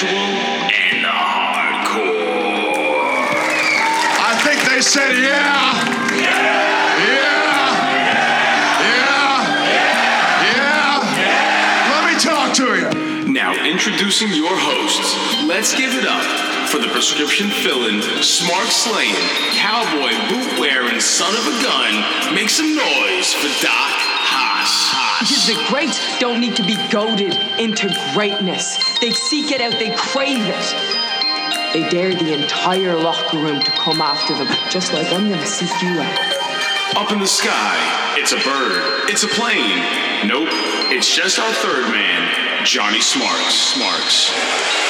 casual, 0.00 0.16
and 0.16 1.04
the 1.04 1.08
hardcore. 1.08 2.00
I 4.18 4.40
think 4.44 4.60
they 4.70 4.80
said 4.80 5.16
yeah. 5.16 5.76
Yeah. 6.16 6.48
Yeah. 8.80 8.96
Yeah. 10.56 11.04
Let 11.92 12.02
me 12.08 12.14
talk 12.18 12.54
to 12.56 12.64
you. 12.64 13.32
Now, 13.32 13.52
introducing 13.64 14.32
your 14.32 14.56
hosts, 14.56 15.16
let's 15.46 15.74
give 15.76 15.94
it 15.94 16.06
up 16.06 16.24
for 16.68 16.78
the 16.78 16.88
prescription 16.88 17.48
filling, 17.48 18.00
smart 18.22 18.68
slaying, 18.68 19.14
cowboy 19.52 20.12
boot 20.28 20.58
wearing 20.58 21.00
son 21.00 21.34
of 21.34 21.46
a 21.46 21.62
gun. 21.62 22.34
Make 22.34 22.48
some 22.48 22.74
noise 22.74 23.34
for 23.34 23.48
Doc. 23.62 23.89
Because 25.20 25.46
the 25.46 25.62
greats 25.68 26.00
don't 26.18 26.40
need 26.40 26.56
to 26.56 26.64
be 26.64 26.76
goaded 26.88 27.34
into 27.58 27.88
greatness. 28.14 28.78
They 29.00 29.10
seek 29.12 29.52
it 29.52 29.60
out, 29.60 29.72
they 29.72 29.94
crave 29.94 30.40
it. 30.40 30.74
They 31.74 31.86
dare 31.90 32.14
the 32.14 32.32
entire 32.32 32.98
locker 32.98 33.36
room 33.36 33.60
to 33.60 33.70
come 33.72 34.00
after 34.00 34.34
them, 34.34 34.48
just 34.70 34.94
like 34.94 35.12
I'm 35.12 35.28
gonna 35.28 35.44
seek 35.44 35.70
you 35.82 36.00
out. 36.00 36.96
Up 36.96 37.12
in 37.12 37.18
the 37.18 37.26
sky, 37.26 37.76
it's 38.16 38.32
a 38.32 38.40
bird, 38.40 39.10
it's 39.10 39.22
a 39.22 39.28
plane. 39.28 39.78
Nope, 40.26 40.48
it's 40.90 41.14
just 41.14 41.38
our 41.38 41.52
third 41.52 41.92
man, 41.92 42.64
Johnny 42.64 43.00
Smarks. 43.00 43.54
Smarks. 43.54 44.32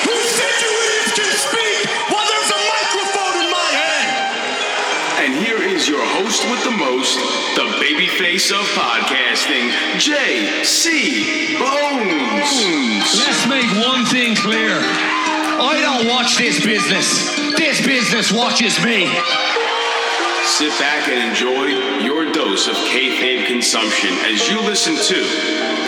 Who 0.06 0.14
said 0.14 0.54
you 0.62 0.72
idiots 0.86 1.12
can 1.18 1.30
speak 1.36 1.79
host 6.20 6.44
with 6.50 6.62
the 6.64 6.76
most, 6.76 7.16
the 7.56 7.64
baby 7.80 8.06
face 8.06 8.50
of 8.52 8.60
podcasting, 8.76 9.72
J.C. 9.96 11.56
Bones. 11.56 12.52
Let's 13.16 13.48
make 13.48 13.70
one 13.88 14.04
thing 14.04 14.36
clear. 14.36 14.76
I 14.76 15.80
don't 15.80 16.08
watch 16.12 16.36
this 16.36 16.60
business. 16.64 17.08
This 17.56 17.80
business 17.86 18.32
watches 18.32 18.76
me. 18.84 19.08
Sit 20.44 20.76
back 20.78 21.08
and 21.08 21.30
enjoy 21.30 21.72
your 22.04 22.30
dose 22.32 22.68
of 22.68 22.74
kayfabe 22.92 23.46
consumption 23.46 24.12
as 24.28 24.48
you 24.48 24.60
listen 24.60 24.96
to 24.96 25.20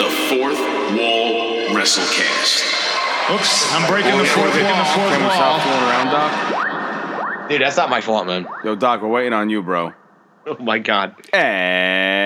the 0.00 0.08
Fourth 0.32 0.60
Wall 0.96 1.76
WrestleCast. 1.76 2.80
Oops, 3.36 3.72
I'm 3.72 3.90
breaking 3.90 4.16
the 4.16 4.24
fourth 4.24 4.54
wall. 4.56 4.76
The 4.80 4.90
fourth 4.96 5.12
Can 5.12 5.24
we 5.24 5.30
stop 5.30 5.58
wall. 5.58 5.60
fooling 5.60 5.88
around, 5.88 6.06
Doc? 6.08 7.48
Dude, 7.50 7.60
that's 7.60 7.76
not 7.76 7.90
my 7.90 8.00
fault, 8.00 8.26
man. 8.26 8.46
Yo, 8.64 8.74
Doc, 8.76 9.02
we're 9.02 9.08
waiting 9.08 9.32
on 9.34 9.50
you, 9.50 9.62
bro. 9.62 9.92
Oh 10.46 10.56
my 10.58 10.78
god. 10.80 11.14
And 11.32 12.18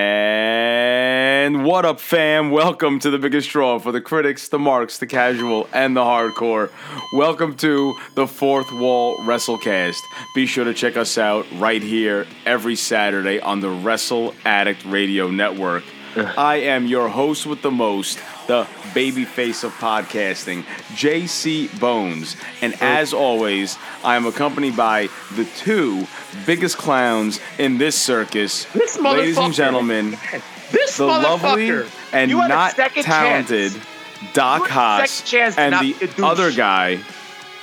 what 1.63 1.85
up, 1.85 1.99
fam? 1.99 2.49
Welcome 2.49 2.97
to 2.99 3.11
the 3.11 3.19
biggest 3.19 3.49
draw 3.51 3.77
for 3.77 3.91
the 3.91 4.01
critics, 4.01 4.47
the 4.47 4.57
marks, 4.57 4.97
the 4.97 5.05
casual, 5.05 5.69
and 5.71 5.95
the 5.95 6.01
hardcore. 6.01 6.71
Welcome 7.13 7.55
to 7.57 7.95
the 8.15 8.25
Fourth 8.25 8.71
Wall 8.71 9.17
WrestleCast. 9.19 9.99
Be 10.33 10.47
sure 10.47 10.65
to 10.65 10.73
check 10.73 10.97
us 10.97 11.19
out 11.19 11.45
right 11.57 11.83
here 11.83 12.25
every 12.45 12.75
Saturday 12.75 13.39
on 13.39 13.59
the 13.59 13.69
Wrestle 13.69 14.33
Addict 14.45 14.83
Radio 14.85 15.29
Network. 15.29 15.83
I 16.15 16.55
am 16.55 16.87
your 16.87 17.09
host 17.09 17.45
with 17.45 17.61
the 17.61 17.69
most, 17.69 18.17
the 18.47 18.67
baby 18.93 19.25
face 19.25 19.63
of 19.63 19.71
podcasting, 19.73 20.63
JC 20.93 21.79
Bones. 21.79 22.35
And 22.61 22.75
as 22.81 23.13
always, 23.13 23.77
I 24.03 24.15
am 24.15 24.25
accompanied 24.25 24.75
by 24.75 25.09
the 25.35 25.45
two 25.57 26.07
biggest 26.45 26.77
clowns 26.77 27.39
in 27.57 27.77
this 27.77 27.95
circus. 27.95 28.65
This 28.73 28.99
Ladies 28.99 29.37
and 29.37 29.53
gentlemen, 29.53 30.17
This 30.71 30.97
the 30.97 31.05
lovely 31.05 31.85
and 32.11 32.31
not 32.31 32.75
talented 32.75 33.71
chance. 33.71 33.85
Doc 34.33 34.67
Haas 34.67 35.11
second 35.11 35.29
chance 35.29 35.55
to 35.55 35.61
and 35.61 35.73
the 35.75 35.93
be 35.93 36.05
a 36.05 36.07
douche. 36.07 36.19
other 36.19 36.51
guy 36.51 36.99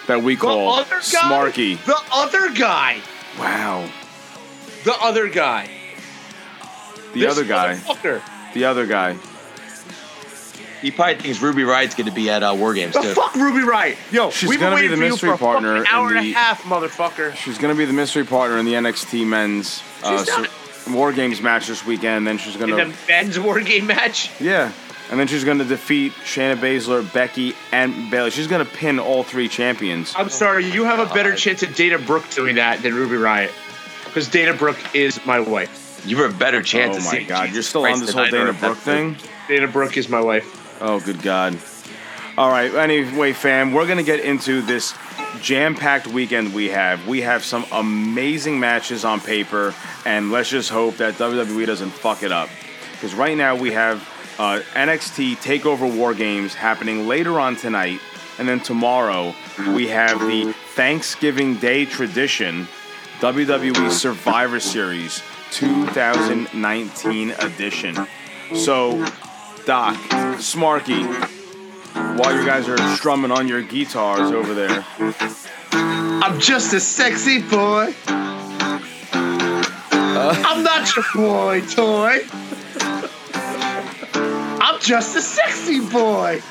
that 0.07 0.23
we 0.23 0.37
call 0.37 0.83
guy. 0.85 1.01
Smarky. 1.01 1.85
The 1.85 2.01
other 2.13 2.51
guy. 2.53 3.01
Wow. 3.39 3.91
The 4.85 4.95
other 5.01 5.29
guy. 5.29 5.69
The 7.13 7.21
This 7.21 7.33
other 7.33 7.45
guy. 7.45 7.75
The 8.55 8.65
other 8.65 8.87
guy. 8.87 9.17
He 10.85 10.91
probably 10.91 11.15
thinks 11.15 11.41
Ruby 11.41 11.63
Riott's 11.63 11.95
going 11.95 12.09
to 12.09 12.13
be 12.13 12.29
at 12.29 12.43
uh, 12.43 12.55
War 12.59 12.75
Games 12.75 12.93
The 12.93 13.01
too. 13.01 13.15
fuck 13.15 13.35
Ruby 13.35 13.61
Riott? 13.67 13.97
Yo, 14.13 14.29
She's 14.31 14.51
we've 14.51 14.59
been 14.61 14.67
gonna 14.71 14.77
be 14.83 14.83
waiting 14.83 14.91
the 14.91 14.97
for 14.97 15.11
mystery 15.13 15.31
you 15.31 15.37
for 15.39 15.43
a 15.43 15.47
partner 15.47 15.77
fucking 15.79 15.93
hour 15.95 16.11
in 16.11 16.17
and 16.19 16.27
the- 16.27 16.33
a 16.33 16.35
half, 16.35 16.63
motherfucker. 16.65 17.35
She's 17.37 17.57
going 17.57 17.75
to 17.75 17.79
be 17.79 17.87
the 17.87 17.95
mystery 17.95 18.25
partner 18.25 18.59
in 18.59 18.67
the 18.67 18.75
NXT 18.75 19.27
men's 19.27 19.83
uh, 20.03 20.19
She's 20.19 20.29
not- 20.29 20.47
Sur- 20.85 20.93
War 20.93 21.11
Games 21.15 21.41
match 21.41 21.69
this 21.69 21.87
weekend. 21.87 22.27
Then 22.27 22.37
she's 22.37 22.57
going 22.57 22.69
In 22.71 22.77
to. 22.77 22.85
the 22.85 22.95
men's 23.09 23.41
war 23.41 23.59
game 23.63 23.87
match. 23.87 24.31
Yeah. 24.39 24.71
And 25.11 25.19
then 25.19 25.27
she's 25.27 25.43
going 25.45 25.57
to 25.59 25.65
defeat 25.65 26.13
Shayna 26.25 26.57
Baszler, 26.57 27.11
Becky, 27.15 27.55
and 27.73 28.11
Bayley. 28.11 28.31
She's 28.31 28.47
going 28.47 28.63
to 28.65 28.71
pin 28.71 28.99
all 28.99 29.23
three 29.23 29.49
champions. 29.49 30.13
I'm 30.17 30.29
sorry, 30.29 30.71
you 30.71 30.85
have 30.85 30.99
a 30.99 31.13
better 31.15 31.35
chance 31.35 31.63
at 31.63 31.75
Dana 31.75 31.99
Brooke 31.99 32.29
doing 32.31 32.57
that 32.57 32.83
than 32.83 32.95
Ruby 32.95 33.17
Riott. 33.17 33.51
Because 34.05 34.29
Dana 34.29 34.53
Brooke 34.53 34.95
is 34.95 35.25
my 35.25 35.41
wife. 35.41 36.03
You 36.07 36.19
have 36.19 36.35
a 36.35 36.39
better 36.39 36.63
chance. 36.63 36.97
Oh 36.97 36.99
to 36.99 37.05
my 37.07 37.11
see 37.21 37.25
God. 37.25 37.41
Jesus 37.49 37.55
You're 37.55 37.63
still 37.63 37.81
Christ 37.83 37.95
on 37.95 38.01
this 38.07 38.15
than 38.15 38.23
whole 38.25 38.31
Dana 38.31 38.51
of. 38.51 38.61
Brooke 38.61 38.77
thing? 38.79 39.17
Dana 39.49 39.69
Brooke 39.69 39.97
is 39.97 40.09
my 40.11 40.21
wife. 40.21 40.61
Oh, 40.81 41.01
good 41.01 41.23
God. 41.23 41.59
All 42.37 42.51
right. 42.51 42.75
Anyway, 42.75 43.33
fam, 43.33 43.73
we're 43.73 43.87
going 43.87 43.99
to 43.99 44.05
get 44.05 44.21
into 44.21 44.61
this 44.61 44.95
jam 45.41 45.75
packed 45.75 46.07
weekend 46.07 46.55
we 46.55 46.71
have. 46.71 47.07
We 47.07 47.21
have 47.23 47.45
some 47.45 47.65
amazing 47.73 48.59
matches 48.59 49.05
on 49.05 49.21
paper, 49.21 49.75
and 50.05 50.33
let's 50.33 50.49
just 50.51 50.71
hope 50.71 50.97
that 50.97 51.15
WWE 51.15 51.67
doesn't 51.67 51.91
fuck 51.91 52.23
it 52.23 52.33
up. 52.33 52.49
Because 52.93 53.15
right 53.15 53.37
now 53.37 53.55
we 53.57 53.73
have 53.73 54.01
uh, 54.39 54.61
NXT 54.73 55.37
TakeOver 55.37 55.97
War 55.97 56.15
Games 56.15 56.55
happening 56.55 57.07
later 57.07 57.39
on 57.39 57.57
tonight, 57.57 58.01
and 58.39 58.49
then 58.49 58.61
tomorrow 58.61 59.35
we 59.75 59.89
have 59.89 60.19
the 60.21 60.53
Thanksgiving 60.75 61.57
Day 61.57 61.85
tradition 61.85 62.67
WWE 63.21 63.91
Survivor 63.91 64.59
Series 64.59 65.23
2019 65.53 67.31
edition. 67.31 68.07
So, 68.55 69.07
Doc, 69.67 69.97
Smarky, 70.37 71.07
while 72.19 72.39
you 72.39 72.45
guys 72.45 72.69
are 72.69 72.77
strumming 72.97 73.31
on 73.31 73.49
your 73.49 73.63
guitars 73.63 74.31
over 74.31 74.53
there, 74.53 74.85
I'm 75.73 76.39
just 76.39 76.75
a 76.75 76.81
sexy 76.81 77.41
boy. 77.41 77.95
Uh. 79.11 80.45
I'm 80.47 80.63
not 80.63 80.95
your 80.95 81.05
boy 81.15 81.63
toy. 81.63 82.19
I'm 84.61 84.79
just 84.81 85.17
a 85.17 85.23
sexy 85.23 85.81
boy. 85.81 86.43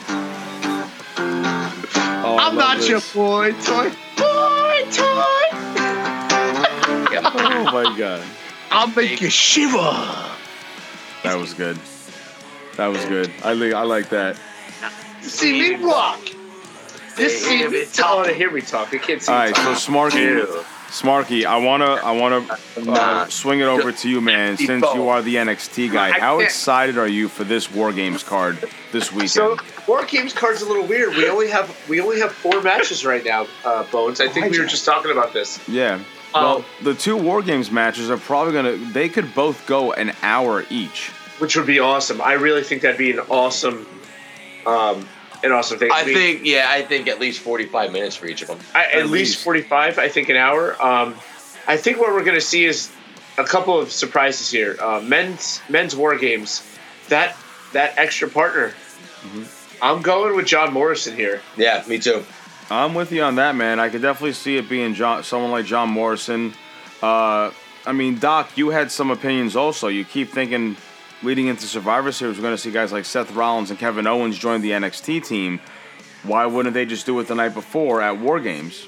oh, 1.19 2.37
I'm 2.39 2.55
not 2.55 2.89
your 2.89 3.01
boy 3.13 3.51
toy. 3.61 3.91
Boy 4.17 4.85
toy. 4.91 5.49
Oh 7.35 7.69
my 7.71 7.95
god, 7.95 8.25
I'll 8.71 8.87
make 8.87 9.21
you 9.21 9.29
shiver. 9.29 9.77
that 11.23 11.37
was 11.37 11.53
good. 11.53 11.77
That 12.77 12.87
was 12.87 13.03
good. 13.05 13.31
I 13.43 13.53
li- 13.53 13.73
I 13.73 13.83
like 13.83 14.09
that. 14.09 14.37
See 15.21 15.53
me 15.53 15.75
rock. 15.83 16.19
Just 17.17 17.43
see 17.43 17.67
me 17.67 17.85
talk. 17.85 18.25
to 18.25 18.33
hear 18.33 18.49
me 18.51 18.61
talk. 18.61 18.93
I 18.93 18.97
can't 18.97 19.21
see 19.21 19.31
All 19.31 19.37
right, 19.37 19.55
so 19.55 19.73
Smarky, 19.73 20.43
Smarky, 20.89 21.45
I 21.45 21.57
wanna 21.57 21.85
I 22.03 22.11
wanna 22.11 22.45
uh, 22.89 23.27
swing 23.27 23.59
it 23.59 23.65
over 23.65 23.91
to 23.91 24.09
you, 24.09 24.19
man. 24.19 24.57
Since 24.57 24.85
you 24.95 25.07
are 25.09 25.21
the 25.21 25.35
NXT 25.35 25.91
guy, 25.93 26.07
I 26.07 26.11
how 26.19 26.37
can't- 26.37 26.43
excited 26.49 26.97
are 26.97 27.07
you 27.07 27.29
for 27.29 27.43
this 27.43 27.71
War 27.71 27.93
Games 27.93 28.23
card 28.23 28.57
this 28.91 29.11
weekend? 29.11 29.29
So 29.31 29.57
War 29.87 30.03
Games 30.05 30.33
card's 30.33 30.63
a 30.63 30.65
little 30.67 30.85
weird. 30.87 31.15
We 31.15 31.29
only 31.29 31.49
have 31.49 31.75
we 31.87 32.01
only 32.01 32.19
have 32.19 32.31
four 32.31 32.61
matches 32.61 33.05
right 33.05 33.23
now, 33.23 33.45
uh, 33.63 33.83
Bones. 33.91 34.19
I 34.19 34.27
think 34.27 34.51
we 34.51 34.59
were 34.59 34.65
just 34.65 34.85
talking 34.85 35.11
about 35.11 35.33
this. 35.33 35.59
yeah. 35.69 35.99
Well, 36.33 36.57
Um, 36.57 36.65
the 36.81 36.95
two 36.95 37.15
War 37.15 37.43
Games 37.43 37.69
matches 37.69 38.09
are 38.09 38.17
probably 38.17 38.53
gonna. 38.53 38.71
They 38.91 39.07
could 39.07 39.35
both 39.35 39.67
go 39.67 39.93
an 39.93 40.13
hour 40.23 40.65
each. 40.71 41.11
Which 41.39 41.55
would 41.55 41.67
be 41.67 41.79
awesome. 41.79 42.21
I 42.21 42.33
really 42.33 42.63
think 42.63 42.81
that'd 42.83 42.97
be 42.97 43.11
an 43.11 43.19
awesome, 43.19 43.85
um, 44.65 45.07
an 45.43 45.51
awesome 45.51 45.79
thing. 45.79 45.91
I 45.93 46.05
mean, 46.05 46.15
think, 46.15 46.41
yeah, 46.45 46.65
I 46.69 46.83
think 46.83 47.07
at 47.07 47.19
least 47.19 47.41
45 47.41 47.91
minutes 47.91 48.15
for 48.15 48.27
each 48.27 48.41
of 48.41 48.47
them. 48.47 48.59
I, 48.73 48.85
at, 48.85 48.93
at 48.93 49.03
least 49.03 49.11
least. 49.11 49.43
forty-five. 49.43 49.99
I 49.99 50.09
think 50.09 50.29
an 50.29 50.37
hour. 50.37 50.81
Um, 50.81 51.15
I 51.67 51.77
think 51.77 51.99
what 51.99 52.11
we're 52.13 52.23
going 52.23 52.35
to 52.35 52.41
see 52.41 52.65
is 52.65 52.91
a 53.37 53.43
couple 53.43 53.79
of 53.79 53.91
surprises 53.91 54.49
here. 54.49 54.77
Uh, 54.79 55.01
men's 55.01 55.61
men's 55.69 55.95
war 55.95 56.17
games. 56.17 56.63
That 57.09 57.35
that 57.73 57.97
extra 57.97 58.29
partner. 58.29 58.69
Mm-hmm. 58.69 59.43
I'm 59.83 60.01
going 60.01 60.35
with 60.35 60.45
John 60.45 60.71
Morrison 60.71 61.15
here. 61.15 61.41
Yeah, 61.57 61.83
me 61.87 61.99
too. 61.99 62.23
I'm 62.69 62.93
with 62.93 63.11
you 63.11 63.23
on 63.23 63.35
that, 63.35 63.55
man. 63.55 63.79
I 63.79 63.89
could 63.89 64.01
definitely 64.01 64.33
see 64.33 64.57
it 64.57 64.69
being 64.69 64.93
John, 64.93 65.23
someone 65.23 65.51
like 65.51 65.65
John 65.65 65.89
Morrison. 65.89 66.53
Uh, 67.01 67.51
I 67.85 67.91
mean, 67.91 68.17
Doc, 68.17 68.57
you 68.57 68.69
had 68.69 68.91
some 68.91 69.11
opinions 69.11 69.55
also. 69.57 69.89
You 69.89 70.05
keep 70.05 70.29
thinking 70.29 70.77
leading 71.23 71.47
into 71.47 71.65
Survivor 71.65 72.11
Series, 72.11 72.37
we're 72.37 72.43
going 72.43 72.53
to 72.53 72.61
see 72.61 72.71
guys 72.71 72.91
like 72.91 73.05
Seth 73.05 73.31
Rollins 73.31 73.69
and 73.69 73.79
Kevin 73.79 74.07
Owens 74.07 74.37
join 74.37 74.61
the 74.61 74.71
NXT 74.71 75.25
team. 75.25 75.61
Why 76.23 76.45
wouldn't 76.45 76.73
they 76.73 76.85
just 76.85 77.05
do 77.05 77.19
it 77.19 77.27
the 77.27 77.35
night 77.35 77.53
before 77.53 78.01
at 78.01 78.17
War 78.19 78.39
Games? 78.39 78.85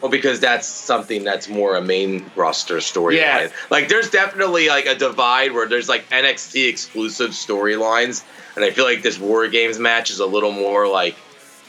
Well, 0.00 0.10
because 0.10 0.38
that's 0.38 0.66
something 0.66 1.24
that's 1.24 1.48
more 1.48 1.76
a 1.76 1.82
main 1.82 2.30
roster 2.36 2.76
storyline. 2.76 3.16
Yeah. 3.16 3.48
Like, 3.68 3.88
there's 3.88 4.10
definitely 4.10 4.68
like 4.68 4.86
a 4.86 4.94
divide 4.94 5.52
where 5.52 5.66
there's 5.66 5.88
like 5.88 6.08
NXT 6.10 6.68
exclusive 6.68 7.30
storylines, 7.30 8.22
and 8.54 8.64
I 8.64 8.70
feel 8.70 8.84
like 8.84 9.02
this 9.02 9.18
War 9.18 9.48
Games 9.48 9.78
match 9.78 10.10
is 10.10 10.20
a 10.20 10.26
little 10.26 10.52
more 10.52 10.86
like 10.86 11.16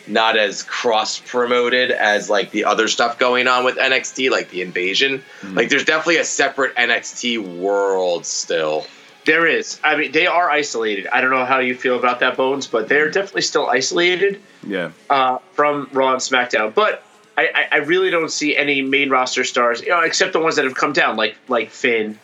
not 0.05 0.37
as 0.37 0.63
cross 0.63 1.19
promoted 1.19 1.91
as 1.91 2.29
like 2.29 2.51
the 2.51 2.65
other 2.65 2.87
stuff 2.87 3.17
going 3.17 3.47
on 3.47 3.63
with 3.65 3.77
NXT, 3.77 4.29
like 4.29 4.51
the 4.51 4.61
Invasion. 4.61 5.23
Hmm. 5.41 5.55
Like, 5.55 5.69
there's 5.69 5.85
definitely 5.85 6.17
a 6.17 6.25
separate 6.25 6.75
NXT 6.75 7.57
world 7.57 8.27
still. 8.27 8.85
There 9.29 9.45
is. 9.45 9.79
I 9.83 9.95
mean, 9.95 10.11
they 10.11 10.25
are 10.25 10.49
isolated. 10.49 11.05
I 11.05 11.21
don't 11.21 11.29
know 11.29 11.45
how 11.45 11.59
you 11.59 11.75
feel 11.75 11.99
about 11.99 12.21
that, 12.21 12.35
Bones, 12.35 12.65
but 12.65 12.89
they're 12.89 13.11
definitely 13.11 13.43
still 13.43 13.67
isolated 13.67 14.41
Yeah. 14.65 14.89
uh, 15.07 15.37
from 15.53 15.87
Raw 15.93 16.13
and 16.13 16.19
SmackDown. 16.21 16.73
But 16.73 17.03
I, 17.37 17.43
I, 17.53 17.67
I 17.73 17.77
really 17.77 18.09
don't 18.09 18.31
see 18.31 18.57
any 18.57 18.81
main 18.81 19.11
roster 19.11 19.43
stars, 19.43 19.81
you 19.81 19.89
know, 19.89 20.01
except 20.01 20.33
the 20.33 20.39
ones 20.39 20.55
that 20.55 20.65
have 20.65 20.73
come 20.73 20.93
down, 20.93 21.15
like 21.15 21.35
like 21.47 21.69
Finn. 21.69 22.17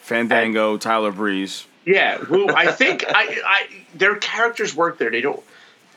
Fandango, 0.00 0.78
Tyler 0.78 1.12
Breeze. 1.12 1.66
Yeah, 1.84 2.16
who 2.16 2.48
I 2.48 2.72
think 2.72 3.04
I, 3.06 3.40
I 3.44 3.66
their 3.94 4.16
characters 4.16 4.74
work 4.74 4.96
there. 4.98 5.10
They 5.10 5.20
don't. 5.20 5.42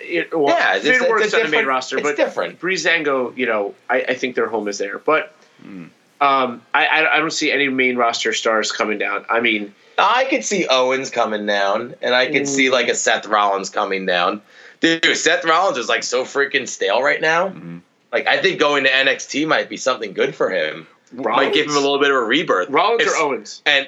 It, 0.02 0.38
well, 0.38 0.54
Yeah, 0.56 0.80
Finn 0.80 0.94
it's 0.96 1.06
a 1.06 1.10
works 1.10 1.34
on 1.34 1.44
the 1.44 1.48
main 1.50 1.66
roster, 1.66 1.98
it's 1.98 2.04
but 2.08 2.18
different. 2.18 2.60
Breezango, 2.60 3.38
you 3.38 3.46
know, 3.46 3.74
I, 3.90 4.02
I 4.02 4.14
think 4.16 4.36
their 4.36 4.48
home 4.48 4.68
is 4.68 4.78
there. 4.78 4.98
But 5.00 5.34
Hmm. 5.62 5.86
um, 6.20 6.62
I, 6.74 6.88
I 6.88 7.16
I 7.16 7.20
don't 7.20 7.32
see 7.32 7.52
any 7.52 7.70
main 7.70 7.96
roster 7.96 8.34
stars 8.34 8.72
coming 8.74 8.98
down. 8.98 9.26
I 9.30 9.40
mean, 9.40 9.74
I 10.02 10.26
could 10.30 10.44
see 10.44 10.68
Owens 10.68 11.10
coming 11.10 11.46
down, 11.46 11.96
and 12.02 12.14
I 12.16 12.32
could 12.32 12.48
see 12.48 12.70
like 12.70 12.88
a 12.88 12.92
mm. 12.92 12.96
Seth 12.96 13.26
Rollins 13.26 13.70
coming 13.70 14.06
down. 14.06 14.42
Dude, 14.80 15.16
Seth 15.16 15.46
Rollins 15.46 15.78
is 15.78 15.88
like 15.90 16.04
so 16.04 16.24
freaking 16.24 16.68
stale 16.68 17.02
right 17.02 17.22
now. 17.22 17.50
Mm-hmm. 17.50 17.80
Like, 18.12 18.28
I 18.28 18.42
think 18.42 18.60
going 18.60 18.84
to 18.84 18.90
NXT 18.90 19.48
might 19.48 19.70
be 19.70 19.78
something 19.78 20.14
good 20.14 20.36
for 20.36 20.50
him. 20.50 20.88
Might 21.14 21.54
give 21.54 21.68
him 21.68 21.76
a 21.76 21.80
little 21.80 22.00
bit 22.00 22.10
of 22.10 22.18
a 22.18 22.24
rebirth. 22.24 22.70
Rollins 22.70 23.04
If- 23.04 23.10
or 23.10 23.18
Owens. 23.18 23.62
And 23.66 23.88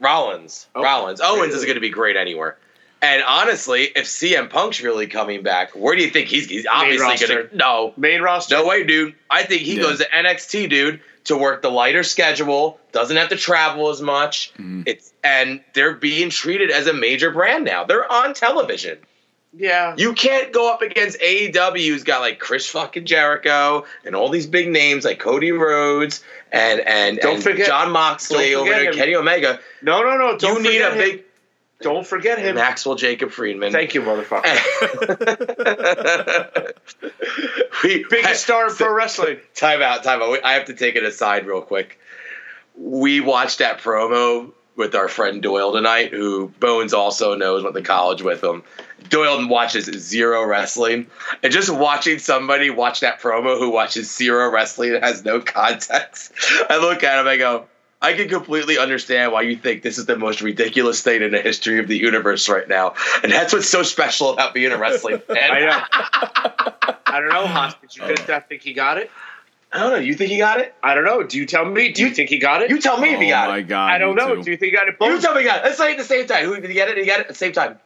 Rollins, 0.00 0.66
Oh, 0.74 0.82
Rollins, 0.82 1.20
Owens 1.22 1.54
is 1.54 1.64
going 1.64 1.74
to 1.74 1.80
be 1.80 1.90
great 1.90 2.16
anywhere. 2.16 2.56
And 3.02 3.22
honestly, 3.22 3.84
if 3.96 4.04
CM 4.04 4.50
Punk's 4.50 4.80
really 4.82 5.06
coming 5.06 5.42
back, 5.42 5.70
where 5.74 5.96
do 5.96 6.02
you 6.02 6.10
think 6.10 6.28
he's? 6.28 6.46
He's 6.46 6.66
obviously 6.66 7.26
going 7.26 7.48
to 7.48 7.56
no, 7.56 7.94
Main 7.96 8.20
roster. 8.20 8.56
no 8.56 8.66
way, 8.66 8.84
dude. 8.84 9.14
I 9.30 9.42
think 9.42 9.62
he 9.62 9.76
Yeah. 9.76 9.82
goes 9.82 9.98
to 9.98 10.04
NXT, 10.10 10.68
dude, 10.68 11.00
to 11.30 11.36
work 11.36 11.62
the 11.62 11.70
lighter 11.70 12.02
schedule. 12.04 12.78
Doesn't 12.92 13.16
have 13.16 13.30
to 13.30 13.36
travel 13.36 13.88
as 13.88 14.00
much. 14.02 14.52
Mm-hmm. 14.54 14.82
It's 14.86 15.12
and 15.24 15.60
they're 15.74 15.94
being 15.94 16.30
treated 16.30 16.70
as 16.70 16.86
a 16.86 16.92
major 16.92 17.30
brand 17.30 17.64
now. 17.64 17.84
They're 17.84 18.10
on 18.10 18.34
television. 18.34 18.98
Yeah. 19.52 19.94
You 19.98 20.12
can't 20.12 20.52
go 20.52 20.72
up 20.72 20.80
against 20.80 21.18
AEW, 21.18 21.88
who's 21.88 22.04
got 22.04 22.20
like 22.20 22.38
Chris 22.38 22.68
fucking 22.68 23.04
Jericho 23.04 23.84
and 24.04 24.14
all 24.14 24.28
these 24.28 24.46
big 24.46 24.68
names 24.68 25.04
like 25.04 25.18
Cody 25.18 25.50
Rhodes 25.50 26.22
and 26.52 26.80
and, 26.80 27.18
Don't 27.18 27.34
and 27.34 27.42
forget- 27.42 27.66
Jon 27.66 27.90
Moxley 27.90 28.52
don't 28.52 28.60
over 28.62 28.70
forget 28.70 28.80
there, 28.82 28.90
him. 28.92 28.96
Kenny 28.98 29.14
Omega. 29.16 29.58
No, 29.82 30.02
no, 30.02 30.16
no. 30.16 30.38
Don't 30.38 30.62
you 30.64 30.70
need 30.70 30.80
a 30.82 30.90
him. 30.92 30.98
big 30.98 31.24
Don't 31.80 32.06
forget 32.06 32.38
him. 32.38 32.56
Maxwell 32.56 32.94
Jacob 32.94 33.30
Friedman. 33.30 33.72
Thank 33.72 33.94
you, 33.94 34.02
motherfucker. 34.02 34.44
we, 37.84 38.04
Biggest 38.10 38.44
star 38.44 38.68
in 38.68 38.74
pro 38.74 38.92
wrestling. 38.92 39.38
Time 39.54 39.80
out, 39.80 40.04
time 40.04 40.20
out. 40.20 40.44
I 40.44 40.52
have 40.54 40.66
to 40.66 40.74
take 40.74 40.96
it 40.96 41.04
aside 41.04 41.46
real 41.46 41.62
quick. 41.62 41.98
We 42.76 43.20
watched 43.20 43.58
that 43.58 43.78
promo 43.78 44.52
with 44.76 44.94
our 44.94 45.08
friend 45.08 45.42
Doyle 45.42 45.72
tonight, 45.72 46.10
who 46.10 46.48
Bones 46.60 46.94
also 46.94 47.34
knows 47.34 47.62
went 47.62 47.76
to 47.76 47.82
college 47.82 48.22
with 48.22 48.42
him. 48.42 48.62
Doyle 49.08 49.46
watches 49.48 49.84
zero 49.84 50.44
wrestling, 50.44 51.06
and 51.42 51.52
just 51.52 51.70
watching 51.70 52.18
somebody 52.18 52.70
watch 52.70 53.00
that 53.00 53.20
promo 53.20 53.58
who 53.58 53.70
watches 53.70 54.14
zero 54.14 54.50
wrestling 54.50 54.94
and 54.94 55.04
has 55.04 55.24
no 55.24 55.40
context, 55.40 56.32
I 56.68 56.78
look 56.78 57.02
at 57.02 57.18
him, 57.20 57.26
I 57.26 57.36
go, 57.36 57.66
I 58.02 58.14
can 58.14 58.28
completely 58.28 58.78
understand 58.78 59.30
why 59.32 59.42
you 59.42 59.56
think 59.56 59.82
this 59.82 59.98
is 59.98 60.06
the 60.06 60.16
most 60.16 60.40
ridiculous 60.40 61.02
thing 61.02 61.22
in 61.22 61.32
the 61.32 61.40
history 61.42 61.78
of 61.78 61.86
the 61.88 61.98
universe 61.98 62.48
right 62.48 62.66
now, 62.66 62.94
and 63.22 63.30
that's 63.30 63.52
what's 63.52 63.68
so 63.68 63.82
special 63.82 64.30
about 64.32 64.54
being 64.54 64.72
a 64.72 64.78
wrestling 64.78 65.18
fan. 65.26 65.36
I 65.50 65.60
know. 65.60 66.94
I 67.06 67.20
don't 67.20 67.28
know, 67.28 67.46
hostage. 67.46 67.96
You 67.96 68.06
just 68.16 68.26
not 68.28 68.48
think 68.48 68.62
he 68.62 68.72
got 68.72 68.96
it? 68.98 69.10
I 69.72 69.78
don't 69.80 69.90
know. 69.90 69.98
You 69.98 70.14
think 70.14 70.30
he 70.30 70.38
got 70.38 70.58
it? 70.60 70.74
I 70.82 70.94
don't 70.94 71.04
know. 71.04 71.22
Do 71.22 71.36
you 71.38 71.46
tell 71.46 71.64
me? 71.64 71.92
Do 71.92 72.02
you 72.02 72.10
think 72.10 72.28
he 72.30 72.38
got 72.38 72.62
it? 72.62 72.70
You 72.70 72.80
tell 72.80 72.98
me 72.98 73.12
if 73.14 73.20
he 73.20 73.28
got 73.28 73.44
it. 73.44 73.52
oh 73.52 73.54
my 73.56 73.62
god. 73.62 73.90
I 73.92 73.98
don't 73.98 74.10
you 74.10 74.14
know. 74.16 74.34
two. 74.36 74.42
Do 74.44 74.50
you 74.50 74.56
think 74.56 74.72
he 74.72 74.76
got 74.76 74.88
it? 74.88 74.96
You 75.00 75.20
tell 75.20 75.34
me 75.34 75.42
he 75.42 75.46
got 75.46 75.58
it. 75.58 75.64
Let's 75.64 75.78
say 75.78 75.88
it 75.90 75.92
at 75.92 75.98
the 75.98 76.04
same 76.04 76.26
time. 76.26 76.44
Who 76.46 76.56
did 76.60 76.64
he 76.70 76.74
get 76.74 76.88
it? 76.88 76.94
Did 76.94 77.00
he 77.02 77.06
get 77.06 77.20
it 77.20 77.22
at 77.24 77.28
the 77.28 77.34
same 77.34 77.52
time? 77.52 77.78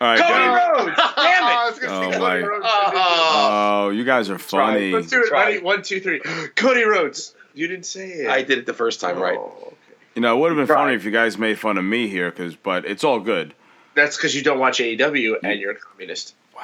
All 0.00 0.08
right, 0.08 0.18
Cody 0.20 0.32
guys. 0.32 0.86
Rhodes. 0.86 0.96
Damn 1.16 1.44
it. 1.44 1.70
was 1.70 1.78
gonna 1.78 2.06
Oh, 2.06 2.10
say 2.12 2.18
my. 2.18 2.28
Cody 2.34 2.42
Rhodes. 2.46 2.66
Oh, 2.68 3.86
Oh, 3.86 3.90
you 3.90 4.04
guys 4.04 4.30
are 4.30 4.38
funny. 4.38 4.92
Let's 4.92 5.08
do 5.08 5.22
it. 5.22 5.30
Ready? 5.32 5.58
One, 5.60 5.82
two, 5.82 6.00
three. 6.00 6.20
Cody 6.54 6.84
Rhodes. 6.84 7.34
You 7.54 7.66
didn't 7.68 7.86
say 7.86 8.08
it. 8.10 8.28
I 8.30 8.42
did 8.42 8.58
it 8.58 8.66
the 8.66 8.74
first 8.74 9.00
time, 9.00 9.18
right? 9.18 9.36
Oh, 9.38 9.52
okay. 9.66 9.76
You 10.14 10.22
know, 10.22 10.36
it 10.36 10.40
would 10.40 10.50
have 10.50 10.56
been 10.56 10.66
Try. 10.66 10.76
funny 10.76 10.94
if 10.94 11.04
you 11.04 11.10
guys 11.10 11.38
made 11.38 11.58
fun 11.58 11.78
of 11.78 11.84
me 11.84 12.08
here, 12.08 12.30
cause, 12.30 12.56
but 12.56 12.84
it's 12.84 13.04
all 13.04 13.20
good. 13.20 13.54
That's 13.94 14.16
because 14.16 14.34
you 14.34 14.42
don't 14.42 14.58
watch 14.58 14.78
AEW 14.78 15.36
and 15.42 15.60
you're 15.60 15.72
a 15.72 15.76
communist. 15.76 16.34
Wow. 16.54 16.62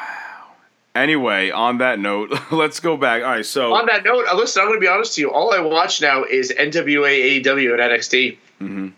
Anyway, 0.94 1.50
on 1.50 1.78
that 1.78 1.98
note, 1.98 2.32
let's 2.52 2.80
go 2.80 2.96
back. 2.96 3.22
All 3.22 3.28
right, 3.30 3.44
so 3.46 3.74
On 3.74 3.86
that 3.86 4.04
note, 4.04 4.26
uh, 4.30 4.34
listen, 4.36 4.62
I'm 4.62 4.68
going 4.68 4.78
to 4.78 4.80
be 4.80 4.88
honest 4.88 5.14
to 5.16 5.20
you. 5.20 5.30
All 5.30 5.52
I 5.52 5.60
watch 5.60 6.00
now 6.00 6.24
is 6.24 6.52
NWA, 6.56 7.42
AEW, 7.42 7.72
and 7.72 7.80
NXT. 7.80 8.38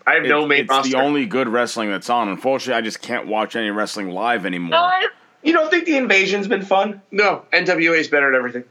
I 0.07 0.13
have 0.13 0.23
no 0.23 0.45
it- 0.45 0.47
main 0.47 0.59
it's 0.61 0.69
roster. 0.69 0.91
the 0.91 0.97
only 0.97 1.25
good 1.25 1.49
wrestling 1.49 1.89
that's 1.89 2.09
on. 2.09 2.29
Unfortunately, 2.29 2.77
I 2.77 2.81
just 2.81 3.01
can't 3.01 3.27
watch 3.27 3.55
any 3.57 3.69
wrestling 3.71 4.09
live 4.11 4.45
anymore. 4.45 4.89
You 5.43 5.51
don't 5.53 5.69
think 5.69 5.85
the 5.85 5.97
invasion's 5.97 6.47
been 6.47 6.61
fun? 6.63 7.01
no, 7.11 7.43
NWA 7.51 7.97
is 7.97 8.07
better 8.07 8.33
at 8.33 8.37
everything. 8.37 8.63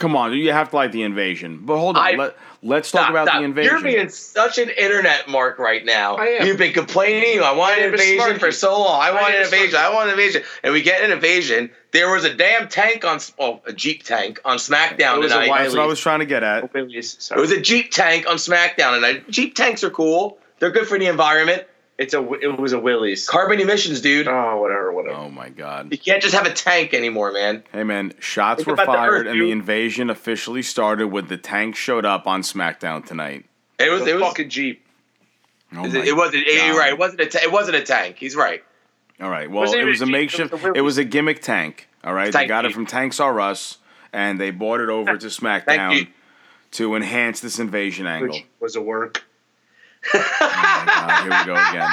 Come 0.00 0.16
on, 0.16 0.32
you 0.32 0.50
have 0.50 0.70
to 0.70 0.76
like 0.76 0.92
the 0.92 1.02
invasion. 1.02 1.60
But 1.62 1.76
hold 1.78 1.98
on, 1.98 2.02
I- 2.06 2.12
let, 2.16 2.36
let's 2.62 2.90
talk 2.90 3.10
about 3.10 3.28
stop. 3.28 3.40
the 3.40 3.44
invasion. 3.44 3.70
You're 3.70 3.82
being 3.82 4.08
such 4.08 4.56
an 4.56 4.70
internet 4.70 5.28
mark 5.28 5.58
right 5.58 5.84
now. 5.84 6.16
I 6.16 6.24
am. 6.40 6.46
You've 6.46 6.56
been 6.56 6.72
complaining. 6.72 7.42
I 7.42 7.52
want 7.52 7.76
My 7.78 7.84
an 7.84 7.92
invasion 7.92 8.38
for 8.38 8.50
so 8.50 8.80
long. 8.80 8.98
I 9.02 9.10
My 9.10 9.20
want 9.20 9.32
name 9.32 9.40
an 9.40 9.44
invasion. 9.44 9.78
Smarky. 9.78 9.84
I 9.84 9.92
want 9.94 10.06
an 10.08 10.12
invasion. 10.18 10.42
And 10.62 10.72
we 10.72 10.80
get 10.80 11.02
an 11.04 11.12
invasion. 11.12 11.70
There 11.92 12.10
was 12.10 12.24
a 12.24 12.32
damn 12.32 12.66
tank 12.68 13.04
on, 13.04 13.18
oh, 13.38 13.60
a 13.66 13.74
Jeep 13.74 14.02
tank 14.02 14.40
on 14.42 14.56
SmackDown 14.56 15.16
It 15.16 15.20
was 15.20 15.32
tonight. 15.32 15.48
Wiley. 15.50 15.64
that's 15.64 15.76
what 15.76 15.82
I 15.82 15.86
was 15.86 16.00
trying 16.00 16.20
to 16.20 16.26
get 16.26 16.42
at. 16.42 16.70
It 16.74 17.36
was 17.36 17.50
a 17.52 17.60
Jeep 17.60 17.90
tank 17.90 18.26
on 18.26 18.36
SmackDown 18.36 18.94
tonight. 18.94 19.28
Jeep 19.28 19.54
tanks 19.54 19.84
are 19.84 19.90
cool. 19.90 20.38
They're 20.60 20.70
good 20.70 20.86
for 20.88 20.98
the 20.98 21.08
environment. 21.08 21.64
It's 22.00 22.14
a. 22.14 22.32
It 22.32 22.58
was 22.58 22.72
a 22.72 22.78
Willys. 22.78 23.28
Carbon 23.28 23.60
emissions, 23.60 24.00
dude. 24.00 24.26
Oh, 24.26 24.56
whatever, 24.58 24.90
whatever. 24.90 25.16
Oh 25.16 25.28
my 25.28 25.50
god. 25.50 25.92
You 25.92 25.98
can't 25.98 26.22
just 26.22 26.34
have 26.34 26.46
a 26.46 26.52
tank 26.52 26.94
anymore, 26.94 27.30
man. 27.30 27.62
Hey 27.72 27.84
man, 27.84 28.14
shots 28.18 28.64
Think 28.64 28.68
were 28.68 28.72
about 28.72 28.86
the 28.86 28.92
fired 28.94 29.26
Earth, 29.26 29.32
and 29.32 29.38
the 29.38 29.50
invasion 29.50 30.08
officially 30.08 30.62
started 30.62 31.08
when 31.08 31.26
the 31.26 31.36
tank 31.36 31.76
showed 31.76 32.06
up 32.06 32.26
on 32.26 32.40
SmackDown 32.40 33.04
tonight. 33.04 33.44
It 33.78 33.90
was. 33.90 34.04
The 34.04 34.12
It 34.12 34.14
was. 34.14 34.22
fucking 34.22 34.48
Jeep. 34.48 34.82
Oh 35.76 35.84
It, 35.84 35.92
my 35.92 36.00
it 36.00 36.16
wasn't. 36.16 36.46
You're 36.46 36.78
right. 36.78 36.94
It 36.94 36.98
wasn't 36.98 37.20
a. 37.20 37.26
Ta- 37.26 37.40
it 37.42 37.52
wasn't 37.52 37.76
a 37.76 37.82
tank. 37.82 38.16
He's 38.16 38.34
right. 38.34 38.64
All 39.20 39.28
right. 39.28 39.50
Well, 39.50 39.70
it 39.70 39.84
was 39.84 40.00
a 40.00 40.04
a 40.04 40.06
makeshift. 40.06 40.52
was 40.52 40.60
a 40.62 40.64
Willys. 40.64 40.78
It 40.78 40.80
was 40.80 40.96
a 40.96 41.04
gimmick 41.04 41.42
tank. 41.42 41.86
All 42.02 42.14
right. 42.14 42.32
They 42.32 42.38
Tank 42.38 42.48
got 42.48 42.64
it 42.64 42.72
from 42.72 42.86
Tanks 42.86 43.20
R 43.20 43.38
Us, 43.40 43.76
and 44.10 44.40
they 44.40 44.50
bought 44.52 44.80
it 44.80 44.88
over 44.88 45.18
to 45.18 45.26
SmackDown 45.26 46.08
to 46.70 46.94
enhance 46.96 47.40
this 47.40 47.58
invasion 47.58 48.06
angle. 48.06 48.36
Which 48.36 48.46
was 48.58 48.76
a 48.76 48.80
work. 48.80 49.22
Oh 50.14 50.82
my 50.86 50.92
God, 51.06 51.22
here 51.22 51.38
we 51.38 51.46
go 51.46 51.70
again. 51.70 51.90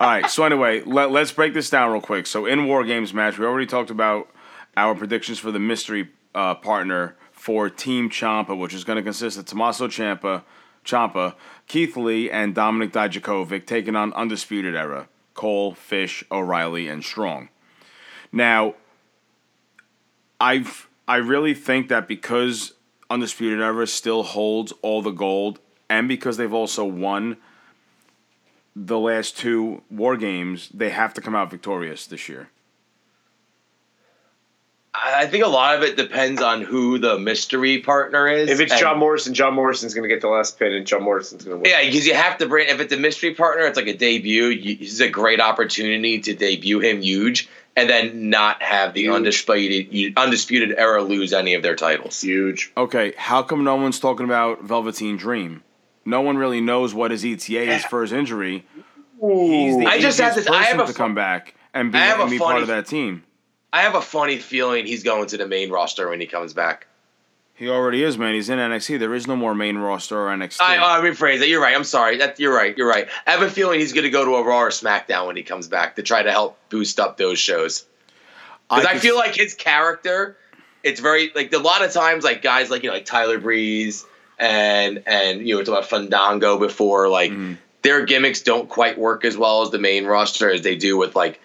All 0.00 0.08
right. 0.08 0.30
So 0.30 0.44
anyway, 0.44 0.82
let, 0.84 1.10
let's 1.10 1.32
break 1.32 1.54
this 1.54 1.70
down 1.70 1.90
real 1.90 2.00
quick. 2.00 2.26
So 2.26 2.46
in 2.46 2.66
War 2.66 2.84
Games 2.84 3.12
match, 3.12 3.38
we 3.38 3.46
already 3.46 3.66
talked 3.66 3.90
about 3.90 4.28
our 4.76 4.94
predictions 4.94 5.38
for 5.38 5.50
the 5.50 5.58
mystery 5.58 6.10
uh, 6.34 6.54
partner 6.54 7.16
for 7.32 7.68
Team 7.68 8.10
Ciampa, 8.10 8.56
which 8.56 8.74
is 8.74 8.84
going 8.84 8.96
to 8.96 9.02
consist 9.02 9.38
of 9.38 9.44
Tommaso 9.44 9.88
Champa, 9.88 10.44
Ciampa, 10.84 11.34
Keith 11.66 11.96
Lee, 11.96 12.30
and 12.30 12.54
Dominik 12.54 12.92
Dijakovic 12.92 13.66
taking 13.66 13.96
on 13.96 14.12
Undisputed 14.12 14.76
Era, 14.76 15.08
Cole, 15.34 15.74
Fish, 15.74 16.24
O'Reilly, 16.30 16.88
and 16.88 17.04
Strong. 17.04 17.48
Now, 18.30 18.74
I've 20.40 20.88
I 21.06 21.16
really 21.16 21.54
think 21.54 21.88
that 21.88 22.06
because 22.06 22.74
Undisputed 23.10 23.60
Era 23.60 23.86
still 23.86 24.22
holds 24.22 24.72
all 24.82 25.00
the 25.00 25.10
gold, 25.10 25.58
and 25.88 26.08
because 26.08 26.36
they've 26.36 26.52
also 26.52 26.84
won 26.84 27.36
the 28.76 28.98
last 28.98 29.36
two 29.36 29.82
war 29.90 30.16
games, 30.16 30.68
they 30.72 30.90
have 30.90 31.12
to 31.14 31.20
come 31.20 31.34
out 31.34 31.50
victorious 31.50 32.06
this 32.06 32.28
year. 32.28 32.48
I 34.94 35.22
I 35.22 35.26
think 35.26 35.44
a 35.44 35.48
lot 35.48 35.76
of 35.76 35.82
it 35.82 35.96
depends 35.96 36.40
on 36.42 36.62
who 36.62 36.98
the 36.98 37.18
mystery 37.18 37.80
partner 37.80 38.28
is. 38.28 38.48
If 38.50 38.60
it's 38.60 38.72
and- 38.72 38.80
John 38.80 38.98
Morrison, 38.98 39.34
John 39.34 39.54
Morrison's 39.54 39.94
going 39.94 40.08
to 40.08 40.14
get 40.14 40.20
the 40.20 40.28
last 40.28 40.58
pin, 40.58 40.72
and 40.72 40.86
John 40.86 41.02
Morrison's 41.02 41.44
going 41.44 41.56
to 41.58 41.62
win. 41.62 41.70
Yeah, 41.70 41.84
because 41.84 42.06
you 42.06 42.14
have 42.14 42.38
to 42.38 42.46
bring. 42.46 42.68
If 42.68 42.80
it's 42.80 42.92
a 42.92 42.96
mystery 42.96 43.34
partner, 43.34 43.64
it's 43.66 43.76
like 43.76 43.86
a 43.86 43.96
debut. 43.96 44.46
You, 44.46 44.76
this 44.76 44.92
is 44.92 45.00
a 45.00 45.08
great 45.10 45.40
opportunity 45.40 46.20
to 46.20 46.34
debut 46.34 46.80
him 46.80 47.02
huge, 47.02 47.48
and 47.76 47.88
then 47.88 48.30
not 48.30 48.62
have 48.62 48.94
the 48.94 49.02
Huge. 49.02 49.14
undisputed 49.14 50.16
undisputed 50.16 50.74
era 50.78 51.02
lose 51.02 51.32
any 51.32 51.54
of 51.54 51.62
their 51.62 51.76
titles. 51.76 52.20
Huge. 52.20 52.72
Okay, 52.76 53.12
how 53.16 53.42
come 53.42 53.64
no 53.64 53.76
one's 53.76 53.98
talking 54.00 54.24
about 54.24 54.62
Velveteen 54.64 55.16
Dream? 55.16 55.62
No 56.08 56.22
one 56.22 56.38
really 56.38 56.60
knows 56.62 56.94
what 56.94 57.10
his 57.10 57.24
ETA 57.24 57.74
is 57.76 57.84
for 57.84 58.00
his 58.02 58.12
injury. 58.12 58.64
He's 59.20 59.76
the 59.78 59.86
I 59.86 60.00
just 60.00 60.18
have 60.20 60.34
this- 60.34 60.46
I 60.46 60.62
have 60.64 60.80
a 60.80 60.86
to 60.86 60.94
come 60.94 61.14
back 61.14 61.54
and 61.74 61.92
be, 61.92 61.98
I 61.98 62.20
and 62.20 62.30
be 62.30 62.38
part 62.38 62.62
of 62.62 62.68
that 62.68 62.86
team. 62.86 63.24
I 63.72 63.82
have 63.82 63.94
a 63.94 64.00
funny 64.00 64.38
feeling 64.38 64.86
he's 64.86 65.02
going 65.02 65.26
to 65.28 65.36
the 65.36 65.46
main 65.46 65.70
roster 65.70 66.08
when 66.08 66.20
he 66.20 66.26
comes 66.26 66.54
back. 66.54 66.86
He 67.54 67.68
already 67.68 68.04
is, 68.04 68.16
man. 68.16 68.34
He's 68.34 68.48
in 68.48 68.58
NXT. 68.58 68.98
There 69.00 69.12
is 69.14 69.26
no 69.26 69.34
more 69.36 69.54
main 69.54 69.76
roster 69.76 70.16
or 70.18 70.28
NXT. 70.34 70.60
I, 70.62 70.76
oh, 70.78 71.02
I 71.02 71.04
rephrase 71.06 71.42
it. 71.42 71.48
You're 71.48 71.60
right. 71.60 71.74
I'm 71.74 71.84
sorry. 71.84 72.18
That 72.18 72.38
you're 72.40 72.54
right. 72.54 72.74
You're 72.78 72.88
right. 72.88 73.08
I 73.26 73.32
have 73.32 73.42
a 73.42 73.50
feeling 73.50 73.80
he's 73.80 73.92
going 73.92 74.04
to 74.04 74.10
go 74.10 74.24
to 74.24 74.36
a 74.36 74.44
Raw 74.44 74.60
or 74.60 74.70
SmackDown 74.70 75.26
when 75.26 75.36
he 75.36 75.42
comes 75.42 75.66
back 75.66 75.96
to 75.96 76.02
try 76.02 76.22
to 76.22 76.30
help 76.30 76.56
boost 76.70 77.00
up 77.00 77.16
those 77.16 77.38
shows. 77.38 77.84
Because 78.70 78.86
I, 78.86 78.92
could- 78.92 79.02
feel 79.02 79.16
like 79.16 79.34
his 79.34 79.54
character, 79.54 80.38
it's 80.84 81.00
very 81.00 81.32
like 81.34 81.52
a 81.52 81.58
lot 81.58 81.84
of 81.84 81.92
times 81.92 82.22
like 82.24 82.40
guys 82.42 82.70
like 82.70 82.84
you 82.84 82.90
know 82.90 82.94
like 82.94 83.04
Tyler 83.06 83.38
Breeze 83.38 84.06
and 84.38 85.02
and 85.06 85.46
you 85.46 85.54
know 85.56 85.62
talk 85.62 85.68
about 85.78 85.86
Fandango 85.86 86.58
before 86.58 87.08
like 87.08 87.30
Mm-hmm. 87.30 87.54
their 87.82 88.04
gimmicks 88.06 88.42
don't 88.42 88.68
quite 88.68 88.98
work 88.98 89.24
as 89.24 89.36
well 89.36 89.62
as 89.62 89.70
the 89.70 89.78
main 89.78 90.04
roster 90.06 90.50
as 90.50 90.62
they 90.62 90.76
do 90.76 90.96
with 90.96 91.14
like 91.16 91.40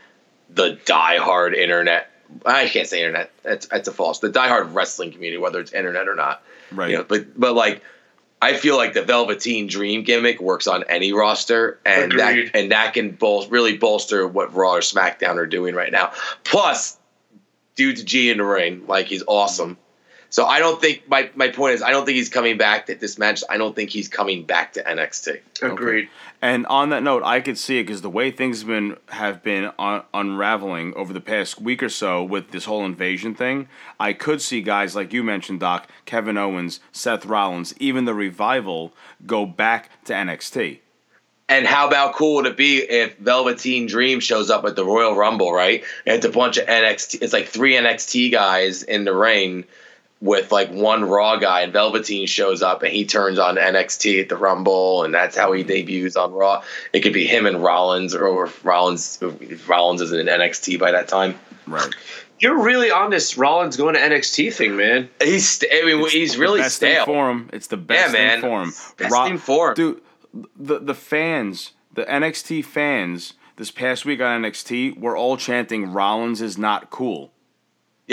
the 0.50 0.78
diehard 0.86 1.56
internet. 1.56 2.10
I 2.46 2.68
can't 2.68 2.88
say 2.88 3.00
internet. 3.00 3.32
That's 3.44 3.68
that's 3.68 3.88
a 3.88 3.92
false. 3.92 4.20
The 4.20 4.30
diehard 4.30 4.74
wrestling 4.74 5.12
community, 5.12 5.38
whether 5.42 5.60
it's 5.60 5.74
internet 5.74 6.08
or 6.08 6.16
not. 6.16 6.42
right. 6.72 6.90
You 6.92 6.98
know, 6.98 7.04
but 7.04 7.40
but 7.40 7.54
like 7.54 7.82
I 8.42 8.56
feel 8.56 8.76
like 8.76 8.94
the 8.94 9.04
Velveteen 9.04 9.68
Dream 9.68 10.04
gimmick 10.04 10.42
works 10.42 10.68
on 10.68 10.84
any 10.90 11.14
roster, 11.14 11.80
and 11.86 12.12
Agreed. 12.12 12.48
that 12.52 12.60
and 12.60 12.72
that 12.72 12.94
can 12.94 13.12
bol- 13.12 13.48
really 13.48 13.78
bolster 13.78 14.28
what 14.28 14.54
Raw 14.54 14.74
or 14.76 14.80
SmackDown 14.82 15.38
are 15.38 15.46
doing 15.46 15.76
right 15.76 15.92
now. 15.92 16.12
Plus, 16.44 16.98
dude's 17.76 18.04
G 18.04 18.30
in 18.32 18.40
the 18.40 18.44
ring, 18.44 18.84
like 18.88 19.06
he's 19.06 19.24
awesome. 19.28 19.78
So 20.34 20.48
I 20.48 20.58
don't 20.58 20.82
think 20.82 21.08
my 21.08 21.30
my 21.36 21.50
point 21.50 21.76
is 21.76 21.84
I 21.84 21.92
don't 21.92 22.08
think 22.08 22.16
he's 22.16 22.28
coming 22.28 22.58
back 22.58 22.88
to 22.88 22.96
this 22.96 23.20
match. 23.20 23.44
I 23.52 23.58
don't 23.58 23.76
think 23.76 23.92
he's 23.92 24.08
coming 24.08 24.46
back 24.46 24.74
to 24.74 24.84
NXT. 24.84 25.42
Agreed. 25.62 26.10
And 26.42 26.66
on 26.66 26.90
that 26.90 27.04
note, 27.04 27.22
I 27.22 27.40
could 27.40 27.56
see 27.56 27.78
it 27.78 27.84
because 27.84 28.02
the 28.02 28.10
way 28.10 28.32
things 28.32 28.62
have 28.62 28.68
been 28.68 28.98
have 29.10 29.44
been 29.44 29.72
un- 29.78 30.02
unraveling 30.12 30.96
over 30.96 31.14
the 31.14 31.22
past 31.22 31.62
week 31.62 31.84
or 31.84 31.90
so 31.90 32.24
with 32.24 32.50
this 32.50 32.66
whole 32.66 32.84
invasion 32.84 33.36
thing, 33.36 33.68
I 34.00 34.14
could 34.14 34.42
see 34.42 34.62
guys 34.62 34.96
like 34.96 35.14
you 35.14 35.22
mentioned, 35.22 35.60
Doc, 35.60 35.88
Kevin 36.06 36.36
Owens, 36.36 36.80
Seth 36.92 37.28
Rollins, 37.28 37.76
even 37.78 38.06
the 38.06 38.16
revival 38.16 38.92
go 39.28 39.46
back 39.46 40.04
to 40.06 40.14
NXT. 40.14 40.80
And 41.48 41.68
how 41.68 41.88
about 41.88 42.16
cool 42.16 42.38
would 42.38 42.48
it 42.48 42.58
be 42.58 42.78
if 42.80 43.20
Velveteen 43.20 43.86
Dream 43.86 44.20
shows 44.20 44.50
up 44.50 44.66
at 44.66 44.76
the 44.76 44.84
Royal 44.84 45.16
Rumble, 45.16 45.54
right? 45.54 45.84
And 46.08 46.16
it's 46.16 46.26
a 46.26 46.32
bunch 46.32 46.58
of 46.58 46.66
NXT. 46.66 47.22
It's 47.22 47.34
like 47.34 47.50
three 47.50 47.74
NXT 47.74 48.32
guys 48.32 48.82
in 48.82 49.04
the 49.04 49.14
ring 49.14 49.66
with 50.24 50.54
like 50.54 50.72
one 50.72 51.04
Raw 51.04 51.36
guy, 51.36 51.62
and 51.62 51.74
Velveteen 51.74 52.28
shows 52.28 52.62
up 52.62 52.82
and 52.82 52.94
he 52.94 53.06
turns 53.06 53.38
on 53.38 53.58
NXT 53.58 54.22
at 54.22 54.30
the 54.30 54.38
Rumble, 54.38 55.04
and 55.04 55.14
that's 55.14 55.36
how 55.36 55.52
he 55.52 55.64
mm-hmm. 55.64 55.86
debuts 55.86 56.16
on 56.16 56.32
Raw. 56.32 56.64
It 56.94 57.02
could 57.02 57.12
be 57.12 57.28
him 57.28 57.46
and 57.46 57.62
Rollins, 57.62 58.16
or 58.16 58.46
if 58.46 58.64
Rollins 58.64 59.20
if 59.22 59.68
Rollins 59.68 60.00
isn't 60.00 60.18
in 60.18 60.28
NXT 60.28 60.80
by 60.80 60.92
that 60.92 61.10
time. 61.10 61.38
Right. 61.68 61.94
You're 62.40 62.64
really 62.64 62.90
on 62.90 63.10
this 63.10 63.38
Rollins 63.38 63.76
going 63.76 63.96
to 63.96 64.00
NXT 64.00 64.54
thing, 64.54 64.78
man. 64.78 65.10
He's 65.22 65.50
st- 65.50 65.72
I 65.74 65.86
mean 65.86 66.10
he's 66.10 66.38
really 66.38 66.62
best 66.62 66.80
thing 66.80 66.94
stale. 66.94 67.06
for 67.06 67.30
him. 67.30 67.50
It's 67.52 67.68
the 67.68 67.78
best 67.78 68.14
man. 68.14 68.40
thing 68.40 68.50
for 68.50 68.64
him. 68.64 68.74
Best 68.98 69.28
thing 69.28 69.38
for 69.38 69.70
him. 69.70 69.76
Dude, 69.76 70.02
the 70.56 70.80
the 70.80 70.96
fans, 70.96 71.74
the 71.94 72.06
NXT 72.06 72.64
fans, 72.64 73.34
this 73.58 73.72
past 73.72 74.06
week 74.06 74.22
on 74.22 74.44
NXT, 74.44 74.98
were 74.98 75.18
all 75.18 75.36
chanting 75.36 75.92
Rollins 75.92 76.42
is 76.42 76.58
not 76.58 76.90
cool. 76.90 77.33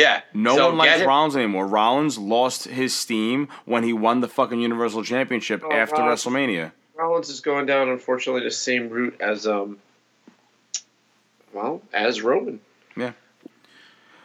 Yeah, 0.01 0.23
No 0.35 0.57
So 0.57 0.69
one 0.69 0.79
likes 0.79 1.01
him- 1.01 1.07
Rollins 1.09 1.37
anymore. 1.37 1.67
Rollins 1.67 2.19
lost 2.19 2.65
his 2.69 2.95
steam 2.97 3.49
when 3.65 3.83
he 3.85 3.93
won 3.93 4.21
the 4.21 4.29
fucking 4.29 4.61
Universal 4.61 5.05
Championship 5.05 5.63
Oh, 5.65 5.71
after 5.73 5.97
Rollins. 6.03 6.25
WrestleMania. 6.25 6.73
Rollins 6.97 7.29
is 7.29 7.41
going 7.41 7.67
down, 7.67 7.89
unfortunately, 7.89 8.43
the 8.43 8.51
same 8.51 8.89
route 8.91 9.17
as 9.21 9.47
um, 9.47 9.79
well, 11.53 11.83
as 11.93 12.23
Roman. 12.23 12.61
Yeah. 12.97 13.13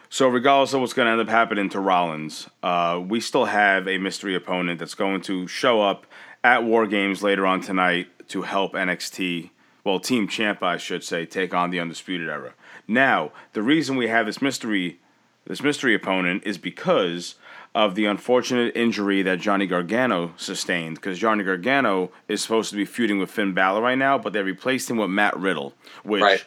So 0.08 0.28
regardless 0.28 0.72
of 0.72 0.80
what's 0.80 0.92
going 0.92 1.06
to 1.06 1.12
end 1.12 1.20
up 1.20 1.28
happening 1.28 1.68
to 1.70 1.80
Rollins, 1.80 2.48
uh, 2.62 3.00
we 3.06 3.20
still 3.20 3.46
have 3.46 3.88
a 3.88 3.98
mystery 3.98 4.34
opponent 4.34 4.78
that's 4.78 4.94
going 4.94 5.20
to 5.22 5.46
show 5.46 5.82
up 5.82 6.06
at 6.44 6.64
War 6.64 6.86
Games 6.86 7.22
later 7.22 7.46
on 7.46 7.60
tonight 7.60 8.08
to 8.28 8.42
help 8.42 8.72
NXT, 8.74 9.50
well, 9.84 9.98
Team 10.00 10.28
Champ, 10.28 10.62
I 10.62 10.76
should 10.76 11.02
say, 11.04 11.26
take 11.26 11.52
on 11.54 11.70
the 11.70 11.80
Undisputed 11.80 12.28
Era. 12.28 12.52
Now, 12.88 13.32
the 13.52 13.62
reason 13.62 13.96
we 13.96 14.08
have 14.08 14.26
this 14.26 14.40
mystery, 14.40 15.00
this 15.46 15.62
mystery 15.62 15.94
opponent, 15.94 16.42
is 16.44 16.58
because 16.58 17.36
of 17.74 17.94
the 17.94 18.06
unfortunate 18.06 18.74
injury 18.74 19.22
that 19.22 19.38
Johnny 19.38 19.66
Gargano 19.66 20.32
sustained. 20.36 20.96
Because 20.96 21.18
Johnny 21.18 21.44
Gargano 21.44 22.10
is 22.26 22.40
supposed 22.42 22.70
to 22.70 22.76
be 22.76 22.84
feuding 22.84 23.18
with 23.18 23.30
Finn 23.30 23.52
Balor 23.52 23.82
right 23.82 23.98
now, 23.98 24.16
but 24.18 24.32
they 24.32 24.42
replaced 24.42 24.90
him 24.90 24.96
with 24.96 25.10
Matt 25.10 25.36
Riddle, 25.36 25.74
which. 26.02 26.22
Right. 26.22 26.44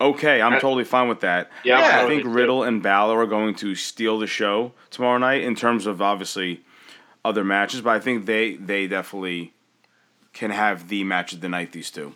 Okay, 0.00 0.42
I'm 0.42 0.54
I- 0.54 0.58
totally 0.58 0.84
fine 0.84 1.08
with 1.08 1.20
that. 1.20 1.50
Yeah, 1.64 1.78
I'm 1.78 2.04
I 2.06 2.08
think 2.08 2.20
it, 2.20 2.24
too. 2.24 2.30
Riddle 2.30 2.62
and 2.64 2.82
Balor 2.82 3.18
are 3.20 3.26
going 3.26 3.54
to 3.56 3.74
steal 3.76 4.18
the 4.18 4.26
show 4.26 4.72
tomorrow 4.90 5.18
night 5.18 5.42
in 5.42 5.54
terms 5.54 5.86
of 5.86 6.02
obviously 6.02 6.62
other 7.24 7.44
matches, 7.44 7.80
but 7.80 7.90
I 7.90 8.00
think 8.00 8.26
they 8.26 8.54
they 8.56 8.86
definitely 8.88 9.54
can 10.32 10.50
have 10.50 10.88
the 10.88 11.04
match 11.04 11.32
of 11.32 11.40
the 11.40 11.48
night. 11.48 11.70
These 11.72 11.90
two. 11.92 12.14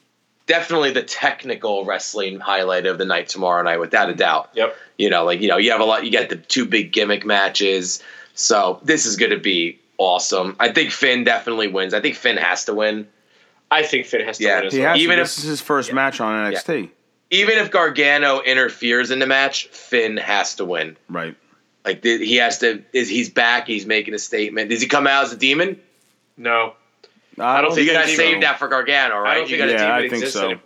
Definitely 0.48 0.90
the 0.90 1.02
technical 1.02 1.84
wrestling 1.84 2.40
highlight 2.40 2.86
of 2.86 2.98
the 2.98 3.04
night 3.04 3.28
tomorrow 3.28 3.62
night, 3.62 3.78
without 3.78 4.10
a 4.10 4.14
doubt. 4.14 4.50
Yep. 4.54 4.74
You 4.96 5.10
know, 5.10 5.24
like 5.24 5.40
you 5.40 5.46
know, 5.48 5.56
you 5.58 5.70
have 5.70 5.80
a 5.80 5.84
lot. 5.84 6.04
You 6.04 6.10
get 6.10 6.28
the 6.30 6.36
two 6.36 6.64
big 6.66 6.90
gimmick 6.92 7.24
matches, 7.24 8.02
so 8.34 8.80
this 8.82 9.06
is 9.06 9.16
going 9.16 9.30
to 9.30 9.38
be 9.38 9.78
awesome. 9.98 10.56
I 10.58 10.70
think 10.72 10.90
Finn 10.90 11.22
definitely 11.24 11.68
wins. 11.68 11.94
I 11.94 12.00
think 12.00 12.16
Finn 12.16 12.36
has 12.36 12.64
to 12.64 12.74
win, 12.74 13.06
I 13.70 13.82
think 13.84 14.06
Finn 14.06 14.24
has 14.26 14.38
to 14.38 14.44
Yeah, 14.44 14.56
win 14.58 14.66
as 14.66 14.72
He 14.72 14.80
well. 14.80 14.88
has 14.90 14.98
Even 15.00 15.16
to. 15.16 15.22
if- 15.22 15.28
This 15.28 15.38
is 15.38 15.44
his 15.44 15.60
first 15.60 15.92
match 15.92 16.20
on 16.20 16.52
NXT. 16.52 16.90
even 17.30 17.58
if 17.58 17.70
Gargano 17.70 18.40
interferes 18.40 19.10
in 19.10 19.18
the 19.20 19.26
match. 19.26 19.66
Finn 19.68 20.16
has 20.16 20.54
to 20.56 20.64
win. 20.64 20.96
Right. 21.08 21.36
Like 21.84 22.02
th- 22.02 22.20
he 22.20 22.36
has 22.36 22.58
to. 22.58 22.82
Is 22.92 23.08
he's 23.08 23.30
back? 23.30 23.66
He's 23.66 23.86
making 23.86 24.14
a 24.14 24.18
statement. 24.18 24.70
Does 24.70 24.80
he 24.80 24.88
come 24.88 25.06
out 25.06 25.24
as 25.24 25.32
a 25.32 25.36
demon? 25.36 25.80
No, 26.36 26.74
I 27.40 27.60
don't 27.60 27.72
So 27.72 27.80
you 27.80 27.86
think 27.86 27.98
got 27.98 28.00
to 28.06 28.06
Demon- 28.16 28.16
save 28.34 28.40
that 28.42 28.58
for 28.58 28.68
Gargano, 28.68 29.16
I 29.16 29.18
right? 29.20 29.34
don't 29.34 29.50
You 29.50 29.56
think 29.58 29.70
gotta 29.72 29.84
Yeah, 29.84 29.94
I 29.96 30.08
think 30.08 30.26
so. 30.26 30.44
anymore. 30.44 30.62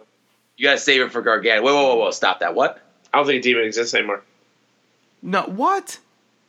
you 0.57 0.64
got 0.69 0.73
to 0.75 0.79
save 0.79 1.00
it 1.02 1.12
for 1.12 1.23
Gargano. 1.23 1.62
Whoa, 1.62 1.75
whoa, 1.75 1.87
whoa, 1.88 1.97
whoa! 2.05 2.11
Stop 2.11 2.41
that. 2.41 2.55
What? 2.55 2.81
I 3.12 3.19
don't 3.19 3.26
think 3.26 3.41
a 3.41 3.43
demon 3.43 3.64
exists 3.64 3.95
anymore. 3.95 4.23
No. 5.23 5.43
What? 5.43 5.99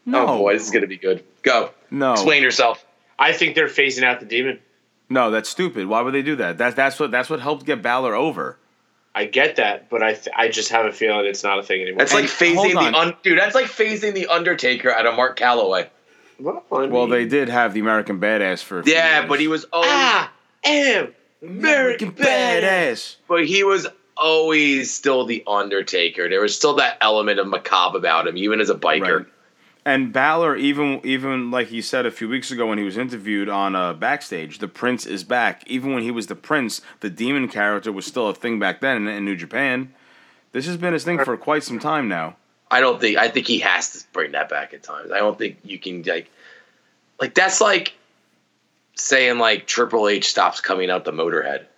No. 0.06 0.27
Oh 0.27 0.38
boy, 0.39 0.53
this 0.53 0.63
is 0.63 0.72
going 0.72 0.82
to 0.82 0.88
be 0.88 0.98
good. 0.98 1.24
Go. 1.44 1.72
No. 1.92 2.13
Explain 2.13 2.44
yourself. 2.44 2.84
I 3.20 3.32
think 3.34 3.56
they're 3.56 3.68
phasing 3.68 4.03
out 4.03 4.20
the 4.20 4.25
demon. 4.25 4.60
No, 5.10 5.30
that's 5.32 5.50
stupid. 5.50 5.86
Why 5.88 6.01
would 6.01 6.13
they 6.13 6.22
do 6.24 6.36
that? 6.38 6.58
That's 6.58 6.75
that's 6.75 7.00
what 7.00 7.12
that's 7.12 7.30
what 7.30 7.39
helped 7.39 7.65
get 7.65 7.82
Balor 7.82 8.15
over. 8.15 8.58
I 9.15 9.25
get 9.25 9.58
that, 9.58 9.89
but 9.89 10.01
I 10.01 10.13
th- 10.13 10.30
I 10.36 10.48
just 10.48 10.72
have 10.72 10.86
a 10.88 10.92
feeling 10.92 11.25
it's 11.27 11.44
not 11.44 11.60
a 11.60 11.63
thing 11.63 11.82
anymore. 11.82 12.00
That's 12.00 12.13
like 12.13 12.24
And 12.24 12.32
phasing 12.32 12.72
the 12.72 12.77
on. 12.80 12.96
un- 12.96 13.15
dude. 13.22 13.38
That's 13.38 13.53
like 13.53 13.68
phasing 13.68 14.15
the 14.15 14.25
Undertaker 14.27 14.92
out 14.92 15.06
of 15.06 15.15
Mark 15.15 15.38
Calaway. 15.38 15.88
Well, 16.40 16.63
I 16.72 16.86
Well, 16.86 17.08
they 17.08 17.25
did 17.25 17.50
have 17.50 17.74
the 17.74 17.80
American 17.80 18.20
Badass 18.20 18.63
for. 18.63 18.84
Yeah, 18.86 19.20
years. 19.20 19.30
but 19.30 19.40
he 19.40 19.48
was 19.48 19.66
always, 19.72 19.90
ah 19.92 20.32
am 20.63 21.13
American 21.42 22.12
badass. 22.12 22.62
Badass. 22.62 23.16
but 23.28 23.46
he 23.46 23.63
was 23.63 23.88
always 24.16 24.94
still 24.94 25.25
the 25.25 25.44
Undertaker. 25.48 26.30
There 26.30 26.42
was 26.42 26.56
still 26.56 26.75
that 26.75 26.98
element 27.02 27.40
of 27.40 27.48
macabre 27.48 27.98
about 27.98 28.28
him, 28.28 28.38
even 28.38 28.62
as 28.62 28.70
a 28.70 28.75
biker. 28.75 29.18
Right. 29.20 29.28
And 29.86 30.13
Balor, 30.13 30.56
even 30.56 31.02
even 31.04 31.52
like 31.52 31.68
he 31.68 31.82
said 31.82 32.06
a 32.06 32.12
few 32.12 32.30
weeks 32.30 32.52
ago 32.52 32.68
when 32.68 32.78
he 32.78 32.86
was 32.86 32.98
interviewed 32.98 33.50
on 33.50 33.75
uh, 33.75 33.94
backstage, 33.94 34.60
the 34.60 34.68
Prince 34.70 35.06
is 35.06 35.25
back. 35.25 35.63
Even 35.68 35.94
when 35.94 36.04
he 36.04 36.12
was 36.12 36.28
the 36.28 36.36
Prince, 36.36 36.82
the 37.02 37.10
demon 37.10 37.50
character 37.50 37.92
was 37.92 38.06
still 38.06 38.30
a 38.30 38.34
thing 38.34 38.60
back 38.60 38.80
then 38.80 38.96
in, 38.96 39.08
in 39.10 39.25
New 39.25 39.36
Japan. 39.36 39.94
This 40.54 40.68
has 40.68 40.78
been 40.78 40.94
his 40.94 41.04
thing 41.04 41.22
for 41.24 41.36
quite 41.36 41.63
some 41.63 41.80
time 41.80 42.08
now. 42.08 42.38
I 42.74 42.82
don't 42.82 43.00
think. 43.00 43.18
I 43.18 43.27
think 43.30 43.48
he 43.48 43.60
has 43.60 43.92
to 43.94 44.03
bring 44.13 44.32
that 44.34 44.50
back 44.50 44.74
at 44.74 44.84
times. 44.84 45.12
I 45.12 45.20
don't 45.20 45.38
think 45.38 45.58
you 45.63 45.77
can 45.80 46.03
like, 46.03 46.30
like 47.20 47.34
that's 47.36 47.62
like 47.62 47.94
saying 48.96 49.38
like 49.38 49.68
Triple 49.68 50.08
H 50.08 50.30
stops 50.30 50.60
coming 50.62 50.89
out 50.89 51.06
the 51.06 51.12
Motorhead. 51.13 51.65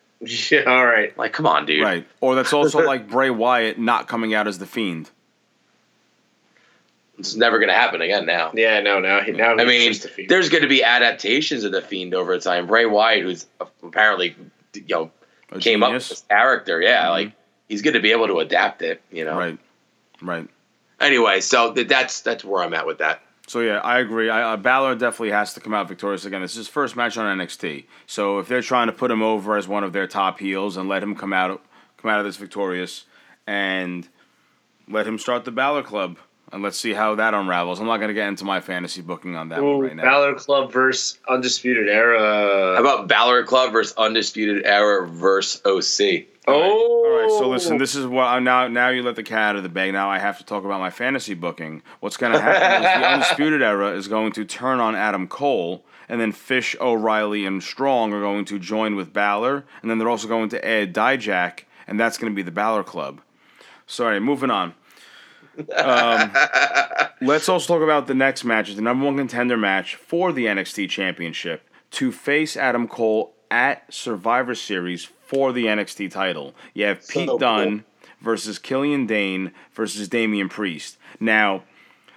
Yeah, 0.49 0.61
all 0.61 0.85
right. 0.85 1.15
Like, 1.17 1.33
come 1.33 1.45
on, 1.45 1.65
dude. 1.65 1.83
Right. 1.83 2.07
Or 2.21 2.35
that's 2.35 2.53
also 2.53 2.79
like 2.85 3.07
Bray 3.07 3.29
Wyatt 3.29 3.77
not 3.77 4.07
coming 4.07 4.33
out 4.33 4.47
as 4.47 4.57
the 4.57 4.65
Fiend. 4.65 5.11
It's 7.19 7.35
never 7.35 7.59
going 7.59 7.69
to 7.69 7.75
happen 7.75 8.01
again 8.01 8.25
now. 8.25 8.51
Yeah, 8.53 8.79
no, 8.81 8.99
now 8.99 9.21
he 9.21 9.31
now 9.31 9.53
I 9.53 9.65
mean, 9.65 9.91
just 9.91 10.05
a 10.05 10.09
fiend. 10.09 10.29
there's 10.29 10.49
going 10.49 10.63
to 10.63 10.69
be 10.69 10.83
adaptations 10.83 11.63
of 11.63 11.71
the 11.71 11.81
Fiend 11.81 12.13
over 12.13 12.37
time. 12.39 12.67
Bray 12.67 12.85
Wyatt, 12.85 13.23
who's 13.23 13.45
apparently 13.83 14.35
you 14.73 14.83
know 14.89 15.11
A 15.51 15.59
came 15.59 15.83
up 15.83 15.93
with 15.93 16.07
this 16.09 16.23
character, 16.29 16.81
yeah, 16.81 17.05
Mhm. 17.05 17.11
like 17.11 17.31
he's 17.69 17.81
going 17.81 17.93
to 17.93 18.01
be 18.01 18.11
able 18.11 18.27
to 18.27 18.39
adapt 18.39 18.81
it. 18.81 19.01
You 19.11 19.25
know. 19.25 19.37
Right. 19.37 19.57
Right. 20.21 20.47
Anyway, 20.99 21.41
so 21.41 21.71
that's 21.71 22.21
that's 22.21 22.43
where 22.43 22.63
I'm 22.63 22.73
at 22.73 22.85
with 22.85 22.99
that. 22.99 23.21
So 23.47 23.59
yeah, 23.59 23.79
I 23.79 23.99
agree. 23.99 24.29
I, 24.29 24.53
uh, 24.53 24.57
Balor 24.57 24.95
definitely 24.95 25.31
has 25.31 25.53
to 25.53 25.59
come 25.59 25.73
out 25.73 25.87
victorious 25.87 26.25
again. 26.25 26.41
This 26.41 26.51
is 26.51 26.57
his 26.57 26.67
first 26.67 26.95
match 26.95 27.17
on 27.17 27.37
NXT. 27.37 27.85
So 28.07 28.39
if 28.39 28.47
they're 28.47 28.61
trying 28.61 28.87
to 28.87 28.93
put 28.93 29.11
him 29.11 29.21
over 29.21 29.55
as 29.55 29.67
one 29.67 29.83
of 29.83 29.93
their 29.93 30.07
top 30.07 30.39
heels 30.39 30.77
and 30.77 30.89
let 30.89 31.03
him 31.03 31.15
come 31.15 31.33
out 31.33 31.63
come 31.97 32.09
out 32.09 32.19
of 32.19 32.25
this 32.25 32.37
victorious 32.37 33.05
and 33.45 34.07
let 34.87 35.05
him 35.07 35.19
start 35.19 35.45
the 35.45 35.51
Balor 35.51 35.83
Club 35.83 36.17
and 36.51 36.63
let's 36.63 36.77
see 36.77 36.93
how 36.93 37.15
that 37.15 37.33
unravels. 37.33 37.79
I'm 37.79 37.87
not 37.87 37.97
going 37.97 38.09
to 38.09 38.13
get 38.13 38.27
into 38.27 38.45
my 38.45 38.61
fantasy 38.61 39.01
booking 39.01 39.35
on 39.35 39.49
that 39.49 39.59
Ooh, 39.59 39.77
one 39.77 39.81
right 39.81 39.95
now. 39.95 40.03
Balor 40.03 40.35
Club 40.35 40.71
versus 40.71 41.19
Undisputed 41.27 41.89
Era. 41.89 42.75
How 42.75 42.81
about 42.81 43.07
Balor 43.07 43.43
Club 43.43 43.71
versus 43.71 43.93
Undisputed 43.97 44.65
Era 44.65 45.07
versus 45.07 45.61
OC? 45.65 46.25
Oh, 46.47 47.05
All 47.05 47.21
right, 47.21 47.29
so 47.29 47.49
listen, 47.49 47.77
this 47.77 47.95
is 47.95 48.05
what 48.05 48.25
I 48.25 48.39
now 48.39 48.67
now 48.67 48.89
you 48.89 49.03
let 49.03 49.15
the 49.15 49.23
cat 49.23 49.51
out 49.51 49.55
of 49.57 49.63
the 49.63 49.69
bag. 49.69 49.93
Now 49.93 50.09
I 50.09 50.19
have 50.19 50.37
to 50.37 50.45
talk 50.45 50.63
about 50.65 50.79
my 50.79 50.89
fantasy 50.89 51.33
booking. 51.33 51.81
What's 51.99 52.17
going 52.17 52.33
to 52.33 52.39
happen 52.39 52.83
is 52.83 53.01
the 53.01 53.07
Undisputed 53.13 53.61
Era 53.61 53.91
is 53.91 54.07
going 54.07 54.31
to 54.33 54.45
turn 54.45 54.79
on 54.79 54.95
Adam 54.95 55.27
Cole, 55.27 55.85
and 56.09 56.19
then 56.19 56.31
Fish, 56.31 56.75
O'Reilly, 56.79 57.45
and 57.45 57.63
Strong 57.63 58.13
are 58.13 58.21
going 58.21 58.45
to 58.45 58.59
join 58.59 58.95
with 58.95 59.13
Balor, 59.13 59.65
and 59.81 59.89
then 59.89 59.97
they're 59.97 60.09
also 60.09 60.27
going 60.27 60.49
to 60.49 60.67
add 60.67 60.93
Dijak, 60.93 61.61
and 61.87 61.99
that's 61.99 62.17
going 62.17 62.31
to 62.31 62.35
be 62.35 62.43
the 62.43 62.51
Balor 62.51 62.83
Club. 62.83 63.21
Sorry, 63.87 64.19
moving 64.19 64.51
on. 64.51 64.73
Um, 65.75 66.31
let's 67.21 67.47
also 67.47 67.75
talk 67.75 67.83
about 67.83 68.07
the 68.07 68.15
next 68.15 68.43
match. 68.43 68.69
It's 68.69 68.75
the 68.75 68.81
number 68.81 69.05
one 69.05 69.17
contender 69.17 69.57
match 69.57 69.95
for 69.95 70.33
the 70.33 70.45
NXT 70.45 70.89
Championship 70.89 71.69
to 71.91 72.11
face 72.11 72.57
Adam 72.57 72.87
Cole 72.87 73.33
at 73.49 73.93
Survivor 73.93 74.55
Series 74.55 75.05
for 75.25 75.51
the 75.51 75.65
NXT 75.65 76.11
title. 76.11 76.53
You 76.73 76.85
have 76.85 77.07
Pete 77.07 77.27
cool. 77.27 77.37
Dunne 77.37 77.85
versus 78.21 78.59
Killian 78.59 79.05
Dain 79.05 79.51
versus 79.73 80.07
Damian 80.07 80.49
Priest. 80.49 80.97
Now, 81.19 81.63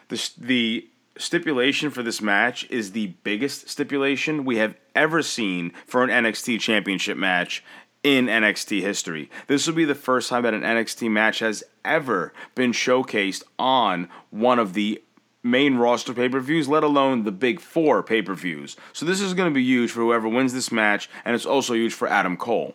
the 0.08 0.30
the 0.38 0.88
stipulation 1.16 1.90
for 1.90 2.02
this 2.02 2.22
match 2.22 2.68
is 2.70 2.92
the 2.92 3.08
biggest 3.24 3.68
stipulation 3.68 4.44
we 4.44 4.56
have 4.56 4.76
ever 4.94 5.22
seen 5.22 5.72
for 5.86 6.04
an 6.04 6.10
NXT 6.10 6.60
championship 6.60 7.16
match 7.16 7.64
in 8.04 8.26
NXT 8.26 8.80
history. 8.80 9.28
This 9.48 9.66
will 9.66 9.74
be 9.74 9.84
the 9.84 9.94
first 9.94 10.28
time 10.28 10.44
that 10.44 10.54
an 10.54 10.62
NXT 10.62 11.10
match 11.10 11.40
has 11.40 11.64
ever 11.84 12.32
been 12.54 12.72
showcased 12.72 13.42
on 13.58 14.08
one 14.30 14.58
of 14.58 14.74
the 14.74 15.02
main 15.42 15.76
roster 15.76 16.14
pay 16.14 16.28
per 16.28 16.40
views, 16.40 16.68
let 16.68 16.84
alone 16.84 17.24
the 17.24 17.32
big 17.32 17.60
four 17.60 18.02
pay 18.02 18.22
per 18.22 18.34
views. 18.34 18.76
So 18.92 19.04
this 19.04 19.20
is 19.20 19.34
going 19.34 19.50
to 19.50 19.54
be 19.54 19.62
huge 19.62 19.90
for 19.90 20.00
whoever 20.00 20.28
wins 20.28 20.52
this 20.52 20.72
match, 20.72 21.10
and 21.24 21.34
it's 21.34 21.46
also 21.46 21.74
huge 21.74 21.94
for 21.94 22.08
Adam 22.08 22.36
Cole. 22.36 22.74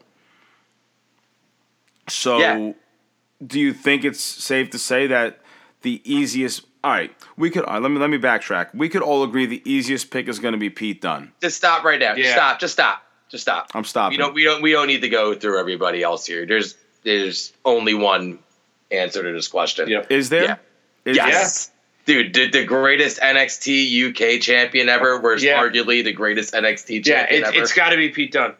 So, 2.07 2.37
Yeah. 2.39 2.71
do 3.45 3.59
you 3.59 3.73
think 3.73 4.03
it's 4.05 4.19
safe 4.21 4.69
to 4.71 4.79
say 4.79 5.07
that 5.07 5.39
the 5.81 6.01
easiest? 6.03 6.63
All 6.83 6.91
right, 6.91 7.11
we 7.37 7.49
could 7.49 7.63
all 7.63 7.73
right, 7.75 7.81
let 7.81 7.91
me 7.91 7.97
let 7.99 8.09
me 8.09 8.17
backtrack. 8.17 8.75
We 8.75 8.89
could 8.89 9.01
all 9.01 9.23
agree 9.23 9.45
the 9.45 9.61
easiest 9.65 10.11
pick 10.11 10.27
is 10.27 10.39
going 10.39 10.51
to 10.51 10.57
be 10.57 10.69
Pete 10.69 11.01
Dunne. 11.01 11.31
Just 11.41 11.55
stop 11.57 11.83
right 11.85 11.99
now. 11.99 12.13
Just 12.15 12.33
stop. 12.33 12.59
Just 12.59 12.73
stop. 12.73 13.03
Just 13.29 13.41
stop. 13.43 13.71
I'm 13.73 13.85
stopping. 13.85 14.17
We 14.17 14.17
don't. 14.17 14.33
We 14.33 14.43
don't. 14.43 14.61
We 14.61 14.71
don't 14.73 14.87
need 14.87 15.01
to 15.01 15.09
go 15.09 15.33
through 15.33 15.59
everybody 15.59 16.03
else 16.03 16.25
here. 16.25 16.45
There's. 16.45 16.75
There's 17.03 17.51
only 17.65 17.93
one 17.93 18.39
answer 18.91 19.23
to 19.23 19.31
this 19.33 19.47
question. 19.49 19.89
Yep. 19.89 20.09
Is 20.11 20.29
there? 20.29 20.43
Yeah. 20.43 20.55
Is 21.03 21.17
there? 21.17 21.27
Yes. 21.27 21.71
Dude, 22.05 22.33
the, 22.33 22.49
the 22.49 22.63
greatest 22.65 23.19
NXT 23.19 24.09
UK 24.09 24.41
champion 24.41 24.87
ever, 24.87 25.19
was 25.19 25.43
Yeah. 25.43 25.61
arguably 25.61 26.01
the 26.03 26.13
greatest 26.13 26.53
NXT 26.53 27.05
Yeah, 27.05 27.25
champion 27.25 27.43
it, 27.43 27.47
ever. 27.47 27.57
it's 27.61 27.73
got 27.73 27.89
to 27.89 27.97
be 27.97 28.07
Pete 28.09 28.31
Dunne. 28.33 28.53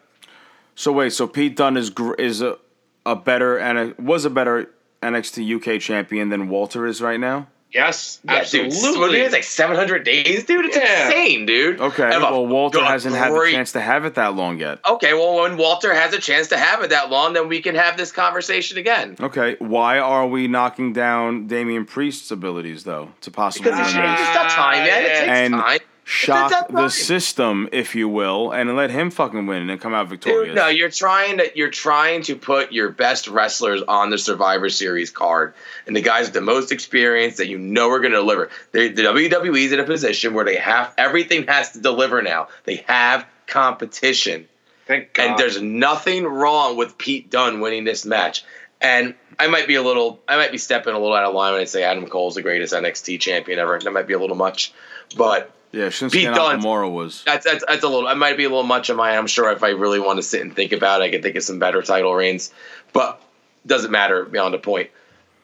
So 0.74 0.92
wait, 0.92 1.12
so 1.14 1.26
Pete 1.26 1.56
Dunne 1.56 1.76
is 1.78 1.88
gr- 1.88 2.14
is 2.14 2.42
a 2.42 2.58
a 3.06 3.14
better 3.16 3.58
and 3.58 3.96
was 3.98 4.24
a 4.24 4.30
better 4.30 4.70
NXT 5.02 5.56
UK 5.76 5.80
champion 5.80 6.28
than 6.30 6.48
Walter 6.48 6.86
is 6.86 7.00
right 7.02 7.20
now. 7.20 7.48
Yes, 7.70 8.20
Yeah, 8.24 8.44
dude, 8.44 8.66
absolutely. 8.66 9.00
what, 9.00 9.14
it's 9.16 9.32
like 9.32 9.42
700 9.42 10.04
days, 10.04 10.44
dude. 10.44 10.66
It's 10.66 10.76
Yeah. 10.76 11.06
insane, 11.08 11.44
dude. 11.44 11.80
Okay, 11.80 12.04
Have 12.04 12.22
well 12.22 12.46
Walter 12.46 12.78
g- 12.78 12.84
hasn't 12.84 13.16
had 13.16 13.32
the 13.32 13.48
chance 13.50 13.72
to 13.72 13.80
have 13.80 14.04
it 14.04 14.14
that 14.14 14.36
long 14.36 14.60
yet. 14.60 14.78
Okay, 14.88 15.12
well, 15.12 15.40
when 15.42 15.56
Walter 15.56 15.92
has 15.92 16.14
a 16.14 16.20
chance 16.20 16.46
to 16.48 16.56
have 16.56 16.82
it 16.84 16.90
that 16.90 17.10
long, 17.10 17.32
then 17.32 17.48
we 17.48 17.60
can 17.60 17.74
have 17.74 17.96
this 17.96 18.12
conversation 18.12 18.78
again. 18.78 19.16
Okay, 19.20 19.56
why 19.58 19.98
are 19.98 20.24
we 20.24 20.46
knocking 20.46 20.92
down 20.92 21.48
Damian 21.48 21.84
Priest's 21.84 22.30
abilities 22.30 22.84
though 22.84 23.08
to 23.22 23.32
possibly 23.32 23.72
Because 23.72 23.92
win 23.92 24.04
it's, 24.04 24.20
this? 24.20 24.28
it's 24.28 24.36
not 24.36 24.50
time, 24.50 24.84
man. 24.84 25.02
It 25.02 25.08
takes 25.08 25.28
And 25.28 25.54
time. 25.54 25.78
Shock 26.04 26.68
the 26.68 26.74
time. 26.74 26.88
system, 26.90 27.68
if 27.72 27.94
you 27.94 28.08
will, 28.08 28.52
and 28.52 28.76
let 28.76 28.90
him 28.90 29.10
fucking 29.10 29.46
win 29.46 29.68
and 29.68 29.80
come 29.80 29.94
out 29.94 30.08
victorious. 30.08 30.48
Dude, 30.48 30.56
no, 30.56 30.68
you're 30.68 30.90
trying 30.90 31.38
to 31.38 31.50
you're 31.56 31.70
trying 31.70 32.22
to 32.22 32.36
put 32.36 32.72
your 32.72 32.90
best 32.90 33.26
wrestlers 33.26 33.82
on 33.82 34.10
the 34.10 34.18
Survivor 34.18 34.68
Series 34.68 35.10
card, 35.10 35.54
and 35.86 35.96
the 35.96 36.02
guys 36.02 36.26
with 36.26 36.34
the 36.34 36.40
most 36.40 36.72
experience 36.72 37.38
that 37.38 37.48
you 37.48 37.58
know 37.58 37.90
are 37.90 38.00
going 38.00 38.12
to 38.12 38.18
deliver. 38.18 38.50
They, 38.72 38.88
the 38.88 39.02
WWE's 39.02 39.72
in 39.72 39.80
a 39.80 39.84
position 39.84 40.34
where 40.34 40.44
they 40.44 40.56
have 40.56 40.92
everything 40.98 41.46
has 41.46 41.72
to 41.72 41.80
deliver 41.80 42.22
now. 42.22 42.48
They 42.64 42.84
have 42.86 43.26
competition, 43.46 44.46
Thank 44.86 45.14
God. 45.14 45.30
and 45.30 45.38
there's 45.38 45.60
nothing 45.60 46.24
wrong 46.24 46.76
with 46.76 46.98
Pete 46.98 47.30
Dunne 47.30 47.60
winning 47.60 47.84
this 47.84 48.04
match. 48.04 48.44
And 48.80 49.14
I 49.38 49.46
might 49.46 49.66
be 49.66 49.76
a 49.76 49.82
little, 49.82 50.20
I 50.28 50.36
might 50.36 50.52
be 50.52 50.58
stepping 50.58 50.94
a 50.94 50.98
little 50.98 51.16
out 51.16 51.24
of 51.24 51.34
line 51.34 51.52
when 51.52 51.62
I 51.62 51.64
say 51.64 51.82
Adam 51.84 52.06
Cole's 52.06 52.34
the 52.34 52.42
greatest 52.42 52.74
NXT 52.74 53.18
champion 53.18 53.58
ever. 53.58 53.78
That 53.78 53.92
might 53.92 54.06
be 54.06 54.12
a 54.12 54.18
little 54.18 54.36
much, 54.36 54.72
but 55.16 55.50
yeah, 55.74 55.86
Shinsuke 55.86 56.12
Pete 56.12 56.28
Nakamura 56.28 56.90
was. 56.90 57.24
that's 57.24 57.44
that's 57.44 57.64
that's 57.66 57.82
a 57.82 57.88
little. 57.88 58.08
It 58.08 58.14
might 58.14 58.36
be 58.36 58.44
a 58.44 58.48
little 58.48 58.62
much 58.62 58.90
of 58.90 58.96
mine. 58.96 59.18
I'm 59.18 59.26
sure 59.26 59.50
if 59.50 59.64
I 59.64 59.70
really 59.70 59.98
want 59.98 60.18
to 60.18 60.22
sit 60.22 60.40
and 60.40 60.54
think 60.54 60.70
about 60.70 61.00
it, 61.00 61.04
I 61.04 61.10
could 61.10 61.22
think 61.22 61.34
of 61.34 61.42
some 61.42 61.58
better 61.58 61.82
title 61.82 62.14
reigns, 62.14 62.52
but 62.92 63.20
doesn't 63.66 63.90
matter 63.90 64.24
beyond 64.24 64.54
the 64.54 64.58
point. 64.58 64.90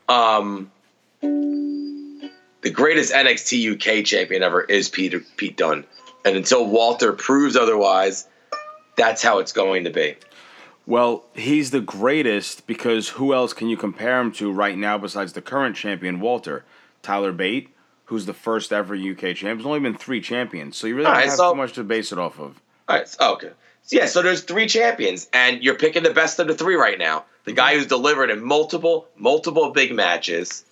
Um, 0.08 0.70
the 1.20 2.70
greatest 2.72 3.12
NXT 3.12 3.74
UK 3.74 4.04
champion 4.04 4.44
ever 4.44 4.62
is 4.62 4.88
Peter 4.88 5.20
Pete 5.36 5.56
Dunne, 5.56 5.84
and 6.24 6.36
until 6.36 6.64
Walter 6.64 7.12
proves 7.12 7.56
otherwise, 7.56 8.28
that's 8.96 9.22
how 9.24 9.40
it's 9.40 9.52
going 9.52 9.84
to 9.84 9.90
be. 9.90 10.14
Well, 10.86 11.24
he's 11.34 11.72
the 11.72 11.80
greatest 11.80 12.68
because 12.68 13.10
who 13.10 13.34
else 13.34 13.52
can 13.52 13.68
you 13.68 13.76
compare 13.76 14.20
him 14.20 14.30
to 14.32 14.52
right 14.52 14.78
now 14.78 14.96
besides 14.96 15.32
the 15.32 15.42
current 15.42 15.74
champion, 15.74 16.20
Walter? 16.20 16.64
Tyler 17.02 17.32
Bate, 17.32 17.70
who's 18.10 18.26
the 18.26 18.34
first 18.34 18.72
ever 18.72 18.96
UK 18.96 19.18
champion. 19.36 19.56
There's 19.58 19.66
only 19.66 19.78
been 19.78 19.96
three 19.96 20.20
champions, 20.20 20.76
so 20.76 20.88
you 20.88 20.96
really 20.96 21.04
don't 21.06 21.12
Alright, 21.12 21.28
have 21.28 21.36
so- 21.36 21.52
too 21.52 21.56
much 21.56 21.74
to 21.74 21.84
base 21.84 22.10
it 22.10 22.18
off 22.18 22.40
of. 22.40 22.60
All 22.88 22.96
right. 22.96 23.08
so- 23.08 23.34
okay. 23.34 23.50
So 23.84 23.96
yeah. 23.96 24.06
So 24.06 24.20
there's 24.20 24.42
three 24.42 24.66
champions, 24.66 25.28
and 25.32 25.62
you're 25.62 25.76
picking 25.76 26.02
the 26.02 26.12
best 26.12 26.40
of 26.40 26.48
the 26.48 26.54
three 26.54 26.74
right 26.74 26.98
now. 26.98 27.24
The 27.44 27.52
guy 27.52 27.74
who's 27.76 27.86
delivered 27.86 28.28
in 28.30 28.42
multiple, 28.44 29.06
multiple 29.16 29.70
big 29.70 29.94
matches 29.94 30.64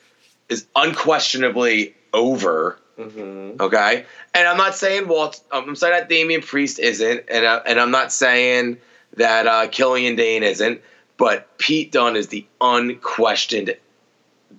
is 0.48 0.66
unquestionably 0.76 1.94
over. 2.12 2.78
Okay. 2.98 4.04
And 4.34 4.48
I'm 4.48 4.56
not 4.56 4.74
saying 4.74 5.06
Walt. 5.06 5.40
I'm 5.52 5.76
saying 5.76 5.92
that 5.92 6.08
Damian 6.08 6.42
Priest 6.42 6.80
isn't, 6.80 7.24
and 7.30 7.44
uh, 7.44 7.62
and 7.64 7.78
I'm 7.80 7.92
not 7.92 8.12
saying 8.12 8.78
that 9.16 9.46
uh, 9.46 9.68
Killian 9.68 10.16
Dain 10.16 10.42
isn't. 10.42 10.80
But 11.16 11.56
Pete 11.58 11.92
Dunne 11.92 12.16
is 12.16 12.28
the 12.28 12.44
unquestioned 12.60 13.76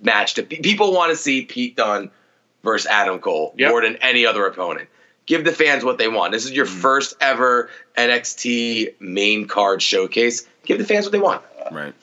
match. 0.02 0.34
To, 0.34 0.42
people 0.42 0.92
want 0.92 1.10
to 1.10 1.16
see 1.16 1.42
Pete 1.42 1.76
Dunne 1.76 2.10
versus 2.62 2.86
Adam 2.86 3.18
Cole 3.18 3.54
Yep. 3.56 3.70
more 3.70 3.82
than 3.82 3.96
any 3.96 4.26
other 4.26 4.46
opponent. 4.46 4.88
Give 5.26 5.44
the 5.44 5.52
fans 5.52 5.84
what 5.84 5.98
they 5.98 6.08
want. 6.08 6.32
This 6.32 6.44
is 6.44 6.52
your 6.52 6.66
mm. 6.66 6.80
first 6.80 7.14
ever 7.20 7.70
NXT 7.96 8.94
main 9.00 9.46
card 9.46 9.80
showcase. 9.82 10.46
Give 10.64 10.78
the 10.78 10.84
fans 10.84 11.04
what 11.04 11.12
they 11.12 11.18
want. 11.20 11.42
Right, 11.70 11.94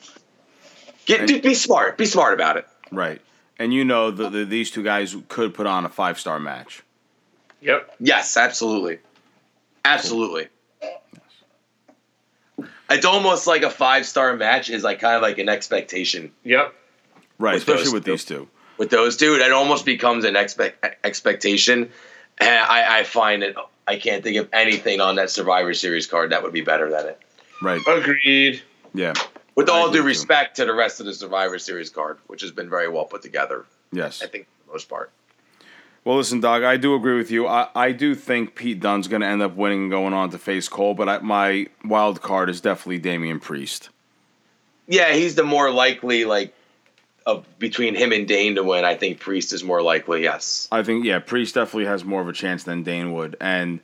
Get, 1.04 1.26
dude, 1.26 1.42
be 1.42 1.54
smart. 1.54 1.98
Be 1.98 2.06
smart 2.06 2.34
about 2.34 2.56
it. 2.56 2.66
right. 2.90 3.20
And 3.60 3.74
you 3.74 3.84
know 3.84 4.10
that 4.12 4.30
the, 4.30 4.44
these 4.44 4.70
two 4.70 4.84
guys 4.84 5.16
could 5.28 5.52
put 5.52 5.66
on 5.66 5.84
a 5.84 5.88
five 5.88 6.18
star 6.20 6.38
match. 6.38 6.82
Yep. 7.60 7.96
Yes, 7.98 8.36
absolutely. 8.36 8.98
Absolutely. 9.84 10.46
It's 12.90 13.04
almost 13.04 13.46
like 13.46 13.62
a 13.62 13.70
five 13.70 14.06
star 14.06 14.34
match 14.36 14.70
is 14.70 14.82
like 14.84 15.00
kind 15.00 15.16
of 15.16 15.22
like 15.22 15.38
an 15.38 15.48
expectation 15.48 16.32
Yep. 16.44 16.72
Right, 17.38 17.54
With 17.54 17.62
especially 17.62 17.84
those 17.84 17.92
with 17.92 18.04
two. 18.04 18.10
these 18.12 18.24
two. 18.24 18.48
With 18.78 18.90
those 18.90 19.16
two. 19.16 19.34
It 19.34 19.52
almost 19.52 19.84
becomes 19.84 20.24
an 20.24 20.36
expect 20.36 20.84
expectation, 21.04 21.90
and 22.38 22.48
I, 22.64 23.00
I 23.00 23.02
find 23.04 23.42
it. 23.42 23.56
I 23.86 23.96
can't 23.96 24.22
think 24.22 24.36
of 24.36 24.48
anything 24.52 25.00
on 25.00 25.16
that 25.16 25.30
Survivor 25.30 25.74
Series 25.74 26.06
card 26.06 26.30
that 26.32 26.42
would 26.42 26.52
be 26.52 26.60
better 26.60 26.90
than 26.90 27.06
it. 27.08 27.20
Right, 27.62 27.80
Agreed. 27.88 28.62
yeah, 28.94 29.14
With 29.56 29.68
all 29.68 29.86
agree 29.86 29.98
due 29.98 30.02
too. 30.02 30.06
respect 30.08 30.56
to 30.56 30.64
the 30.64 30.74
rest 30.74 31.00
of 31.00 31.06
the 31.06 31.14
Survivor 31.14 31.58
Series 31.58 31.90
card, 31.90 32.18
which 32.26 32.42
has 32.42 32.50
been 32.52 32.68
very 32.70 32.88
well 32.88 33.04
put 33.06 33.22
together, 33.22 33.64
yes. 33.92 34.22
I 34.22 34.26
think 34.26 34.46
for 34.46 34.66
the 34.66 34.72
most 34.74 34.88
part. 34.88 35.10
Well, 36.04 36.16
listen, 36.16 36.40
Doug, 36.40 36.62
I 36.62 36.76
do 36.76 36.94
agree 36.94 37.16
with 37.16 37.30
you. 37.30 37.46
I, 37.46 37.68
I 37.74 37.92
do 37.92 38.14
think 38.14 38.54
Pete 38.54 38.78
Dunne's 38.80 39.08
going 39.08 39.20
to 39.22 39.26
end 39.26 39.42
up 39.42 39.56
winning 39.56 39.82
and 39.82 39.90
going 39.90 40.14
on 40.14 40.30
to 40.30 40.38
face 40.38 40.68
Cole, 40.68 40.94
but 40.94 41.08
I, 41.08 41.18
my 41.18 41.66
wild 41.84 42.22
card 42.22 42.48
is 42.48 42.60
definitely 42.60 42.98
Damian 42.98 43.40
Priest. 43.40 43.90
Yeah, 44.86 45.12
he's 45.12 45.34
the 45.34 45.44
more 45.44 45.70
likely 45.70 46.24
like 46.24 46.54
of 47.28 47.44
between 47.58 47.94
him 47.94 48.10
and 48.10 48.26
Dain 48.26 48.54
to 48.54 48.64
win. 48.64 48.86
I 48.86 48.94
think 48.96 49.20
Priest 49.20 49.52
is 49.52 49.62
more 49.62 49.82
likely. 49.82 50.22
Yes. 50.22 50.66
I 50.72 50.82
think 50.82 51.04
yeah, 51.04 51.18
Priest 51.18 51.54
definitely 51.54 51.84
has 51.84 52.02
more 52.02 52.22
of 52.22 52.28
a 52.28 52.32
chance 52.32 52.64
than 52.64 52.82
Dain 52.82 53.12
would, 53.12 53.36
and 53.38 53.80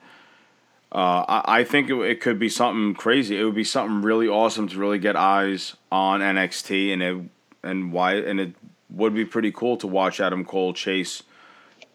uh, 0.90 1.24
I, 1.28 1.58
I 1.60 1.64
think 1.64 1.90
it, 1.90 1.96
it 1.96 2.20
could 2.22 2.38
be 2.38 2.48
something 2.48 2.94
crazy. 2.94 3.38
It 3.38 3.44
would 3.44 3.54
be 3.54 3.62
something 3.62 4.00
really 4.00 4.28
awesome 4.28 4.66
to 4.68 4.78
really 4.78 4.98
get 4.98 5.14
eyes 5.14 5.76
on 5.92 6.20
NXT, 6.20 6.92
and 6.94 7.02
it 7.02 7.22
and 7.62 7.92
why 7.92 8.14
and 8.14 8.40
it 8.40 8.54
would 8.88 9.14
be 9.14 9.26
pretty 9.26 9.52
cool 9.52 9.76
to 9.76 9.86
watch 9.86 10.20
Adam 10.20 10.46
Cole 10.46 10.72
chase 10.72 11.22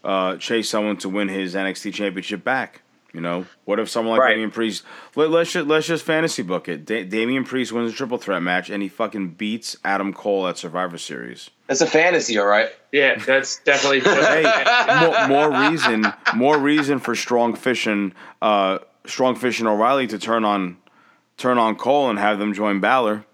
uh, 0.04 0.38
chase 0.38 0.70
someone 0.70 0.98
to 0.98 1.10
win 1.10 1.30
his 1.30 1.56
NXT 1.56 1.96
championship 1.96 2.44
back. 2.44 2.84
You 3.12 3.22
know, 3.22 3.48
what 3.66 3.80
if 3.80 3.90
someone 3.90 4.18
like 4.18 4.22
Right. 4.26 4.34
Damian 4.34 4.52
Priest? 4.52 4.84
Let, 5.16 5.32
let's 5.32 5.52
just 5.52 5.68
let's 5.68 5.88
just 5.88 6.06
fantasy 6.06 6.44
book 6.44 6.68
it. 6.70 6.86
Da- 6.86 7.06
Damian 7.06 7.44
Priest 7.44 7.72
wins 7.72 7.92
a 7.92 7.96
triple 7.96 8.20
threat 8.20 8.44
match, 8.44 8.70
and 8.70 8.84
he 8.84 8.90
fucking 8.90 9.30
beats 9.32 9.76
Adam 9.84 10.14
Cole 10.14 10.48
at 10.48 10.60
Survivor 10.60 11.00
Series. 11.00 11.50
That's 11.68 11.82
a 11.82 11.88
fantasy, 11.88 12.38
all 12.38 12.46
right. 12.46 12.70
Yeah, 12.92 13.18
that's 13.18 13.58
definitely. 13.62 14.00
hey, 14.02 14.44
more, 15.02 15.28
more 15.50 15.70
reason, 15.70 16.06
more 16.36 16.58
reason 16.60 17.00
for 17.00 17.16
strong 17.16 17.56
fishing, 17.56 18.14
uh, 18.44 18.78
strong 19.08 19.36
fishing 19.36 19.66
O'Reilly 19.66 20.06
to 20.08 20.20
turn 20.20 20.46
on, 20.46 20.78
turn 21.38 21.58
on 21.58 21.76
Cole 21.78 22.12
and 22.12 22.20
have 22.20 22.38
them 22.38 22.54
join 22.54 22.80
Balor. 22.80 23.26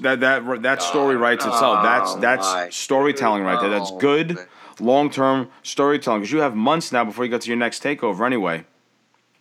That 0.00 0.20
that 0.20 0.62
that 0.62 0.82
story 0.82 1.16
writes 1.16 1.44
itself. 1.46 1.82
That's 1.82 2.10
oh 2.14 2.20
that's 2.20 2.46
my 2.46 2.68
storytelling 2.70 3.42
right 3.42 3.58
there. 3.60 3.70
That's 3.70 3.90
Oh, 3.90 3.98
good 3.98 4.34
man. 4.34 4.46
Long 4.80 5.10
term 5.10 5.48
storytelling 5.62 6.20
because 6.20 6.32
you 6.32 6.40
have 6.40 6.54
months 6.54 6.92
now 6.92 7.04
before 7.04 7.24
you 7.24 7.30
get 7.30 7.42
to 7.42 7.48
your 7.48 7.56
next 7.56 7.82
takeover 7.82 8.24
anyway. 8.26 8.64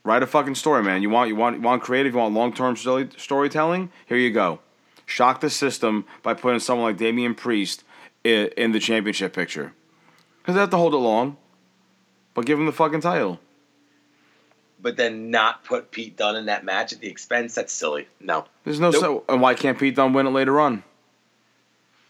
Write 0.03 0.21
a 0.23 0.27
fucking 0.27 0.55
story, 0.55 0.83
man. 0.83 1.01
You 1.01 1.09
want 1.09 1.29
you 1.29 1.35
want 1.35 1.57
you 1.57 1.61
want 1.61 1.81
creative. 1.81 2.13
You 2.13 2.19
want 2.19 2.33
long 2.35 2.53
term 2.53 2.75
story, 2.75 3.09
storytelling. 3.17 3.91
Here 4.05 4.17
you 4.17 4.31
go. 4.31 4.59
Shock 5.07 5.41
the 5.41 5.49
system 5.49 6.05
by 6.23 6.33
putting 6.33 6.59
someone 6.59 6.87
like 6.89 6.97
Damian 6.97 7.35
Priest 7.35 7.83
in, 8.23 8.49
in 8.57 8.71
the 8.71 8.79
championship 8.79 9.33
picture 9.33 9.73
because 10.41 10.55
they 10.55 10.61
have 10.61 10.69
to 10.71 10.77
hold 10.77 10.93
it 10.93 10.97
long, 10.97 11.37
but 12.33 12.45
give 12.45 12.59
him 12.59 12.65
the 12.65 12.71
fucking 12.71 13.01
title. 13.01 13.39
But 14.79 14.97
then 14.97 15.31
not 15.31 15.63
put 15.63 15.89
Pete 15.89 16.17
Dunne 16.17 16.35
in 16.35 16.45
that 16.45 16.63
match 16.63 16.93
at 16.93 16.99
the 16.99 17.07
expense. 17.07 17.55
That's 17.55 17.73
silly. 17.73 18.07
No. 18.19 18.45
There's 18.63 18.79
no 18.79 18.91
Nope. 18.91 19.01
so, 19.01 19.23
and 19.27 19.41
why 19.41 19.55
can't 19.55 19.79
Pete 19.79 19.95
Dunne 19.95 20.13
win 20.13 20.27
it 20.27 20.31
later 20.31 20.59
on? 20.59 20.83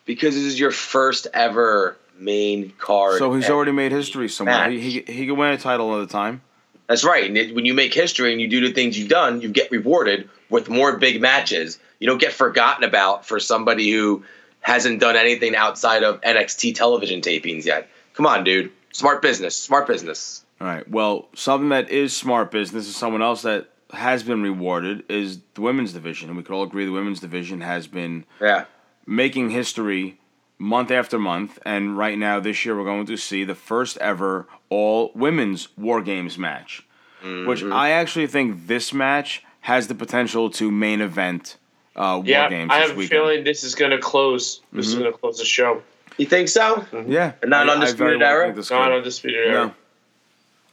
Because 0.06 0.36
this 0.36 0.44
is 0.44 0.60
your 0.60 0.72
first 0.72 1.28
ever 1.34 1.98
main 2.18 2.72
card. 2.78 3.20
So 3.20 3.34
he's 3.34 3.50
already 3.50 3.72
made 3.72 3.92
history 3.92 4.30
somewhere. 4.30 4.70
He, 4.70 4.80
he 4.80 4.90
he 5.08 5.28
could 5.28 5.38
win 5.38 5.52
a 5.52 5.58
title 5.58 5.90
another 5.94 6.10
time. 6.10 6.42
That's 6.88 7.04
right. 7.04 7.26
And 7.26 7.38
it, 7.38 7.56
when 7.56 7.66
you 7.66 7.74
make 7.74 7.94
history 7.94 8.32
and 8.32 8.40
you 8.40 8.48
do 8.48 8.62
the 8.62 8.72
things 8.72 8.98
you've 8.98 9.10
done, 9.10 9.42
you 9.42 9.50
get 9.50 9.72
rewarded 9.72 10.30
with 10.50 10.70
more 10.70 10.98
big 10.98 11.20
matches. 11.22 11.80
You 12.00 12.08
don't 12.08 12.20
get 12.22 12.32
forgotten 12.32 12.84
about 12.84 13.26
for 13.26 13.40
somebody 13.40 13.92
who 13.92 14.24
hasn't 14.62 15.00
done 15.00 15.16
anything 15.16 15.56
outside 15.56 16.04
of 16.04 16.22
NXT 16.22 16.76
television 16.76 17.22
tapings 17.22 17.66
yet. 17.66 17.90
Come 18.14 18.26
on, 18.28 18.44
dude. 18.44 18.72
Smart 18.94 19.22
business. 19.22 19.56
Smart 19.58 19.88
business. 19.88 20.44
All 20.62 20.68
right. 20.68 20.88
Well, 20.90 21.28
something 21.34 21.70
that 21.70 21.90
is 21.90 22.16
smart 22.16 22.52
business 22.52 22.88
is 22.88 22.96
someone 22.96 23.22
else 23.22 23.42
that 23.42 23.68
has 23.92 24.24
been 24.24 24.42
rewarded 24.42 25.04
is 25.10 25.40
the 25.56 25.62
women's 25.62 25.94
division, 25.94 26.30
and 26.30 26.38
we 26.38 26.44
could 26.44 26.54
all 26.54 26.64
agree 26.64 26.86
the 26.86 26.92
women's 26.92 27.20
division 27.20 27.62
has 27.62 27.88
been 27.88 28.26
Yeah. 28.40 28.66
making 29.06 29.50
history 29.50 30.20
month 30.58 30.92
after 30.92 31.20
month. 31.20 31.60
And 31.66 31.98
right 31.98 32.18
now, 32.18 32.40
this 32.40 32.66
year, 32.66 32.78
we're 32.78 32.86
going 32.86 33.06
to 33.08 33.18
see 33.18 33.44
the 33.44 33.56
first 33.56 33.98
ever 33.98 34.48
all 34.70 35.12
women's 35.16 35.70
War 35.78 36.02
Games 36.02 36.38
match, 36.38 36.86
which 37.22 37.62
mm-hmm. 37.62 37.74
I 37.74 37.92
actually 37.92 38.28
think 38.28 38.68
this 38.68 38.94
match 38.94 39.44
has 39.62 39.88
the 39.88 39.96
potential 39.96 40.50
to 40.52 40.72
main 40.72 41.02
event 41.02 41.58
uh, 41.96 42.18
War 42.18 42.26
Yeah, 42.26 42.50
Games 42.50 42.72
I 42.72 42.82
this 42.82 42.90
have 42.90 43.00
a 43.00 43.08
feeling 43.08 43.44
this 43.44 43.64
is 43.64 43.76
going 43.76 43.92
to 43.92 43.98
close. 43.98 44.62
This 44.72 44.88
is 44.88 44.94
mm-hmm. 44.94 45.04
going 45.04 45.14
to 45.14 45.20
close 45.20 45.40
the 45.40 45.46
show. 45.46 45.82
You 46.18 46.26
think 46.26 46.50
so? 46.50 46.78
Mm-hmm. 46.92 47.12
Yeah, 47.12 47.34
Not 47.44 47.68
I- 47.68 47.72
I 47.72 47.76
Undisputed 47.76 47.98
very 47.98 48.18
well 48.20 48.30
Era? 48.30 48.54
think 48.54 48.70
Not 48.70 48.92
undisputed 48.92 49.48
era. 49.48 49.66
No. 49.68 49.74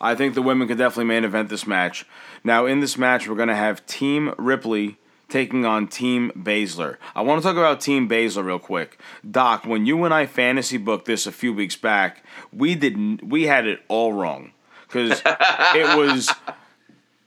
I 0.00 0.16
think 0.16 0.34
the 0.34 0.42
women 0.42 0.66
could 0.66 0.78
definitely 0.78 1.04
main 1.04 1.24
event 1.24 1.48
this 1.48 1.66
match. 1.66 2.04
Now, 2.42 2.66
in 2.66 2.80
this 2.80 2.98
match, 2.98 3.28
we're 3.28 3.36
going 3.36 3.48
to 3.48 3.54
have 3.54 3.86
Team 3.86 4.34
Ripley 4.36 4.98
taking 5.32 5.64
on 5.64 5.88
Team 5.88 6.30
Baszler. 6.36 6.98
I 7.16 7.22
want 7.22 7.40
to 7.42 7.48
talk 7.48 7.56
about 7.56 7.80
Team 7.80 8.08
Baszler 8.08 8.44
real 8.44 8.58
quick. 8.58 8.98
Doc, 9.28 9.64
when 9.64 9.86
you 9.86 10.04
and 10.04 10.12
I 10.12 10.26
fantasy 10.26 10.76
booked 10.76 11.06
this 11.06 11.26
a 11.26 11.32
few 11.32 11.52
weeks 11.54 11.74
back, 11.74 12.22
we 12.52 12.74
didn't. 12.74 13.24
We 13.24 13.44
had 13.44 13.66
it 13.66 13.80
all 13.88 14.12
wrong 14.12 14.52
because 14.86 15.22
it 15.26 15.96
was. 15.96 16.30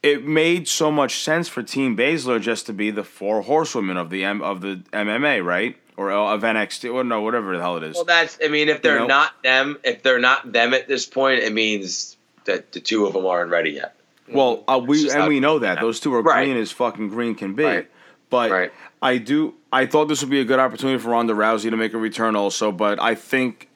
It 0.04 0.24
made 0.24 0.68
so 0.68 0.92
much 0.92 1.18
sense 1.24 1.48
for 1.50 1.64
Team 1.64 1.98
Baszler 1.98 2.40
just 2.40 2.68
to 2.68 2.74
be 2.74 2.92
the 2.92 3.04
four 3.04 3.42
horsewomen 3.42 3.98
of 3.98 4.12
the 4.12 4.24
M, 4.24 4.40
of 4.44 4.62
the 4.62 4.84
MMA, 4.94 5.44
right? 5.44 5.76
Or 5.98 6.12
of 6.12 6.42
NXT, 6.44 6.94
or 6.94 7.04
no, 7.04 7.22
whatever 7.22 7.56
the 7.56 7.62
hell 7.64 7.78
it 7.78 7.84
is. 7.84 7.96
Well, 7.96 8.06
that's. 8.06 8.38
I 8.44 8.50
mean, 8.50 8.70
if 8.70 8.84
they're 8.84 8.96
You 8.96 9.00
know? 9.02 9.08
not 9.08 9.42
them, 9.42 9.80
if 9.84 10.04
they're 10.04 10.20
not 10.20 10.52
them 10.52 10.76
at 10.76 10.88
this 10.88 11.08
point, 11.08 11.40
it 11.40 11.52
means 11.54 12.18
that 12.44 12.72
the 12.72 12.82
two 12.82 13.08
of 13.08 13.14
them 13.14 13.26
aren't 13.26 13.50
ready 13.50 13.72
yet. 13.72 13.96
Well, 14.28 14.64
uh, 14.68 14.80
we 14.86 15.10
and 15.10 15.28
we 15.28 15.40
know 15.40 15.60
that 15.60 15.80
those 15.82 16.00
two 16.00 16.14
are 16.14 16.22
Right. 16.22 16.46
green 16.46 16.58
as 16.58 16.72
fucking 16.72 17.10
green 17.10 17.34
can 17.34 17.56
be. 17.56 17.64
Right. 17.64 17.88
But 18.36 18.52
Right. 18.52 18.74
I 19.02 19.18
do. 19.18 19.54
I 19.72 19.86
thought 19.86 20.06
this 20.08 20.22
would 20.22 20.30
be 20.30 20.40
a 20.40 20.46
good 20.46 20.60
opportunity 20.60 20.98
for 21.00 21.10
Ronda 21.10 21.34
Rousey 21.34 21.70
to 21.70 21.78
make 21.78 21.94
a 21.94 21.98
return, 21.98 22.36
also. 22.36 22.72
But 22.72 23.02
I 23.02 23.16
think 23.16 23.70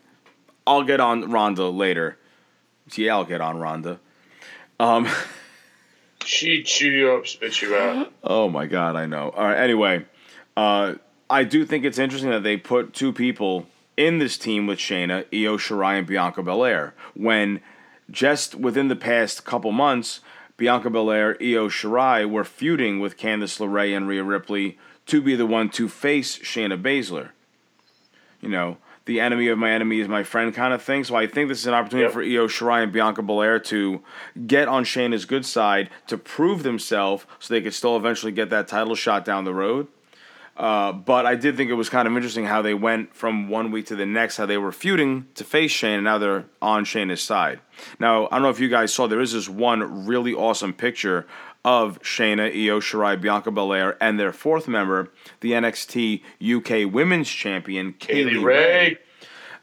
I'll 0.65 0.83
get 0.83 0.99
on 0.99 1.29
Ronda 1.31 1.65
later. 1.69 2.17
Yeah, 2.95 3.15
I'll 3.15 3.25
get 3.25 3.41
on 3.41 3.57
Ronda. 3.59 3.99
Um. 4.79 5.07
She 6.25 6.63
chew 6.63 6.91
you 6.91 7.11
up, 7.13 7.25
spit 7.27 7.61
you 7.61 7.75
out. 7.75 8.11
Oh 8.23 8.49
my 8.49 8.65
god, 8.67 8.95
I 8.95 9.05
know. 9.05 9.29
All 9.29 9.45
right. 9.45 9.57
Anyway, 9.57 10.05
uh, 10.57 10.95
I 11.29 11.43
do 11.43 11.65
think 11.65 11.85
it's 11.85 11.97
interesting 11.97 12.29
that 12.29 12.43
they 12.43 12.57
put 12.57 12.93
two 12.93 13.13
people 13.13 13.67
in 13.95 14.19
this 14.19 14.37
team 14.37 14.67
with 14.67 14.79
Shayna, 14.79 15.25
Io 15.33 15.57
Shirai, 15.57 15.97
and 15.97 16.05
Bianca 16.05 16.43
Belair. 16.43 16.93
When 17.15 17.61
just 18.11 18.53
within 18.53 18.89
the 18.89 18.95
past 18.97 19.45
couple 19.45 19.71
months, 19.71 20.19
Bianca 20.59 20.89
Belair, 20.89 21.37
Io 21.41 21.69
Shirai 21.69 22.29
were 22.29 22.43
feuding 22.43 22.99
with 22.99 23.17
Candice 23.17 23.59
LeRae 23.59 23.95
and 23.95 24.09
Rhea 24.09 24.23
Ripley 24.23 24.77
to 25.05 25.21
be 25.21 25.33
the 25.35 25.45
one 25.45 25.69
to 25.69 25.87
face 25.87 26.37
Shayna 26.37 26.79
Baszler. 26.79 27.29
You 28.41 28.49
know, 28.49 28.77
the 29.05 29.21
enemy 29.21 29.47
of 29.47 29.57
my 29.57 29.71
enemy 29.71 30.01
is 30.01 30.09
my 30.09 30.21
friend 30.23 30.53
kind 30.53 30.73
of 30.73 30.83
thing. 30.83 31.05
So 31.05 31.15
I 31.15 31.27
think 31.27 31.47
this 31.47 31.59
is 31.59 31.67
an 31.67 31.73
opportunity 31.73 32.03
Yep. 32.07 32.11
for 32.13 32.21
Io 32.21 32.47
Shirai 32.47 32.83
and 32.83 32.91
Bianca 32.91 33.21
Belair 33.23 33.57
to 33.61 34.01
get 34.45 34.67
on 34.67 34.83
Shayna's 34.83 35.23
good 35.23 35.45
side 35.45 35.89
to 36.07 36.17
prove 36.17 36.63
themselves 36.63 37.25
so 37.39 37.53
they 37.53 37.61
could 37.61 37.73
still 37.73 37.95
eventually 37.95 38.33
get 38.33 38.49
that 38.49 38.67
title 38.67 38.95
shot 38.95 39.23
down 39.23 39.45
the 39.45 39.53
road. 39.53 39.87
Uh, 40.59 40.91
but 40.91 41.25
I 41.25 41.35
did 41.35 41.55
think 41.55 41.71
it 41.71 41.75
was 41.75 41.87
kind 41.87 42.05
of 42.05 42.13
interesting 42.13 42.43
how 42.45 42.61
they 42.61 42.73
went 42.73 43.15
from 43.15 43.47
one 43.47 43.71
week 43.71 43.85
to 43.87 43.95
the 43.95 44.05
next, 44.05 44.35
how 44.35 44.45
they 44.45 44.57
were 44.57 44.73
feuding 44.73 45.25
to 45.35 45.45
face 45.45 45.71
Shane, 45.71 45.95
and 45.95 46.03
now 46.03 46.17
they're 46.17 46.45
on 46.61 46.83
Shayna's 46.83 47.21
side. 47.21 47.61
Now, 47.97 48.25
I 48.25 48.31
don't 48.31 48.41
know 48.41 48.49
if 48.49 48.59
you 48.59 48.67
guys 48.67 48.93
saw, 48.93 49.07
there 49.07 49.21
is 49.21 49.31
this 49.31 49.47
one 49.47 50.05
really 50.05 50.33
awesome 50.33 50.73
picture 50.73 51.25
of 51.63 51.97
Shayna, 52.01 52.49
Io 52.51 52.81
Shirai, 52.81 53.19
Bianca 53.19 53.51
Belair, 53.51 53.97
and 54.03 54.19
their 54.19 54.33
fourth 54.33 54.67
member, 54.67 55.13
the 55.39 55.53
NXT 55.53 56.23
UK 56.43 56.91
Women's 56.91 57.29
Champion, 57.29 57.93
Kay 57.93 58.25
Lee, 58.25 58.33
Kaylee 58.33 58.43
Ray 58.43 58.57
Ray. 58.57 58.97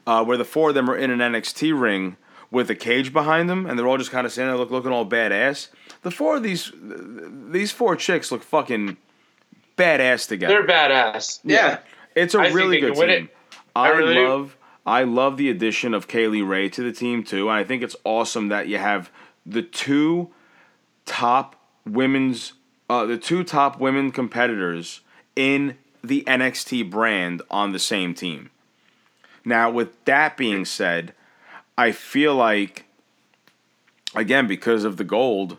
uh, 0.06 0.24
where 0.24 0.38
the 0.38 0.46
four 0.46 0.70
of 0.70 0.74
them 0.74 0.88
are 0.88 0.96
in 0.96 1.10
an 1.10 1.18
NXT 1.18 1.78
ring 1.78 2.16
with 2.50 2.70
a 2.70 2.74
cage 2.74 3.12
behind 3.12 3.50
them, 3.50 3.66
and 3.66 3.78
they're 3.78 3.86
all 3.86 3.98
just 3.98 4.10
kind 4.10 4.26
of 4.26 4.32
standing 4.32 4.52
there, 4.54 4.58
look, 4.58 4.70
looking 4.70 4.92
all 4.92 5.04
badass. 5.04 5.68
The 6.00 6.10
four 6.10 6.36
of 6.36 6.42
these, 6.42 6.72
these 6.74 7.70
four 7.70 7.96
chicks 7.96 8.32
look 8.32 8.42
fucking 8.42 8.96
badass 9.76 10.28
together. 10.28 10.54
They're 10.54 10.66
badass. 10.66 11.40
Yeah. 11.44 11.78
it's 12.14 12.34
a 12.34 12.40
I 12.40 12.48
really 12.48 12.80
good 12.80 12.96
win 12.96 13.08
team. 13.08 13.24
it. 13.24 13.58
I, 13.74 13.88
I 13.88 13.90
really 13.90 14.14
do. 14.14 14.28
love, 14.28 14.56
I 14.86 15.02
love 15.04 15.36
the 15.36 15.50
addition 15.50 15.94
of 15.94 16.08
Kay 16.08 16.28
Lee 16.28 16.42
Ray 16.42 16.68
to 16.70 16.82
the 16.82 16.92
team 16.92 17.22
too, 17.22 17.48
and 17.48 17.58
I 17.58 17.64
think 17.64 17.82
it's 17.82 17.96
awesome 18.04 18.48
that 18.48 18.68
you 18.68 18.78
have 18.78 19.10
the 19.44 19.62
two 19.62 20.30
top 21.04 21.56
women's, 21.84 22.54
uh, 22.88 23.04
the 23.04 23.18
two 23.18 23.44
top 23.44 23.78
women 23.78 24.10
competitors 24.10 25.00
in 25.34 25.76
the 26.02 26.22
NXT 26.26 26.88
brand 26.90 27.42
on 27.50 27.72
the 27.72 27.78
same 27.78 28.14
team. 28.14 28.50
Now, 29.44 29.70
with 29.70 30.04
that 30.06 30.36
being 30.36 30.64
said, 30.64 31.12
I 31.78 31.92
feel 31.92 32.34
like, 32.34 32.84
again, 34.14 34.46
because 34.46 34.84
of 34.84 34.96
the 34.96 35.04
gold, 35.04 35.58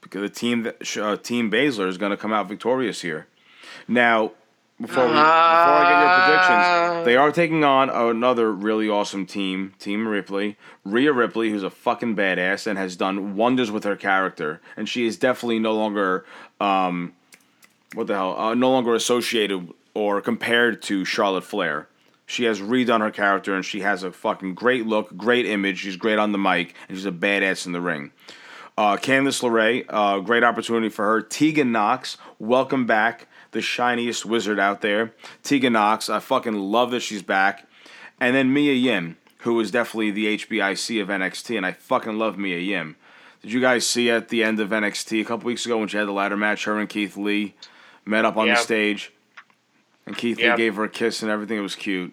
because 0.00 0.22
the 0.22 0.28
team 0.28 0.62
that 0.62 0.96
uh, 0.96 1.16
Team 1.16 1.50
Baszler 1.50 1.88
is 1.88 1.98
going 1.98 2.10
to 2.10 2.16
come 2.16 2.32
out 2.32 2.48
victorious 2.48 3.00
here. 3.02 3.26
Now, 3.86 4.32
before 4.80 5.04
we, 5.04 5.10
before 5.10 5.18
I 5.20 5.90
get 5.90 6.00
your 6.00 6.24
predictions, 6.24 7.04
they 7.04 7.16
are 7.16 7.32
taking 7.32 7.64
on 7.64 7.90
another 7.90 8.52
really 8.52 8.88
awesome 8.88 9.26
team, 9.26 9.74
Team 9.78 10.06
Ripley, 10.06 10.56
Rhea 10.84 11.12
Ripley, 11.12 11.50
who's 11.50 11.64
a 11.64 11.70
fucking 11.70 12.14
badass 12.14 12.66
and 12.66 12.78
has 12.78 12.96
done 12.96 13.34
wonders 13.34 13.70
with 13.70 13.84
her 13.84 13.96
character, 13.96 14.60
and 14.76 14.88
she 14.88 15.04
is 15.04 15.16
definitely 15.16 15.58
no 15.58 15.74
longer, 15.74 16.24
um, 16.60 17.12
what 17.94 18.06
the 18.06 18.14
hell, 18.14 18.38
uh, 18.38 18.54
no 18.54 18.70
longer 18.70 18.94
associated 18.94 19.68
or 19.94 20.20
compared 20.20 20.80
to 20.82 21.04
Charlotte 21.04 21.44
Flair. 21.44 21.88
She 22.24 22.44
has 22.44 22.60
redone 22.60 23.00
her 23.00 23.10
character, 23.10 23.54
and 23.54 23.64
she 23.64 23.80
has 23.80 24.02
a 24.02 24.12
fucking 24.12 24.54
great 24.54 24.86
look, 24.86 25.16
great 25.16 25.46
image. 25.46 25.78
She's 25.78 25.96
great 25.96 26.18
on 26.18 26.32
the 26.32 26.38
mic, 26.38 26.74
and 26.86 26.96
she's 26.96 27.06
a 27.06 27.10
badass 27.10 27.64
in 27.64 27.72
the 27.72 27.80
ring. 27.80 28.12
Uh, 28.76 28.96
Candice 28.96 29.42
LeRae, 29.42 29.86
uh, 29.88 30.20
great 30.20 30.44
opportunity 30.44 30.90
for 30.90 31.06
her. 31.06 31.22
Tegan 31.22 31.72
Nox, 31.72 32.18
welcome 32.38 32.86
back, 32.86 33.27
the 33.52 33.60
shiniest 33.60 34.24
wizard 34.26 34.58
out 34.58 34.80
there. 34.80 35.14
Tegan 35.42 35.72
Nox, 35.74 36.08
I 36.08 36.20
fucking 36.20 36.54
love 36.54 36.90
that 36.92 37.00
she's 37.00 37.22
back. 37.22 37.66
And 38.20 38.34
then 38.34 38.52
Mia 38.52 38.72
Yim, 38.74 39.16
who 39.38 39.58
is 39.60 39.70
definitely 39.70 40.10
the 40.10 40.36
HBIC 40.36 41.00
of 41.00 41.08
NXT, 41.08 41.56
and 41.56 41.64
I 41.64 41.72
fucking 41.72 42.18
love 42.18 42.36
Mia 42.38 42.58
Yim. 42.58 42.96
Did 43.42 43.52
you 43.52 43.60
guys 43.60 43.86
see 43.86 44.10
at 44.10 44.28
the 44.28 44.42
end 44.42 44.58
of 44.60 44.70
NXT 44.70 45.20
a 45.20 45.24
couple 45.24 45.46
weeks 45.46 45.64
ago 45.64 45.78
when 45.78 45.86
she 45.88 45.96
had 45.96 46.08
the 46.08 46.12
ladder 46.12 46.36
match? 46.36 46.64
Her 46.64 46.78
and 46.78 46.88
Keith 46.88 47.16
Lee 47.16 47.54
met 48.04 48.24
up 48.24 48.36
on 48.36 48.48
Yeah. 48.48 48.54
the 48.54 48.60
stage, 48.60 49.12
and 50.06 50.16
Keith 50.16 50.38
Yeah. 50.40 50.52
Lee 50.52 50.56
gave 50.56 50.74
her 50.76 50.84
a 50.84 50.88
kiss 50.88 51.22
and 51.22 51.30
everything. 51.30 51.56
It 51.58 51.62
was 51.62 51.76
cute. 51.76 52.12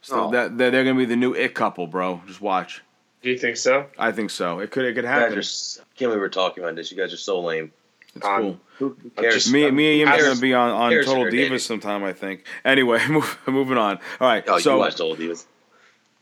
So 0.00 0.24
Oh. 0.26 0.30
that 0.30 0.56
they're, 0.56 0.70
they're 0.70 0.84
gonna 0.84 0.96
be 0.98 1.04
the 1.04 1.16
new 1.16 1.34
it 1.34 1.54
couple, 1.54 1.86
bro. 1.86 2.22
Just 2.26 2.40
watch. 2.40 2.82
Do 3.22 3.30
you 3.30 3.36
think 3.38 3.56
so? 3.56 3.86
I 3.98 4.12
think 4.12 4.30
so. 4.30 4.60
It 4.60 4.70
could 4.70 4.84
it 4.84 4.94
could 4.94 5.04
You 5.04 5.10
guys 5.10 5.20
happen. 5.20 5.36
are, 5.36 5.40
s- 5.40 5.78
I 5.80 5.84
can't 5.98 6.08
believe 6.10 6.20
we're 6.20 6.28
talking 6.28 6.62
about 6.64 6.76
this. 6.76 6.90
You 6.90 6.96
guys 6.96 7.12
are 7.12 7.16
so 7.18 7.40
lame. 7.40 7.72
It's 8.16 8.26
Um, 8.26 8.40
cool. 8.40 8.60
Who 8.78 8.96
cares? 9.16 9.50
Me, 9.50 9.70
me 9.70 10.02
and 10.02 10.10
him 10.10 10.14
are 10.18 10.22
gonna 10.28 10.40
be 10.40 10.52
on, 10.54 10.70
on 10.70 10.92
Total 10.92 11.24
Divas 11.24 11.30
dating. 11.30 11.58
sometime, 11.58 12.04
I 12.04 12.12
think. 12.12 12.44
Anyway, 12.64 13.00
move, 13.08 13.38
moving 13.46 13.78
on. 13.78 13.98
All 14.20 14.28
right. 14.28 14.44
oh, 14.46 14.58
so, 14.58 14.74
you 14.74 14.78
watched 14.80 15.00
Old 15.00 15.18
Divas. 15.18 15.46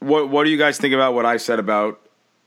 what 0.01 0.29
what 0.29 0.45
do 0.45 0.51
you 0.51 0.59
guys 0.59 0.79
think 0.79 0.95
about 0.95 1.15
what 1.15 1.27
I 1.27 1.37
said 1.39 1.59
about 1.59 2.01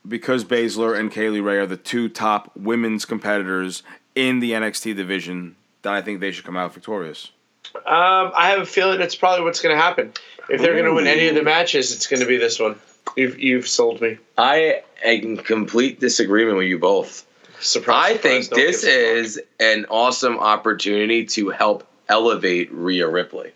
because 0.07 0.45
Baszler 0.45 0.97
and 0.97 1.11
Kay 1.11 1.29
Lee 1.29 1.41
Ray 1.41 1.57
are 1.57 1.65
the 1.65 1.75
two 1.77 2.07
top 2.07 2.51
women's 2.55 3.03
competitors 3.05 3.83
in 4.15 4.39
the 4.39 4.51
NXT 4.53 4.95
division 4.95 5.55
that 5.81 5.93
I 5.93 6.01
think 6.01 6.21
they 6.21 6.31
should 6.31 6.45
come 6.45 6.55
out 6.57 6.73
victorious? 6.73 7.31
Um, 7.75 8.31
I 8.35 8.49
have 8.51 8.61
a 8.61 8.65
feeling 8.65 8.97
that's 8.99 9.15
probably 9.15 9.43
what's 9.43 9.61
going 9.61 9.75
to 9.75 9.81
happen. 9.81 10.13
If 10.49 10.61
they're 10.61 10.73
going 10.73 10.85
to 10.85 10.93
win 10.93 11.05
any 11.07 11.27
of 11.27 11.35
the 11.35 11.43
matches, 11.43 11.93
it's 11.93 12.07
going 12.07 12.21
to 12.21 12.25
be 12.25 12.37
this 12.37 12.57
one. 12.59 12.79
You've 13.17 13.37
you've 13.39 13.67
sold 13.67 13.99
me. 14.01 14.17
I 14.37 14.81
am 15.03 15.21
in 15.23 15.37
complete 15.37 15.99
disagreement 15.99 16.57
with 16.57 16.67
you 16.67 16.79
both. 16.79 17.25
Surprise! 17.59 18.15
I 18.15 18.17
think 18.17 18.49
this 18.49 18.81
give 18.83 18.91
fuck. 18.91 18.99
is 19.17 19.41
an 19.59 19.85
awesome 19.89 20.37
opportunity 20.39 21.25
to 21.25 21.49
help 21.49 21.87
elevate 22.07 22.71
Rhea 22.71 23.07
Ripley. 23.07 23.51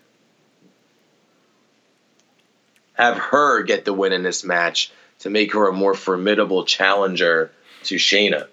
Have 2.94 3.16
her 3.18 3.62
get 3.62 3.84
the 3.84 3.92
win 3.92 4.12
in 4.12 4.22
this 4.22 4.44
match 4.44 4.92
to 5.20 5.30
make 5.30 5.52
her 5.54 5.68
a 5.68 5.72
more 5.72 5.94
formidable 5.94 6.64
challenger 6.64 7.50
to 7.84 7.96
Shayna. 7.96 8.48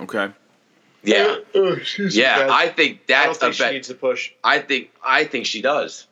Okay. 0.00 0.30
Yeah, 1.04 1.36
Oh, 1.54 1.76
yeah. 1.98 2.38
guys. 2.46 2.50
I 2.50 2.68
think 2.68 3.00
I 3.10 3.24
don't 3.26 3.36
think 3.36 3.52
a 3.52 3.54
she 3.56 3.62
bet. 3.64 3.72
needs 3.74 3.88
to 3.88 3.94
push. 3.94 4.30
I 4.44 4.60
think 4.60 4.90
I 5.04 5.24
think 5.24 5.46
she 5.46 5.60
does. 5.60 6.06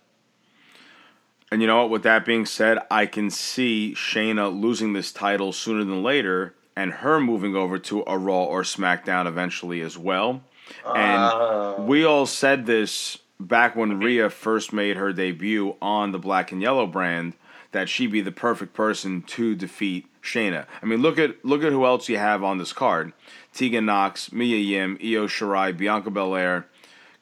And 1.52 1.60
you 1.60 1.66
know 1.68 1.82
what? 1.82 1.90
With 1.90 2.02
that 2.02 2.24
being 2.24 2.44
said, 2.46 2.78
I 2.90 3.06
can 3.06 3.30
see 3.30 3.94
Shayna 3.96 4.52
losing 4.60 4.92
this 4.92 5.12
title 5.12 5.52
sooner 5.52 5.84
than 5.84 6.02
later, 6.02 6.54
and 6.76 6.92
her 6.92 7.20
moving 7.20 7.54
over 7.56 7.78
to 7.78 8.04
a 8.06 8.16
Raw 8.16 8.44
or 8.44 8.62
SmackDown 8.62 9.26
eventually 9.26 9.80
as 9.80 9.98
well. 9.98 10.42
And 10.84 11.22
Uh, 11.22 11.74
we 11.80 12.04
all 12.04 12.26
said 12.26 12.66
this 12.66 13.18
back 13.38 13.74
when 13.74 13.98
Rhea 13.98 14.30
first 14.30 14.72
made 14.72 14.96
her 14.96 15.12
debut 15.12 15.76
on 15.82 16.12
the 16.12 16.18
Black 16.18 16.52
and 16.52 16.62
Yellow 16.62 16.86
brand 16.86 17.34
that 17.72 17.88
she'd 17.88 18.12
be 18.12 18.20
the 18.20 18.32
perfect 18.32 18.74
person 18.74 19.22
to 19.22 19.54
defeat 19.54 20.06
Shayna. 20.22 20.66
I 20.82 20.86
mean, 20.86 21.00
look 21.02 21.18
at 21.18 21.44
look 21.44 21.62
at 21.62 21.72
who 21.72 21.84
else 21.86 22.08
you 22.08 22.18
have 22.18 22.44
on 22.44 22.58
this 22.58 22.72
card: 22.72 23.12
Tegan 23.54 23.86
Nox, 23.86 24.32
Mia 24.32 24.56
Yim, 24.56 24.98
Io 25.02 25.26
Shirai, 25.26 25.76
Bianca 25.76 26.10
Belair, 26.10 26.66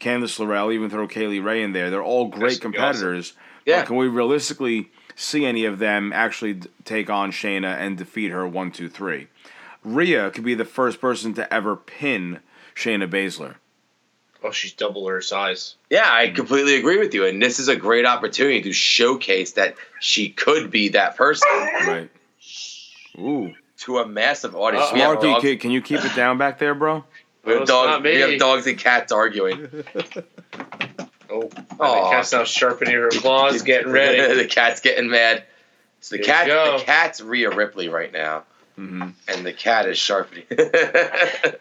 Candice 0.00 0.38
LeRae. 0.38 0.74
Even 0.74 0.90
throw 0.90 1.06
Kay 1.06 1.26
Lee 1.26 1.38
Ray 1.38 1.62
in 1.62 1.72
there. 1.72 1.90
They're 1.90 2.02
all 2.02 2.26
great 2.28 2.60
competitors. 2.60 3.34
Yeah. 3.64 3.80
But 3.80 3.86
can 3.86 3.96
we 3.96 4.08
realistically 4.08 4.90
see 5.14 5.44
any 5.44 5.64
of 5.64 5.78
them 5.78 6.12
actually 6.12 6.60
take 6.84 7.10
on 7.10 7.30
Shayna 7.30 7.76
and 7.78 7.96
defeat 7.96 8.30
her 8.30 8.46
one, 8.48 8.70
two, 8.72 8.88
three? 8.88 9.28
Rhea 9.94 10.30
could 10.30 10.44
be 10.44 10.54
the 10.54 10.64
first 10.64 11.00
person 11.00 11.34
to 11.34 11.52
ever 11.52 11.76
pin 11.76 12.40
Shayna 12.74 13.08
Baszler. 13.10 13.56
Oh, 14.42 14.52
she's 14.52 14.72
double 14.72 15.08
her 15.08 15.20
size. 15.20 15.74
yeah, 15.90 16.06
I 16.08 16.28
completely 16.30 16.76
agree 16.76 16.98
with 16.98 17.12
you, 17.12 17.26
and 17.26 17.42
this 17.42 17.58
is 17.58 17.66
a 17.68 17.74
great 17.74 18.06
opportunity 18.06 18.62
to 18.62 18.72
showcase 18.72 19.52
that 19.52 19.74
she 20.00 20.28
could 20.30 20.70
be 20.70 20.90
that 20.90 21.16
person 21.16 21.48
Right. 21.50 22.08
Ooh. 23.18 23.52
to 23.78 23.98
a 23.98 24.06
massive 24.06 24.54
audience. 24.54 24.86
Uh-oh. 24.86 24.94
We 24.94 25.00
have 25.00 25.22
Marky, 25.22 25.40
can, 25.48 25.58
can 25.58 25.70
you 25.72 25.82
keep 25.82 26.04
it 26.04 26.14
down 26.14 26.38
back 26.38 26.58
there, 26.58 26.74
bro? 26.74 27.04
We 27.44 27.54
have, 27.54 27.62
it's 27.62 27.70
dogs, 27.70 28.02
we 28.04 28.14
have 28.20 28.38
dogs 28.38 28.66
and 28.66 28.78
cats 28.78 29.10
arguing. 29.10 29.68
Oh, 31.30 31.50
Aw. 31.78 32.04
the 32.04 32.10
cat's 32.10 32.32
now 32.32 32.44
sharpening 32.44 32.94
her 32.94 33.10
claws, 33.10 33.62
getting 33.64 33.92
ready. 33.92 34.34
the 34.34 34.46
cat's 34.46 34.80
getting 34.80 35.10
mad. 35.10 35.44
So 36.00 36.16
the 36.16 36.22
cat, 36.22 36.46
the 36.46 36.82
cat's 36.84 37.20
Rhea 37.20 37.50
Ripley 37.54 37.88
right 37.90 38.10
now, 38.10 38.44
Mm-hmm. 38.78 39.08
and 39.28 39.44
the 39.46 39.52
cat 39.52 39.88
is 39.88 39.98
sharpening. 39.98 40.44
the 40.50 41.58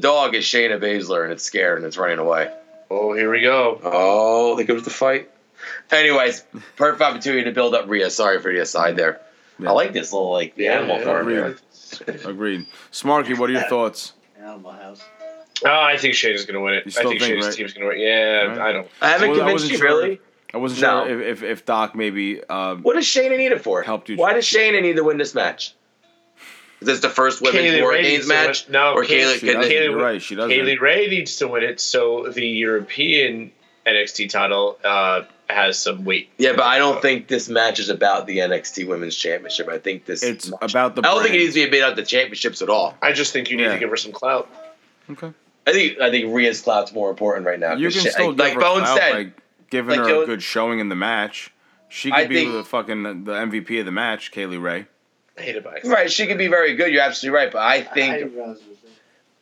dog 0.00 0.34
is 0.34 0.44
Shayna 0.44 0.80
Baszler, 0.80 1.24
and 1.24 1.32
it's 1.32 1.44
scared 1.44 1.78
and 1.78 1.86
it's 1.86 1.96
running 1.98 2.18
away. 2.18 2.50
Oh, 2.90 3.12
here 3.14 3.30
we 3.30 3.40
go. 3.42 3.80
Oh, 3.84 4.56
there 4.56 4.64
goes 4.64 4.82
the 4.84 4.90
fight. 4.90 5.30
Anyways, 5.90 6.44
perfect 6.76 7.02
opportunity 7.02 7.44
to 7.44 7.52
build 7.52 7.74
up 7.74 7.88
Rhea. 7.88 8.10
Sorry 8.10 8.40
for 8.40 8.52
the 8.52 8.60
aside 8.60 8.96
there. 8.96 9.20
Yeah. 9.58 9.70
I 9.70 9.72
like 9.72 9.92
this 9.92 10.12
little 10.12 10.30
like 10.32 10.54
Yeah, 10.56 10.78
animal 10.78 10.98
yeah, 10.98 11.04
farm 11.04 11.28
Agreed. 11.28 11.34
here. 12.06 12.30
Agreed. 12.30 12.66
Smarky, 12.92 13.38
what 13.38 13.50
are 13.50 13.52
your 13.52 13.62
thoughts? 13.68 14.12
Animal 14.38 14.72
House. 14.72 15.02
Oh, 15.64 15.70
I 15.70 15.96
think 15.96 16.14
Shayna's 16.14 16.44
going 16.44 16.54
to 16.54 16.60
win 16.60 16.74
it. 16.74 16.86
You 16.86 16.92
I 16.98 17.02
think, 17.04 17.20
think, 17.20 17.34
Shayna's 17.34 17.46
right? 17.46 17.54
team's 17.54 17.72
going 17.72 17.82
to 17.84 17.88
win. 17.96 18.00
Yeah, 18.00 18.42
Right. 18.46 18.58
I 18.58 18.72
don't. 18.72 18.88
I 19.00 19.08
haven't 19.10 19.30
Well, 19.30 19.42
I 19.42 19.44
convinced 19.44 19.64
wasn't 19.70 19.72
you, 19.72 19.78
sure. 19.78 20.16
Really. 20.54 20.60
I 20.60 20.62
wasn't 20.62 20.80
No. 20.82 21.06
sure 21.06 21.20
if, 21.20 21.42
if, 21.42 21.42
if 21.42 21.64
Doc 21.66 21.94
maybe. 21.94 22.40
Uh, 22.48 22.76
What 22.76 22.94
does 22.94 23.04
Shayna 23.06 23.36
need 23.36 23.52
it 23.52 23.62
for? 23.62 23.82
Helped 23.82 24.08
you- 24.08 24.16
Why 24.16 24.32
does 24.34 24.44
Shayna 24.46 24.80
need 24.82 24.96
to 24.96 25.04
win 25.04 25.18
this 25.18 25.34
match? 25.34 25.74
Is 26.80 26.86
this 26.88 27.00
the 27.00 27.08
first 27.08 27.40
women's 27.40 27.64
Kaylee 27.64 27.80
War 27.80 27.90
Ray 27.92 28.02
Games 28.02 28.28
match? 28.28 28.64
win- 28.66 28.72
no, 28.72 28.92
or 28.94 29.04
Kaylee- 29.04 29.08
Kaylee, 29.08 29.34
she 29.34 29.40
could 29.46 29.52
doesn't. 29.54 29.68
they- 29.68 29.84
You're 29.84 29.96
right. 29.96 30.20
She 30.22 30.34
doesn't. 30.34 30.50
Kay 30.50 30.62
Lee 30.62 30.76
Ray 30.78 31.06
needs 31.08 31.36
to 31.36 31.48
win 31.48 31.62
it, 31.62 31.80
so 31.80 32.28
the 32.28 32.46
European 32.46 33.52
NXT 33.86 34.28
title 34.30 34.78
uh, 34.84 35.22
has 35.48 35.78
some 35.78 36.04
weight. 36.04 36.30
Yeah, 36.38 36.52
but 36.52 36.64
I 36.64 36.78
don't 36.78 37.00
think 37.00 37.28
this 37.28 37.48
match 37.48 37.78
is 37.78 37.88
about 37.90 38.26
the 38.26 38.38
NXT 38.38 38.86
Women's 38.86 39.16
Championship. 39.16 39.68
I 39.68 39.78
think 39.78 40.04
this. 40.04 40.22
It's 40.22 40.50
match- 40.50 40.70
about 40.70 40.94
the. 40.96 41.02
I 41.02 41.14
don't 41.14 41.22
think 41.22 41.34
it 41.34 41.38
needs 41.38 41.54
to 41.54 41.70
be 41.70 41.78
about 41.78 41.96
the 41.96 42.02
championships 42.02 42.60
at 42.62 42.68
all. 42.68 42.96
I 43.02 43.12
just 43.12 43.32
think 43.32 43.50
you 43.50 43.56
need 43.56 43.64
Yeah. 43.64 43.72
to 43.74 43.78
give 43.78 43.90
her 43.90 43.96
some 43.96 44.12
clout. 44.12 44.48
Okay. 45.10 45.30
I 45.66 45.72
think 45.72 46.00
I 46.00 46.10
think 46.10 46.34
Rhea's 46.34 46.60
clout's 46.60 46.92
more 46.92 47.08
important 47.08 47.46
right 47.46 47.58
now. 47.58 47.74
You 47.74 47.86
'cause 47.88 47.94
can 47.94 48.04
Shay- 48.04 48.10
still 48.10 48.26
like, 48.28 48.36
give 48.36 48.44
like 48.46 48.54
her 48.54 48.60
Bones 48.60 48.82
clout 48.84 48.98
said. 48.98 49.12
by 49.12 49.42
giving 49.74 49.98
like, 49.98 50.08
her 50.08 50.22
a 50.22 50.26
good 50.26 50.42
showing 50.42 50.78
in 50.78 50.88
the 50.88 50.94
match. 50.94 51.52
She 51.88 52.10
could 52.10 52.20
I 52.20 52.26
be 52.26 52.34
think- 52.36 52.52
the 52.52 52.64
fucking 52.64 53.02
the 53.24 53.32
MVP 53.32 53.80
of 53.80 53.86
the 53.86 53.92
match, 53.92 54.30
Kay 54.30 54.46
Lee 54.46 54.56
Ray. 54.56 54.86
I 55.36 55.40
hate 55.40 55.56
it 55.56 55.64
by 55.64 55.80
Right, 55.84 56.10
she 56.10 56.28
could 56.28 56.38
be 56.38 56.46
very 56.46 56.76
good. 56.76 56.92
You're 56.92 57.02
absolutely 57.02 57.36
right, 57.36 57.50
but 57.50 57.62
I 57.62 57.82
think 57.82 58.32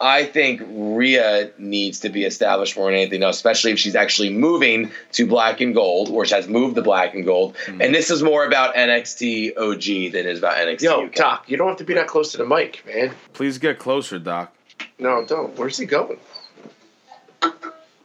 I 0.01 0.25
think 0.25 0.63
Rhea 0.67 1.53
needs 1.59 2.01
to 2.01 2.09
be 2.09 2.25
established 2.25 2.77
more 2.77 2.91
than 2.91 2.99
anything 2.99 3.23
else, 3.23 3.37
especially 3.37 3.73
if 3.73 3.79
she's 3.79 3.95
actually 3.95 4.31
moving 4.31 4.91
to 5.13 5.27
black 5.27 5.61
and 5.61 5.75
gold, 5.75 6.09
or 6.09 6.25
she 6.25 6.35
has 6.35 6.49
moved 6.49 6.75
to 6.77 6.83
black 6.83 7.15
and 7.15 7.25
gold. 7.25 7.57
Hmm. 7.67 7.83
And 7.83 7.95
this 7.95 8.11
is 8.11 8.23
more 8.23 8.45
about 8.45 8.75
NXT 8.75 9.57
OG 9.57 10.13
than 10.13 10.21
it 10.21 10.27
is 10.27 10.39
about 10.39 10.57
NXT. 10.57 10.83
Yo, 10.83 11.05
UK. 11.05 11.15
Doc, 11.15 11.45
you 11.47 11.57
don't 11.57 11.69
have 11.69 11.77
to 11.77 11.85
be 11.85 11.95
that 11.95 12.09
close 12.09 12.33
to 12.33 12.39
the 12.39 12.47
mic, 12.47 12.85
man. 12.87 13.13
Please 13.35 13.59
get 13.59 13.79
closer, 13.79 14.19
Doc. 14.19 14.53
No, 14.99 15.25
don't. 15.25 15.57
Where's 15.57 15.79
he 15.79 15.87
going? 15.87 16.19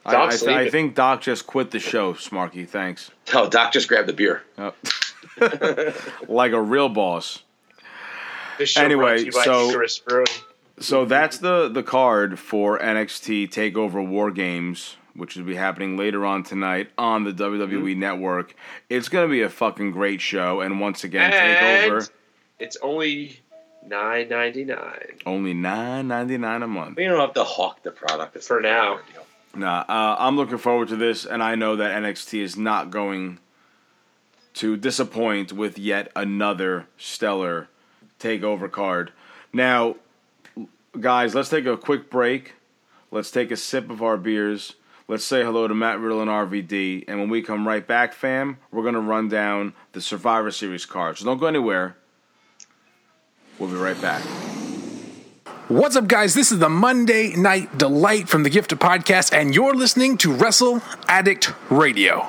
I, 0.08 0.12
I, 0.12 0.14
Doc's 0.14 0.44
I 0.44 0.70
think 0.70 0.96
Doc 0.96 1.22
just 1.22 1.46
quit 1.46 1.72
the 1.72 1.80
show, 1.80 2.14
Smarky. 2.14 2.68
Thanks. 2.68 3.12
Oh, 3.34 3.50
Doc 3.50 3.74
just 3.74 3.88
grabbed 3.88 4.08
the 4.08 4.14
beer. 4.14 4.44
Oh. 4.58 4.74
like 6.28 6.54
a 6.54 6.62
real 6.62 6.90
boss. 6.90 7.44
This 8.58 8.70
show 8.70 8.84
Anyway, 8.84 9.24
brought 9.24 9.26
you 9.26 9.32
by 9.32 9.44
so- 9.44 10.02
Brewing. 10.08 10.28
So 10.80 11.06
that's 11.06 11.40
the 11.40 11.70
the 11.70 11.82
card 11.82 12.38
for 12.38 12.78
NXT 12.78 13.50
Takeover 13.50 14.08
War 14.08 14.30
Games, 14.30 14.96
which 15.16 15.36
will 15.36 15.44
be 15.44 15.56
happening 15.56 15.98
later 15.98 16.24
on 16.24 16.44
tonight 16.44 16.92
on 17.00 17.24
the 17.24 17.32
WWE 17.32 17.68
mm-hmm. 17.68 18.00
Network. 18.00 18.56
It's 18.88 19.10
gonna 19.10 19.28
be 19.28 19.42
a 19.42 19.50
fucking 19.50 19.92
great 19.92 20.22
show, 20.22 20.62
and 20.62 20.80
once 20.80 21.04
again, 21.04 21.32
Takeover 21.32 21.98
And 21.98 22.10
it's 22.60 22.78
only 22.84 23.40
nine 23.88 24.30
ninety 24.30 24.66
nine. 24.66 25.18
only 25.26 25.56
nine 25.56 26.08
ninety 26.08 26.38
nine 26.38 26.62
a 26.62 26.68
month. 26.68 26.98
We 26.98 27.06
don't 27.06 27.20
have 27.20 27.34
to 27.34 27.44
hawk 27.44 27.82
the 27.82 27.92
product 27.92 28.44
For 28.44 28.62
now. 28.62 29.00
Nah, 29.58 29.86
uh, 29.90 30.16
I'm 30.20 30.38
looking 30.38 30.60
forward 30.60 30.90
to 30.90 30.96
this, 30.96 31.26
and 31.26 31.42
I 31.42 31.56
know 31.56 31.76
that 31.76 31.92
NXT 32.04 32.42
is 32.42 32.58
not 32.58 32.92
going 32.92 33.40
to 34.54 34.78
disappoint 34.78 35.52
with 35.52 35.80
yet 35.80 36.12
another 36.16 36.86
stellar 36.98 37.68
takeover 38.20 38.72
card. 38.72 39.12
Now, 39.52 39.96
guys, 41.00 41.34
let's 41.34 41.50
take 41.50 41.66
a 41.66 41.76
quick 41.76 42.12
break. 42.12 42.54
Let's 43.10 43.32
take 43.32 43.50
a 43.50 43.58
sip 43.58 43.90
of 43.90 44.04
our 44.04 44.18
beers. 44.18 44.76
Let's 45.08 45.24
say 45.24 45.44
hello 45.44 45.68
to 45.68 45.74
Matt 45.74 46.00
Riddle 46.00 46.22
and 46.22 46.30
RVD, 46.30 47.06
and 47.08 47.20
when 47.20 47.30
we 47.30 47.42
come 47.42 47.68
right 47.68 47.86
back, 47.86 48.14
fam, 48.14 48.58
we're 48.72 48.84
gonna 48.84 49.00
run 49.00 49.28
down 49.28 49.74
the 49.94 50.02
Survivor 50.02 50.52
Series 50.52 50.86
cards. 50.86 51.22
So 51.22 51.26
don't 51.26 51.40
go 51.40 51.48
anywhere. 51.48 51.96
We'll 53.58 53.70
be 53.70 53.76
right 53.76 54.00
back. 54.02 54.22
What's 55.70 55.98
up, 55.98 56.08
guys? 56.08 56.34
This 56.34 56.54
is 56.54 56.60
the 56.60 56.70
Monday 56.70 57.36
Night 57.36 57.78
Delight 57.78 58.30
from 58.30 58.44
the 58.44 58.50
Gift 58.50 58.72
of 58.72 58.80
Podcast, 58.80 59.34
and 59.34 59.54
you're 59.54 59.74
listening 59.74 60.18
to 60.20 60.32
Wrestle 60.32 60.82
Addict 61.10 61.52
Radio. 61.70 62.26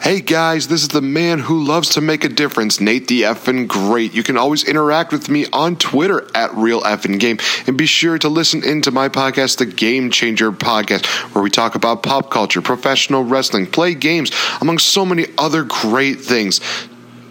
Hey 0.00 0.20
guys, 0.20 0.68
this 0.68 0.82
is 0.82 0.90
the 0.90 1.00
man 1.00 1.40
who 1.40 1.64
loves 1.64 1.88
to 1.94 2.00
make 2.00 2.22
a 2.22 2.28
difference, 2.28 2.80
Nate 2.80 3.08
the 3.08 3.22
Effin' 3.22 3.66
Great. 3.66 4.14
You 4.14 4.22
can 4.22 4.36
always 4.36 4.62
interact 4.62 5.10
with 5.10 5.28
me 5.28 5.46
on 5.52 5.74
Twitter 5.74 6.24
at 6.32 6.54
Real 6.54 6.80
Effin' 6.82 7.18
Game, 7.18 7.38
and 7.66 7.76
be 7.76 7.86
sure 7.86 8.18
to 8.18 8.28
listen 8.28 8.62
into 8.62 8.92
my 8.92 9.08
podcast, 9.08 9.58
the 9.58 9.66
Game 9.66 10.12
Changer 10.12 10.52
Podcast, 10.52 11.06
where 11.34 11.42
we 11.42 11.50
talk 11.50 11.74
about 11.74 12.04
pop 12.04 12.30
culture, 12.30 12.62
professional 12.62 13.24
wrestling, 13.24 13.66
play 13.66 13.94
games, 13.94 14.30
among 14.60 14.78
so 14.78 15.04
many 15.04 15.26
other 15.38 15.64
great 15.64 16.20
things. 16.20 16.60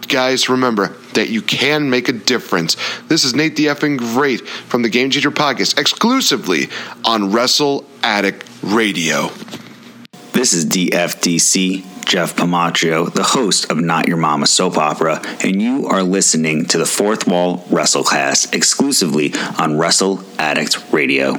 Guys, 0.08 0.48
remember 0.48 0.88
that 1.14 1.30
you 1.30 1.42
can 1.42 1.90
make 1.90 2.08
a 2.08 2.12
difference. 2.12 2.76
This 3.08 3.24
is 3.24 3.34
Nate 3.34 3.56
the 3.56 3.66
Effin' 3.66 3.98
Great 3.98 4.46
from 4.46 4.82
the 4.82 4.88
Game 4.88 5.10
Changer 5.10 5.32
Podcast, 5.32 5.78
exclusively 5.78 6.68
on 7.04 7.32
Wrestle 7.32 7.84
Addict 8.04 8.44
Radio. 8.62 9.30
This 10.32 10.52
is 10.52 10.64
DFDC, 10.66 12.04
Jeff 12.06 12.36
Pamatrio, 12.36 13.12
the 13.12 13.24
host 13.24 13.72
of 13.72 13.78
Not 13.78 14.06
Your 14.06 14.16
Mama 14.16 14.46
Soap 14.46 14.78
Opera, 14.78 15.20
and 15.42 15.60
you 15.60 15.86
are 15.88 16.04
listening 16.04 16.66
to 16.66 16.78
the 16.78 16.86
Fourth 16.86 17.26
Wall 17.26 17.58
WrestleCast 17.64 18.54
exclusively 18.54 19.32
on 19.58 19.76
Wrestle 19.76 20.22
Addict 20.38 20.78
Radio. 20.92 21.34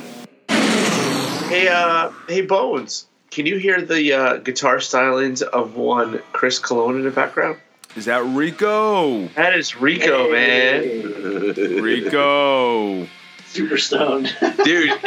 Hey, 0.50 1.70
uh, 1.70 2.12
hey, 2.28 2.42
Bones. 2.42 3.06
Can 3.32 3.46
you 3.46 3.58
hear 3.58 3.82
the 3.82 4.14
uh, 4.14 4.38
guitar 4.38 4.78
stylings 4.78 5.42
of 5.42 5.76
one 5.78 6.22
Chris 6.34 6.60
Cologne 6.60 6.96
in 6.96 7.04
the 7.04 7.12
background? 7.12 7.60
Is 7.98 8.06
that 8.06 8.24
Rico? 8.24 9.26
That 9.30 9.56
is 9.56 9.76
Rico, 9.76 10.32
man. 10.32 11.82
Rico. 11.82 13.08
Super 13.48 13.80
stoned. 13.80 14.36
Dude. 14.64 14.90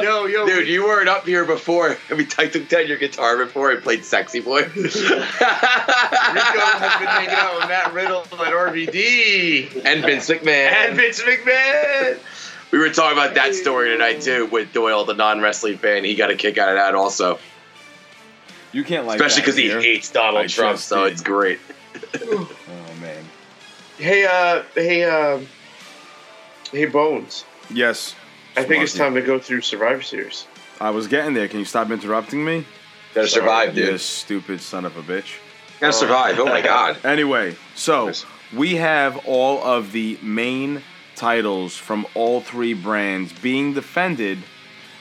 yo, 0.00 0.26
yo, 0.26 0.44
Dude, 0.44 0.66
you 0.66 0.82
weren't 0.82 1.08
up 1.08 1.24
here 1.24 1.44
before. 1.44 1.96
I 2.10 2.14
mean, 2.14 2.26
I 2.36 2.48
took 2.48 2.68
down 2.68 2.88
your 2.88 2.98
guitar 2.98 3.36
before 3.36 3.70
and 3.70 3.80
played 3.80 4.04
Sexy 4.04 4.40
Boy. 4.40 4.62
Rico 4.62 4.80
has 4.82 4.98
been 6.98 7.08
hanging 7.08 7.30
out 7.30 7.60
with 7.60 7.68
Matt 7.68 7.92
Riddle 7.92 8.22
at 8.22 8.52
RVD 8.52 9.82
and 9.84 10.02
Vince 10.02 10.28
McMahon. 10.28 10.72
and 10.72 10.96
Vince 10.96 11.22
McMahon. 11.22 12.18
we 12.72 12.80
were 12.80 12.90
talking 12.90 13.16
about 13.16 13.36
that 13.36 13.54
story 13.54 13.90
tonight, 13.90 14.20
too, 14.20 14.46
with 14.46 14.72
Doyle, 14.72 15.04
the 15.04 15.14
non 15.14 15.40
wrestling 15.40 15.78
fan. 15.78 16.02
He 16.02 16.16
got 16.16 16.32
a 16.32 16.34
kick 16.34 16.58
out 16.58 16.70
of 16.70 16.74
that 16.74 16.96
also. 16.96 17.38
You 18.72 18.84
can't 18.84 19.06
like 19.06 19.20
Especially 19.20 19.42
because 19.42 19.56
he 19.56 19.62
here. 19.64 19.80
hates 19.80 20.10
Donald 20.10 20.44
I 20.44 20.46
Trump, 20.46 20.78
so 20.78 21.04
did. 21.04 21.12
it's 21.12 21.22
great. 21.22 21.58
Oh 22.22 22.94
man. 23.00 23.24
Hey, 23.98 24.24
uh, 24.24 24.62
hey, 24.74 25.04
um, 25.04 25.46
hey, 26.70 26.86
Bones. 26.86 27.44
Yes. 27.70 28.14
I 28.56 28.64
think 28.64 28.82
it's 28.82 28.94
time 28.94 29.14
to 29.14 29.20
go 29.22 29.38
through 29.38 29.60
Survivor 29.62 30.02
Series. 30.02 30.46
I 30.80 30.90
was 30.90 31.06
getting 31.06 31.34
there. 31.34 31.48
Can 31.48 31.58
you 31.58 31.64
stop 31.64 31.90
interrupting 31.90 32.44
me? 32.44 32.64
Gotta 33.14 33.28
survive, 33.28 33.76
You 33.76 33.86
dude. 33.86 34.00
stupid 34.00 34.60
son 34.60 34.84
of 34.84 34.96
a 34.96 35.02
bitch. 35.02 35.36
Gotta 35.80 35.92
survive. 35.92 36.38
Oh 36.38 36.46
my 36.46 36.60
god. 36.72 37.04
Anyway, 37.04 37.56
so 37.74 38.12
we 38.56 38.76
have 38.76 39.18
all 39.26 39.62
of 39.62 39.92
the 39.92 40.18
main 40.22 40.82
titles 41.14 41.76
from 41.76 42.06
all 42.14 42.40
three 42.40 42.74
brands 42.74 43.32
being 43.32 43.74
defended 43.74 44.38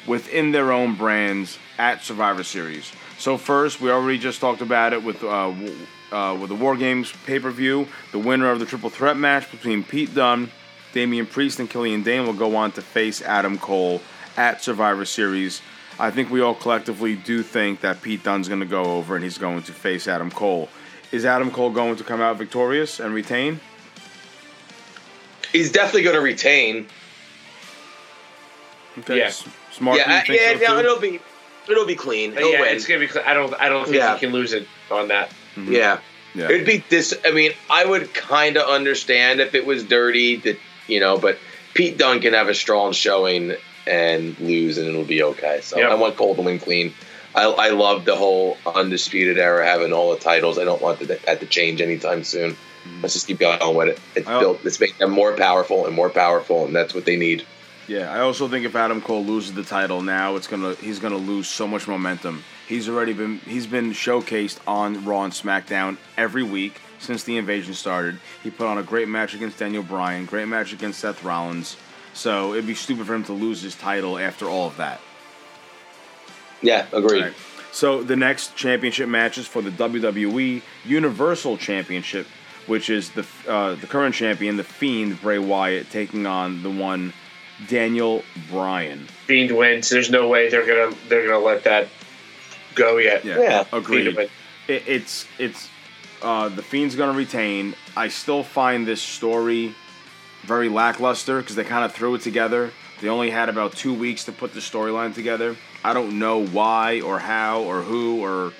within 0.08 0.52
their 0.52 0.72
own 0.72 0.96
brands 0.96 1.58
at 1.78 2.04
Survivor 2.04 2.44
Series. 2.44 2.92
So 3.22 3.38
first, 3.38 3.80
we 3.80 3.92
already 3.92 4.18
just 4.18 4.42
talked 4.42 4.62
about 4.62 4.94
it 4.94 5.04
with 5.04 5.24
uh, 5.24 5.54
uh, 6.12 6.36
with 6.40 6.50
the 6.50 6.56
War 6.56 6.76
Games 6.76 7.14
pay 7.28 7.38
per 7.38 7.52
view. 7.52 7.88
The 8.12 8.18
winner 8.18 8.50
of 8.50 8.58
the 8.60 8.66
triple 8.66 8.90
threat 8.90 9.16
match 9.16 9.52
between 9.52 9.84
Pete 9.84 10.16
Dunne, 10.16 10.50
Damian 10.94 11.28
Priest, 11.28 11.60
and 11.60 11.70
Killian 11.70 12.02
Dain 12.02 12.26
will 12.26 12.34
go 12.34 12.56
on 12.56 12.72
to 12.72 12.82
face 12.82 13.22
Adam 13.22 13.60
Cole 13.60 14.02
at 14.38 14.64
Survivor 14.64 15.06
Series. 15.06 15.62
I 16.00 16.10
think 16.10 16.32
we 16.32 16.42
all 16.42 16.56
collectively 16.56 17.16
do 17.16 17.44
think 17.44 17.82
that 17.82 18.02
Pete 18.02 18.24
Dunne's 18.24 18.48
going 18.48 18.62
to 18.62 18.66
go 18.66 18.84
over 18.86 19.14
and 19.16 19.24
he's 19.24 19.38
going 19.38 19.62
to 19.64 19.72
face 19.72 20.08
Adam 20.08 20.32
Cole. 20.32 20.68
Is 21.12 21.24
Adam 21.24 21.52
Cole 21.52 21.70
going 21.70 21.98
to 21.98 22.04
come 22.04 22.22
out 22.22 22.38
victorious 22.38 23.00
and 23.00 23.14
retain? 23.14 23.60
He's 25.52 25.72
definitely 25.72 26.04
going 26.04 26.16
to 26.16 26.22
retain. 26.24 26.88
Okay. 28.98 29.20
Yeah. 29.20 29.26
s- 29.26 29.48
Smart. 29.74 30.00
yeah, 30.00 30.24
I- 30.28 30.34
yeah, 30.34 30.58
so 30.58 30.74
no, 30.74 30.80
it'll 30.80 31.00
be 31.00 31.20
it'll 31.69 31.86
be 31.86 31.95
clean. 31.95 32.32
He'll 32.34 32.52
yeah, 32.52 32.62
win. 32.62 32.76
it's 32.76 32.86
gonna 32.88 33.00
be. 33.00 33.08
cl- 33.08 33.26
I 33.26 33.34
don't. 33.34 33.54
I 33.60 33.69
don't 33.69 33.86
think 33.86 33.97
Yeah. 33.97 34.13
he 34.15 34.19
can 34.19 34.32
lose 34.32 34.54
it 34.54 34.67
on 34.89 35.10
that. 35.10 35.30
Mm-hmm. 35.56 35.74
Yeah. 35.74 36.00
Yeah. 36.34 36.45
It'd 36.45 36.65
be 36.65 36.84
this. 36.89 37.13
I 37.26 37.32
mean, 37.32 37.52
I 37.69 37.86
would 37.86 38.13
kind 38.13 38.58
of 38.58 38.69
understand 38.69 39.41
if 39.41 39.54
it 39.54 39.65
was 39.65 39.84
dirty, 39.84 40.38
that 40.38 40.58
you 40.88 41.00
know, 41.00 41.17
but 41.17 41.38
Pete 41.74 41.97
Dunne 41.97 42.21
can 42.21 42.34
have 42.34 42.47
a 42.47 42.54
strong 42.56 42.93
showing 42.93 43.56
and 43.88 44.39
lose, 44.39 44.78
and 44.78 44.88
it'll 44.88 45.04
be 45.04 45.24
okay. 45.24 45.60
So 45.62 45.78
Yep. 45.78 45.91
I 45.91 45.95
want 45.95 46.15
Cole 46.15 46.36
to 46.36 46.41
win 46.41 46.60
clean. 46.60 46.93
I, 47.34 47.45
I 47.45 47.69
love 47.69 48.06
the 48.06 48.15
whole 48.15 48.58
undisputed 48.65 49.38
era 49.38 49.65
having 49.65 49.93
all 49.93 50.12
the 50.12 50.19
titles. 50.19 50.58
I 50.58 50.65
don't 50.65 50.82
want 50.82 51.00
that, 51.00 51.21
that 51.24 51.39
to 51.39 51.45
change 51.45 51.82
anytime 51.82 52.24
soon. 52.24 52.52
Mm-hmm. 52.52 53.02
Let's 53.02 53.13
just 53.13 53.28
keep 53.28 53.39
going 53.39 53.76
with 53.76 53.89
it. 53.89 54.00
It's 54.15 54.28
built. 54.28 54.63
Let's 54.63 54.80
make 54.80 54.97
them 54.97 55.12
more 55.12 55.34
powerful 55.36 55.86
and 55.86 55.95
more 55.95 56.10
powerful, 56.10 56.65
and 56.65 56.76
that's 56.76 56.93
what 56.93 57.06
they 57.06 57.15
need. 57.17 57.45
Yeah, 57.88 58.12
I 58.12 58.20
also 58.20 58.48
think 58.48 58.65
if 58.65 58.76
Adam 58.76 59.02
Cole 59.02 59.24
loses 59.24 59.54
the 59.54 59.63
title 59.63 60.02
now, 60.02 60.36
it's 60.36 60.48
gonna 60.48 60.76
he's 60.76 61.00
gonna 61.00 61.17
lose 61.17 61.48
so 61.48 61.67
much 61.67 61.88
momentum. 61.88 62.44
He's 62.67 62.88
already 62.88 63.13
been 63.13 63.39
he's 63.39 63.67
been 63.67 63.91
showcased 63.91 64.60
on 64.67 65.04
Raw 65.06 65.24
and 65.24 65.34
SmackDown 65.34 65.98
every 66.17 66.44
week 66.44 66.80
since 67.00 67.24
the 67.24 67.38
invasion 67.38 67.74
started. 67.74 68.20
He 68.44 68.52
put 68.52 68.67
on 68.67 68.78
a 68.78 68.84
great 68.84 69.08
match 69.08 69.34
against 69.34 69.58
Daniel 69.58 69.84
Bryan, 69.84 70.26
great 70.26 70.48
match 70.48 70.72
against 70.72 71.00
Seth 71.00 71.24
Rollins. 71.24 71.76
So 72.13 72.54
it'd 72.54 72.67
be 72.67 72.76
stupid 72.76 73.08
for 73.08 73.15
him 73.15 73.24
to 73.26 73.34
lose 73.34 73.62
his 73.62 73.76
title 73.76 74.17
after 74.17 74.48
all 74.48 74.67
of 74.67 74.78
that. 74.78 75.02
Yeah, 76.62 76.86
agreed. 76.94 77.24
Right. 77.24 77.34
So 77.72 78.04
the 78.04 78.15
next 78.15 78.56
championship 78.56 79.08
matches 79.08 79.48
for 79.48 79.62
the 79.62 79.72
WWE 79.72 80.62
Universal 80.86 81.58
Championship, 81.58 82.28
which 82.67 82.89
is 82.89 83.12
the 83.12 83.26
uh, 83.48 83.76
the 83.76 83.88
current 83.88 84.13
champion, 84.13 84.58
the 84.58 84.63
Fiend 84.63 85.22
Bray 85.22 85.39
Wyatt, 85.39 85.89
taking 85.89 86.26
on 86.26 86.63
the 86.63 86.70
one 86.70 87.13
Daniel 87.67 88.24
Bryan. 88.50 89.06
Fiend 89.26 89.56
wins. 89.56 89.89
There's 89.89 90.10
no 90.10 90.28
way 90.28 90.50
they're 90.50 90.65
gonna 90.65 90.95
they're 91.08 91.28
gonna 91.28 91.43
let 91.43 91.63
that 91.65 91.88
go 92.76 92.97
yet. 92.97 93.24
Yeah, 93.26 93.39
Yeah. 93.39 93.63
agreed. 93.74 94.15
Fiend. 94.15 94.30
It, 94.67 94.84
it's 94.88 95.26
it's 95.38 95.69
uh, 96.21 96.50
the 96.50 96.62
Fiend's 96.62 96.95
gonna 96.95 97.17
retain. 97.17 97.76
I 97.95 98.08
still 98.08 98.43
find 98.43 98.86
this 98.88 99.02
story 99.02 99.76
very 100.43 100.69
lackluster 100.69 101.39
because 101.39 101.56
they 101.56 101.63
kind 101.63 101.86
of 101.86 101.93
threw 101.93 102.15
it 102.15 102.21
together. 102.21 102.71
They 103.02 103.10
only 103.10 103.30
had 103.32 103.50
about 103.50 103.74
two 103.74 103.93
weeks 103.93 104.26
to 104.26 104.32
put 104.32 104.54
the 104.54 104.60
storyline 104.60 105.13
together. 105.13 105.56
I 105.84 105.93
don't 105.93 106.19
know 106.19 106.45
why 106.45 107.02
or 107.02 107.19
how 107.19 107.62
or 107.63 107.82
who 107.82 108.24
or 108.24 108.54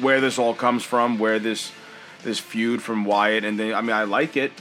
where 0.00 0.20
this 0.20 0.38
all 0.38 0.54
comes 0.54 0.82
from. 0.84 1.18
Where 1.18 1.38
this 1.38 1.72
this 2.22 2.38
feud 2.38 2.82
from 2.82 3.04
Wyatt 3.04 3.44
and 3.44 3.58
then 3.58 3.74
I 3.74 3.80
mean 3.80 3.92
I 3.96 4.04
like 4.04 4.36
it. 4.36 4.52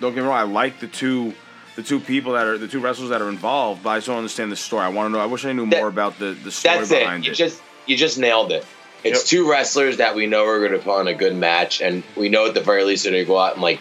Don't 0.00 0.14
get 0.14 0.22
me 0.22 0.28
wrong. 0.28 0.38
I 0.38 0.42
like 0.42 0.80
the 0.80 0.86
two 0.88 1.34
the 1.82 1.88
two 1.88 2.00
people 2.00 2.32
that 2.34 2.46
are 2.46 2.58
the 2.58 2.68
two 2.68 2.80
wrestlers 2.80 3.10
that 3.10 3.20
are 3.20 3.28
involved, 3.28 3.82
but 3.82 3.90
I 3.90 4.00
don't 4.00 4.16
understand 4.18 4.50
the 4.52 4.56
story. 4.56 4.82
I 4.82 4.88
want 4.88 5.06
to 5.08 5.12
know. 5.16 5.22
I 5.22 5.26
wish 5.26 5.44
I 5.44 5.52
knew 5.52 5.68
That- 5.68 5.78
more 5.80 5.88
about 5.88 6.18
the 6.18 6.30
the 6.32 6.50
story 6.50 6.78
That's 6.78 6.90
it. 6.90 7.00
behind 7.00 7.26
You 7.26 7.32
it. 7.32 7.36
just 7.36 7.60
you 7.86 7.96
just 7.96 8.18
nailed 8.18 8.52
it. 8.52 8.64
It's 9.04 9.20
Yep. 9.20 9.26
two 9.26 9.50
wrestlers 9.50 9.96
that 9.96 10.14
we 10.14 10.26
know 10.26 10.44
are 10.46 10.60
going 10.60 10.72
to 10.72 10.78
put 10.78 10.98
on 11.00 11.08
a 11.08 11.14
good 11.14 11.34
match, 11.34 11.80
and 11.80 12.02
we 12.14 12.28
know 12.28 12.46
at 12.46 12.54
the 12.54 12.60
very 12.60 12.84
least 12.84 13.02
they're 13.02 13.12
going 13.12 13.24
to 13.24 13.28
go 13.28 13.38
out 13.38 13.54
and 13.54 13.62
like 13.62 13.80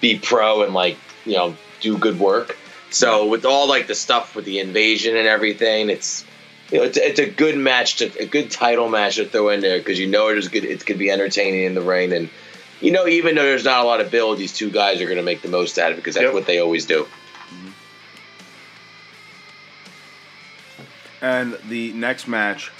be 0.00 0.18
pro 0.18 0.62
and 0.62 0.74
like 0.74 0.96
you 1.24 1.34
know 1.34 1.56
do 1.80 1.96
good 1.98 2.18
work. 2.20 2.56
So 2.90 3.26
with 3.26 3.44
all 3.44 3.68
like 3.68 3.86
the 3.86 3.94
stuff 3.94 4.34
with 4.36 4.44
the 4.44 4.60
invasion 4.60 5.16
and 5.16 5.26
everything, 5.26 5.90
it's 5.90 6.24
you 6.70 6.78
know 6.78 6.84
it's, 6.84 6.98
it's 6.98 7.18
a 7.20 7.26
good 7.28 7.56
match 7.56 7.96
to 7.96 8.10
a 8.20 8.26
good 8.26 8.50
title 8.50 8.88
match 8.88 9.16
to 9.16 9.24
throw 9.24 9.48
in 9.50 9.60
there 9.60 9.78
because 9.78 9.98
you 9.98 10.06
know 10.06 10.28
it 10.28 10.38
is 10.38 10.48
good. 10.48 10.64
It's 10.64 10.84
going 10.84 10.96
to 10.98 11.04
be 11.04 11.10
entertaining 11.10 11.64
in 11.64 11.74
the 11.74 11.80
ring, 11.82 12.12
and 12.12 12.28
you 12.80 12.90
know 12.92 13.06
even 13.06 13.34
though 13.34 13.42
there's 13.42 13.64
not 13.64 13.84
a 13.84 13.86
lot 13.88 14.00
of 14.00 14.10
build, 14.10 14.38
these 14.38 14.52
two 14.56 14.70
guys 14.70 15.00
are 15.00 15.04
going 15.06 15.16
to 15.16 15.22
make 15.22 15.42
the 15.42 15.48
most 15.48 15.78
out 15.78 15.92
of 15.92 15.98
it 15.98 16.00
because 16.00 16.14
that's 16.14 16.24
Yep. 16.24 16.34
what 16.34 16.46
they 16.46 16.58
always 16.58 16.86
do. 16.86 17.06
And 21.20 21.58
the 21.68 21.92
next 21.94 22.28
match, 22.28 22.70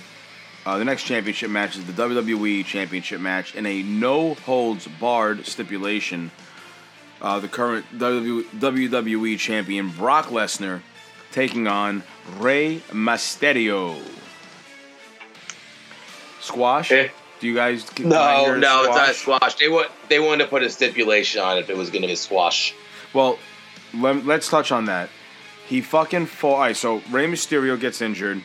uh, 0.65 0.79
the 0.79 0.85
next 0.85 1.03
championship 1.05 1.51
match 1.51 1.77
is 1.77 1.85
the 1.85 1.93
WWE 1.93 2.65
Championship 2.65 3.21
match 3.21 3.55
in 3.55 3.67
a 3.67 3.83
no 3.83 4.35
holds 4.35 4.87
barred 5.01 5.45
stipulation. 5.47 6.31
Uh, 7.21 7.41
the 7.41 7.49
current 7.49 7.85
WWE 7.99 9.39
champion 9.41 9.89
Brock 9.91 10.27
Lesnar 10.27 10.83
taking 11.33 11.67
on 11.67 12.05
Rey 12.39 12.81
Mysterio. 12.91 14.01
Squash? 16.41 16.93
Eh. 16.93 17.09
Do 17.41 17.47
you 17.47 17.55
guys? 17.55 17.87
No, 17.99 18.57
no, 18.57 18.85
it's 18.85 18.97
not 18.97 19.15
squash. 19.15 19.55
They 19.57 19.69
want 19.69 19.91
they 20.09 20.19
wanted 20.19 20.45
to 20.45 20.51
put 20.51 20.63
a 20.63 20.71
stipulation 20.71 21.41
on 21.41 21.59
if 21.59 21.71
it 21.71 21.77
was 21.77 21.91
going 21.91 22.03
to 22.03 22.09
be 22.09 22.17
squash. 22.17 22.75
Well, 23.15 23.39
let, 23.95 24.27
let's 24.27 24.49
touch 24.49 24.73
on 24.73 24.87
that. 24.87 25.09
He 25.67 25.81
fucking 25.81 26.27
fought. 26.27 26.55
All 26.55 26.61
right, 26.61 26.77
so 26.77 26.97
Rey 27.11 27.27
Mysterio 27.27 27.79
gets 27.79 28.01
injured. 28.03 28.43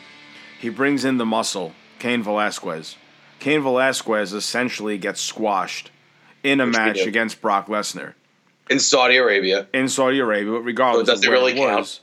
He 0.60 0.68
brings 0.68 1.04
in 1.04 1.18
the 1.18 1.26
muscle, 1.26 1.72
Cain 1.98 2.22
Velasquez. 2.22 2.96
Cain 3.40 3.62
Velasquez 3.62 4.32
essentially 4.32 4.96
gets 4.98 5.20
squashed 5.20 5.90
in 6.42 6.60
a 6.60 6.66
Which 6.66 6.76
match 6.76 7.00
against 7.00 7.40
Brock 7.42 7.66
Lesnar 7.66 8.14
in 8.70 8.78
Saudi 8.78 9.16
Arabia. 9.16 9.66
in 9.74 9.88
Saudi 9.88 10.18
Arabia. 10.20 10.52
But 10.52 10.60
regardless, 10.60 11.06
So 11.06 11.12
doesn't 11.14 11.26
of 11.26 11.30
where 11.30 11.38
really 11.40 11.52
it 11.52 11.56
count. 11.56 11.80
was, 11.80 12.00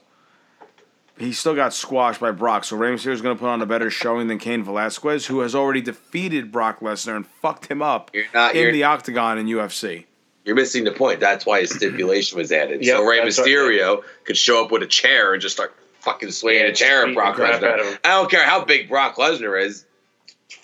he 1.21 1.31
still 1.33 1.55
got 1.55 1.73
squashed 1.73 2.19
by 2.19 2.31
Brock. 2.31 2.63
So 2.63 2.75
Rey 2.77 2.91
Mysterio 2.93 3.11
is 3.13 3.21
going 3.21 3.35
to 3.35 3.39
put 3.39 3.47
on 3.49 3.61
a 3.61 3.65
better 3.65 3.89
showing 3.89 4.27
than 4.27 4.37
Cain 4.39 4.63
Velasquez, 4.63 5.25
who 5.27 5.39
has 5.41 5.53
already 5.55 5.81
defeated 5.81 6.51
Brock 6.51 6.79
Lesnar 6.79 7.15
and 7.15 7.27
fucked 7.27 7.67
him 7.67 7.81
up 7.81 8.11
You're 8.13 8.25
not- 8.33 8.55
in 8.55 8.61
you're- 8.61 8.71
the 8.71 8.83
octagon 8.83 9.37
in 9.37 9.47
UFC. 9.47 10.05
You're 10.43 10.55
missing 10.55 10.83
the 10.85 10.91
point. 10.91 11.19
That's 11.19 11.45
why 11.45 11.59
a 11.59 11.67
stipulation 11.67 12.37
was 12.39 12.51
added. 12.51 12.83
Yep, 12.83 12.97
so 12.97 13.03
Rey 13.05 13.23
that's 13.23 13.37
what- 13.37 13.47
Mysterio 13.47 14.03
could 14.23 14.37
show 14.37 14.63
up 14.65 14.71
with 14.71 14.81
a 14.81 14.87
chair 14.87 15.33
and 15.33 15.41
just 15.41 15.55
start 15.55 15.75
fucking 15.99 16.31
swinging 16.31 16.63
Yeah, 16.63 16.69
a 16.69 16.73
chair 16.73 17.05
at 17.07 17.13
Brock 17.13 17.35
the 17.37 17.43
crap 17.43 17.61
out 17.61 17.79
of 17.79 17.85
Lesnar. 17.85 17.99
I 18.03 18.07
don't 18.09 18.31
care 18.31 18.43
how 18.43 18.65
big 18.65 18.89
Brock 18.89 19.17
Lesnar 19.17 19.63
is. 19.63 19.85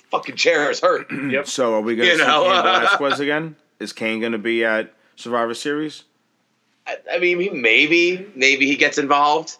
Fucking 0.09 0.35
chair 0.35 0.71
is 0.71 0.79
hurt. 0.79 1.11
Yep. 1.31 1.47
So 1.47 1.75
are 1.75 1.81
we 1.81 1.95
going 1.95 2.07
to 2.09 2.13
You 2.15 2.19
see 2.21 2.25
know? 2.27 2.43
Cain 2.43 2.63
Velasquez 2.63 3.19
again? 3.19 3.55
Is 3.79 3.93
Cain 3.93 4.19
going 4.19 4.31
to 4.31 4.37
be 4.39 4.65
at 4.65 4.93
Survivor 5.15 5.53
Series? 5.53 6.05
I, 6.87 6.97
I 7.13 7.19
mean, 7.19 7.61
maybe 7.61 8.25
maybe 8.33 8.65
he 8.65 8.77
gets 8.77 8.97
involved 8.97 9.57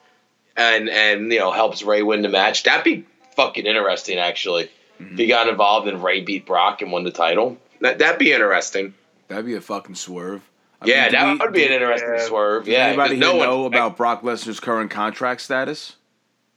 and 0.58 0.89
and 0.89 1.32
you 1.32 1.39
know 1.39 1.51
helps 1.51 1.84
Rey 1.84 2.01
win 2.03 2.22
the 2.22 2.30
match. 2.30 2.64
That'd 2.64 2.84
be 2.84 3.05
fucking 3.36 3.66
interesting, 3.66 4.18
actually. 4.18 4.70
If 4.99 5.18
he 5.18 5.26
mhm. 5.26 5.30
got 5.30 5.47
involved 5.47 5.88
and 5.88 6.03
Rey 6.03 6.22
beat 6.22 6.45
Brock 6.45 6.82
and 6.82 6.91
won 6.91 7.03
the 7.03 7.12
title, 7.12 7.58
that 7.82 7.99
that'd 7.99 8.20
be 8.20 8.34
interesting. 8.34 8.93
That'd 9.28 9.45
be 9.45 9.55
a 9.55 9.62
fucking 9.62 9.95
swerve. 9.95 10.41
I 10.82 10.86
yeah, 10.88 11.03
mean, 11.03 11.12
that 11.12 11.26
we- 11.34 11.38
would 11.45 11.53
be 11.53 11.66
an 11.66 11.72
interesting 11.74 12.14
Yeah. 12.18 12.26
swerve. 12.26 12.66
does 12.66 12.72
Yeah, 12.74 12.88
anybody 12.88 13.10
'cause 13.16 13.20
no 13.20 13.32
here 13.32 13.39
one 13.39 13.47
know 13.47 13.66
about 13.66 13.97
Brock 13.97 14.22
Lesnar's 14.24 14.60
current 14.60 14.89
contract 14.91 15.41
status? 15.41 15.95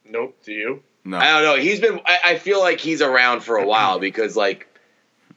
Nope. 0.09 0.37
Do 0.45 0.53
you? 0.53 0.83
No. 1.05 1.17
I 1.19 1.25
don't 1.31 1.43
know. 1.45 1.57
He's 1.63 1.81
been. 1.81 2.01
I, 2.05 2.19
I 2.25 2.39
feel 2.39 2.61
like 2.61 2.81
he's 2.81 3.01
around 3.03 3.41
for 3.41 3.57
a 3.57 3.67
while 3.67 3.99
because 4.09 4.37
like 4.37 4.67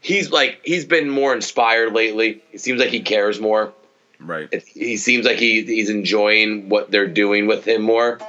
he's 0.01 0.31
like 0.31 0.59
he's 0.63 0.85
been 0.85 1.09
more 1.09 1.33
inspired 1.33 1.93
lately. 1.93 2.41
It 2.51 2.59
seems 2.61 2.79
like 2.79 2.89
he 2.89 3.01
cares 3.01 3.39
more. 3.39 3.73
Right. 4.19 4.47
It, 4.51 4.63
he 4.63 4.97
seems 4.97 5.25
like 5.25 5.37
he 5.37 5.63
he's 5.63 5.89
enjoying 5.89 6.69
what 6.69 6.91
they're 6.91 7.07
doing 7.07 7.47
with 7.47 7.65
him 7.65 7.81
more. 7.81 8.19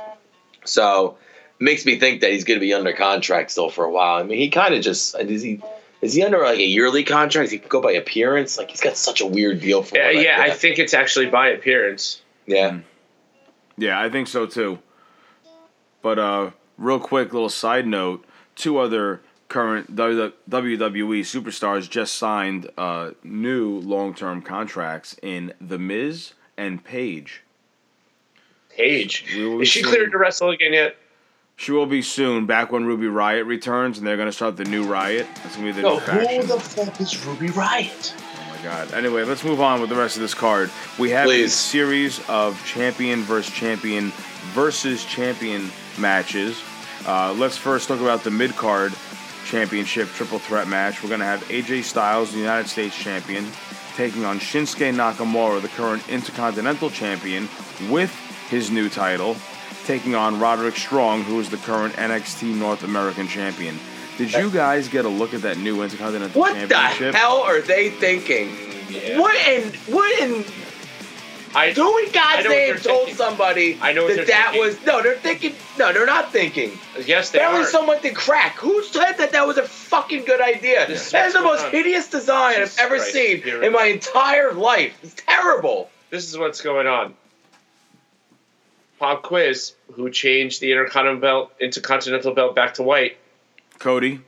So 0.65 1.17
makes 1.59 1.87
me 1.87 1.99
think 1.99 2.21
that 2.21 2.31
he's 2.33 2.45
going 2.45 2.59
to 2.59 2.65
be 2.65 2.75
under 2.75 2.93
contract 2.93 3.51
still 3.51 3.71
for 3.71 3.85
a 3.85 3.91
while. 3.91 4.21
I 4.21 4.23
mean, 4.25 4.39
he 4.39 4.51
kind 4.51 4.75
of 4.75 4.83
just 4.83 5.19
is 5.19 5.43
he 5.43 5.61
is 6.03 6.13
he 6.15 6.23
under 6.23 6.39
like 6.41 6.59
a 6.59 6.67
yearly 6.67 7.05
contract? 7.05 7.47
Does 7.47 7.53
he 7.53 7.59
go 7.59 7.81
by 7.81 7.93
appearance? 7.93 8.59
Like 8.59 8.71
he's 8.71 8.81
got 8.81 8.97
such 8.97 9.21
a 9.21 9.27
weird 9.27 9.61
deal 9.61 9.83
for. 9.83 9.97
Yeah, 9.97 10.11
yeah, 10.11 10.41
I 10.41 10.49
that. 10.51 10.59
think 10.59 10.79
it's 10.79 10.95
actually 10.95 11.27
by 11.27 11.49
appearance. 11.49 12.21
yeah. 12.47 12.81
Yeah, 13.77 14.01
I 14.01 14.09
think 14.09 14.29
so 14.29 14.47
too. 14.47 14.79
But 16.01 16.19
uh, 16.19 16.51
real 16.79 17.01
quick, 17.01 17.33
little 17.33 17.49
side 17.49 17.87
note: 17.87 18.25
two 18.55 18.79
other 18.79 19.21
current 19.49 19.95
WWE 19.95 20.41
superstars 20.51 21.89
just 21.89 22.15
signed 22.17 22.69
uh, 22.77 23.13
new 23.23 23.79
long-term 23.79 24.43
contracts 24.43 25.17
in 25.23 25.53
The 25.61 25.79
Miz 25.79 26.35
and 26.57 26.85
Paige. 26.85 27.44
Paige. 28.77 29.25
Is 29.35 29.69
she 29.69 29.83
see. 29.83 29.89
cleared 29.89 30.13
to 30.13 30.19
wrestle 30.19 30.51
again 30.51 30.73
yet? 30.73 30.97
She 31.57 31.71
will 31.73 31.87
be 31.87 32.03
soon. 32.03 32.47
Back 32.47 32.73
when 32.73 32.85
Ruby 32.85 33.07
Riott 33.07 33.47
returns, 33.47 33.99
and 33.99 34.07
they're 34.07 34.17
going 34.17 34.29
to 34.29 34.33
start 34.33 34.57
the 34.57 34.65
new 34.65 34.83
Riot. 34.85 35.27
That's 35.37 35.57
going 35.57 35.69
to 35.69 35.73
be 35.75 35.81
the 35.81 35.83
No, 35.83 35.95
new 35.95 36.01
faction. 36.01 36.41
who 36.41 36.47
the 36.49 36.61
fuck 36.61 37.01
is 37.01 37.25
Ruby 37.27 37.49
Riott? 37.49 38.13
Oh 38.19 38.57
my 38.57 38.63
god. 38.65 38.93
Anyway, 38.93 39.23
let's 39.25 39.45
move 39.45 39.61
on 39.61 39.81
with 39.81 39.89
the 39.91 39.97
rest 39.97 40.17
of 40.17 40.23
this 40.23 40.35
card. 40.35 40.71
We 40.99 41.11
have 41.11 41.29
a 41.29 41.49
series 41.49 42.21
of 42.29 42.61
champion 42.67 43.23
versus 43.23 43.53
champion 43.55 44.13
versus 44.53 45.05
champion 45.05 45.71
matches. 45.99 46.61
Uh, 47.07 47.35
let's 47.39 47.57
first 47.57 47.87
talk 47.87 48.01
about 48.01 48.25
the 48.25 48.31
mid 48.33 48.57
card 48.57 48.93
championship 49.47 50.09
triple 50.09 50.39
threat 50.41 50.67
match. 50.67 51.03
We're 51.03 51.11
going 51.11 51.21
to 51.21 51.27
have 51.27 51.45
AJ 51.45 51.85
Styles, 51.85 52.33
the 52.33 52.39
United 52.39 52.69
States 52.69 52.97
champion, 52.99 53.47
taking 53.95 54.25
on 54.25 54.41
Shinsuke 54.41 54.93
Nakamura, 54.93 55.61
the 55.63 55.69
current 55.69 56.03
Intercontinental 56.09 56.91
champion, 56.91 57.49
with 57.91 58.11
his 58.55 58.71
new 58.71 58.89
title, 58.89 59.37
taking 59.85 60.15
on 60.15 60.39
Roderick 60.39 60.77
Strong, 60.77 61.25
who 61.25 61.41
is 61.41 61.51
the 61.51 61.57
current 61.57 61.93
NXT 61.95 62.55
North 62.55 62.85
American 62.85 63.27
champion. 63.27 63.77
Did 64.17 64.33
you 64.33 64.49
guys 64.49 64.87
get 64.89 65.05
a 65.05 65.09
look 65.09 65.35
at 65.35 65.43
that 65.43 65.59
new 65.59 65.83
Intercontinental 65.83 66.41
What 66.41 66.69
the 66.69 66.77
hell 66.79 67.39
are 67.39 67.61
they 67.61 67.91
thinking? 67.91 68.49
What 69.19 69.35
in 69.49 69.73
what 69.93 70.21
in 70.21 70.45
I 71.57 71.73
who 71.73 71.99
in 71.99 72.13
God's 72.13 72.45
know 72.45 72.51
name 72.51 72.77
told 72.77 72.99
thinking. 73.07 73.15
somebody 73.17 73.79
I 73.81 73.93
know 73.93 74.05
what 74.05 74.17
that 74.17 74.27
that 74.29 74.51
thinking. 74.53 74.61
was 74.61 74.87
no? 74.87 75.03
They're 75.03 75.17
thinking 75.17 75.55
no. 75.79 75.93
They're 75.93 76.07
not 76.07 76.31
thinking. 76.31 76.79
Yes, 77.05 77.31
they 77.31 77.39
Apparently, 77.39 77.65
are. 77.65 77.71
someone 77.71 78.01
did 78.03 78.15
crack. 78.15 78.57
Who 78.59 78.85
said 78.85 79.15
that 79.15 79.33
that 79.33 79.47
was 79.49 79.59
a 79.59 79.65
fucking 79.65 80.25
good 80.27 80.41
idea? 80.41 80.87
This 80.87 81.07
is 81.07 81.11
That 81.13 81.27
is 81.27 81.33
the 81.33 81.41
most 81.41 81.65
on. 81.65 81.71
hideous 81.73 82.09
design 82.09 82.55
Jesus 82.57 82.79
I've 82.79 82.87
ever 82.87 82.97
Christ, 82.99 83.13
seen 83.13 83.43
here 83.43 83.59
we 83.61 83.67
in 83.67 83.73
go. 83.73 83.79
my 83.81 83.87
entire 83.87 84.53
life. 84.53 84.97
It's 85.03 85.15
terrible. 85.15 85.91
This 86.11 86.29
is 86.29 86.39
what's 86.39 86.61
going 86.61 86.87
on. 86.87 87.15
Pop 88.99 89.23
quiz: 89.23 89.73
Who 89.95 90.11
changed 90.11 90.61
the 90.61 90.71
Intercontinental 90.73 91.21
belt, 91.21 91.53
Intercontinental 91.61 92.33
belt 92.35 92.55
back 92.55 92.75
to 92.75 92.83
white? 92.83 93.17
Cody. 93.79 94.21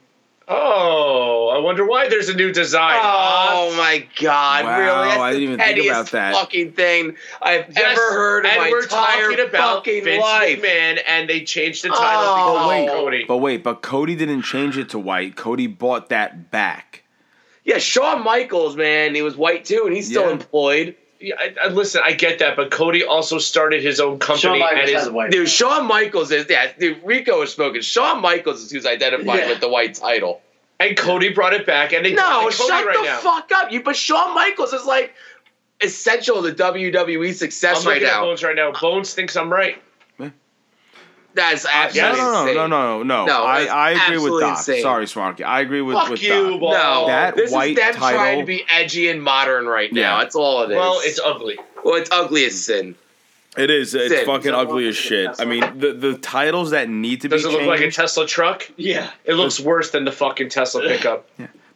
Oh, 0.49 1.49
I 1.53 1.59
wonder 1.59 1.85
why 1.85 2.09
there's 2.09 2.29
a 2.29 2.35
new 2.37 2.53
design. 2.53 2.99
Oh 3.03 3.75
my 3.77 4.07
god! 4.21 4.65
Wow, 4.65 4.79
really? 4.79 5.09
That's 5.09 5.21
I 5.21 5.33
didn't 5.33 5.43
even 5.43 5.59
think 5.59 5.87
about 5.91 6.11
that. 6.13 6.35
fucking 6.35 6.73
thing 6.73 7.17
I've 7.43 7.67
Yes, 7.77 7.99
ever 7.99 8.13
heard 8.13 8.45
of 8.47 8.53
in 8.53 8.57
and 8.57 8.61
my 8.63 8.71
we're 8.71 8.83
entire 8.85 9.23
talking 9.31 9.49
about 9.49 9.75
fucking 9.79 10.05
Vince 10.05 10.23
life. 10.23 10.63
McMahon, 10.63 11.01
and 11.09 11.29
they 11.29 11.43
changed 11.43 11.83
the 11.83 11.89
title 11.89 12.23
Oh, 12.27 12.37
because 12.37 12.69
wait. 12.69 12.89
of 12.89 12.95
Cody. 12.95 13.25
But 13.27 13.37
wait, 13.39 13.65
but 13.65 13.83
Cody 13.83 14.15
didn't 14.15 14.43
change 14.43 14.79
it 14.79 14.91
to 14.91 15.01
white. 15.01 15.35
Cody 15.35 15.67
bought 15.67 16.11
that 16.11 16.53
back. 16.53 17.03
Yeah, 17.65 17.79
Shawn 17.79 18.23
Michaels, 18.23 18.77
man, 18.77 19.17
he 19.17 19.23
was 19.23 19.37
white 19.37 19.65
too, 19.65 19.83
and 19.87 19.97
he's 19.97 20.07
still 20.09 20.27
Yeah. 20.27 20.31
employed. 20.33 20.95
Yeah, 21.19 21.35
I, 21.39 21.55
I, 21.65 21.69
listen, 21.69 22.03
I 22.05 22.13
get 22.13 22.39
that, 22.41 22.57
but 22.57 22.71
Cody 22.71 23.05
also 23.05 23.39
started 23.39 23.83
his 23.83 24.01
own 24.01 24.19
company 24.19 24.63
and 24.63 24.89
his 24.89 25.09
Dude, 25.31 25.49
Shawn 25.49 25.87
Michaels 25.87 26.31
is 26.31 26.47
yeah. 26.49 26.73
Dude, 26.79 27.03
Rico 27.03 27.41
was 27.41 27.55
smoking. 27.55 27.81
Shawn 27.81 28.21
Michaels 28.21 28.63
is 28.63 28.71
who's 28.71 28.85
identified 28.87 29.41
Yeah. 29.41 29.49
with 29.49 29.61
the 29.61 29.69
white 29.69 29.95
title. 29.95 30.43
and 30.79 30.95
Cody 30.97 31.31
brought 31.31 31.55
it 31.55 31.65
back, 31.65 31.93
and 31.95 32.05
they 32.05 32.13
No, 32.13 32.43
Cody 32.43 32.55
shut 32.55 32.87
right 32.87 32.97
the 32.99 33.03
now. 33.05 33.19
fuck 33.19 33.51
up, 33.53 33.73
you. 33.73 33.83
But 33.83 33.97
Shawn 33.97 34.35
Michaels 34.35 34.75
is 34.75 34.85
like 34.85 35.15
essential 35.81 36.43
to 36.43 36.53
WWE 36.53 37.33
success 37.35 37.83
I'm 37.85 37.93
right 37.93 38.03
now. 38.03 38.23
Bones 38.23 38.43
right 38.43 38.57
now. 38.57 38.73
Bones 38.73 39.15
thinks 39.15 39.37
I'm 39.37 39.51
right. 39.51 39.83
That's 41.37 41.65
uh, 41.65 41.69
absolutely 41.73 42.19
no, 42.19 42.33
no, 42.33 42.41
insane. 42.41 42.55
no, 42.57 42.67
no, 42.67 43.03
no, 43.05 43.27
No, 43.27 43.45
I, 43.45 43.61
that's 43.61 43.71
I 43.73 43.91
agree 43.91 44.01
with 44.01 44.11
absolutely 44.17 44.41
Doc. 44.41 44.59
insane. 44.59 44.83
Sorry, 44.83 45.05
Smarky. 45.07 45.43
I 45.45 45.61
agree 45.61 45.83
with, 45.83 45.97
Fuck 45.97 46.09
with 46.11 46.23
you, 46.23 46.51
Doc. 46.51 46.61
Ball. 46.61 46.73
No, 46.73 47.07
That 47.07 47.37
this 47.37 47.53
white 47.53 47.71
is 47.71 47.77
them 47.77 47.95
title- 47.95 48.19
trying 48.19 48.39
to 48.41 48.47
be 48.47 48.65
edgy 48.69 49.09
and 49.09 49.23
modern 49.23 49.67
right 49.67 49.93
now. 49.93 50.01
Yeah. 50.01 50.19
That's 50.25 50.35
all 50.35 50.63
it 50.63 50.71
is. 50.73 50.77
Well, 50.77 51.01
it's 51.03 51.21
ugly. 51.25 51.59
well, 51.85 51.95
it's 51.95 52.11
ugly 52.11 52.45
as 52.47 52.65
sin. 52.65 52.97
It 53.57 53.71
is. 53.71 53.95
It's 53.95 54.13
Sid. 54.13 54.27
fucking 54.27 54.53
ugly 54.53 54.87
as 54.89 54.97
shit. 54.97 55.31
I 55.39 55.47
mean, 55.47 55.61
the 55.79 55.93
the 55.95 56.19
titles 56.19 56.73
that 56.73 56.91
need 56.91 57.23
to 57.23 57.29
be 57.31 57.37
Does 57.37 57.45
it 57.47 57.53
look 57.53 57.63
like 57.63 57.79
a 57.79 57.83
changed. 57.85 57.97
Tesla 57.97 58.27
truck? 58.27 58.71
Yeah. 58.77 59.11
It 59.25 59.33
looks 59.35 59.59
worse 59.59 59.91
than 59.93 60.05
the 60.05 60.13
fucking 60.13 60.51
Tesla 60.51 60.83
pickup. 60.83 61.27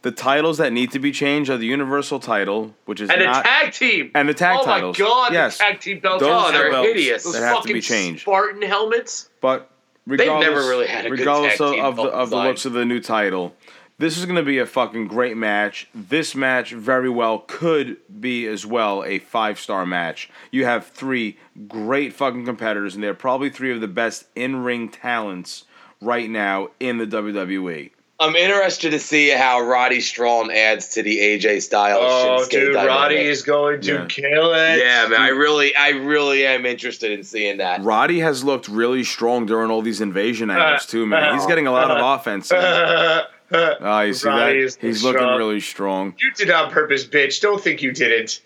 The 0.02 0.10
titles 0.10 0.58
that 0.58 0.72
need 0.72 0.90
to 0.92 0.98
be 0.98 1.12
changed 1.12 1.50
are 1.50 1.56
the 1.56 1.66
Universal 1.66 2.20
title, 2.20 2.74
which 2.86 3.00
is 3.00 3.10
And 3.10 3.22
not, 3.22 3.44
tag 3.44 3.72
team. 3.72 4.10
and 4.14 4.28
the 4.28 4.34
tag 4.34 4.58
oh 4.60 4.64
titles. 4.64 4.98
Oh 5.00 5.04
my 5.04 5.08
god, 5.10 5.32
yes, 5.32 5.58
the 5.58 5.64
tag 5.64 5.80
team 5.80 6.00
belts. 6.00 6.22
Those 6.22 6.30
Oh, 6.30 6.46
are 6.48 6.52
they're 6.52 6.70
belts 6.70 6.88
hideous. 6.88 7.24
Those 7.24 7.32
that 7.34 7.42
have 7.42 7.62
to 7.66 7.72
be 7.72 7.80
changed. 7.80 8.22
Spartan 8.22 8.62
helmets. 8.62 9.28
But 9.40 9.70
regardless, 10.06 10.48
never 10.48 10.60
really 10.68 10.86
had 10.86 11.06
a 11.06 11.10
good 11.10 11.18
regardless 11.18 11.52
tag 11.58 11.60
of, 11.60 11.74
team 11.74 11.84
of 11.84 11.96
the 11.96 12.02
of 12.04 12.30
the 12.30 12.36
looks 12.36 12.64
of 12.64 12.72
the 12.72 12.84
new 12.84 13.00
title, 13.00 13.54
this 13.98 14.16
is 14.16 14.24
going 14.24 14.36
to 14.36 14.42
be 14.42 14.58
a 14.58 14.64
fucking 14.64 15.06
great 15.08 15.36
match. 15.36 15.86
This 15.94 16.34
match 16.34 16.72
very 16.72 17.10
well 17.10 17.40
could 17.46 17.98
be 18.20 18.46
as 18.46 18.64
well 18.64 19.04
a 19.04 19.18
five 19.18 19.60
star 19.60 19.84
match. 19.84 20.30
You 20.50 20.64
have 20.64 20.86
three 20.86 21.36
great 21.68 22.14
fucking 22.14 22.46
competitors, 22.46 22.94
and 22.94 23.04
they're 23.04 23.12
probably 23.12 23.50
three 23.50 23.72
of 23.72 23.82
the 23.82 23.88
best 23.88 24.24
in 24.34 24.62
ring 24.64 24.88
talents 24.88 25.64
right 26.00 26.30
now 26.30 26.68
in 26.80 26.96
the. 26.96 27.06
WWE. 27.06 27.90
I'm 28.20 28.36
interested 28.36 28.90
to 28.90 28.98
see 28.98 29.30
how 29.30 29.60
Roddy 29.62 30.02
Strong 30.02 30.52
adds 30.52 30.88
to 30.90 31.02
the 31.02 31.18
AJ 31.18 31.62
Styles. 31.62 32.00
Oh, 32.02 32.38
Shinsuke 32.44 32.50
dude, 32.50 32.74
dynamic. 32.74 32.88
Roddy 32.90 33.16
is 33.16 33.42
going 33.42 33.80
to 33.80 33.92
Yeah. 33.94 34.06
kill 34.06 34.52
it. 34.52 34.78
Yeah, 34.78 35.06
man, 35.08 35.20
I 35.22 35.28
really, 35.28 35.74
I 35.74 35.88
really 35.90 36.46
am 36.46 36.66
interested 36.66 37.12
in 37.12 37.24
seeing 37.24 37.56
that. 37.58 37.82
Roddy 37.82 38.20
has 38.20 38.44
looked 38.44 38.68
really 38.68 39.04
strong 39.04 39.46
during 39.46 39.70
all 39.70 39.80
these 39.80 40.02
invasion 40.02 40.50
angles 40.50 40.84
too, 40.84 41.06
man. 41.06 41.34
He's 41.34 41.46
getting 41.46 41.66
a 41.66 41.72
lot 41.72 41.90
of 41.90 41.98
offense. 42.20 42.50
in. 42.52 42.58
Oh, 43.52 43.76
ah, 43.80 44.02
you 44.02 44.14
see 44.14 44.28
Roddy 44.28 44.60
that? 44.60 44.64
is 44.64 44.76
He's 44.76 45.02
looking 45.02 45.22
strong. 45.22 45.36
really 45.38 45.58
strong. 45.58 46.14
You 46.20 46.30
did 46.34 46.50
on 46.52 46.70
purpose, 46.70 47.04
bitch. 47.04 47.40
Don't 47.40 47.60
think 47.60 47.82
you 47.82 47.90
didn't. 47.90 48.40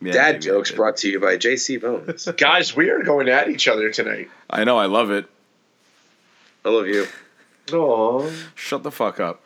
Yeah, 0.00 0.12
Dad 0.12 0.40
jokes 0.40 0.70
brought 0.70 0.98
to 0.98 1.08
you 1.10 1.18
by 1.18 1.36
JC 1.36 1.80
Bones. 1.80 2.28
Guys, 2.36 2.76
we 2.76 2.90
are 2.90 3.02
going 3.02 3.28
at 3.28 3.48
each 3.48 3.66
other 3.66 3.90
tonight. 3.90 4.30
I 4.48 4.62
know. 4.62 4.78
I 4.78 4.86
love 4.86 5.10
it. 5.10 5.24
I 6.64 6.68
love 6.68 6.86
you. 6.86 7.08
Oh. 7.72 8.30
Shut 8.54 8.82
the 8.82 8.90
fuck 8.90 9.20
up. 9.20 9.42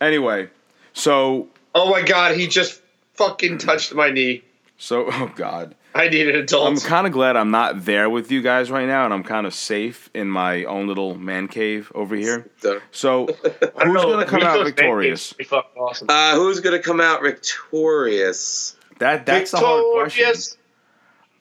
Anyway, 0.00 0.48
so 0.92 1.48
Oh 1.74 1.90
my 1.90 2.02
god, 2.02 2.36
he 2.36 2.46
just 2.46 2.82
fucking 3.14 3.58
touched 3.58 3.94
my 3.94 4.10
knee. 4.10 4.42
so 4.76 5.06
oh 5.12 5.32
god. 5.34 5.74
I 5.94 6.08
need 6.08 6.26
an 6.30 6.36
adult. 6.36 6.68
I'm 6.68 6.78
kind 6.80 7.06
of 7.06 7.12
glad 7.12 7.36
I'm 7.36 7.50
not 7.50 7.84
there 7.84 8.08
with 8.08 8.30
you 8.32 8.40
guys 8.40 8.70
right 8.70 8.86
now, 8.86 9.04
and 9.04 9.12
I'm 9.12 9.22
kind 9.22 9.46
of 9.46 9.52
safe 9.52 10.08
in 10.14 10.26
my 10.30 10.64
own 10.64 10.86
little 10.86 11.18
man 11.18 11.48
cave 11.48 11.92
over 11.94 12.16
here. 12.16 12.48
So, 12.62 12.80
So, 12.92 13.28
I 13.76 13.84
don't 13.84 13.88
who's 13.94 14.02
gonna 14.04 14.24
come 14.24 14.42
out 14.42 14.64
victorious? 14.64 15.34
Awesome. 15.76 16.06
uh, 16.08 16.34
who's 16.36 16.60
gonna 16.60 16.78
come 16.78 16.98
out 17.02 17.22
victorious? 17.22 18.74
That 19.00 19.26
that's 19.26 19.50
the 19.50 19.58
hard 19.58 19.84
question. 19.92 20.32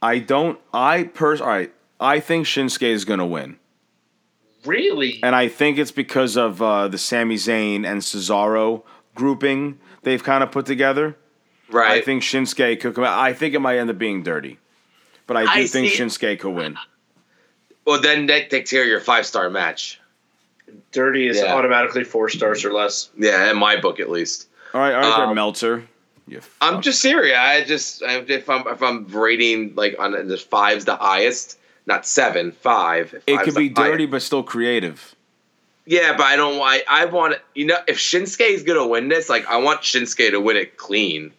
I 0.01 0.19
don't. 0.19 0.59
I 0.73 1.03
pers. 1.03 1.39
All 1.39 1.47
right. 1.47 1.71
I 1.99 2.19
think 2.19 2.45
Shinsuke 2.45 2.81
is 2.83 3.05
gonna 3.05 3.25
win, 3.25 3.57
Really? 4.65 5.19
and 5.23 5.35
I 5.35 5.47
think 5.47 5.77
it's 5.77 5.91
because 5.91 6.37
of 6.37 6.61
uh, 6.61 6.87
the 6.87 6.97
Sami 6.97 7.35
Zayn 7.35 7.85
and 7.85 8.01
Cesaro 8.01 8.83
grouping 9.15 9.79
they've 10.03 10.23
kind 10.23 10.43
of 10.43 10.51
put 10.51 10.65
together. 10.65 11.17
Right. 11.69 11.91
I 11.91 12.01
think 12.01 12.21
Shinsuke 12.23 12.79
could 12.81 12.95
come 12.95 13.03
out. 13.03 13.17
I 13.17 13.33
think 13.33 13.53
it 13.53 13.59
might 13.59 13.77
end 13.79 13.89
up 13.89 13.97
being 13.97 14.23
dirty, 14.23 14.59
but 15.25 15.37
I 15.37 15.43
do 15.43 15.49
I 15.51 15.67
think 15.67 15.91
see- 15.91 15.97
Shinsuke 16.03 16.39
could 16.39 16.51
win. 16.51 16.77
well, 17.85 17.99
then 18.01 18.27
that 18.27 18.49
takes 18.49 18.69
care 18.71 18.81
of 18.83 18.87
your 18.87 18.99
five 18.99 19.25
star 19.25 19.49
match. 19.49 19.99
Dirty 20.91 21.27
is 21.27 21.37
Yeah. 21.37 21.53
automatically 21.55 22.03
four 22.03 22.29
stars 22.29 22.63
or 22.65 22.71
less. 22.73 23.09
Yeah, 23.17 23.49
in 23.51 23.57
my 23.57 23.77
book 23.79 23.99
at 23.99 24.09
least. 24.09 24.47
All 24.73 24.79
right, 24.81 24.93
all 24.93 25.01
right, 25.01 25.17
there, 25.17 25.25
Um, 25.27 25.35
Meltzer. 25.35 25.87
I'm 26.61 26.81
just 26.81 27.01
serious. 27.01 27.37
I 27.37 27.63
just 27.65 28.01
if 28.03 28.49
I'm 28.49 28.65
if 28.67 28.81
I'm 28.81 29.05
rating 29.07 29.73
like 29.75 29.95
on 29.99 30.11
the 30.27 30.37
five's 30.37 30.85
the 30.85 30.95
highest, 30.95 31.57
not 31.85 32.05
seven, 32.05 32.51
five. 32.51 33.13
It 33.27 33.39
could 33.41 33.55
be 33.55 33.69
highest. 33.69 33.75
dirty, 33.91 34.05
but 34.05 34.21
still 34.21 34.43
creative. 34.43 35.15
Yeah, 35.85 36.15
but 36.15 36.25
I 36.27 36.35
don't 36.35 36.57
want. 36.57 36.83
I 36.89 37.05
want 37.05 37.35
you 37.55 37.65
know 37.65 37.77
if 37.87 37.97
Shinsuke 37.97 38.49
is 38.49 38.63
gonna 38.63 38.85
win 38.87 39.09
this, 39.09 39.29
like 39.29 39.47
I 39.47 39.57
want 39.57 39.81
Shinsuke 39.81 40.31
to 40.31 40.39
win 40.39 40.55
it 40.57 40.77
clean. 40.77 41.31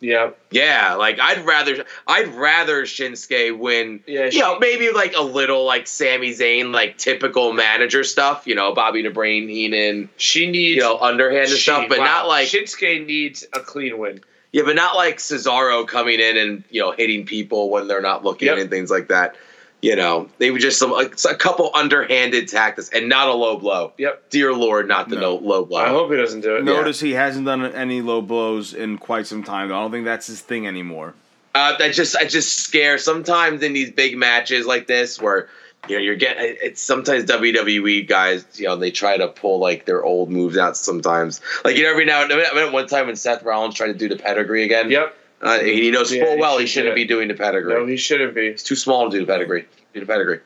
Yeah. 0.00 0.30
Yeah, 0.50 0.94
like 0.96 1.18
I'd 1.20 1.46
rather 1.46 1.84
I'd 2.06 2.28
rather 2.34 2.82
Shinsuke 2.82 3.56
win. 3.56 4.00
Yeah, 4.06 4.26
you 4.30 4.40
know, 4.40 4.58
maybe 4.58 4.90
like 4.90 5.14
a 5.16 5.22
little 5.22 5.64
like 5.64 5.86
Sami 5.86 6.30
Zayn, 6.32 6.74
like 6.74 6.98
typical 6.98 7.52
manager 7.54 8.04
stuff. 8.04 8.46
You 8.46 8.54
know, 8.56 8.74
Bobby 8.74 9.00
the 9.02 9.08
Brain 9.10 9.48
Heenan, 9.48 10.10
She 10.18 10.50
needs 10.50 10.76
you 10.76 10.82
know, 10.82 10.98
underhanded 10.98 11.56
she- 11.56 11.62
stuff, 11.62 11.86
but 11.88 11.98
wow. 12.00 12.04
not 12.04 12.28
like 12.28 12.48
Shinsuke 12.48 13.06
needs 13.06 13.46
a 13.54 13.60
clean 13.60 13.96
win. 13.96 14.20
yeah, 14.52 14.64
but 14.66 14.74
not 14.76 14.96
like 14.96 15.18
Cesaro 15.18 15.86
coming 15.86 16.20
in 16.20 16.36
and 16.36 16.64
you 16.68 16.82
know 16.82 16.90
hitting 16.90 17.24
people 17.24 17.70
when 17.70 17.86
they're 17.88 18.02
not 18.02 18.24
looking 18.24 18.48
Yep. 18.48 18.58
and 18.58 18.70
things 18.70 18.90
like 18.90 19.08
that. 19.08 19.36
You 19.84 19.96
know, 19.96 20.30
they 20.38 20.50
were 20.50 20.58
just 20.58 20.78
some 20.78 20.92
like, 20.92 21.14
a 21.28 21.34
couple 21.34 21.70
underhanded 21.74 22.48
tactics 22.48 22.88
and 22.88 23.06
not 23.06 23.28
a 23.28 23.34
low 23.34 23.58
blow. 23.58 23.92
Yep. 23.98 24.30
Dear 24.30 24.54
Lord, 24.54 24.88
not 24.88 25.10
the 25.10 25.16
no. 25.16 25.34
low 25.34 25.66
blow. 25.66 25.78
I 25.78 25.90
hope 25.90 26.10
he 26.10 26.16
doesn't 26.16 26.40
do 26.40 26.56
it. 26.56 26.64
Notice 26.64 27.00
he 27.00 27.12
hasn't 27.12 27.44
done 27.44 27.66
any 27.66 28.00
low 28.00 28.22
blows 28.22 28.72
in 28.72 28.96
quite 28.96 29.26
some 29.26 29.42
time. 29.42 29.66
I 29.66 29.74
don't 29.74 29.90
think 29.90 30.06
that's 30.06 30.26
his 30.26 30.40
thing 30.40 30.66
anymore. 30.66 31.12
Uh, 31.54 31.76
that 31.76 31.92
just 31.92 32.16
I 32.16 32.24
just 32.24 32.56
scare 32.60 32.96
sometimes 32.96 33.62
in 33.62 33.74
these 33.74 33.90
big 33.90 34.16
matches 34.16 34.64
like 34.64 34.86
this 34.86 35.20
where 35.20 35.50
you 35.86 35.96
know 35.96 36.02
you're 36.02 36.16
getting 36.16 36.56
it's 36.62 36.80
sometimes 36.80 37.26
WWE 37.26 38.08
guys 38.08 38.46
you 38.54 38.64
know 38.64 38.76
they 38.76 38.90
try 38.90 39.18
to 39.18 39.28
pull 39.28 39.58
like 39.58 39.84
their 39.84 40.02
old 40.02 40.30
moves 40.30 40.56
out 40.56 40.78
sometimes 40.78 41.42
like 41.62 41.76
you 41.76 41.82
know 41.82 41.90
every 41.90 42.06
now 42.06 42.22
and 42.22 42.30
then 42.30 42.42
I 42.50 42.54
mean, 42.54 42.72
one 42.72 42.86
time 42.86 43.06
when 43.06 43.16
Seth 43.16 43.42
Rollins 43.42 43.74
tried 43.74 43.88
to 43.88 43.94
do 43.94 44.08
the 44.08 44.16
pedigree 44.16 44.64
again 44.64 44.90
Yep. 44.90 45.14
Uh, 45.44 45.58
he 45.60 45.90
knows 45.90 46.12
Yeah, 46.12 46.24
full 46.24 46.34
he 46.34 46.40
well 46.40 46.58
he 46.58 46.66
should 46.66 46.72
shouldn't 46.72 46.96
do 46.96 47.02
be 47.02 47.06
doing 47.06 47.28
the 47.28 47.34
pedigree 47.34 47.74
No, 47.74 47.86
he 47.86 47.96
shouldn't 47.96 48.34
be. 48.34 48.52
he's 48.52 48.62
too 48.62 48.76
small 48.76 49.10
to 49.10 49.16
do 49.18 49.24
the 49.24 49.30
pedigree 49.32 49.66
do 49.92 50.00
the 50.00 50.06
pedigree 50.06 50.40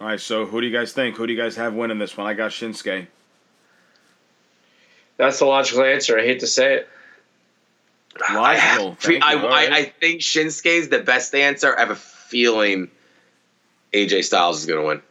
All 0.00 0.06
right, 0.06 0.20
so 0.20 0.46
who 0.46 0.60
do 0.60 0.66
you 0.66 0.72
guys 0.72 0.92
think? 0.92 1.16
Who 1.16 1.26
do 1.26 1.32
you 1.32 1.38
guys 1.40 1.56
have 1.56 1.74
winning 1.74 1.98
this 1.98 2.16
one? 2.16 2.26
I 2.26 2.34
got 2.34 2.50
Shinsuke. 2.52 3.06
That's 5.16 5.38
the 5.40 5.46
logical 5.46 5.82
answer. 5.84 6.16
I 6.18 6.22
hate 6.22 6.40
to 6.40 6.46
say 6.46 6.74
it. 6.76 6.88
Logical. 8.32 8.92
I, 8.92 8.94
Thank 9.00 9.24
I, 9.24 9.32
you. 9.32 9.38
I, 9.38 9.44
right. 9.48 9.72
I 9.72 9.84
think 9.86 10.20
Shinsuke's 10.20 10.88
the 10.88 11.00
best 11.00 11.34
answer 11.34 11.74
I 11.76 11.80
have 11.80 11.90
a 11.90 11.96
feeling 11.96 12.88
AJ 13.92 14.24
Styles 14.24 14.60
is 14.60 14.66
going 14.66 14.80
to 14.80 14.86
win 14.86 15.02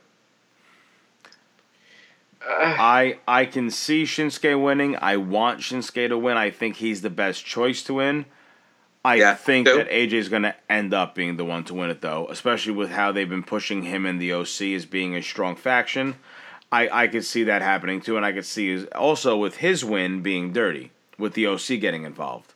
I 2.49 3.19
I 3.27 3.45
can 3.45 3.69
see 3.69 4.03
Shinsuke 4.03 4.61
winning. 4.61 4.95
I 5.01 5.17
want 5.17 5.59
Shinsuke 5.59 6.09
to 6.09 6.17
win. 6.17 6.37
I 6.37 6.49
think 6.49 6.77
he's 6.77 7.01
the 7.01 7.09
best 7.09 7.45
choice 7.45 7.83
to 7.83 7.95
win. 7.95 8.25
I 9.03 9.15
Yeah, 9.15 9.35
think 9.35 9.67
too. 9.67 9.75
that 9.75 9.89
AJ 9.89 10.13
is 10.13 10.29
going 10.29 10.41
to 10.43 10.55
end 10.69 10.93
up 10.93 11.15
being 11.15 11.37
the 11.37 11.45
one 11.45 11.63
to 11.65 11.73
win 11.73 11.89
it, 11.89 12.01
though, 12.01 12.27
especially 12.29 12.73
with 12.73 12.89
how 12.91 13.11
they've 13.11 13.29
been 13.29 13.43
pushing 13.43 13.83
him 13.83 14.05
and 14.05 14.19
the 14.19 14.33
OC 14.33 14.61
as 14.75 14.85
being 14.85 15.15
a 15.15 15.21
strong 15.21 15.55
faction. 15.55 16.15
I, 16.71 17.03
I 17.03 17.07
could 17.07 17.23
see 17.23 17.43
that 17.45 17.61
happening 17.61 18.01
too, 18.01 18.17
and 18.17 18.25
I 18.25 18.33
could 18.33 18.45
see 18.45 18.69
his, 18.71 18.85
also 18.87 19.37
with 19.37 19.57
his 19.57 19.85
win 19.85 20.21
being 20.21 20.51
dirty, 20.51 20.91
with 21.17 21.33
the 21.33 21.47
OC 21.47 21.79
getting 21.79 22.03
involved. 22.03 22.53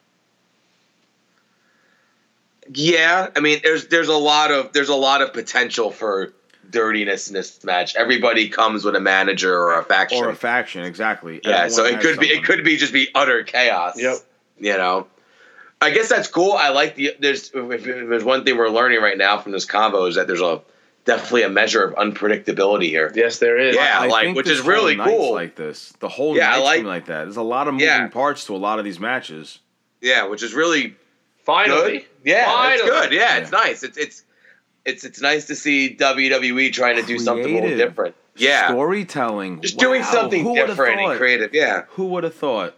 Yeah, 2.69 3.29
I 3.35 3.39
mean, 3.39 3.59
there's 3.63 3.87
there's 3.87 4.07
a 4.09 4.15
lot 4.17 4.51
of 4.51 4.73
there's 4.73 4.89
a 4.89 4.95
lot 4.95 5.21
of 5.21 5.33
potential 5.33 5.91
for 5.91 6.33
dirtiness 6.71 7.27
in 7.27 7.33
this 7.33 7.63
match. 7.63 7.95
Everybody 7.95 8.49
comes 8.49 8.83
with 8.83 8.95
a 8.95 8.99
manager 8.99 9.55
or 9.55 9.79
a 9.79 9.83
faction. 9.83 10.23
Or 10.23 10.29
a 10.29 10.35
faction, 10.35 10.83
exactly. 10.83 11.41
yeah, 11.43 11.67
so 11.67 11.85
it 11.85 11.95
has 11.95 12.03
could 12.03 12.19
be 12.19 12.27
it 12.27 12.43
could 12.43 12.63
be 12.63 12.77
just 12.77 12.93
be 12.93 13.09
utter 13.13 13.43
chaos. 13.43 13.99
Yep. 14.01 14.17
You 14.59 14.77
know, 14.77 15.07
I 15.81 15.89
guess 15.91 16.07
that's 16.09 16.27
cool. 16.27 16.53
I 16.53 16.69
like 16.69 16.95
the 16.95 17.15
there's 17.19 17.51
if 17.53 17.83
there's 17.83 18.23
one 18.23 18.43
thing 18.45 18.57
we're 18.57 18.69
learning 18.69 19.01
right 19.01 19.17
now 19.17 19.37
from 19.39 19.51
this 19.51 19.65
combo 19.65 20.05
is 20.05 20.15
that 20.15 20.27
there's 20.27 20.41
a 20.41 20.61
definitely 21.03 21.41
a 21.43 21.49
measure 21.49 21.83
of 21.83 21.95
unpredictability 21.95 22.85
here. 22.89 23.11
Yes, 23.15 23.39
there 23.39 23.57
is. 23.57 23.75
Yeah, 23.75 23.97
I 23.99 24.07
like 24.07 24.35
which 24.35 24.47
is 24.47 24.61
really 24.61 24.95
cool. 24.95 25.33
Like 25.33 25.55
this, 25.55 25.91
the 25.99 26.07
whole 26.09 26.35
Yeah, 26.37 26.53
I 26.55 26.59
like- 26.59 26.83
like 26.83 27.05
that. 27.07 27.23
There's 27.23 27.37
a 27.37 27.41
lot 27.41 27.67
of 27.67 27.73
moving 27.73 27.87
Yeah. 27.87 28.07
parts 28.07 28.45
to 28.45 28.55
a 28.55 28.57
lot 28.57 28.77
of 28.79 28.85
these 28.85 28.99
matches. 28.99 29.59
Yeah, 29.99 30.27
which 30.27 30.43
is 30.43 30.53
really 30.53 30.95
Finally. 31.43 31.91
good. 31.99 32.05
Yeah, 32.23 32.69
it's 32.73 32.81
Finally. 32.83 33.01
good. 33.09 33.13
Yeah, 33.13 33.37
it's 33.37 33.51
nice. 33.51 33.81
It's 33.83 33.97
it's 33.97 34.23
it's 34.85 35.03
it's 35.03 35.21
nice 35.21 35.45
to 35.47 35.55
see 35.55 35.95
WWE 35.99 36.71
trying 36.73 36.95
to 36.97 37.03
do 37.03 37.19
something 37.19 37.57
a 37.57 37.61
little 37.61 37.77
different. 37.77 38.15
Yeah, 38.35 38.69
storytelling, 38.69 39.61
just 39.61 39.77
doing 39.77 40.03
something 40.03 40.43
who 40.43 40.55
different 40.55 40.99
and 41.01 41.17
creative. 41.17 41.53
Yeah, 41.53 41.83
Who 41.91 42.05
would 42.07 42.23
have 42.23 42.33
thought? 42.33 42.75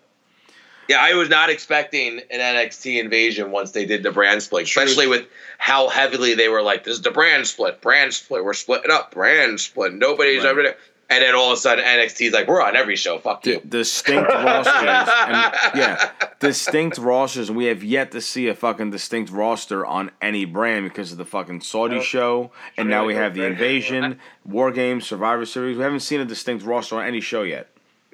yeah. 0.90 0.98
I 1.00 1.14
was 1.14 1.30
not 1.30 1.50
expecting 1.50 2.20
an 2.32 2.40
NXT 2.40 3.00
invasion 3.00 3.52
once 3.52 3.72
they 3.72 3.86
did 3.86 4.04
the 4.04 4.12
brand 4.12 4.42
split, 4.44 4.64
especially 4.64 5.08
with 5.08 5.28
how 5.60 5.90
heavily 5.90 6.34
they 6.34 6.50
were 6.50 6.62
like, 6.64 6.84
"This 6.84 6.96
is 6.96 7.02
the 7.04 7.12
brand 7.12 7.46
split, 7.48 7.82
brand 7.82 8.14
split. 8.14 8.44
We're 8.44 8.54
splitting 8.54 8.92
up, 8.92 9.12
brand 9.12 9.60
split. 9.60 9.94
Nobody's 9.94 10.40
Right. 10.44 10.50
ever." 10.50 10.64
there." 10.64 10.78
And 11.10 11.22
then 11.22 11.36
all 11.36 11.52
of 11.52 11.58
a 11.58 11.62
sudden, 11.62 11.86
NXT's 11.86 12.34
like, 12.34 12.48
"We're 12.48 12.62
on 12.62 12.76
every 12.76 12.96
show. 12.96 13.20
Fuck 13.20 13.44
D- 13.44 13.52
you." 13.52 13.62
distinct 13.68 14.28
rosters, 14.30 14.74
and, 14.76 15.54
yeah, 15.76 16.10
distinct 16.44 16.98
rosters, 16.98 17.50
and 17.50 17.58
we 17.58 17.66
have 17.66 17.84
yet 17.84 18.12
to 18.12 18.22
see 18.22 18.48
a 18.48 18.56
fucking 18.56 18.92
distinct 18.92 19.32
roster 19.32 19.86
on 19.86 20.12
any 20.22 20.46
brand 20.46 20.88
because 20.88 21.12
of 21.12 21.18
the 21.18 21.26
fucking 21.26 21.62
Saudi 21.62 22.02
show, 22.02 22.52
and 22.78 22.90
now 22.90 23.06
we 23.06 23.16
have 23.16 23.34
the 23.34 23.46
Invasion, 23.46 24.20
War 24.46 24.72
Games, 24.72 25.08
Survivor 25.08 25.46
Series. 25.46 25.78
We 25.78 25.84
haven't 25.84 26.02
seen 26.02 26.20
a 26.20 26.26
distinct 26.26 26.64
roster 26.64 26.98
on 26.98 27.06
any 27.06 27.22
show 27.22 27.44
yet. 27.44 27.70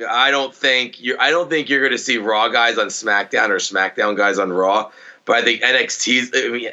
I 0.08 0.32
don't 0.32 0.56
think 0.56 1.02
you. 1.02 1.18
I 1.20 1.30
don't 1.32 1.50
think 1.50 1.70
you're 1.70 1.82
going 1.82 1.92
to 1.92 1.98
see 1.98 2.18
Raw 2.18 2.48
guys 2.48 2.78
on 2.78 2.88
SmackDown 2.88 3.50
or 3.50 3.58
SmackDown 3.58 4.16
guys 4.16 4.40
on 4.40 4.52
Raw. 4.52 4.92
But 5.26 5.38
I 5.38 5.42
think 5.44 5.62
NXT's. 5.62 6.32
I, 6.34 6.50
mean, 6.50 6.72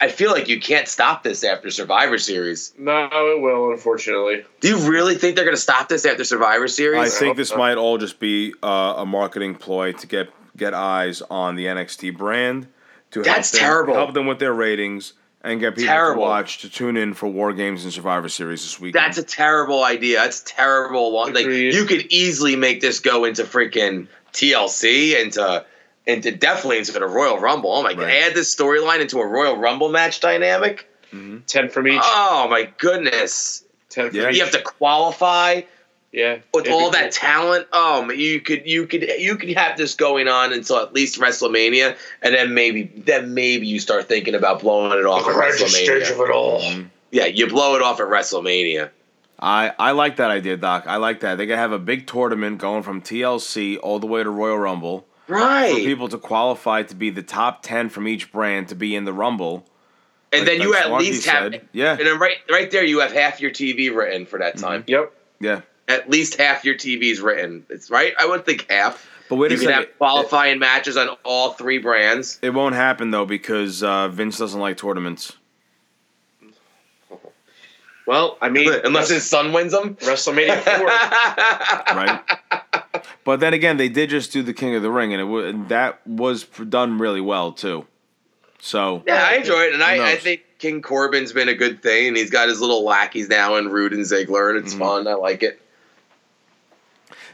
I 0.00 0.08
feel 0.08 0.30
like 0.30 0.48
you 0.48 0.60
can't 0.60 0.88
stop 0.88 1.22
this 1.22 1.42
after 1.44 1.70
Survivor 1.70 2.18
Series. 2.18 2.74
No, 2.76 3.08
it 3.12 3.40
will, 3.40 3.70
unfortunately. 3.70 4.44
Do 4.60 4.68
you 4.68 4.90
really 4.90 5.14
think 5.14 5.36
they're 5.36 5.44
going 5.44 5.56
to 5.56 5.60
stop 5.60 5.88
this 5.88 6.04
after 6.04 6.24
Survivor 6.24 6.68
Series? 6.68 7.00
I 7.00 7.18
think 7.18 7.36
this 7.36 7.56
might 7.56 7.76
all 7.78 7.96
just 7.96 8.20
be 8.20 8.52
uh, 8.62 8.94
a 8.98 9.06
marketing 9.06 9.54
ploy 9.54 9.92
to 9.92 10.06
get 10.06 10.28
get 10.56 10.74
eyes 10.74 11.22
on 11.30 11.56
the 11.56 11.66
NXT 11.66 12.16
brand. 12.16 12.66
To 13.12 13.20
help 13.20 13.36
That's 13.36 13.50
them, 13.52 13.60
terrible. 13.60 13.94
Help 13.94 14.14
them 14.14 14.26
with 14.26 14.38
their 14.40 14.52
ratings 14.52 15.12
and 15.42 15.60
get 15.60 15.76
people 15.76 15.92
Terrible. 15.94 16.22
to 16.24 16.28
watch 16.28 16.58
to 16.62 16.68
tune 16.68 16.96
in 16.96 17.14
for 17.14 17.28
War 17.28 17.52
Games 17.52 17.84
and 17.84 17.92
Survivor 17.92 18.28
Series 18.28 18.62
this 18.62 18.80
weekend. 18.80 19.04
That's 19.04 19.16
a 19.18 19.22
terrible 19.22 19.84
idea. 19.84 20.18
That's 20.18 20.42
terrible. 20.44 21.12
Long, 21.12 21.32
like 21.32 21.46
you 21.46 21.84
could 21.84 22.06
easily 22.12 22.56
make 22.56 22.80
this 22.80 22.98
go 22.98 23.24
into 23.24 23.44
freaking 23.44 24.08
TLC 24.32 25.20
into 25.22 25.64
into 26.04 26.32
definitely 26.32 26.78
into 26.78 26.92
the 26.92 27.06
Royal 27.06 27.38
Rumble. 27.38 27.72
Oh 27.72 27.82
my 27.82 27.94
god! 27.94 28.10
Add 28.10 28.34
this 28.34 28.54
storyline 28.54 29.00
into 29.00 29.18
a 29.20 29.26
Royal 29.26 29.56
Rumble 29.56 29.88
match 29.88 30.20
dynamic. 30.20 30.88
Mm-hmm. 31.12 31.38
Ten 31.46 31.68
from 31.68 31.86
each. 31.88 32.00
Oh 32.02 32.48
my 32.50 32.68
goodness! 32.78 33.64
Ten 33.88 34.10
from 34.10 34.16
Yeah. 34.20 34.30
each. 34.30 34.36
You 34.38 34.42
have 34.42 34.52
to 34.52 34.62
qualify. 34.62 35.62
Yeah. 36.12 36.38
with 36.54 36.68
all 36.68 36.90
be 36.90 36.98
that 36.98 37.12
talent, 37.12 37.72
um, 37.74 38.10
you 38.10 38.40
could 38.40 38.66
you 38.66 38.86
could 38.86 39.02
you 39.02 39.36
could 39.36 39.50
have 39.50 39.76
this 39.76 39.94
going 39.94 40.28
on 40.28 40.52
until 40.52 40.78
at 40.78 40.92
least 40.94 41.20
WrestleMania, 41.20 41.96
and 42.22 42.34
then 42.34 42.54
maybe 42.54 42.84
then 42.84 43.34
maybe 43.34 43.66
you 43.66 43.78
start 43.80 44.08
thinking 44.08 44.34
about 44.34 44.60
blowing 44.60 44.98
it 44.98 45.04
off 45.04 45.22
cool. 45.22 45.30
at 45.30 45.34
The 45.34 45.38
grandest 45.58 45.74
stage 45.74 45.88
WrestleMania. 45.88 46.12
of 46.12 46.20
it 46.20 46.30
all. 46.30 46.62
Yeah, 47.10 47.26
you 47.26 47.46
blow 47.48 47.76
it 47.76 47.82
off 47.82 48.00
at 48.00 48.06
WrestleMania. 48.06 48.90
I, 49.38 49.72
I 49.78 49.90
like 49.90 50.16
that 50.16 50.30
idea, 50.30 50.56
Doc. 50.56 50.84
I 50.86 50.96
like 50.96 51.20
that. 51.20 51.36
They 51.36 51.46
could 51.46 51.58
have 51.58 51.72
a 51.72 51.78
big 51.78 52.06
tournament 52.06 52.56
going 52.58 52.82
from 52.82 53.02
TLC 53.02 53.78
all 53.82 53.98
the 53.98 54.06
way 54.06 54.22
to 54.22 54.30
Royal 54.30 54.56
Rumble 54.56 55.06
Right. 55.28 55.72
for 55.74 55.78
people 55.80 56.08
to 56.08 56.16
qualify 56.18 56.84
to 56.84 56.94
be 56.94 57.10
the 57.10 57.22
top 57.22 57.62
ten 57.62 57.90
from 57.90 58.08
each 58.08 58.32
brand 58.32 58.68
to 58.68 58.74
be 58.74 58.96
in 58.96 59.04
the 59.04 59.12
Rumble. 59.12 59.66
and 60.32 60.40
like- 60.40 60.50
then 60.58 60.62
you 60.62 60.74
at 60.74 60.86
Swanky 60.86 61.04
least 61.10 61.26
have. 61.26 61.54
Yeah. 61.72 61.90
and 61.98 62.00
then 62.06 62.18
right 62.18 62.36
right 62.50 62.70
there 62.70 62.82
you 62.84 63.00
have 63.00 63.12
half 63.12 63.40
your 63.40 63.50
TV 63.50 63.94
written 63.94 64.24
for 64.24 64.38
that 64.38 64.56
time. 64.56 64.84
Yep. 64.86 65.12
Yeah, 65.38 65.60
At 65.88 66.10
least 66.10 66.36
half 66.38 66.64
your 66.64 66.74
TV's 66.74 67.20
written. 67.20 67.64
It's 67.70 67.90
right. 67.90 68.12
I 68.18 68.26
would 68.26 68.44
think 68.44 68.66
half. 68.70 69.08
but 69.28 69.36
wait 69.36 69.50
you 69.52 69.56
a 69.56 69.60
can 69.60 69.68
second. 69.68 69.82
have 69.84 69.98
qualifying 69.98 70.58
matches 70.58 70.96
on 70.96 71.08
all 71.24 71.52
three 71.52 71.78
brands. 71.78 72.38
It 72.42 72.50
won't 72.50 72.74
happen 72.74 73.10
though 73.12 73.26
because 73.26 73.82
uh, 73.82 74.08
Vince 74.08 74.36
doesn't 74.38 74.60
like 74.60 74.76
tournaments. 74.78 75.32
Well, 78.06 78.38
I 78.40 78.48
mean, 78.48 78.72
Unless 78.84 79.10
his 79.10 79.28
son 79.28 79.52
wins 79.52 79.72
them. 79.72 79.96
WrestleMania 79.96 80.60
four. 80.60 80.86
right? 81.96 82.20
but 83.24 83.40
then 83.40 83.52
again, 83.52 83.76
they 83.78 83.88
did 83.88 84.10
just 84.10 84.32
do 84.32 84.42
the 84.42 84.52
King 84.54 84.74
of 84.76 84.82
the 84.82 84.90
Ring, 84.90 85.12
and 85.12 85.20
it 85.20 85.24
wa- 85.24 85.40
and 85.40 85.68
that 85.68 86.06
was 86.06 86.44
done 86.44 86.98
really 86.98 87.20
well 87.20 87.52
too. 87.52 87.86
So 88.60 89.02
Yeah, 89.06 89.24
I 89.28 89.34
enjoy 89.36 89.60
it, 89.62 89.74
and 89.74 89.82
I, 89.82 90.12
I 90.12 90.16
think 90.16 90.42
King 90.58 90.82
Corbin's 90.82 91.32
been 91.32 91.48
a 91.48 91.54
good 91.54 91.82
thing, 91.82 92.08
and 92.08 92.16
he's 92.16 92.30
got 92.30 92.48
his 92.48 92.60
little 92.60 92.84
lackeys 92.84 93.28
now 93.28 93.56
in 93.56 93.68
Rude 93.68 93.92
and 93.92 94.04
Ziggler, 94.04 94.50
and 94.50 94.58
it's 94.64 94.72
Mm-hmm. 94.74 94.82
fun. 94.82 95.08
I 95.08 95.14
like 95.14 95.42
it. 95.42 95.60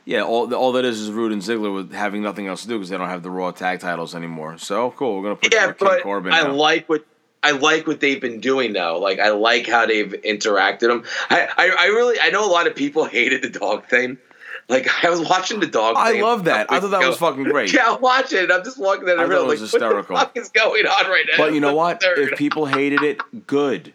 Yeah, 0.05 0.23
all 0.23 0.53
all 0.55 0.73
that 0.73 0.85
is 0.85 1.01
is 1.01 1.11
Rude 1.11 1.33
and 1.33 1.43
Ziggler 1.43 1.75
with 1.75 1.93
having 1.93 2.23
nothing 2.23 2.47
else 2.47 2.63
to 2.63 2.69
do 2.69 2.79
because 2.79 2.89
they 2.89 2.99
don't 2.99 3.09
have 3.09 3.23
the 3.23 3.31
Raw 3.31 3.51
tag 3.53 3.81
titles 3.81 4.15
anymore. 4.15 4.59
So 4.59 4.91
cool, 4.93 5.17
we're 5.17 5.23
gonna 5.23 5.37
put 5.37 5.55
Yeah, 5.55 5.73
but 5.79 6.03
Corbin. 6.03 6.33
I 6.33 6.43
now. 6.43 6.53
like 6.53 6.89
what 6.89 7.05
I 7.43 7.53
like 7.53 7.87
what 7.87 8.01
they've 8.01 8.21
been 8.21 8.41
doing 8.41 8.73
though. 8.73 8.99
Like 8.99 9.19
I 9.19 9.31
like 9.31 9.67
how 9.67 9.87
they've 9.87 10.11
interacted 10.11 10.89
them. 10.89 11.05
I, 11.31 11.49
I, 11.57 11.77
I 11.79 11.87
really 11.87 12.19
I 12.21 12.31
know 12.31 12.49
a 12.49 12.51
lot 12.51 12.67
of 12.67 12.75
people 12.75 13.05
hated 13.07 13.43
the 13.43 13.51
dog 13.51 13.87
thing. 13.87 14.19
Like 14.69 15.05
I 15.05 15.11
was 15.11 15.21
watching 15.21 15.61
the 15.61 15.67
dog. 15.67 15.97
I 15.97 16.21
love 16.21 16.45
that. 16.45 16.71
I 16.71 16.81
thought 16.81 16.91
that 16.91 17.07
was 17.07 17.19
fucking 17.19 17.45
great. 17.45 17.73
Yeah, 17.75 17.93
I'm 17.93 18.01
watching 18.01 18.45
it. 18.45 18.51
I'm 18.51 18.65
just 18.65 18.79
walking 18.79 19.07
down 19.07 19.19
the 19.19 19.27
road 19.27 19.45
it 19.45 19.49
like, 19.49 19.61
was 19.61 19.73
what 19.73 19.81
the 19.81 20.15
fuck 20.15 20.37
is 20.37 20.51
going 20.51 20.87
on 20.87 21.11
right 21.11 21.25
now? 21.29 21.37
But 21.37 21.55
you 21.55 21.61
know 21.61 21.75
what? 21.75 22.03
If 22.03 22.39
people 22.39 22.67
hated 22.67 23.03
it, 23.03 23.47
good. 23.47 23.93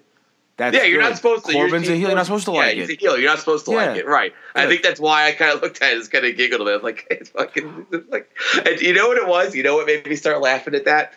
That's 0.58 0.76
yeah, 0.76 0.84
you're 0.84 1.01
good. 1.01 1.10
not 1.10 1.18
supposed 1.18 1.45
to. 1.45 1.53
Corbin's 1.53 1.86
you're, 1.86 1.95
a 1.95 1.99
heel. 1.99 2.08
You're 2.10 2.18
not 2.18 2.26
supposed 2.26 2.45
to 2.45 2.51
yeah, 2.51 2.58
like 2.58 2.76
he's 2.78 2.89
it. 2.89 2.97
a 2.97 2.99
heel. 2.99 3.18
You're 3.18 3.30
not 3.30 3.39
supposed 3.39 3.66
to 3.66 3.72
like 3.72 3.95
it, 3.95 4.08
right? 4.08 4.34
I 4.55 4.66
think 4.66 4.82
that's 4.82 4.99
why 4.99 5.28
I 5.28 5.32
kind 5.34 5.51
of 5.51 5.62
looked 5.62 5.82
at 5.84 5.93
it, 5.93 5.99
and 5.99 6.12
kind 6.12 6.26
of 6.26 6.36
giggled 6.36 6.62
a 6.62 6.66
bit. 6.66 6.84
Like 6.88 7.05
it's 7.12 7.30
fucking 7.30 7.86
it's 7.91 8.10
like, 8.10 8.32
and 8.66 8.80
you 8.80 8.93
know 8.93 9.10
what 9.10 9.18
it 9.18 9.28
was? 9.28 9.53
You 9.53 9.62
know 9.62 9.76
what 9.76 9.88
made 9.88 10.08
me 10.08 10.16
start 10.16 10.41
laughing 10.41 10.74
at 10.74 10.86
that? 10.86 11.14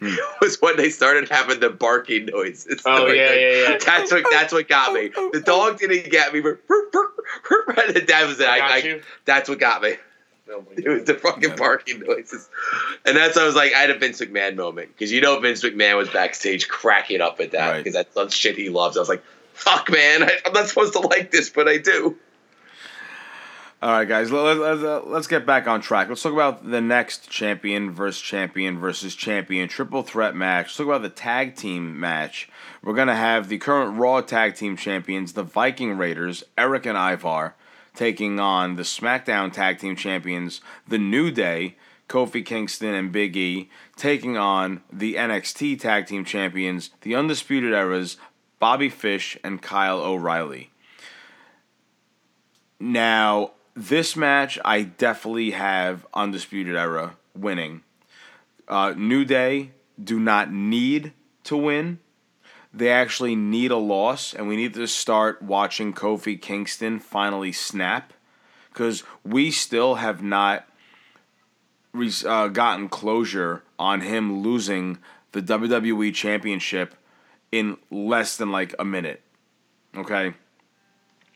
Hmm. 0.00 0.14
was 0.40 0.60
when 0.60 0.76
they 0.76 0.90
started 0.90 1.28
having 1.28 1.60
the 1.60 1.70
barking 1.70 2.26
noises. 2.26 2.82
Oh, 2.84 3.06
yeah, 3.12 3.32
yeah, 3.32 3.68
yeah. 3.68 3.78
That's 3.78 4.10
what 4.10 4.24
that's 4.30 4.52
what 4.52 4.68
got 4.68 4.92
me. 4.92 5.08
The 5.08 5.42
dog 5.44 5.78
didn't 5.78 6.10
get 6.10 6.34
me, 6.34 6.40
but 6.40 6.58
and 6.68 7.94
the 7.94 8.02
dad 8.06 8.26
was 8.26 8.40
it. 8.40 8.48
I 8.48 8.56
I, 8.56 8.58
got 8.58 8.72
I, 8.72 8.76
you. 8.78 9.02
that's 9.24 9.48
what 9.48 9.58
got 9.58 9.80
me. 9.80 9.94
It 10.76 10.88
was 10.88 11.04
the 11.04 11.14
fucking 11.14 11.56
barking 11.56 12.00
noises, 12.00 12.48
and 13.04 13.16
that's 13.16 13.36
I 13.36 13.44
was 13.44 13.54
like, 13.54 13.72
I 13.74 13.78
had 13.78 13.90
a 13.90 13.98
Vince 13.98 14.20
McMahon 14.20 14.56
moment 14.56 14.88
because 14.88 15.10
you 15.12 15.20
know 15.20 15.38
Vince 15.40 15.62
McMahon 15.62 15.96
was 15.96 16.08
backstage 16.10 16.68
cracking 16.68 17.20
up 17.20 17.40
at 17.40 17.52
that 17.52 17.68
Right. 17.70 17.78
because 17.78 17.94
that's, 17.94 18.14
that's 18.14 18.34
shit 18.34 18.56
he 18.56 18.68
loves. 18.68 18.96
I 18.96 19.00
was 19.00 19.08
like, 19.08 19.22
fuck, 19.54 19.90
man, 19.90 20.22
I, 20.22 20.38
I'm 20.46 20.52
not 20.52 20.68
supposed 20.68 20.92
to 20.94 21.00
like 21.00 21.30
this, 21.30 21.50
but 21.50 21.68
I 21.68 21.78
do. 21.78 22.16
All 23.80 23.90
right, 23.90 24.06
guys, 24.06 24.30
let, 24.30 24.56
let, 24.58 24.78
let, 24.78 25.08
let's 25.08 25.26
get 25.26 25.44
back 25.44 25.66
on 25.66 25.80
track. 25.80 26.08
Let's 26.08 26.22
talk 26.22 26.32
about 26.32 26.70
the 26.70 26.80
next 26.80 27.28
champion 27.28 27.90
versus 27.90 28.22
champion 28.22 28.78
versus 28.78 29.16
champion 29.16 29.68
triple 29.68 30.04
threat 30.04 30.36
match. 30.36 30.66
Let's 30.66 30.76
talk 30.76 30.86
about 30.86 31.02
the 31.02 31.08
tag 31.08 31.56
team 31.56 31.98
match. 31.98 32.48
We're 32.84 32.94
going 32.94 33.08
to 33.08 33.14
have 33.16 33.48
the 33.48 33.58
current 33.58 33.98
Raw 33.98 34.20
tag 34.20 34.54
team 34.54 34.76
champions, 34.76 35.32
the 35.32 35.42
Viking 35.42 35.98
Raiders, 35.98 36.44
Eric 36.56 36.86
and 36.86 36.96
Ivar, 36.96 37.56
taking 37.94 38.40
on 38.40 38.76
the 38.76 38.82
SmackDown 38.82 39.52
tag 39.52 39.78
team 39.78 39.96
champions, 39.96 40.60
the 40.86 40.98
New 40.98 41.30
Day, 41.30 41.76
Kofi 42.08 42.44
Kingston 42.44 42.94
and 42.94 43.12
Big 43.12 43.36
E, 43.36 43.70
taking 43.96 44.36
on 44.36 44.82
the 44.92 45.14
NXT 45.14 45.80
tag 45.80 46.06
team 46.06 46.24
champions, 46.24 46.90
the 47.02 47.14
Undisputed 47.14 47.72
Eras, 47.72 48.16
Bobby 48.58 48.88
Fish 48.88 49.38
and 49.42 49.62
Kyle 49.62 50.00
O'Reilly. 50.00 50.70
Now, 52.78 53.52
this 53.74 54.16
match, 54.16 54.58
I 54.64 54.82
definitely 54.82 55.52
have 55.52 56.06
Undisputed 56.14 56.76
Era 56.76 57.16
winning. 57.34 57.82
Uh, 58.68 58.94
New 58.96 59.24
Day 59.24 59.70
do 60.02 60.20
not 60.20 60.52
need 60.52 61.12
to 61.44 61.56
win. 61.56 61.98
They 62.74 62.88
actually 62.88 63.36
need 63.36 63.70
a 63.70 63.76
loss, 63.76 64.32
and 64.32 64.48
we 64.48 64.56
need 64.56 64.74
to 64.74 64.86
start 64.86 65.42
watching 65.42 65.92
Kofi 65.92 66.40
Kingston 66.40 66.98
finally 67.00 67.52
snap 67.52 68.12
because 68.70 69.04
we 69.24 69.50
still 69.50 69.96
have 69.96 70.22
not 70.22 70.66
re- 71.92 72.10
uh, 72.26 72.48
gotten 72.48 72.88
closure 72.88 73.62
on 73.78 74.00
him 74.00 74.40
losing 74.42 74.98
the 75.32 75.42
WWE 75.42 76.14
Championship 76.14 76.94
in 77.50 77.76
less 77.90 78.36
than 78.38 78.50
like 78.50 78.74
a 78.78 78.84
minute. 78.84 79.20
Okay. 79.94 80.32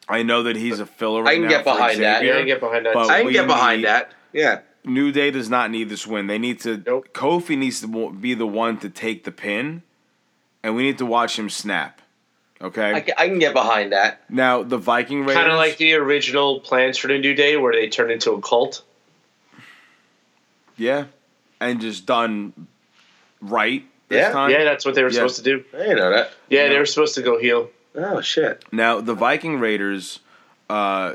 I 0.09 0.22
know 0.22 0.45
that 0.45 0.57
he's 0.57 0.80
a 0.80 0.87
filler 0.87 1.22
right 1.22 1.32
I 1.32 1.34
can 1.34 1.43
now 1.43 1.49
get 1.49 1.64
for 1.64 1.74
behind 1.74 2.03
that. 2.03 2.18
Xavier, 2.20 2.28
Yeah, 2.32 2.34
I 2.34 2.39
can 2.39 2.47
get 2.47 2.61
behind 2.61 2.87
that. 2.87 2.97
I 2.97 3.22
can 3.22 3.32
get 3.32 3.47
behind 3.47 3.82
need- 3.82 3.89
that. 3.89 4.12
Yeah. 4.32 4.61
New 4.84 5.11
Day 5.11 5.30
does 5.32 5.51
not 5.51 5.70
need 5.70 5.89
this 5.89 6.07
win. 6.07 6.28
They 6.28 6.39
need 6.39 6.61
to. 6.61 6.82
Nope. 6.87 7.09
Kofi 7.12 7.59
needs 7.59 7.80
to 7.80 8.11
be 8.12 8.34
the 8.34 8.47
one 8.47 8.78
to 8.78 8.89
take 8.89 9.24
the 9.24 9.32
pin, 9.32 9.82
and 10.66 10.74
we 10.74 10.82
need 10.82 10.98
to 10.98 11.06
watch 11.06 11.38
him 11.38 11.48
snap. 11.48 12.00
Okay. 12.60 12.92
I 12.92 13.00
can, 13.00 13.14
I 13.16 13.28
can 13.28 13.38
get 13.38 13.54
behind 13.54 13.92
that. 13.92 14.28
now 14.28 14.64
the 14.64 14.78
Viking 14.78 15.20
Raiders. 15.20 15.34
Kind 15.36 15.50
of 15.52 15.56
like 15.58 15.76
the 15.76 15.94
original 15.94 16.58
plans 16.58 16.98
for 16.98 17.06
the 17.06 17.18
New 17.18 17.34
Day, 17.34 17.56
where 17.56 17.72
they 17.72 17.88
turned 17.88 18.10
into 18.10 18.32
a 18.32 18.40
cult. 18.40 18.82
yeah, 20.76 21.04
and 21.60 21.80
just 21.80 22.04
done 22.04 22.66
right 23.40 23.84
this 24.08 24.18
Yeah, 24.18 24.32
time. 24.32 24.50
Yeah, 24.50 24.64
that's 24.64 24.84
what 24.84 24.94
they 24.96 25.02
were 25.04 25.08
Yeah. 25.10 25.14
supposed 25.14 25.36
to 25.36 25.42
do. 25.42 25.64
I 25.72 25.78
didn't 25.78 25.96
know 25.98 26.10
that. 26.10 26.32
Yeah, 26.48 26.68
they 26.68 26.78
were 26.78 26.86
supposed 26.86 27.14
to 27.14 27.22
go 27.22 27.38
heel. 27.38 27.70
Oh 27.94 28.20
shit. 28.20 28.64
Now 28.72 29.00
the 29.00 29.14
Viking 29.14 29.58
Raiders, 29.60 30.18
uh, 30.68 31.14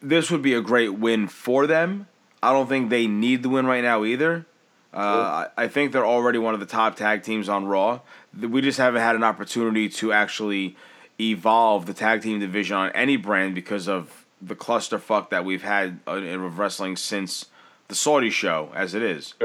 this 0.00 0.30
would 0.30 0.42
be 0.42 0.54
a 0.54 0.60
great 0.60 0.90
win 0.94 1.26
for 1.26 1.66
them. 1.66 2.06
I 2.42 2.52
don't 2.52 2.68
think 2.68 2.88
they 2.90 3.06
need 3.06 3.42
the 3.42 3.48
win 3.50 3.66
right 3.66 3.82
now 3.82 4.04
either. 4.04 4.46
Uh, 4.92 5.46
I 5.56 5.64
I 5.64 5.68
think 5.68 5.92
they're 5.92 6.06
already 6.06 6.38
one 6.38 6.54
of 6.54 6.60
the 6.60 6.66
top 6.66 6.96
tag 6.96 7.22
teams 7.22 7.48
on 7.48 7.66
Raw. 7.66 8.00
We 8.38 8.60
just 8.60 8.78
haven't 8.78 9.02
had 9.02 9.16
an 9.16 9.24
opportunity 9.24 9.88
to 9.88 10.12
actually 10.12 10.76
evolve 11.20 11.86
the 11.86 11.94
tag 11.94 12.22
team 12.22 12.40
division 12.40 12.76
on 12.76 12.90
any 12.90 13.16
brand 13.16 13.54
because 13.54 13.88
of 13.88 14.24
the 14.40 14.56
clusterfuck 14.56 15.30
that 15.30 15.44
we've 15.44 15.62
had 15.62 16.00
uh, 16.08 16.14
in 16.14 16.56
wrestling 16.56 16.96
since 16.96 17.46
the 17.88 17.94
Saudi 17.94 18.30
show, 18.30 18.70
as 18.74 18.94
it 18.94 19.02
is. 19.02 19.34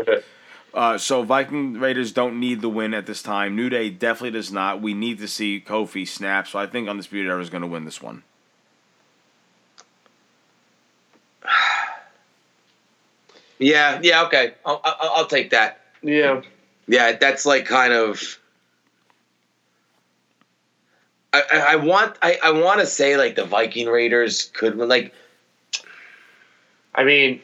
Uh, 0.76 0.98
so 0.98 1.24
Viking 1.24 1.80
Raiders 1.80 2.12
don't 2.12 2.38
need 2.38 2.60
the 2.60 2.68
win 2.68 2.94
at 2.94 3.06
this 3.06 3.24
time. 3.24 3.56
New 3.56 3.70
Day 3.70 3.90
definitely 3.90 4.32
does 4.32 4.52
not. 4.52 4.82
We 4.82 4.94
need 4.94 5.20
to 5.20 5.28
see 5.28 5.64
Kofi 5.66 6.06
snap. 6.06 6.50
So 6.50 6.60
I 6.60 6.68
think 6.68 6.90
Undisputed 6.90 7.32
Era 7.32 7.42
is 7.42 7.50
going 7.50 7.62
to 7.62 7.68
win 7.68 7.86
this 7.86 8.02
one. 8.02 8.24
Yeah. 13.60 14.00
Yeah. 14.02 14.24
Okay. 14.24 14.54
I'll, 14.66 14.82
I'll, 14.84 15.12
I'll 15.16 15.28
take 15.28 15.52
that. 15.52 15.82
Yeah. 16.02 16.42
Yeah, 16.88 17.14
that's 17.14 17.46
like 17.46 17.66
kind 17.66 17.94
of. 17.94 18.38
I, 21.34 21.42
I, 21.52 21.58
I 21.58 21.76
want 21.78 22.16
I, 22.22 22.38
I 22.44 22.52
want 22.52 22.80
to 22.80 22.86
say 22.86 23.18
like 23.18 23.36
the 23.36 23.46
Viking 23.46 23.88
Raiders 23.88 24.50
could 24.54 24.78
like 24.78 25.14
I 26.96 27.04
mean, 27.04 27.42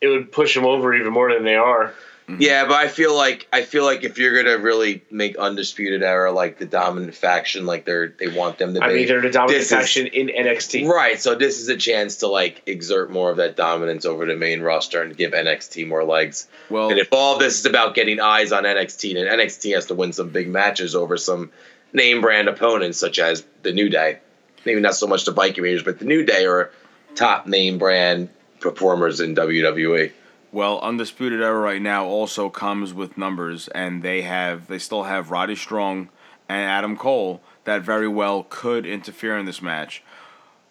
it 0.00 0.08
would 0.08 0.30
push 0.30 0.54
them 0.54 0.64
over 0.64 0.94
even 0.94 1.12
more 1.12 1.32
than 1.32 1.44
they 1.44 1.56
are. 1.56 1.94
Mm-hmm. 2.32 2.42
yeah, 2.42 2.64
but 2.66 2.74
I 2.74 2.88
feel 2.88 3.14
like 3.16 3.46
I 3.52 3.62
feel 3.62 3.84
like 3.84 4.04
if 4.04 4.18
you're 4.18 4.42
gonna 4.42 4.58
really 4.58 5.02
make 5.10 5.36
undisputed 5.36 6.02
era 6.02 6.32
like 6.32 6.58
the 6.58 6.66
dominant 6.66 7.14
faction, 7.14 7.66
like 7.66 7.84
they're 7.84 8.08
they 8.08 8.28
want 8.28 8.58
them 8.58 8.74
to 8.74 8.80
be. 8.80 8.86
I 8.86 8.92
mean, 8.92 9.06
they're 9.06 9.20
the 9.20 9.30
dominant 9.30 9.58
this 9.60 9.70
is- 9.72 9.78
faction 9.78 10.06
in 10.06 10.28
NXT. 10.28 10.86
Right, 10.88 11.20
so 11.20 11.34
this 11.34 11.60
is 11.60 11.68
a 11.68 11.76
chance 11.76 12.16
to 12.16 12.26
like 12.28 12.62
exert 12.66 13.10
more 13.10 13.30
of 13.30 13.36
that 13.36 13.56
dominance 13.56 14.04
over 14.04 14.26
the 14.26 14.36
main 14.36 14.60
roster 14.62 15.02
and 15.02 15.16
give 15.16 15.32
NXT 15.32 15.86
more 15.88 16.04
legs. 16.04 16.48
Well, 16.70 16.90
And 16.90 16.98
if 16.98 17.08
all 17.12 17.38
this 17.38 17.58
is 17.60 17.66
about 17.66 17.94
getting 17.94 18.20
eyes 18.20 18.52
on 18.52 18.64
NXT, 18.64 19.14
then 19.14 19.26
NXT 19.26 19.74
has 19.74 19.86
to 19.86 19.94
win 19.94 20.12
some 20.12 20.30
big 20.30 20.48
matches 20.48 20.94
over 20.94 21.16
some 21.16 21.50
name 21.92 22.20
brand 22.20 22.48
opponents, 22.48 22.98
such 22.98 23.18
as 23.18 23.44
the 23.62 23.72
New 23.72 23.88
Day. 23.88 24.18
Maybe 24.64 24.80
not 24.80 24.94
so 24.94 25.06
much 25.06 25.24
the 25.24 25.32
Viking 25.32 25.64
Raiders, 25.64 25.82
but 25.82 25.98
the 25.98 26.04
New 26.04 26.24
Day 26.24 26.46
are 26.46 26.70
top 27.14 27.46
name 27.46 27.78
brand 27.78 28.28
performers 28.60 29.20
in. 29.20 29.34
WWE. 29.34 30.12
Well, 30.52 30.78
Undisputed 30.80 31.40
Era 31.40 31.58
right 31.58 31.82
now 31.82 32.04
also 32.06 32.48
comes 32.50 32.92
with 32.94 33.16
numbers, 33.18 33.68
and 33.68 34.02
they 34.02 34.22
have 34.22 34.68
they 34.68 34.78
still 34.78 35.04
have 35.04 35.30
Roddy 35.30 35.56
Strong 35.56 36.08
and 36.48 36.60
Adam 36.62 36.96
Cole 36.96 37.40
that 37.64 37.82
very 37.82 38.08
well 38.08 38.46
could 38.48 38.84
interfere 38.86 39.36
in 39.38 39.46
this 39.46 39.62
match. 39.62 40.02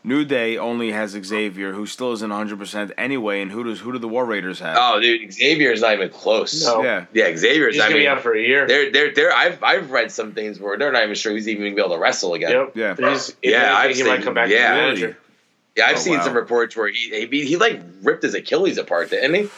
New 0.04 0.26
Day 0.26 0.58
only 0.58 0.92
has 0.92 1.12
Xavier, 1.12 1.74
who 1.74 1.86
still 1.86 2.12
isn't 2.14 2.28
100 2.30 2.58
percent 2.58 2.92
anyway, 2.98 3.40
and 3.42 3.52
who 3.52 3.64
does 3.64 3.80
who 3.82 3.92
do 3.92 4.00
the 4.00 4.08
War 4.08 4.26
Raiders 4.26 4.60
have? 4.60 4.76
Oh, 4.80 5.00
dude, 5.00 5.32
Xavier's 5.32 5.82
not 5.82 5.94
even 5.94 6.10
close. 6.10 6.64
No. 6.66 6.84
Yeah, 6.84 7.06
Yeah, 7.14 7.36
Xavier's. 7.36 7.76
He's 7.76 7.82
I 7.84 7.86
gonna 7.86 7.96
mean, 7.96 8.04
be 8.06 8.08
out 8.08 8.22
for 8.22 8.34
a 8.34 8.42
year. 8.42 8.68
they're 8.68 8.92
they're 8.92 9.14
they're. 9.14 9.32
I've 9.32 9.64
I've 9.64 9.92
read 9.92 10.12
some 10.12 10.34
things 10.34 10.60
where 10.60 10.76
they're 10.78 10.92
not 10.92 11.04
even 11.04 11.14
sure 11.16 11.34
he's 11.34 11.48
even 11.48 11.64
gonna 11.64 11.76
be 11.76 11.82
able 11.82 11.96
to 11.96 12.02
wrestle 12.02 12.34
again. 12.34 12.52
Yep. 12.52 12.98
Yeah. 13.00 13.10
He's, 13.12 13.36
Yeah, 13.44 13.76
I've 13.76 13.96
he 13.96 14.02
might 14.04 14.16
seen- 14.18 14.22
come 14.24 14.34
back 14.34 14.50
yeah. 14.50 14.58
as 14.74 14.76
manager. 14.78 15.18
Yeah, 15.76 15.86
I've 15.86 15.98
Oh, 15.98 16.00
seen 16.00 16.18
wow. 16.18 16.24
some 16.26 16.34
reports 16.34 16.76
where 16.76 16.88
he, 16.90 17.28
he 17.30 17.46
he 17.46 17.58
like 17.58 17.80
ripped 18.02 18.24
his 18.24 18.34
Achilles 18.34 18.80
apart, 18.80 19.12
didn't 19.12 19.36
he? 19.36 19.50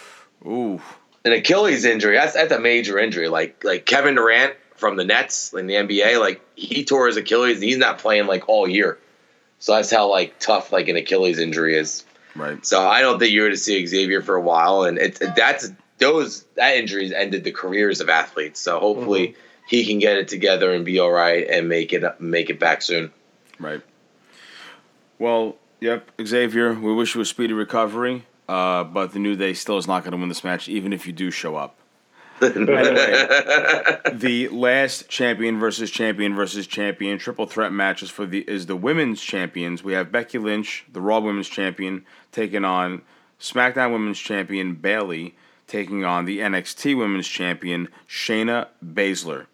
Ooh, 0.46 0.82
an 1.26 1.34
Achilles 1.34 1.86
injury. 1.86 2.16
That's 2.16 2.34
that's 2.34 2.52
a 2.52 2.60
major 2.60 3.00
injury. 3.00 3.28
Like 3.30 3.64
like 3.64 3.86
Kevin 3.86 4.16
Durant 4.16 4.56
from 4.76 4.98
the 4.98 5.06
Nets 5.06 5.54
in 5.54 5.68
the 5.68 5.76
NBA, 5.76 6.20
like 6.20 6.42
he 6.56 6.84
tore 6.84 7.08
his 7.08 7.18
Achilles 7.18 7.58
and 7.58 7.64
he's 7.64 7.78
not 7.78 8.00
playing 8.00 8.28
like 8.28 8.50
all 8.50 8.68
year. 8.68 9.00
So 9.60 9.76
that's 9.76 9.90
how 9.90 10.10
like 10.10 10.40
tough 10.40 10.72
like 10.72 10.90
an 10.90 10.98
Achilles 10.98 11.40
injury 11.40 11.78
is. 11.78 12.04
right. 12.36 12.66
So 12.66 12.86
I 12.86 13.02
don't 13.02 13.20
think 13.20 13.32
you're 13.32 13.46
going 13.46 13.56
to 13.56 13.62
see 13.62 13.86
Xavier 13.86 14.22
for 14.22 14.36
a 14.36 14.42
while, 14.42 14.84
and 14.84 14.98
it's 14.98 15.20
that's 15.20 15.72
those 16.00 16.44
that 16.56 16.76
injuries 16.76 17.14
ended 17.14 17.44
the 17.44 17.52
careers 17.52 18.02
of 18.02 18.10
athletes. 18.10 18.60
So 18.60 18.80
hopefully 18.80 19.30
mm-hmm. 19.30 19.68
he 19.68 19.86
can 19.86 20.00
get 20.00 20.18
it 20.18 20.28
together 20.28 20.74
and 20.74 20.84
be 20.84 21.00
all 21.00 21.12
right 21.12 21.48
and 21.50 21.70
make 21.70 21.94
it 21.94 22.04
make 22.20 22.50
it 22.50 22.60
back 22.60 22.82
soon. 22.82 23.14
Right. 23.60 23.82
Well, 25.20 25.56
yep, 25.80 26.12
Xavier, 26.22 26.74
we 26.74 26.94
wish 26.94 27.16
you 27.16 27.22
a 27.22 27.26
speedy 27.26 27.54
recovery. 27.54 28.26
Uh, 28.54 28.84
but 28.84 29.14
the 29.14 29.20
New 29.20 29.36
Day 29.36 29.56
still 29.56 29.80
is 29.80 29.88
not 29.88 30.04
going 30.04 30.12
to 30.12 30.18
win 30.18 30.30
this 30.30 30.44
match, 30.44 30.70
even 30.70 30.94
if 30.94 31.08
you 31.08 31.12
do 31.12 31.32
show 31.32 31.56
up. 31.56 31.76
Anyway, 32.40 32.84
the 34.14 34.48
last 34.52 35.10
champion 35.10 35.60
versus 35.60 35.90
champion 35.90 36.36
versus 36.36 36.68
champion 36.68 37.18
triple 37.18 37.48
threat 37.48 37.72
matches 37.72 38.12
for 38.12 38.28
the 38.28 38.42
is 38.42 38.68
the 38.68 38.76
women's 38.76 39.24
champions. 39.24 39.84
We 39.84 39.94
have 39.94 40.12
Becky 40.12 40.38
Lynch, 40.38 40.86
the 40.92 41.02
Raw 41.02 41.20
Women's 41.20 41.50
Champion, 41.50 42.06
taking 42.32 42.64
on 42.64 43.02
SmackDown 43.40 43.92
Women's 43.92 44.20
Champion 44.20 44.76
Bayley, 44.76 45.34
taking 45.66 46.06
on 46.06 46.26
the 46.26 46.38
NXT 46.38 46.96
Women's 46.96 47.28
Champion 47.28 47.88
Shayna 48.08 48.68
Baszler. 48.86 49.48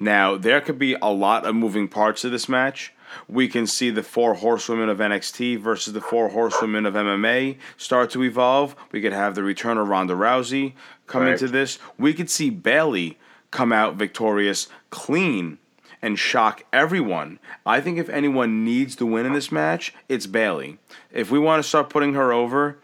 Now, 0.00 0.38
there 0.38 0.62
could 0.62 0.78
be 0.78 0.96
a 1.02 1.12
lot 1.12 1.44
of 1.44 1.54
moving 1.54 1.88
parts 1.88 2.22
to 2.22 2.30
this 2.30 2.48
match. 2.48 2.94
We 3.28 3.48
can 3.48 3.66
see 3.66 3.90
the 3.90 4.02
four 4.02 4.34
horsewomen 4.34 4.88
of 4.88 4.98
NXT 4.98 5.58
versus 5.60 5.92
the 5.92 6.00
four 6.00 6.28
horsewomen 6.30 6.86
of 6.86 6.94
MMA 6.94 7.56
start 7.76 8.10
to 8.10 8.22
evolve. 8.22 8.74
We 8.92 9.00
could 9.00 9.12
have 9.12 9.34
the 9.34 9.42
return 9.42 9.78
of 9.78 9.88
Ronda 9.88 10.14
Rousey 10.14 10.72
come 11.06 11.22
Right. 11.22 11.32
into 11.32 11.48
this. 11.48 11.78
We 11.98 12.12
could 12.14 12.30
see 12.30 12.50
Bayley 12.50 13.18
come 13.50 13.72
out 13.72 13.94
victorious 13.94 14.68
clean 14.90 15.58
and 16.02 16.18
shock 16.18 16.62
everyone. 16.72 17.38
I 17.64 17.80
think 17.80 17.98
if 17.98 18.08
anyone 18.08 18.64
needs 18.64 18.94
to 18.96 19.06
win 19.06 19.24
in 19.26 19.32
this 19.32 19.50
match, 19.50 19.94
it's 20.08 20.26
Bayley. 20.26 20.78
If 21.10 21.30
we 21.30 21.38
want 21.38 21.62
to 21.62 21.68
start 21.68 21.88
putting 21.88 22.14
her 22.14 22.32
over 22.32 22.78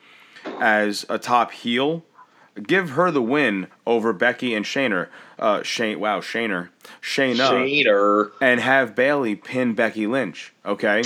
as 0.60 1.04
a 1.08 1.18
top 1.18 1.52
heel, 1.52 2.04
give 2.60 2.90
her 2.90 3.10
the 3.10 3.22
win 3.22 3.68
over 3.86 4.12
Becky 4.12 4.54
and 4.54 4.64
Shayner. 4.64 5.08
Uh, 5.38 5.62
Shane, 5.62 6.00
wow, 6.00 6.20
Shayner, 6.20 6.68
Shayna, 7.00 7.48
Shader. 7.48 8.32
and 8.40 8.60
have 8.60 8.94
Bayley 8.94 9.34
pin 9.34 9.74
Becky 9.74 10.06
Lynch. 10.06 10.52
Okay, 10.64 11.02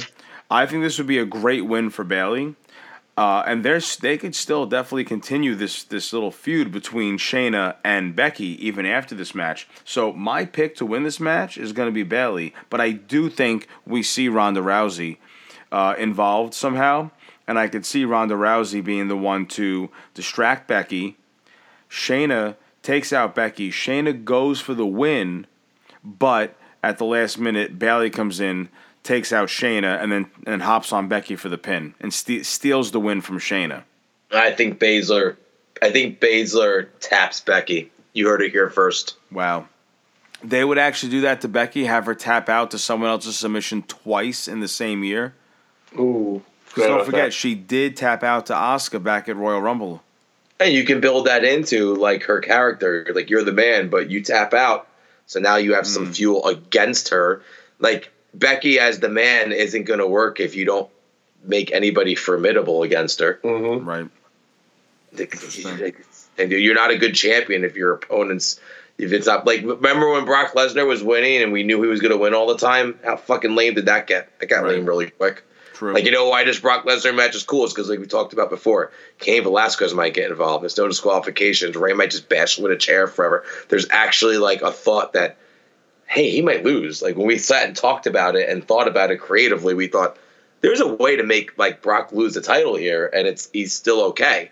I 0.51 0.67
think 0.67 0.83
this 0.83 0.99
would 0.99 1.07
be 1.07 1.19
a 1.19 1.25
great 1.25 1.63
win 1.67 1.91
for 1.91 2.05
Bayley. 2.05 2.55
Uh, 3.17 3.43
and 3.47 3.65
there's 3.65 3.97
they 3.97 4.19
could 4.19 4.35
still 4.35 4.67
definitely 4.67 5.05
continue 5.05 5.55
this 5.55 5.83
this 5.85 6.13
little 6.13 6.31
feud 6.31 6.71
between 6.71 7.17
Shayna 7.17 7.77
and 7.83 8.15
Becky 8.15 8.67
even 8.67 8.85
after 8.85 9.15
this 9.15 9.35
match. 9.35 9.67
So 9.85 10.13
my 10.13 10.45
pick 10.45 10.77
to 10.77 10.87
win 10.87 11.03
this 11.03 11.19
match 11.19 11.57
is 11.57 11.73
going 11.73 11.89
to 11.89 11.95
be 11.95 12.03
Bayley, 12.03 12.53
but 12.69 12.81
I 12.81 12.91
do 12.91 13.31
think 13.31 13.69
we 13.87 14.03
see 14.03 14.29
Ronda 14.29 14.61
Rousey 14.61 15.17
uh, 15.73 15.95
involved 15.97 16.53
somehow, 16.53 17.11
and 17.47 17.59
I 17.59 17.69
could 17.69 17.87
see 17.87 18.05
Ronda 18.05 18.35
Rousey 18.35 18.85
being 18.85 19.09
the 19.09 19.17
one 19.17 19.47
to 19.47 19.89
distract 20.13 20.69
Becky. 20.69 21.17
Shayna 21.91 22.57
takes 22.83 23.13
out 23.13 23.35
Becky. 23.35 23.71
Shayna 23.71 24.25
goes 24.25 24.61
for 24.61 24.75
the 24.75 24.87
win, 24.87 25.47
but 26.05 26.57
at 26.83 26.99
the 26.99 27.05
last 27.05 27.39
minute, 27.39 27.79
Bayley 27.79 28.11
comes 28.11 28.41
in, 28.41 28.69
takes 29.03 29.33
out 29.33 29.49
Shayna, 29.49 30.01
and 30.03 30.13
then 30.13 30.31
and 30.47 30.63
hops 30.63 30.93
on 30.93 31.09
Becky 31.09 31.37
for 31.37 31.49
the 31.49 31.59
pin 31.59 31.95
and 32.01 32.13
ste- 32.13 32.45
steals 32.45 32.91
the 32.91 33.01
win 33.01 33.21
from 33.21 33.39
Shayna. 33.39 33.83
I 34.33 34.53
think 34.53 34.79
Baszler. 34.79 35.37
I 35.83 35.91
think 35.91 36.21
Baszler 36.21 36.89
taps 37.01 37.41
Becky. 37.41 37.91
You 38.13 38.29
heard 38.29 38.43
it 38.43 38.51
here 38.51 38.71
first. 38.71 39.17
Wow. 39.31 39.69
They 40.43 40.65
would 40.65 40.79
actually 40.79 41.11
do 41.11 41.21
that 41.23 41.41
to 41.43 41.49
Becky, 41.49 41.85
have 41.85 42.07
her 42.07 42.15
tap 42.15 42.49
out 42.49 42.71
to 42.71 42.79
someone 42.79 43.11
else's 43.11 43.37
submission 43.37 43.83
twice 43.83 44.49
in 44.49 44.61
the 44.61 44.69
same 44.69 45.05
year. 45.05 45.35
Ooh. 45.99 46.43
Because 46.69 46.89
don't 46.89 47.05
forget, 47.07 47.33
she 47.33 47.55
did 47.55 47.97
tap 47.97 48.23
out 48.23 48.47
to 48.47 48.53
Asuka 48.53 49.03
back 49.03 49.29
at 49.29 49.37
Royal 49.37 49.63
Rumble. 49.63 50.03
And 50.59 50.73
you 50.73 50.85
can 50.85 51.01
build 51.01 51.27
that 51.27 51.45
into 51.45 51.95
like 51.95 52.25
her 52.25 52.41
character. 52.41 53.07
Like 53.15 53.29
you're 53.31 53.45
the 53.45 53.53
man, 53.53 53.89
but 53.89 54.11
you 54.11 54.23
tap 54.23 54.55
out. 54.55 54.89
So 55.27 55.41
now 55.41 55.57
you 55.57 55.75
have 55.75 55.87
some 55.87 56.13
fuel 56.13 56.47
against 56.47 57.11
her. 57.11 57.43
Like 57.79 58.11
Becky 58.33 58.79
as 58.79 59.01
the 59.01 59.09
man 59.09 59.53
isn't 59.53 59.85
going 59.85 59.99
to 59.99 60.07
work 60.07 60.41
if 60.41 60.55
you 60.55 60.65
don't 60.65 60.91
make 61.45 61.73
anybody 61.73 62.15
formidable 62.15 62.83
against 62.83 63.21
her. 63.21 63.39
Mm-hmm. 63.43 63.89
Right. 63.89 64.09
And 66.39 66.53
you're 66.53 66.75
not 66.75 66.91
a 66.91 66.99
good 66.99 67.15
champion 67.15 67.65
if 67.65 67.77
your 67.77 67.93
opponent's 67.95 68.61
if 68.99 69.13
it's 69.13 69.27
not 69.27 69.47
like 69.47 69.63
remember 69.63 70.11
when 70.13 70.25
Brock 70.25 70.53
Lesnar 70.55 70.87
was 70.87 71.03
winning 71.03 71.43
and 71.43 71.53
we 71.53 71.63
knew 71.65 71.83
he 71.83 71.89
was 71.89 72.01
going 72.01 72.13
to 72.13 72.19
win 72.19 72.35
all 72.35 72.47
the 72.47 72.57
time. 72.57 72.99
How 73.05 73.17
fucking 73.17 73.55
lame 73.55 73.75
did 73.75 73.87
that 73.87 74.07
get? 74.07 74.39
That 74.39 74.47
got 74.47 74.63
Right. 74.65 74.75
lame 74.77 74.87
really 74.87 75.11
quick. 75.11 75.43
True. 75.77 75.93
Like 75.93 76.07
you 76.07 76.11
know 76.11 76.31
why 76.31 76.43
this 76.45 76.59
Brock 76.59 76.87
Lesnar 76.87 77.15
match 77.15 77.35
is 77.35 77.43
cool? 77.43 77.67
Is 77.67 77.75
because 77.75 77.91
like 77.91 77.99
we 77.99 78.07
talked 78.07 78.33
about 78.33 78.49
before, 78.49 78.93
Cain 79.19 79.43
Velasquez 79.43 79.93
might 79.93 80.15
get 80.15 80.31
involved. 80.31 80.63
There's 80.63 80.79
no 80.79 80.89
disqualifications. 80.89 81.77
Rey 81.77 81.93
might 81.93 82.11
just 82.11 82.31
bash 82.31 82.57
him 82.57 82.63
with 82.63 82.73
a 82.73 82.77
chair 82.77 83.07
forever. 83.07 83.45
There's 83.69 83.87
actually 83.91 84.39
like 84.39 84.63
a 84.63 84.73
thought 84.73 85.13
that, 85.13 85.37
hey, 86.07 86.31
he 86.31 86.41
might 86.41 86.65
lose. 86.65 87.03
Like 87.03 87.15
when 87.17 87.27
we 87.27 87.37
sat 87.37 87.67
and 87.67 87.77
talked 87.77 88.07
about 88.07 88.37
it 88.37 88.49
and 88.49 88.67
thought 88.67 88.89
about 88.89 89.11
it 89.11 89.19
creatively, 89.19 89.75
we 89.75 89.89
thought 89.89 90.17
there's 90.63 90.81
a 90.81 90.89
way 90.89 91.17
to 91.17 91.25
make 91.25 91.59
like 91.59 91.83
Brock 91.83 92.11
lose 92.11 92.33
the 92.33 92.41
title 92.41 92.77
here, 92.77 93.11
and 93.13 93.29
it's 93.29 93.51
he's 93.53 93.75
still 93.75 94.01
okay. 94.05 94.51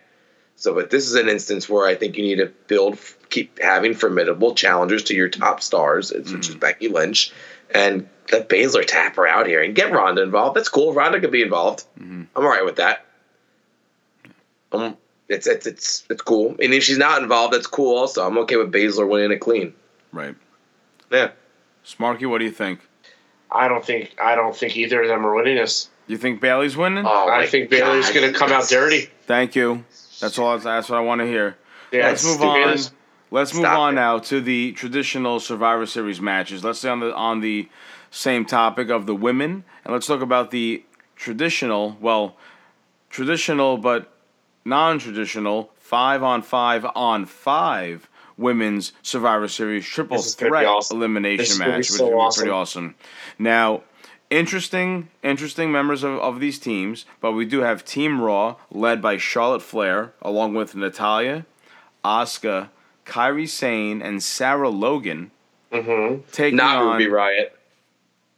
So, 0.56 0.74
but 0.74 0.90
this 0.90 1.06
is 1.08 1.14
an 1.14 1.30
instance 1.30 1.70
where 1.70 1.86
I 1.86 1.94
think 1.94 2.16
you 2.18 2.22
need 2.22 2.36
to 2.36 2.52
build, 2.68 2.98
keep 3.30 3.58
having 3.60 3.94
formidable 3.94 4.54
challengers 4.54 5.04
to 5.04 5.14
your 5.14 5.30
top 5.30 5.62
stars, 5.62 6.12
which 6.12 6.24
Mm-hmm. 6.26 6.40
is 6.40 6.54
Becky 6.54 6.88
Lynch, 6.88 7.32
and 7.74 8.08
let 8.32 8.48
Baszler 8.48 8.86
tap 8.86 9.16
her 9.16 9.26
out 9.26 9.46
here 9.46 9.62
and 9.62 9.74
get 9.74 9.92
Ronda 9.92 10.22
involved. 10.22 10.56
That's 10.56 10.68
cool. 10.68 10.94
Ronda 10.94 11.20
could 11.20 11.30
be 11.32 11.42
involved. 11.42 11.84
Mm-hmm. 11.98 12.22
I'm 12.34 12.42
all 12.44 12.48
right 12.48 12.64
with 12.64 12.76
that. 12.76 13.04
Um, 14.72 14.96
it's 15.28 15.46
it's 15.46 15.66
it's 15.66 16.04
it's 16.10 16.22
cool. 16.22 16.56
And 16.60 16.72
if 16.72 16.82
she's 16.84 16.98
not 16.98 17.22
involved, 17.22 17.54
that's 17.54 17.66
cool. 17.66 17.96
Also, 17.98 18.26
I'm 18.26 18.38
okay 18.38 18.56
with 18.56 18.72
Baszler 18.72 19.08
winning 19.08 19.32
it 19.32 19.38
clean. 19.40 19.74
Right. 20.12 20.34
Yeah. 21.10 21.30
Smarky, 21.84 22.26
what 22.28 22.38
do 22.38 22.44
you 22.44 22.50
think? 22.50 22.80
I 23.50 23.68
don't 23.68 23.84
think 23.84 24.16
I 24.20 24.34
don't 24.34 24.56
think 24.56 24.76
either 24.76 25.02
of 25.02 25.08
them 25.08 25.24
are 25.26 25.34
winning 25.34 25.56
this. 25.56 25.90
You 26.06 26.18
think 26.18 26.40
Bayley's 26.40 26.76
winning? 26.76 27.04
Oh, 27.06 27.28
I 27.28 27.40
my 27.40 27.46
think 27.46 27.70
Bayley's 27.70 28.10
going 28.10 28.30
to 28.30 28.38
come 28.38 28.52
out 28.52 28.68
dirty. 28.68 29.08
Thank 29.26 29.54
you. 29.56 29.84
That's 30.20 30.38
all. 30.38 30.58
That's 30.58 30.88
what 30.90 30.98
I 30.98 31.00
want 31.00 31.20
to 31.20 31.26
hear. 31.26 31.56
Yeah, 31.92 32.08
Let's 32.08 32.24
move 32.26 32.42
on. 32.42 32.56
Bayley's- 32.58 32.90
Let's 33.30 33.54
move 33.54 33.64
on 33.64 33.94
it. 33.94 33.96
now 33.96 34.18
to 34.20 34.40
the 34.40 34.72
traditional 34.72 35.40
Survivor 35.40 35.86
Series 35.86 36.20
matches. 36.20 36.62
Let's 36.62 36.78
stay 36.78 36.88
on 36.88 37.00
the 37.00 37.14
on 37.14 37.40
the 37.40 37.68
same 38.10 38.44
topic 38.44 38.90
of 38.90 39.06
the 39.06 39.14
women, 39.14 39.64
and 39.84 39.92
let's 39.92 40.06
talk 40.06 40.20
about 40.20 40.50
the 40.50 40.84
traditional, 41.16 41.96
well, 42.00 42.36
traditional 43.10 43.76
but 43.76 44.12
non-traditional 44.64 45.70
five 45.78 46.22
on 46.22 46.42
five 46.42 46.86
on 46.94 47.26
five 47.26 48.08
women's 48.36 48.92
Survivor 49.02 49.48
Series 49.48 49.84
triple 49.84 50.16
This 50.16 50.26
is 50.26 50.34
gonna 50.34 50.50
be 50.50 50.50
threat 50.50 50.66
awesome. 50.66 50.96
elimination 50.98 51.38
This 51.42 51.50
is 51.52 51.58
match, 51.58 51.76
which 51.76 51.90
so 51.90 52.04
is 52.06 52.10
be 52.10 52.16
awesome. 52.16 52.40
pretty 52.40 52.52
awesome. 52.52 52.94
Now, 53.38 53.82
interesting, 54.30 55.08
interesting 55.22 55.70
members 55.70 56.02
of, 56.02 56.18
of 56.18 56.40
these 56.40 56.58
teams, 56.58 57.04
but 57.20 57.32
we 57.32 57.44
do 57.44 57.60
have 57.60 57.84
Team 57.84 58.20
Raw 58.20 58.56
led 58.70 59.00
by 59.02 59.16
Charlotte 59.16 59.62
Flair, 59.62 60.12
along 60.22 60.54
with 60.54 60.74
Natalya, 60.74 61.46
Asuka, 62.04 62.70
Kairi 63.04 63.48
Sane, 63.48 64.02
and 64.02 64.22
Sarah 64.22 64.68
Logan. 64.70 65.30
Mm-hmm. 65.72 66.22
Taking 66.30 66.56
Not 66.56 66.76
on 66.76 66.92
Ruby 66.92 67.10
Riott. 67.10 67.50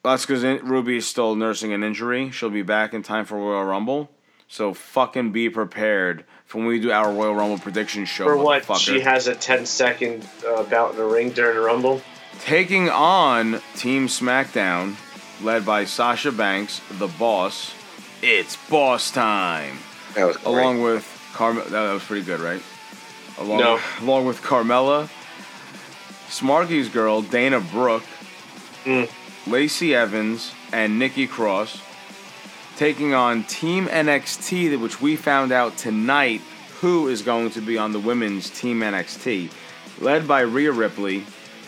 that's 0.03 0.25
because 0.25 0.43
Ruby 0.63 0.97
is 0.97 1.07
still 1.07 1.35
nursing 1.35 1.73
an 1.73 1.83
injury. 1.83 2.31
She'll 2.31 2.51
be 2.51 2.63
back 2.63 2.95
in 2.95 3.03
time 3.03 3.25
for 3.25 3.37
Royal 3.37 3.65
Rumble. 3.65 4.11
So 4.49 4.73
fucking 4.75 5.33
be 5.33 5.51
prepared 5.51 6.25
for 6.47 6.59
when 6.59 6.69
we 6.69 6.79
do 6.81 6.93
our 6.93 7.13
Royal 7.13 7.35
Rumble 7.35 7.59
prediction 7.59 8.05
show. 8.05 8.25
For 8.25 8.37
what? 8.37 8.65
She 8.79 9.01
has 9.01 9.27
a 9.27 9.35
10 9.35 9.67
second 9.67 10.27
uh, 10.47 10.63
bout 10.63 10.93
in 10.93 10.97
the 10.97 11.05
ring 11.05 11.31
during 11.31 11.57
the 11.57 11.63
Rumble. 11.63 12.01
Taking 12.41 12.89
on 12.89 13.61
Team 13.75 14.07
SmackDown, 14.07 14.95
led 15.43 15.67
by 15.67 15.85
Sasha 15.85 16.31
Banks, 16.31 16.81
the 16.93 17.09
boss. 17.09 17.75
It's 18.23 18.57
boss 18.69 19.11
time. 19.11 19.79
That 20.15 20.27
was 20.27 20.37
great. 20.37 20.47
Along 20.47 20.81
with 20.81 21.07
Carm. 21.35 21.57
That, 21.57 21.71
that 21.71 21.93
was 21.93 22.05
pretty 22.05 22.25
good, 22.25 22.41
right? 22.41 22.63
Along, 23.39 23.59
No. 23.61 23.81
along 24.01 24.27
with 24.27 24.43
Carmella, 24.43 25.09
Smarky's 26.29 26.89
girl 26.89 27.23
Dana 27.23 27.61
Brooke, 27.61 28.05
Mm. 28.85 29.11
Lacey 29.49 29.95
Evans, 29.95 30.53
and 30.73 30.99
Nikki 30.99 31.27
Cross, 31.27 31.81
taking 32.77 33.15
on 33.15 33.43
Team 33.45 33.87
NXT, 33.89 34.81
which 34.81 35.01
we 35.01 35.17
found 35.17 35.51
out 35.51 35.77
tonight 35.77 36.41
who 36.81 37.09
is 37.09 37.23
going 37.23 37.51
to 37.51 37.61
be 37.61 37.77
on 37.79 37.93
the 37.93 37.99
women's 37.99 38.49
Team 38.51 38.81
NXT, 38.81 39.51
led 40.01 40.29
by 40.29 40.41
Rhea 40.43 40.71
Ripley, 40.73 41.25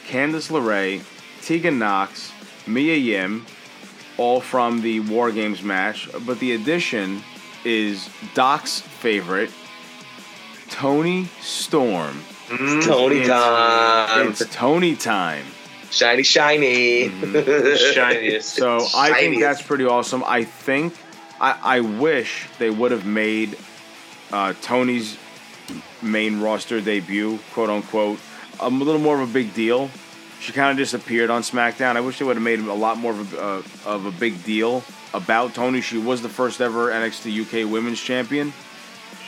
Candice 0.08 0.50
LeRae, 0.50 1.02
Tegan 1.42 1.78
Nox, 1.78 2.30
Mia 2.66 2.94
Yim, 2.96 3.44
all 4.16 4.40
from 4.40 4.82
the 4.82 5.00
War 5.00 5.32
Games 5.32 5.62
match. 5.62 6.08
But 6.26 6.38
the 6.40 6.52
addition 6.52 7.22
is 7.64 8.08
Doc's 8.34 8.80
favorite, 8.80 9.50
Toni 10.70 11.26
Storm. 11.40 12.22
Toni 12.48 13.20
It's- 13.20 13.28
time. 13.28 14.28
It's 14.30 14.46
Toni 14.54 14.96
time. 14.96 15.44
Shiny, 15.90 16.22
shiny. 16.22 17.08
Shiniest. 17.94 18.42
So 18.56 18.86
I 18.94 19.12
think 19.14 19.40
that's 19.40 19.62
pretty 19.62 19.86
awesome. 19.86 20.22
I 20.26 20.44
think 20.44 20.94
I, 21.40 21.58
I 21.62 21.80
wish 21.80 22.46
they 22.58 22.68
would 22.68 22.90
have 22.92 23.06
made 23.06 23.56
uh, 24.32 24.52
Toni's 24.60 25.16
main 26.02 26.40
roster 26.40 26.80
debut, 26.82 27.38
quote 27.52 27.70
unquote, 27.70 28.18
a 28.60 28.68
little 28.68 28.98
more 29.00 29.20
of 29.20 29.30
a 29.30 29.32
big 29.32 29.54
deal. 29.54 29.90
She 30.40 30.52
kind 30.52 30.70
of 30.70 30.76
disappeared 30.76 31.30
on 31.30 31.40
SmackDown. 31.42 31.96
I 31.96 32.00
wish 32.00 32.18
they 32.18 32.24
would 32.26 32.36
have 32.36 32.44
made 32.44 32.60
a 32.60 32.72
lot 32.74 32.98
more 32.98 33.12
of 33.12 33.34
a, 33.34 33.40
uh, 33.42 33.62
of 33.86 34.04
a 34.06 34.10
big 34.12 34.44
deal 34.44 34.84
about 35.14 35.54
Toni. 35.54 35.80
She 35.80 35.96
was 35.98 36.20
the 36.22 36.28
first 36.28 36.60
ever 36.60 36.90
NXT 36.90 37.64
UK 37.64 37.70
Women's 37.70 38.00
Champion. 38.00 38.52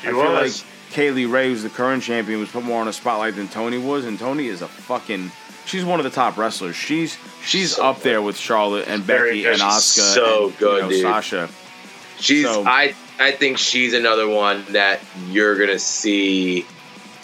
she 0.02 0.08
I 0.08 0.10
feel 0.10 0.18
was. 0.32 0.62
like 0.62 0.70
Kay 0.90 1.10
Lee 1.10 1.26
Ray, 1.26 1.48
who's 1.48 1.62
the 1.62 1.68
current 1.68 2.02
champion, 2.02 2.40
was 2.40 2.50
put 2.50 2.64
more 2.64 2.80
on 2.80 2.88
a 2.88 2.92
spotlight 2.92 3.36
than 3.36 3.48
Toni 3.48 3.78
was, 3.78 4.04
and 4.04 4.18
Toni 4.18 4.46
is 4.48 4.62
a 4.62 4.68
fucking. 4.68 5.30
She's 5.66 5.84
one 5.84 6.00
of 6.00 6.04
the 6.04 6.10
top 6.10 6.36
wrestlers. 6.36 6.74
She's 6.74 7.16
she's 7.44 7.76
So 7.76 7.84
up 7.84 8.00
there 8.02 8.20
with 8.22 8.36
Charlotte 8.36 8.88
and 8.88 9.02
Very 9.02 9.30
Becky 9.30 9.42
good. 9.42 9.52
and 9.52 9.60
She's 9.60 9.68
Asuka. 9.98 10.14
so 10.14 10.46
and, 10.48 10.58
good, 10.58 10.76
you 10.76 10.82
know, 10.82 10.88
dude. 10.88 11.02
Sasha. 11.02 11.48
She's 12.18 12.44
So- 12.44 12.64
I 12.66 12.94
I 13.18 13.30
think 13.32 13.58
she's 13.58 13.94
another 13.94 14.26
one 14.28 14.64
that 14.70 15.00
you're 15.28 15.56
gonna 15.56 15.78
see 15.78 16.66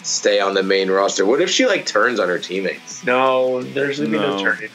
stay 0.03 0.39
on 0.39 0.53
the 0.53 0.63
main 0.63 0.89
roster. 0.89 1.25
What 1.25 1.41
if 1.41 1.49
she 1.49 1.65
like 1.65 1.85
turns 1.85 2.19
on 2.19 2.29
her 2.29 2.39
teammates? 2.39 3.03
no, 3.05 3.61
there's 3.61 3.99
going 3.99 4.11
to 4.11 4.17
be 4.17 4.23
no, 4.23 4.37
No. 4.37 4.43
turning. 4.43 4.69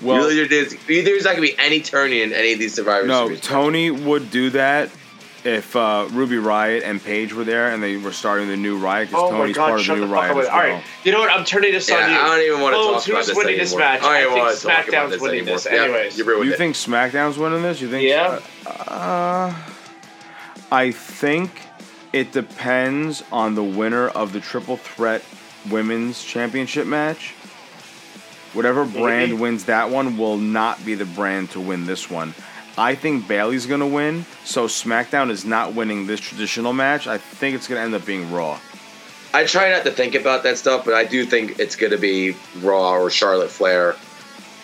Well, 0.00 0.28
there's, 0.28 0.76
there's 0.86 1.24
not 1.24 1.30
gonna 1.30 1.40
be 1.42 1.58
any 1.58 1.80
turning 1.80 2.20
in 2.20 2.32
any 2.32 2.52
of 2.52 2.60
these 2.60 2.74
Survivor 2.74 3.06
no, 3.08 3.26
Series. 3.26 3.40
Toni 3.40 3.90
would 3.90 4.30
do 4.30 4.50
that 4.50 4.90
if 5.44 5.76
uh, 5.76 6.08
Ruby 6.10 6.36
Riott 6.36 6.82
and 6.84 7.02
Paige 7.02 7.32
were 7.32 7.44
there 7.44 7.70
and 7.72 7.82
they 7.82 7.96
were 7.96 8.12
starting 8.12 8.48
the 8.48 8.56
new 8.56 8.76
Riot 8.76 9.08
because 9.10 9.22
Oh 9.22 9.32
my 9.32 9.46
Toni's 9.46 9.56
part 9.56 9.80
of 9.80 9.86
the 9.86 9.94
the 9.94 10.00
new 10.00 10.06
fuck 10.08 10.14
Riot. 10.14 10.30
up. 10.30 10.36
with 10.36 10.46
as 10.46 10.52
well. 10.52 10.58
right, 10.74 10.84
you 11.04 11.12
know 11.12 11.18
what? 11.20 11.30
I'm 11.30 11.44
turning 11.44 11.72
this 11.72 11.88
Yeah, 11.88 11.96
on 12.04 12.10
you. 12.10 12.16
I 12.18 12.26
don't 12.36 12.46
even 12.46 12.60
want 12.60 12.74
to 12.74 12.78
Bones, 12.78 13.04
talk 13.04 13.08
about 13.08 13.18
who's 13.18 13.26
this 13.28 13.36
winning 13.36 13.58
this 13.58 13.76
match? 13.76 14.02
I 14.02 14.02
don't 14.02 14.10
I 14.12 14.20
even 14.20 14.32
think 14.34 14.44
want 14.44 14.58
to 14.58 14.66
talk 14.66 14.88
about 14.88 15.04
SmackDown's 15.04 15.10
this 15.12 15.20
winning 15.22 15.38
anymore. 15.40 15.54
this. 15.56 15.66
Yeah, 15.70 15.82
Anyways. 15.84 16.18
you 16.18 16.42
You 16.44 16.52
it. 16.52 16.58
think 16.58 16.74
SmackDown's 16.76 17.38
winning 17.38 17.62
this? 17.62 17.80
You 17.80 17.88
think? 17.90 18.08
Yeah. 18.08 18.40
Uh, 18.66 19.54
I 20.70 20.90
think 20.90 21.50
it 22.12 22.32
depends 22.32 23.22
on 23.32 23.54
the 23.54 23.62
winner 23.64 24.08
of 24.08 24.32
the 24.32 24.40
triple 24.40 24.76
threat 24.76 25.22
women's 25.70 26.22
championship 26.24 26.86
match. 26.86 27.34
Whatever 28.54 28.84
brand 28.84 29.30
Maybe. 29.32 29.42
wins 29.42 29.64
that 29.66 29.90
one 29.90 30.16
will 30.16 30.38
not 30.38 30.84
be 30.84 30.94
the 30.94 31.04
brand 31.04 31.50
to 31.50 31.60
win 31.60 31.84
this 31.86 32.10
one. 32.10 32.34
I 32.78 32.94
think 32.94 33.26
Bayley's 33.26 33.66
going 33.66 33.80
to 33.80 33.86
win. 33.86 34.24
So 34.44 34.66
SmackDown 34.66 35.30
is 35.30 35.44
not 35.44 35.74
winning 35.74 36.06
this 36.06 36.20
traditional 36.20 36.72
match. 36.72 37.06
I 37.06 37.18
think 37.18 37.56
it's 37.56 37.66
going 37.66 37.78
to 37.78 37.84
end 37.84 37.94
up 37.94 38.06
being 38.06 38.32
Raw. 38.32 38.58
I 39.34 39.44
try 39.44 39.70
not 39.70 39.84
to 39.84 39.90
think 39.90 40.14
about 40.14 40.44
that 40.44 40.56
stuff, 40.56 40.84
but 40.84 40.94
I 40.94 41.04
do 41.04 41.26
think 41.26 41.58
it's 41.58 41.76
going 41.76 41.92
to 41.92 41.98
be 41.98 42.34
Raw 42.60 42.92
or 42.92 43.10
Charlotte 43.10 43.50
Flair, 43.50 43.94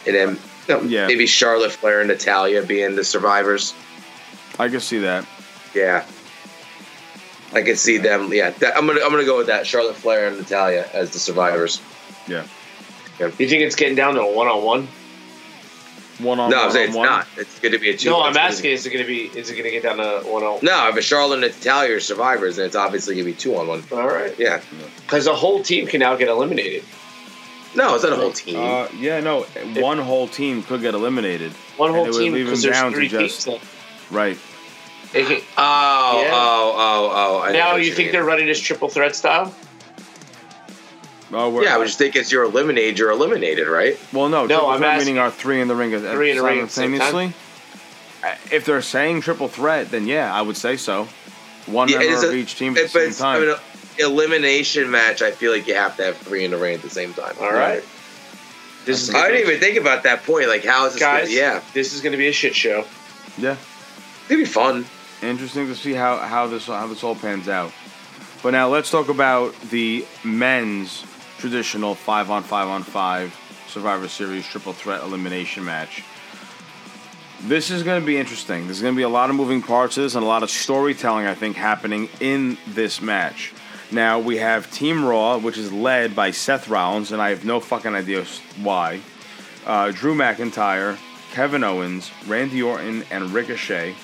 and 0.07 0.15
then 0.15 0.39
you 0.69 0.75
know, 0.75 0.81
Yeah. 0.83 1.07
maybe 1.07 1.27
Charlotte 1.27 1.73
Flair 1.73 2.01
and 2.01 2.09
Natalya 2.09 2.63
being 2.63 2.97
the 2.97 3.05
survivors. 3.05 3.75
I 4.59 4.69
can 4.69 4.81
see 4.81 5.01
that. 5.01 5.27
Yeah, 5.75 6.07
I 7.53 7.61
can 7.63 7.77
see 7.77 7.99
them. 7.99 8.33
Yeah, 8.33 8.51
that, 8.51 8.77
I'm 8.77 8.87
gonna 8.87 9.01
I'm 9.05 9.11
gonna 9.11 9.25
go 9.27 9.37
with 9.37 9.49
that. 9.49 9.67
Charlotte 9.67 9.97
Flair 9.97 10.29
and 10.29 10.39
Natalya 10.39 10.89
as 10.95 11.11
the 11.11 11.19
survivors. 11.19 11.83
Yeah. 12.27 12.45
Do 13.19 13.27
you 13.39 13.49
think 13.49 13.63
it's 13.63 13.77
getting 13.77 13.97
down 13.97 14.15
to 14.15 14.21
a 14.23 14.33
one 14.33 14.47
on 14.49 14.63
one? 14.65 14.89
One 16.19 16.39
on 16.39 16.51
no, 16.51 16.65
I'm 16.67 16.71
saying 16.71 16.89
it's 16.89 16.97
on 16.97 17.01
one. 17.01 17.09
not. 17.09 17.27
It's 17.37 17.59
going 17.59 17.73
to 17.73 17.79
be 17.79 17.91
a 17.91 17.97
two. 17.97 18.11
No, 18.11 18.23
I'm 18.23 18.29
it's 18.29 18.37
gonna 18.37 18.49
asking. 18.49 18.71
Is 18.73 18.87
it 18.87 18.91
going 18.91 19.05
to 19.05 19.09
be? 19.09 19.23
Is 19.39 19.51
it 19.51 19.55
going 19.55 19.65
to 19.65 19.71
get 19.71 19.83
down 19.83 19.97
to 19.97 20.21
one 20.29 20.43
on? 20.45 20.61
be- 20.61 20.67
No, 20.67 20.89
if 20.89 20.97
it's 20.97 21.07
Charlotte 21.07 21.43
and 21.43 21.53
Natalia 21.55 21.97
are 21.97 22.01
survivors, 22.01 22.57
then 22.57 22.67
it's 22.67 22.77
obviously 22.77 23.15
going 23.17 23.27
to 23.27 23.33
be 23.33 23.37
two 23.37 23.57
on 23.57 23.67
one. 23.67 23.83
All 23.93 24.07
right. 24.07 24.39
Yeah. 24.39 24.61
Because 25.03 25.27
a 25.27 25.35
whole 25.35 25.63
team 25.63 25.87
can 25.87 26.01
now 26.01 26.15
get 26.17 26.29
eliminated. 26.29 26.85
No, 27.75 27.95
it's 27.97 28.05
not 28.05 28.13
a 28.13 28.17
whole 28.17 28.31
team. 28.33 28.57
Uh, 28.57 28.87
yeah, 28.97 29.19
no. 29.19 29.43
One 29.81 29.99
whole 29.99 30.29
team 30.29 30.63
could 30.63 30.81
get 30.81 30.95
eliminated. 30.95 31.51
One 31.77 31.93
whole 31.93 32.13
team 32.13 32.33
because 32.33 32.63
them 32.63 32.71
there's 32.71 32.81
down 32.83 32.93
to 32.93 32.97
three 32.97 33.09
just- 33.09 33.43
teams. 33.47 33.55
left. 33.55 34.13
Right. 34.13 34.39
Can- 35.13 35.27
oh, 35.59 36.23
Yeah. 36.23 36.31
oh, 36.33 36.75
oh, 36.77 37.11
oh. 37.13 37.43
I 37.43 37.53
now 37.53 37.77
you 37.77 37.87
think 37.93 38.07
mean. 38.07 38.13
they're 38.13 38.25
running 38.25 38.47
this 38.47 38.61
triple 38.61 38.89
threat 38.89 39.15
style? 39.17 39.53
Oh, 41.35 41.51
we're, 41.51 41.65
Yeah, 41.65 41.75
I 41.75 41.79
would 41.79 41.87
just 41.87 41.99
think 41.99 42.17
it's 42.17 42.31
you're 42.33 42.45
eliminated, 42.45 42.99
you're 42.99 43.11
eliminated, 43.11 43.67
right? 43.69 43.99
Well, 44.13 44.29
no. 44.29 44.43
No, 44.43 44.47
triple 44.47 44.69
I'm 44.69 44.79
threat 44.79 44.91
asking- 44.95 45.07
meaning 45.07 45.19
our 45.21 45.31
three 45.31 45.61
in 45.61 45.69
the 45.69 45.75
ring 45.75 45.93
at- 45.93 46.01
Three 46.03 46.31
in 46.31 46.37
the 46.37 46.43
ring 46.43 46.61
at 46.61 46.67
the 46.67 46.71
same 46.71 46.93
simultaneously. 46.99 47.35
Uh, 48.23 48.35
If 48.53 48.65
they're 48.65 48.81
saying 48.83 49.21
triple 49.23 49.49
threat, 49.49 49.91
then 49.91 50.07
yeah, 50.07 50.33
I 50.35 50.41
would 50.43 50.57
say 50.57 50.77
so. 50.77 51.09
One 51.67 51.89
Yeah, 51.89 51.99
member 51.99 52.17
of 52.29 52.33
a- 52.33 52.37
each 52.37 52.57
team 52.57 52.77
at 52.77 52.85
the 52.85 52.89
same 52.89 53.13
time. 53.13 53.43
I 53.43 53.47
mean, 53.47 53.57
elimination 53.99 54.91
match, 54.91 55.23
I 55.23 55.31
feel 55.31 55.53
like 55.53 55.67
you 55.67 55.75
have 55.75 55.97
to 55.97 56.05
have 56.05 56.17
three 56.19 56.45
in 56.45 56.51
the 56.51 56.57
ring 56.57 56.75
at 56.75 56.83
the 56.83 56.91
same 56.91 57.13
time. 57.15 57.35
All 57.41 57.53
right. 57.53 57.83
This 58.85 59.09
is 59.09 59.15
I 59.15 59.29
didn't 59.31 59.49
even 59.49 59.61
think 59.61 59.79
about 59.79 60.03
that 60.03 60.25
point. 60.25 60.49
Like, 60.49 60.65
how 60.65 60.87
is 60.87 60.93
this? 60.95 61.03
guys. 61.03 61.29
Gonna, 61.29 61.37
yeah, 61.41 61.61
this 61.73 61.95
is 61.95 62.01
going 62.03 62.13
to 62.13 62.19
be 62.19 62.29
a 62.29 62.33
shit 62.33 62.55
show. 62.55 62.85
yeah. 63.39 63.53
it's 63.57 64.29
gonna 64.29 64.41
be 64.43 64.45
fun. 64.47 64.85
Interesting 65.23 65.69
to 65.69 65.75
see 65.75 65.95
how, 65.95 66.19
how 66.19 66.47
this 66.49 66.67
how 66.67 66.87
this 66.87 67.03
all 67.03 67.15
pans 67.15 67.49
out. 67.49 67.73
But 68.43 68.51
now 68.51 68.69
let's 68.69 68.91
talk 68.91 69.09
about 69.09 69.59
the 69.71 70.05
men's 70.23 71.03
traditional 71.45 71.95
five 71.95 72.31
on 72.31 72.43
five 72.43 72.69
on 72.69 72.83
five 72.83 73.39
Survivor 73.69 74.09
Series 74.09 74.47
triple 74.47 74.73
threat 74.73 75.03
elimination 75.03 75.63
match. 75.63 76.03
This 77.43 77.71
is 77.71 77.83
going 77.83 78.01
to 78.01 78.07
be 78.07 78.17
interesting. 78.17 78.65
There's 78.65 78.81
going 78.81 78.95
to 78.95 78.97
be 78.97 79.03
a 79.03 79.11
lot 79.11 79.29
of 79.29 79.37
moving 79.37 79.61
parts 79.61 79.97
to 79.97 80.01
this 80.01 80.15
and 80.15 80.25
a 80.25 80.27
lot 80.27 80.43
of 80.43 80.49
storytelling, 80.49 81.27
I 81.27 81.35
think, 81.35 81.57
happening 81.57 82.09
in 82.19 82.57
this 82.69 83.03
match. 83.03 83.53
Now 83.93 84.21
we 84.21 84.39
have 84.39 84.73
Team 84.73 85.05
Raw, 85.05 85.37
which 85.37 85.59
is 85.59 85.71
led 85.71 86.17
by 86.17 86.31
Seth 86.31 86.67
Rollins, 86.67 87.13
and 87.13 87.21
I 87.21 87.29
have 87.29 87.45
no 87.45 87.61
fucking 87.61 87.95
idea 87.95 88.25
why. 88.63 89.03
Uh, 89.67 89.91
Drew 89.91 90.15
McIntyre, 90.15 90.97
Kevin 91.33 91.63
Owens, 91.63 92.11
Randy 92.27 92.63
Orton, 92.63 93.05
and 93.11 93.35
Ricochet 93.35 93.95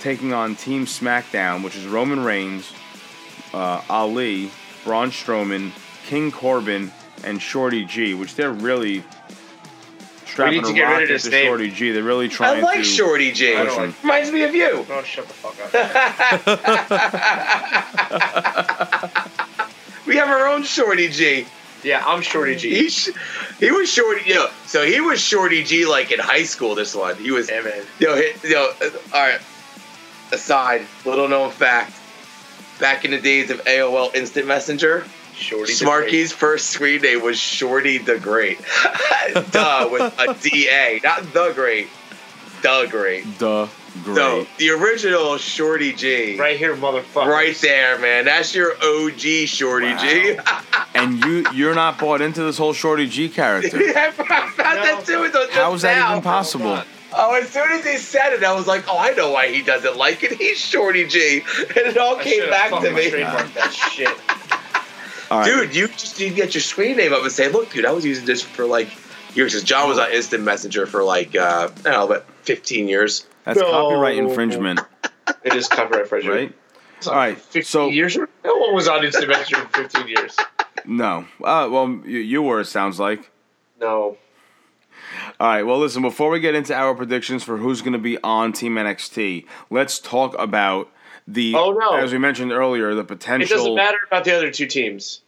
taking 0.00 0.34
on 0.34 0.54
Team 0.54 0.84
SmackDown, 0.84 1.64
which 1.64 1.76
is 1.76 1.86
Roman 1.86 2.22
Reigns, 2.22 2.74
uh, 3.54 3.80
Ali, 3.88 4.50
Braun 4.84 5.10
Strowman, 5.10 5.72
King 6.06 6.32
Corbin, 6.32 6.90
and 7.24 7.40
Shorty 7.40 7.84
G, 7.84 8.14
which 8.14 8.34
they're 8.34 8.50
really 8.52 9.04
strapping 10.26 10.62
need 10.62 10.66
to 10.66 10.72
a 10.72 10.74
get 10.74 10.90
rid 10.90 11.02
of 11.04 11.08
this 11.08 11.22
to 11.24 11.30
name. 11.30 11.46
Shorty 11.46 11.70
G. 11.70 11.92
They're 11.92 12.02
really 12.02 12.28
trying. 12.28 12.58
I 12.58 12.60
trying 12.60 12.64
like 12.64 12.78
to. 12.78 12.84
Shorty 12.84 13.30
J. 13.32 13.64
push 13.64 13.74
him. 13.76 13.94
Reminds 14.02 14.32
me 14.32 14.42
of 14.42 14.54
you. 14.54 14.84
Oh, 14.92 15.02
shut 15.02 15.26
the 15.28 15.34
fuck 15.34 15.56
up. 15.64 15.72
We 20.04 20.16
have 20.16 20.28
our 20.28 20.48
own 20.48 20.64
Shorty 20.64 21.08
G. 21.08 21.46
yeah, 21.84 22.02
I'm 22.04 22.22
Shorty 22.22 22.56
G. 22.56 22.74
He, 22.74 22.88
sh- 22.90 23.10
he 23.60 23.70
was 23.70 23.88
Shorty. 23.88 24.28
You 24.28 24.34
know, 24.34 24.48
so 24.66 24.84
he 24.84 25.00
was 25.00 25.20
Shorty 25.20 25.62
G 25.62 25.86
like 25.86 26.10
in 26.10 26.18
high 26.18 26.42
school. 26.42 26.74
This 26.74 26.92
one, 26.94 27.16
he 27.16 27.30
was. 27.30 27.48
Yeah, 27.48 27.62
man. 27.62 27.84
You 28.00 28.08
know, 28.08 28.16
he, 28.16 28.32
know. 28.52 28.72
uh, 28.82 28.90
All 29.14 29.22
right. 29.22 29.40
Aside, 30.32 30.84
little 31.04 31.28
known 31.28 31.50
fact. 31.52 31.94
Back 32.80 33.04
in 33.04 33.12
the 33.12 33.20
days 33.20 33.50
of 33.50 33.62
AOL 33.64 34.12
Instant 34.14 34.48
Messenger, 34.48 35.04
Shorty 35.42 35.72
the 35.74 35.84
Smarky's 35.84 36.32
first 36.32 36.68
screen 36.70 37.02
name 37.02 37.22
was 37.22 37.38
Shorty 37.38 37.98
the 37.98 38.18
Great. 38.18 38.60
Duh, 39.50 39.88
with 39.90 40.18
a 40.18 40.34
D 40.34 40.68
A, 40.70 41.00
not 41.02 41.32
the 41.32 41.52
Great. 41.54 41.88
The 42.62 42.86
Great. 42.90 43.38
The 43.38 43.68
great. 44.04 44.16
So 44.16 44.46
the 44.58 44.70
original 44.70 45.36
Shorty 45.36 45.92
G. 45.92 46.38
Right 46.38 46.56
here, 46.56 46.74
motherfucker. 46.76 47.26
Right 47.26 47.56
there, 47.56 47.98
man. 47.98 48.24
That's 48.24 48.54
your 48.54 48.72
OG 48.82 49.20
Shorty 49.46 49.94
G. 49.96 50.38
and 50.94 51.22
you 51.24 51.44
you're 51.52 51.74
not 51.74 51.98
bought 51.98 52.20
into 52.20 52.42
this 52.42 52.56
whole 52.58 52.72
Shorty 52.72 53.08
G 53.08 53.28
character. 53.28 53.76
I 53.78 54.10
found 54.12 54.56
that 54.58 55.02
too. 55.04 55.24
until 55.24 55.46
just 55.46 55.52
How 55.52 55.74
is 55.74 55.82
that 55.82 55.98
now. 55.98 56.12
even 56.12 56.22
possible? 56.22 56.82
Oh, 57.14 57.34
as 57.34 57.50
soon 57.50 57.70
as 57.72 57.84
he 57.84 57.98
said 57.98 58.32
it, 58.32 58.42
I 58.42 58.54
was 58.54 58.66
like, 58.66 58.84
oh, 58.88 58.96
I 58.98 59.10
know 59.10 59.32
why 59.32 59.48
he 59.48 59.60
doesn't 59.60 59.98
like 59.98 60.22
it. 60.22 60.32
He's 60.32 60.58
Shorty 60.58 61.06
G. 61.06 61.42
And 61.58 61.76
it 61.76 61.98
all 61.98 62.16
I 62.16 62.24
came 62.24 62.48
back 62.48 62.70
to 62.70 62.90
me. 62.90 63.10
trademarked 63.10 63.52
that 63.54 63.72
shit. 63.72 64.08
All 65.32 65.38
right. 65.40 65.46
Dude, 65.46 65.74
you 65.74 65.88
just 65.88 66.18
need 66.20 66.30
to 66.30 66.34
get 66.34 66.54
your 66.54 66.60
screen 66.60 66.96
name 66.96 67.12
up 67.12 67.22
and 67.22 67.32
say, 67.32 67.48
look, 67.48 67.70
dude, 67.72 67.86
I 67.86 67.92
was 67.92 68.04
using 68.04 68.26
this 68.26 68.42
for 68.42 68.64
like 68.66 68.88
years. 69.34 69.52
Because 69.52 69.64
John 69.64 69.88
was 69.88 69.98
on 69.98 70.10
Instant 70.12 70.42
Messenger 70.44 70.86
for 70.86 71.02
like, 71.02 71.34
uh, 71.34 71.70
I 71.70 71.82
don't 71.82 71.92
know, 71.92 72.04
about 72.06 72.26
15 72.42 72.86
years. 72.88 73.26
That's 73.44 73.58
No. 73.58 73.70
copyright 73.70 74.18
infringement, 74.18 74.80
It 75.42 75.54
is 75.54 75.68
copyright 75.68 76.02
infringement. 76.02 76.36
right? 76.36 77.08
All 77.08 77.14
right. 77.14 77.38
15 77.38 77.62
So 77.64 77.88
years? 77.88 78.16
No 78.44 78.56
one 78.56 78.74
was 78.74 78.86
on 78.88 79.04
Instant 79.04 79.28
Messenger 79.28 79.56
for 79.68 79.82
15 79.88 80.08
years. 80.08 80.36
no. 80.84 81.24
Uh, 81.42 81.68
well, 81.70 81.88
you, 82.04 82.18
you 82.18 82.42
were. 82.42 82.60
It 82.60 82.66
sounds 82.66 83.00
like. 83.00 83.30
No. 83.80 84.18
All 85.40 85.48
right. 85.48 85.62
Well, 85.62 85.78
listen. 85.78 86.02
Before 86.02 86.30
we 86.30 86.38
get 86.40 86.54
into 86.54 86.74
our 86.74 86.94
predictions 86.94 87.42
for 87.42 87.56
who's 87.56 87.80
going 87.80 87.94
to 87.94 87.98
be 87.98 88.18
on 88.22 88.52
Team 88.52 88.76
NXT, 88.76 89.46
let's 89.70 89.98
talk 89.98 90.38
about 90.38 90.88
the. 91.28 91.54
Oh, 91.56 91.72
no. 91.72 91.94
As 91.94 92.12
we 92.12 92.18
mentioned 92.18 92.52
earlier, 92.52 92.94
the 92.94 93.04
potential. 93.04 93.44
It 93.52 93.56
doesn't 93.56 93.74
matter 93.74 93.98
about 94.06 94.24
the 94.24 94.36
other 94.36 94.50
two 94.50 94.66
teams. 94.66 95.20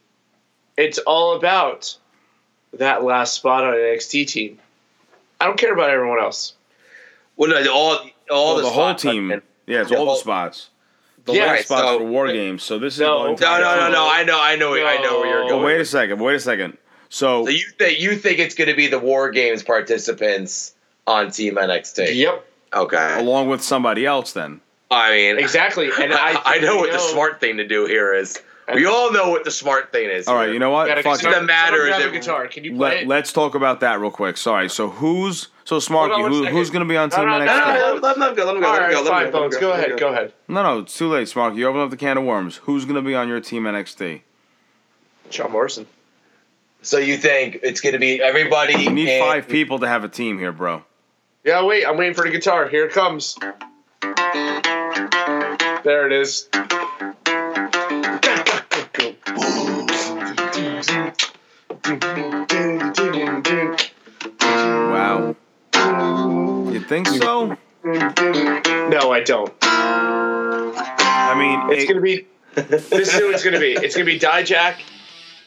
It's 0.77 0.97
all 0.99 1.35
about 1.35 1.97
that 2.73 3.03
last 3.03 3.33
spot 3.33 3.63
on 3.63 3.73
an 3.73 3.79
NXT 3.79 4.27
team. 4.27 4.59
I 5.39 5.45
don't 5.45 5.57
care 5.57 5.73
about 5.73 5.89
everyone 5.89 6.19
else. 6.19 6.53
Well, 7.37 7.49
no, 7.49 7.71
all, 7.71 7.99
all 8.29 8.45
Well, 8.47 8.55
the, 8.57 8.61
the 8.63 8.69
whole 8.69 8.89
spots, 8.89 9.01
team. 9.03 9.27
man. 9.27 9.41
Yeah, 9.67 9.81
it's 9.81 9.89
The 9.89 9.97
all 9.97 10.05
whole- 10.05 10.15
the 10.15 10.19
spots. 10.21 10.69
The 11.25 11.33
Yeah, 11.33 11.41
last 11.45 11.49
right, 11.51 11.65
spots 11.65 11.81
so- 11.81 11.97
for 11.99 12.05
War 12.05 12.27
Games. 12.31 12.61
So 12.61 12.77
this 12.77 12.93
is 12.95 12.99
No. 12.99 13.17
going 13.35 13.37
No, 13.41 13.59
no, 13.59 13.75
no, 13.87 13.91
no. 13.91 14.07
I 14.09 14.23
know, 14.23 14.39
I 14.39 14.55
know, 14.57 14.73
I 14.73 14.97
know 15.01 15.19
where 15.19 15.27
you're 15.29 15.47
going. 15.49 15.61
But 15.61 15.65
wait 15.65 15.81
a 15.81 15.85
second. 15.85 16.19
Wait 16.19 16.35
a 16.35 16.39
second. 16.39 16.77
So 17.09 17.45
So 17.45 17.49
you 17.51 17.63
think 17.79 17.99
you 17.99 18.15
think 18.15 18.37
it's 18.39 18.53
going 18.53 18.69
to 18.69 18.75
be 18.75 18.87
the 18.87 18.99
War 18.99 19.31
Games 19.31 19.63
participants 19.63 20.75
on 21.07 21.31
Team 21.31 21.55
NXT? 21.55 22.13
Yep. 22.15 22.45
Okay. 22.73 23.19
along 23.19 23.47
with 23.49 23.63
somebody 23.63 24.05
else, 24.05 24.33
then. 24.33 24.61
I 24.95 25.11
mean, 25.11 25.39
Exactly. 25.39 25.89
And 25.99 26.13
I, 26.13 26.31
I, 26.33 26.41
I 26.45 26.59
know 26.59 26.77
what 26.77 26.85
we 26.85 26.91
the 26.91 26.99
smart 26.99 27.39
thing 27.39 27.57
to 27.57 27.67
do 27.67 27.85
here 27.85 28.13
is. 28.13 28.41
We 28.73 28.87
all 28.87 29.11
know 29.11 29.29
what 29.29 29.43
the 29.43 29.51
smart 29.51 29.91
thing 29.91 30.09
is. 30.09 30.27
All 30.27 30.33
right. 30.33 30.45
here. 30.45 30.53
You 30.53 30.59
know 30.59 30.71
what? 30.71 30.87
Got 30.87 30.97
a 30.97 31.03
Fuck 31.03 31.17
guitar. 31.19 31.29
it. 31.29 31.33
Doesn't 31.35 31.45
matter, 31.45 31.85
is 31.85 32.03
it- 32.03 32.11
guitar. 32.13 32.47
Can 32.47 32.63
you 32.63 32.75
play 32.75 33.05
Let, 33.05 33.19
it? 33.19 33.25
us 33.25 33.31
talk 33.31 33.53
about 33.53 33.81
that 33.81 33.99
real 33.99 34.09
quick. 34.09 34.37
Sorry. 34.37 34.69
So 34.69 34.89
who's 34.89 35.49
so 35.65 35.77
Smarky? 35.77 36.15
On 36.23 36.31
Who, 36.31 36.47
who's 36.47 36.71
going 36.71 36.83
to 36.83 36.89
be 36.89 36.97
on 36.97 37.09
No, 37.09 37.15
Team 37.17 37.25
no, 37.27 37.31
NXT? 37.33 37.45
no, 37.45 37.53
No, 37.59 37.59
no, 37.59 37.95
no, 37.95 38.01
let 38.01 38.17
him 38.17 38.35
go. 38.35 38.45
Let 38.45 38.55
him 38.55 38.61
go. 38.61 38.67
All 38.67 38.73
Let 38.73 38.81
him 38.81 38.87
right, 38.87 38.91
go. 38.91 39.01
Let 39.01 39.05
him 39.05 39.05
go. 39.05 39.11
let 39.11 39.25
him 39.25 39.31
Bones. 39.33 39.57
Go 39.57 39.71
ahead. 39.73 39.99
Go 39.99 40.07
ahead. 40.07 40.33
No, 40.47 40.63
no, 40.63 40.79
it's 40.79 40.97
too 40.97 41.09
late, 41.09 41.27
Smarky. 41.27 41.57
You 41.57 41.67
open 41.67 41.81
up 41.81 41.91
the 41.91 41.97
can 41.97 42.17
of 42.17 42.23
worms. 42.23 42.55
Who's 42.63 42.85
going 42.85 42.95
to 42.95 43.03
be 43.03 43.13
on 43.13 43.27
your 43.27 43.39
Team 43.39 43.65
NXT? 43.65 44.21
John 45.29 45.51
Morrison. 45.51 45.85
So 46.81 46.97
you 46.97 47.17
think 47.17 47.59
it's 47.61 47.81
going 47.81 47.93
to 47.93 47.99
be 47.99 48.19
everybody? 48.19 48.81
You 48.81 48.89
need 48.89 49.09
and- 49.09 49.23
five 49.23 49.47
people 49.47 49.77
to 49.79 49.87
have 49.87 50.03
a 50.03 50.09
team 50.09 50.39
here, 50.39 50.51
bro. 50.51 50.83
Yeah, 51.43 51.63
wait. 51.63 51.85
I'm 51.85 51.97
waiting 51.97 52.15
for 52.15 52.23
the 52.23 52.31
guitar. 52.31 52.67
Here 52.67 52.85
it 52.87 52.93
comes. 52.93 53.37
There 55.85 56.07
it 56.07 56.13
is. 56.13 56.49
Wow. 64.41 65.35
You 66.71 66.79
think 66.81 67.07
so? 67.07 67.57
No, 67.83 69.11
I 69.11 69.21
don't. 69.25 69.51
I 69.61 71.35
mean, 71.37 71.71
It's 71.73 71.83
it- 71.83 71.87
gonna 71.87 72.01
be. 72.01 72.27
This 72.55 72.91
is 72.91 73.11
who 73.13 73.31
it's 73.31 73.43
gonna 73.43 73.59
be. 73.59 73.73
It's 73.73 73.95
gonna 73.95 74.05
be 74.05 74.17
Dijak, 74.19 74.75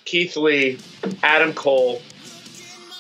Keith 0.05 0.37
Lee, 0.37 0.79
Adam 1.23 1.55
Cole. 1.55 2.03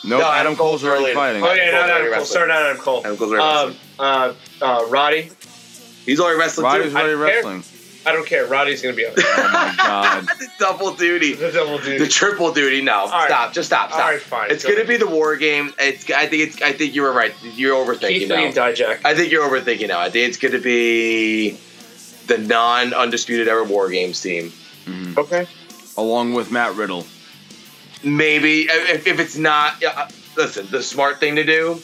no, 0.05 0.19
No, 0.19 0.25
Adam 0.31 0.41
Adam 0.41 0.57
Cole's 0.57 0.81
Cole's 0.81 0.85
already 0.85 1.15
fighting. 1.15 1.43
Oh 1.43 1.53
yeah, 1.53 1.71
Cole's 1.71 1.73
not 1.73 1.91
already 1.91 2.07
Adam 2.07 2.15
Cole. 2.17 2.25
Sorry, 2.25 2.49
not 2.49 2.63
Adam 2.63 2.79
Cole. 2.79 3.01
Adam 3.05 3.17
Cole's 3.19 3.33
already 3.33 3.73
Um, 3.73 3.77
uh, 3.99 4.33
uh, 4.63 4.87
Roddy. 4.89 5.31
He's 6.09 6.21
already 6.21 6.39
wrestling 6.39 6.65
Roddy's 6.65 6.93
too. 6.93 6.99
already 6.99 7.13
I 7.15 7.17
don't 7.17 7.29
care. 7.29 7.35
wrestling. 7.43 7.65
I 8.07 8.13
don't 8.13 8.27
care. 8.27 8.47
Roddy's 8.47 8.81
gonna 8.81 8.95
be 8.95 9.05
on 9.07 9.13
it. 9.13 9.19
Oh 9.19 9.51
my 9.53 9.75
god. 9.77 10.25
the 10.39 10.49
double 10.59 10.95
duty. 10.95 11.35
The 11.35 11.53
double 11.53 11.77
duty. 11.79 11.99
The 11.99 12.07
triple 12.09 12.53
duty. 12.53 12.81
No, 12.81 13.05
right. 13.07 13.27
stop. 13.29 13.53
Just 13.53 13.69
stop. 13.69 13.91
Stop. 13.91 14.01
All 14.03 14.11
right, 14.13 14.21
fine. 14.21 14.51
It's 14.51 14.63
Go 14.63 14.71
gonna 14.71 14.83
ahead. 14.85 14.89
be 14.89 14.97
the 14.97 15.07
war 15.11 15.37
game. 15.37 15.75
It's. 15.79 16.11
I 16.11 16.27
think 16.27 16.43
it's. 16.45 16.63
I 16.63 16.73
think 16.73 16.95
you 16.95 17.03
were 17.03 17.13
right. 17.13 17.35
You're 17.55 17.75
overthinking 17.77 18.09
Keith 18.09 18.31
Lee 18.31 18.47
and 18.47 18.55
now. 18.57 18.69
Dijak. 18.71 19.01
I 19.05 19.15
think 19.15 19.31
you're 19.31 19.47
overthinking 19.47 19.89
now. 19.89 20.01
I 20.01 20.09
think 20.11 20.29
it's 20.29 20.39
gonna 20.39 20.59
be 20.61 21.59
the 22.29 22.39
non-undisputed 22.39 23.47
era 23.49 23.65
war 23.65 23.91
games 23.91 24.21
team. 24.23 24.53
Okay. 25.19 25.47
Along 25.99 26.33
with 26.33 26.51
Matt 26.51 26.77
Riddle. 26.77 27.05
Maybe 28.03 28.63
if, 28.63 29.07
if 29.07 29.19
it's 29.21 29.37
not. 29.37 29.83
yeah, 29.83 29.89
uh, 29.97 30.09
Listen, 30.37 30.69
the 30.71 30.83
smart 30.83 31.19
thing 31.19 31.35
to 31.37 31.45
do 31.45 31.81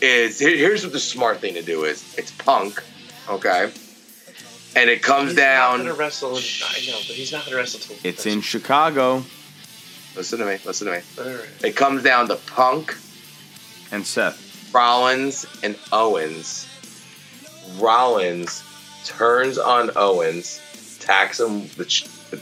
is 0.00 0.38
here- 0.40 0.56
here's 0.56 0.82
what 0.82 0.92
the 0.92 0.98
smart 0.98 1.40
thing 1.40 1.54
to 1.54 1.62
do 1.62 1.84
is. 1.84 2.14
It's 2.18 2.32
Punk, 2.32 2.82
okay, 3.28 3.70
and 4.76 4.90
it 4.90 5.02
comes 5.02 5.30
He's 5.30 5.36
down. 5.36 5.78
not 5.78 5.84
gonna 5.86 5.94
wrestle. 5.94 6.30
I 6.36 6.86
know, 6.86 6.98
but 7.06 7.16
he's 7.16 7.32
not 7.32 7.44
gonna 7.44 7.56
wrestle 7.56 7.80
till. 7.80 7.96
It's 8.04 8.26
in 8.26 8.40
Chicago. 8.40 9.24
Listen 10.16 10.38
to 10.40 10.44
me. 10.46 10.58
Listen 10.64 10.88
to 10.88 10.92
me. 10.94 11.00
All 11.18 11.24
right. 11.24 11.48
It 11.64 11.74
comes 11.76 12.02
down 12.02 12.28
to 12.28 12.36
Punk, 12.36 12.94
And 13.90 14.06
Seth. 14.06 14.70
Rollins, 14.74 15.46
and 15.62 15.76
Owens. 15.90 16.66
Rollins 17.78 18.62
turns 19.04 19.58
on 19.58 19.90
Owens, 19.96 20.60
attacks 21.00 21.40
him. 21.40 21.66
The, 21.76 21.84
ch- 21.84 22.04
the, 22.30 22.36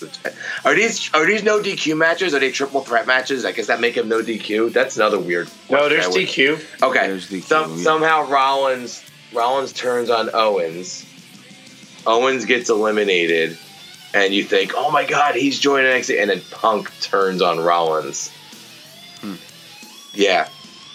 the, 0.00 0.34
are 0.64 0.74
these 0.74 1.12
are 1.14 1.24
these 1.26 1.42
no 1.42 1.60
DQ 1.60 1.96
matches? 1.96 2.34
Are 2.34 2.38
they 2.40 2.50
triple 2.50 2.80
threat 2.82 3.06
matches? 3.06 3.44
I 3.44 3.52
guess 3.52 3.66
that 3.68 3.80
make 3.80 3.96
him 3.96 4.08
no 4.08 4.22
DQ. 4.22 4.72
That's 4.72 4.96
another 4.96 5.18
weird. 5.18 5.48
No, 5.70 5.88
there's 5.88 6.06
question 6.06 6.48
I 6.48 6.52
would- 6.52 6.60
DQ. 6.60 6.82
Okay. 6.90 7.06
There's 7.08 7.30
DQ, 7.30 7.42
Some, 7.44 7.76
yeah. 7.78 7.82
Somehow 7.84 8.28
Rollins 8.28 9.04
Rollins 9.32 9.72
turns 9.72 10.10
on 10.10 10.30
Owens. 10.34 11.06
Owens 12.06 12.44
gets 12.44 12.68
eliminated, 12.68 13.56
and 14.14 14.34
you 14.34 14.44
think, 14.44 14.72
"Oh 14.74 14.90
my 14.90 15.04
God, 15.04 15.34
he's 15.34 15.58
joining 15.58 15.86
NXT," 15.92 16.20
and 16.20 16.30
then 16.30 16.40
Punk 16.50 16.90
turns 17.00 17.40
on 17.42 17.60
Rollins. 17.60 18.30
Hmm. 19.20 19.34
Yeah, 20.14 20.48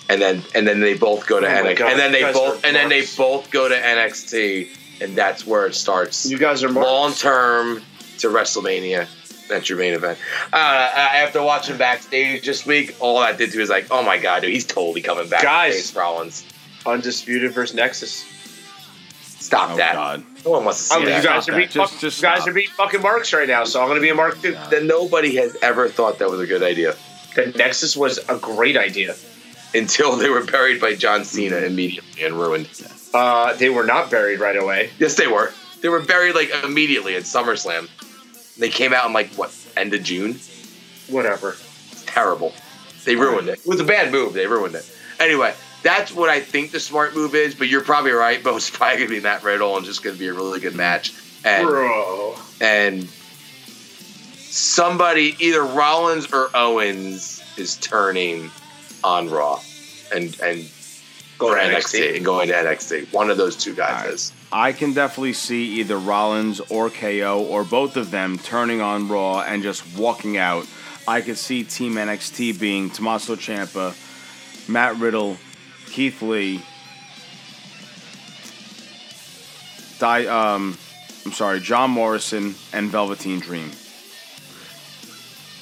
and 0.10 0.22
then 0.22 0.44
and 0.54 0.68
then 0.68 0.80
they 0.80 0.94
both 0.96 1.28
go 1.28 1.40
to 1.40 1.48
Oh 1.48 1.50
NXT, 1.64 1.78
God, 1.78 1.92
and 1.92 2.00
then 2.00 2.12
they 2.12 2.24
both 2.32 2.64
and 2.66 2.76
then 2.76 2.90
they 2.90 3.06
both 3.18 3.50
go 3.52 3.68
to 3.70 3.76
NXT, 3.76 5.02
and 5.02 5.16
that's 5.16 5.46
where 5.46 5.66
it 5.66 5.76
starts. 5.76 6.26
You 6.30 6.38
guys 6.38 6.64
are 6.64 6.70
long 6.70 7.14
term 7.14 7.82
to 8.20 8.28
WrestleMania. 8.28 9.08
That's 9.48 9.70
your 9.70 9.78
main 9.78 9.94
event. 9.94 10.20
Uh, 10.52 10.58
after 10.58 11.42
watching 11.42 11.78
backstage 11.78 12.46
this 12.46 12.66
week, 12.66 12.98
all 13.00 13.18
I 13.18 13.32
did 13.34 13.52
to 13.54 13.62
is 13.62 13.70
like, 13.70 13.88
oh 13.92 14.04
my 14.04 14.18
god, 14.18 14.42
dude, 14.42 14.52
he's 14.52 14.66
totally 14.66 15.02
coming 15.02 15.30
back. 15.30 15.42
Guys. 15.42 15.96
Rollins, 15.96 16.44
Undisputed 16.88 17.52
versus 17.52 17.76
Nexus. 17.76 18.26
stop 19.24 19.72
Oh 19.72 19.78
that. 19.78 19.94
god. 19.94 20.24
No 20.46 20.52
one 20.52 20.66
wants 20.66 20.80
to 20.80 20.84
see 20.86 20.96
I 20.96 21.06
that. 21.06 21.18
you 21.18 21.30
guys 21.30 21.44
Stop 21.44 21.54
are 21.54 21.58
being 21.58 21.68
that. 21.68 21.74
Just- 21.74 21.92
fuck- 21.94 22.02
just 22.02 22.18
you 22.18 22.28
guys 22.28 22.48
are 22.48 22.54
being 22.54 22.70
fucking 22.70 23.02
marks 23.02 23.34
right 23.34 23.48
now, 23.48 23.64
so 23.66 23.82
I'm 23.82 23.88
gonna 23.88 24.00
be 24.02 24.10
a 24.10 24.16
mark 24.16 24.42
too. 24.42 24.54
That 24.72 24.84
nobody 24.84 25.36
has 25.38 25.56
ever 25.62 25.88
thought 25.90 26.20
that 26.20 26.30
was 26.30 26.40
a 26.40 26.48
good 26.48 26.64
idea 26.64 26.96
The 27.36 27.48
Nexus 27.56 27.96
was 27.96 28.18
a 28.30 28.38
great 28.38 28.78
idea. 28.78 29.16
until 29.76 30.16
they 30.16 30.30
were 30.30 30.44
buried 30.46 30.80
by 30.82 30.96
John 30.96 31.24
Cena 31.26 31.58
immediately 31.58 32.24
and 32.24 32.36
ruined. 32.40 32.68
Uh, 33.14 33.54
they 33.56 33.70
were 33.70 33.84
not 33.86 34.10
buried 34.10 34.40
right 34.40 34.56
away. 34.56 34.90
Yes, 34.98 35.16
they 35.16 35.28
were. 35.28 35.52
They 35.82 35.90
were 35.90 36.00
buried 36.02 36.36
like 36.36 36.50
immediately 36.64 37.16
at 37.16 37.24
SummerSlam. 37.24 37.90
They 38.58 38.70
came 38.70 38.94
out 38.94 39.06
in 39.06 39.14
like 39.14 39.30
what 39.36 39.54
end 39.76 39.94
of 39.94 40.04
June. 40.04 40.40
Whatever. 41.10 41.56
terrible. 42.06 42.54
They 43.06 43.16
ruined 43.16 43.50
it. 43.50 43.60
It 43.60 43.68
was 43.68 43.80
a 43.80 43.84
bad 43.86 44.12
move. 44.12 44.34
They 44.34 44.48
ruined 44.48 44.76
it. 44.76 44.90
Anyway, 45.20 45.54
that's 45.84 46.12
what 46.12 46.30
I 46.30 46.40
think 46.40 46.72
the 46.72 46.80
smart 46.80 47.16
move 47.16 47.36
is. 47.36 47.56
But 47.56 47.68
you're 47.68 47.82
probably 47.84 48.12
right. 48.12 48.44
But 48.44 48.56
it's 48.56 48.70
probably 48.70 48.98
gonna 48.98 49.10
be 49.10 49.20
Matt 49.20 49.44
Riddle 49.44 49.76
and 49.78 49.86
just 49.86 50.04
gonna 50.04 50.16
be 50.18 50.28
a 50.28 50.34
really 50.34 50.60
good 50.60 50.76
match. 50.76 51.14
And 51.46 51.68
Bro. 51.68 52.36
and 52.62 53.08
somebody, 54.36 55.36
either 55.40 55.64
Rollins 55.64 56.32
or 56.34 56.50
Owens, 56.56 57.44
is 57.58 57.76
turning 57.78 58.50
on 59.04 59.30
Raw 59.30 59.60
and 60.14 60.38
and 60.42 60.70
Go 61.38 61.50
for 61.50 61.56
to 61.56 61.62
NXT. 61.62 62.00
NXT. 62.00 62.16
and 62.18 62.26
going 62.26 62.48
to 62.48 62.54
NXT. 62.56 63.14
One 63.14 63.30
of 63.30 63.38
those 63.38 63.56
two 63.56 63.76
guys 63.76 63.92
Alright. 64.02 64.14
is. 64.14 64.32
I 64.52 64.72
can 64.74 64.94
definitely 64.94 65.34
see 65.34 65.80
either 65.80 65.98
Rollins 65.98 66.60
or 66.72 66.90
KO 66.90 67.46
or 67.48 67.64
both 67.64 67.96
of 67.96 68.10
them 68.10 68.40
turning 68.40 68.82
on 68.82 69.08
Raw 69.08 69.42
and 69.42 69.62
just 69.62 69.84
walking 69.98 70.38
out. 70.38 70.66
I 71.08 71.22
could 71.22 71.38
see 71.38 71.64
Team 71.64 71.94
NXT 71.94 72.60
being 72.60 72.90
Tommaso 72.90 73.36
Ciampa, 73.36 73.94
Matt 74.68 74.96
Riddle, 74.98 75.38
Keith 75.98 76.22
Lee, 76.22 76.62
Di, 79.98 80.28
um, 80.28 80.78
I'm 81.26 81.32
sorry, 81.32 81.60
John 81.60 81.90
Morrison, 81.90 82.54
and 82.72 82.92
Velveteen 82.92 83.40
Dream. 83.40 83.72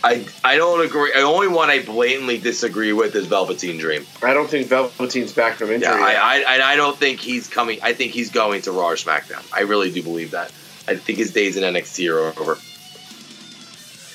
I 0.03 0.27
I 0.43 0.57
don't 0.57 0.85
agree. 0.85 1.13
The 1.13 1.21
only 1.21 1.47
one 1.47 1.69
I 1.69 1.83
blatantly 1.83 2.37
disagree 2.37 2.91
with 2.91 3.15
is 3.15 3.27
Velveteen 3.27 3.77
Dream. 3.77 4.05
I 4.21 4.33
don't 4.33 4.49
think 4.49 4.67
Velveteen's 4.67 5.31
back 5.31 5.55
from 5.55 5.71
injury. 5.71 5.93
Yeah. 5.93 6.03
I, 6.03 6.15
I, 6.15 6.53
and 6.55 6.61
I 6.61 6.75
don't 6.75 6.97
think 6.97 7.21
he's 7.21 7.47
coming. 7.47 7.79
I 7.81 7.93
think 7.93 8.11
he's 8.11 8.29
going 8.29 8.63
to 8.63 8.73
Raw 8.73 8.89
or 8.89 8.95
SmackDown. 8.95 9.49
I 9.53 9.61
really 9.61 9.89
do 9.89 10.03
believe 10.03 10.31
that. 10.31 10.51
I 10.85 10.97
think 10.97 11.17
his 11.17 11.31
days 11.31 11.55
in 11.55 11.63
NXT 11.63 12.11
are 12.11 12.37
over. 12.41 12.55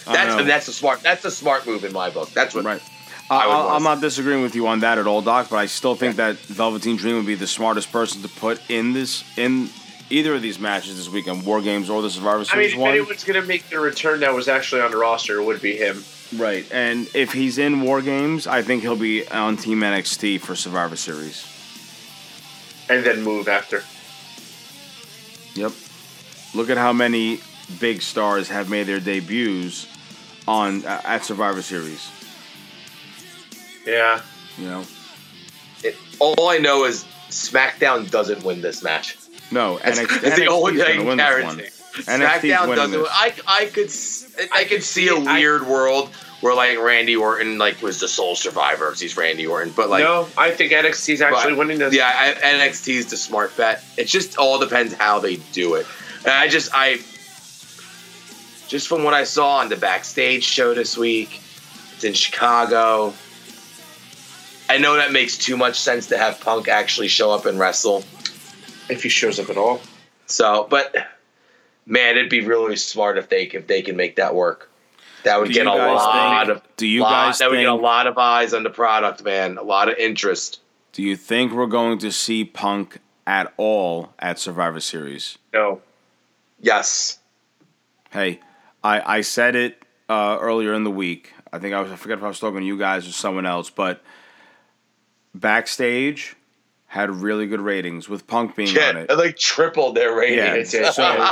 That's 0.05 0.37
know. 0.37 0.45
that's 0.45 0.69
a 0.69 0.73
smart. 0.75 1.01
That's 1.01 1.25
a 1.25 1.31
smart 1.31 1.67
move 1.67 1.83
in 1.87 1.95
my 1.95 2.11
book. 2.11 2.29
That's 2.29 2.55
what. 2.55 2.67
Right. 2.67 2.83
I 3.31 3.47
would 3.47 3.53
I, 3.53 3.65
want 3.65 3.75
I'm 3.77 3.83
not 3.85 4.01
disagreeing 4.01 4.43
with 4.43 4.57
you 4.57 4.67
on 4.67 4.81
that 4.81 4.99
at 4.99 5.07
all, 5.07 5.23
Doc. 5.23 5.49
But 5.51 5.57
I 5.57 5.67
still 5.67 5.95
think 5.95 6.17
that 6.17 6.37
Velveteen 6.37 6.97
Dream 6.97 7.17
would 7.17 7.27
be 7.27 7.37
the 7.37 7.47
smartest 7.47 7.93
person 7.93 8.23
to 8.23 8.29
put 8.29 8.61
in 8.69 8.93
this 8.93 9.25
in 9.39 9.71
either 10.11 10.35
of 10.35 10.43
these 10.43 10.59
matches 10.59 10.97
this 10.97 11.09
weekend, 11.09 11.47
War 11.47 11.63
Games 11.63 11.89
or 11.89 12.03
the 12.03 12.11
Survivor 12.11 12.37
I 12.37 12.39
mean, 12.39 12.47
Series 12.47 12.73
if 12.73 12.79
one. 12.79 12.91
anyone's 12.91 13.25
gonna 13.25 13.43
make 13.43 13.69
the 13.69 13.79
return 13.79 14.21
that 14.21 14.35
was 14.35 14.49
actually 14.49 14.83
on 14.83 14.91
the 14.91 14.97
roster, 14.97 15.41
it 15.41 15.45
would 15.45 15.63
be 15.63 15.77
him. 15.77 16.03
Right, 16.37 16.67
and 16.73 17.09
if 17.15 17.33
he's 17.33 17.59
in 17.59 17.81
War 17.81 18.03
Games, 18.03 18.47
I 18.47 18.63
think 18.63 18.83
he'll 18.83 18.97
be 18.97 19.27
on 19.29 19.57
Team 19.57 19.81
NXT 19.81 20.41
for 20.41 20.55
Survivor 20.55 20.97
Series. 20.97 21.47
And 22.89 23.05
then 23.05 23.23
move 23.23 23.47
after. 23.47 23.85
Yep. 25.55 25.73
Look 26.55 26.71
at 26.71 26.77
how 26.77 26.93
many 26.93 27.41
big 27.79 28.03
stars 28.03 28.49
have 28.49 28.69
made 28.69 28.85
their 28.85 28.99
debuts 28.99 29.87
on 30.49 30.85
uh, 30.85 31.01
at 31.05 31.25
Survivor 31.25 31.63
Series. 31.63 32.11
Yeah. 33.87 34.21
You 34.59 34.67
know, 34.69 34.85
It, 35.83 35.97
all 36.19 36.49
I 36.49 36.59
know 36.59 36.85
is 36.85 37.05
SmackDown 37.31 38.11
doesn't 38.11 38.45
win 38.45 38.61
this 38.61 38.83
match. 38.83 39.17
no, 39.51 39.79
That's, 39.85 39.99
NXT, 40.01 40.21
that's 40.21 40.37
the 40.39 40.47
only 40.49 40.77
thing 40.77 41.01
I 41.01 41.05
win 41.05 41.17
this 41.17 41.45
one. 41.45 41.57
guarantee. 41.57 41.67
SmackDown 42.03 42.75
doesn't. 42.77 43.01
this. 43.01 43.09
I 43.11 43.35
I 43.49 43.65
could 43.67 43.87
s- 43.87 44.33
I, 44.39 44.61
I 44.61 44.63
could 44.65 44.69
could 44.71 44.83
see 44.85 45.07
see 45.07 45.09
a 45.09 45.17
it. 45.17 45.27
I- 45.27 45.39
weird 45.39 45.67
world 45.67 46.09
where 46.41 46.55
like 46.55 46.79
Randy 46.79 47.17
Orton 47.17 47.59
like 47.59 47.83
was 47.83 48.01
the 48.01 48.09
sole 48.09 48.35
survivor 48.37 48.89
if 48.91 49.01
he's 49.01 49.17
Randy 49.17 49.47
Orton, 49.47 49.73
but 49.77 49.91
like 49.91 50.05
no, 50.05 50.29
I 50.39 50.51
think 50.53 50.73
NXT's 50.73 51.21
actually 51.21 51.51
Right. 51.53 51.59
winning 51.59 51.79
this. 51.79 51.93
Yeah, 51.95 52.11
I, 52.15 52.33
NXT 52.41 52.95
is 52.95 53.07
the 53.11 53.17
smart 53.17 53.57
bet. 53.57 53.83
It 53.99 54.05
just 54.07 54.39
all 54.39 54.59
depends 54.59 54.95
how 54.95 55.19
they 55.19 55.37
do 55.53 55.75
it. 55.75 55.87
And 56.25 56.29
I 56.33 56.49
just, 56.49 56.71
I, 56.73 56.99
just 58.69 58.89
from 58.89 59.05
what 59.05 59.15
I 59.15 59.25
saw 59.25 59.57
on 59.57 59.69
the 59.69 59.77
backstage 59.77 60.45
show 60.45 60.75
this 60.75 60.97
week, 60.97 61.41
it's 61.95 62.05
in 62.05 62.15
Chicago. 62.15 63.13
I 64.75 64.79
know 64.79 64.95
that 64.97 65.13
makes 65.13 65.37
too 65.37 65.57
much 65.57 65.79
sense 65.79 66.07
to 66.09 66.19
have 66.19 66.41
Punk 66.41 66.69
actually 66.69 67.09
show 67.09 67.31
up 67.33 67.47
and 67.47 67.59
wrestle. 67.59 68.05
If 68.89 69.03
he 69.03 69.09
shows 69.09 69.39
up 69.39 69.51
at 69.51 69.57
all. 69.57 69.81
So, 70.27 70.67
but 70.69 70.95
man, 71.87 72.17
it'd 72.17 72.31
be 72.31 72.41
really 72.41 72.77
smart 72.77 73.19
if 73.19 73.29
they 73.29 73.45
if 73.45 73.67
they 73.67 73.83
can 73.83 73.97
make 73.97 74.17
that 74.17 74.35
work. 74.35 74.71
That 75.25 75.39
would 75.39 75.49
Do 75.49 75.55
get 75.55 75.65
you 75.65 75.71
a 75.71 75.75
lot 75.75 76.47
think- 76.47 76.57
of 76.59 76.77
do 76.77 76.87
you 76.87 77.03
lot- 77.03 77.11
guys 77.27 77.39
that 77.39 77.51
would 77.51 77.57
get 77.59 77.69
a 77.69 77.75
lot 77.75 78.07
of 78.07 78.17
eyes 78.19 78.55
on 78.55 78.63
the 78.63 78.71
product, 78.71 79.23
man. 79.23 79.59
A 79.59 79.63
lot 79.63 79.89
of 79.89 79.97
interest. 79.99 80.61
Do 80.93 81.03
you 81.03 81.15
think 81.17 81.53
we're 81.53 81.67
going 81.67 81.99
to 81.99 82.11
see 82.11 82.45
Punk 82.45 82.99
at 83.27 83.53
all 83.57 84.13
at 84.19 84.39
Survivor 84.41 84.81
Series? 84.81 85.39
No. 85.53 85.83
Yes. 86.61 87.19
Hey, 88.11 88.41
I, 88.83 89.19
I 89.19 89.21
said 89.21 89.55
it 89.55 89.83
uh, 90.09 90.39
earlier 90.41 90.75
in 90.75 90.83
the 90.85 90.91
week. 90.91 91.33
I 91.53 91.59
think 91.59 91.75
I 91.75 91.81
was 91.81 91.93
I 91.93 91.97
forget 91.97 92.19
if 92.19 92.25
I 92.25 92.29
was 92.29 92.41
talking 92.41 92.61
to 92.61 92.67
you 92.67 92.77
guys 92.79 93.07
or 93.07 93.13
someone 93.13 93.47
else, 93.47 93.71
but 93.71 94.03
backstage 95.35 96.37
had 96.87 97.11
really 97.11 97.47
good 97.47 97.61
ratings 97.61 98.09
with 98.09 98.27
Punk 98.27 98.57
being 98.57 98.69
on 98.71 98.75
Yeah, 98.75 98.99
it. 98.99 99.11
it 99.11 99.15
like 99.17 99.37
tripled 99.37 99.95
their 99.95 100.11
Yeah, 100.27 100.53
ratings. 100.53 100.71
so 100.95 101.27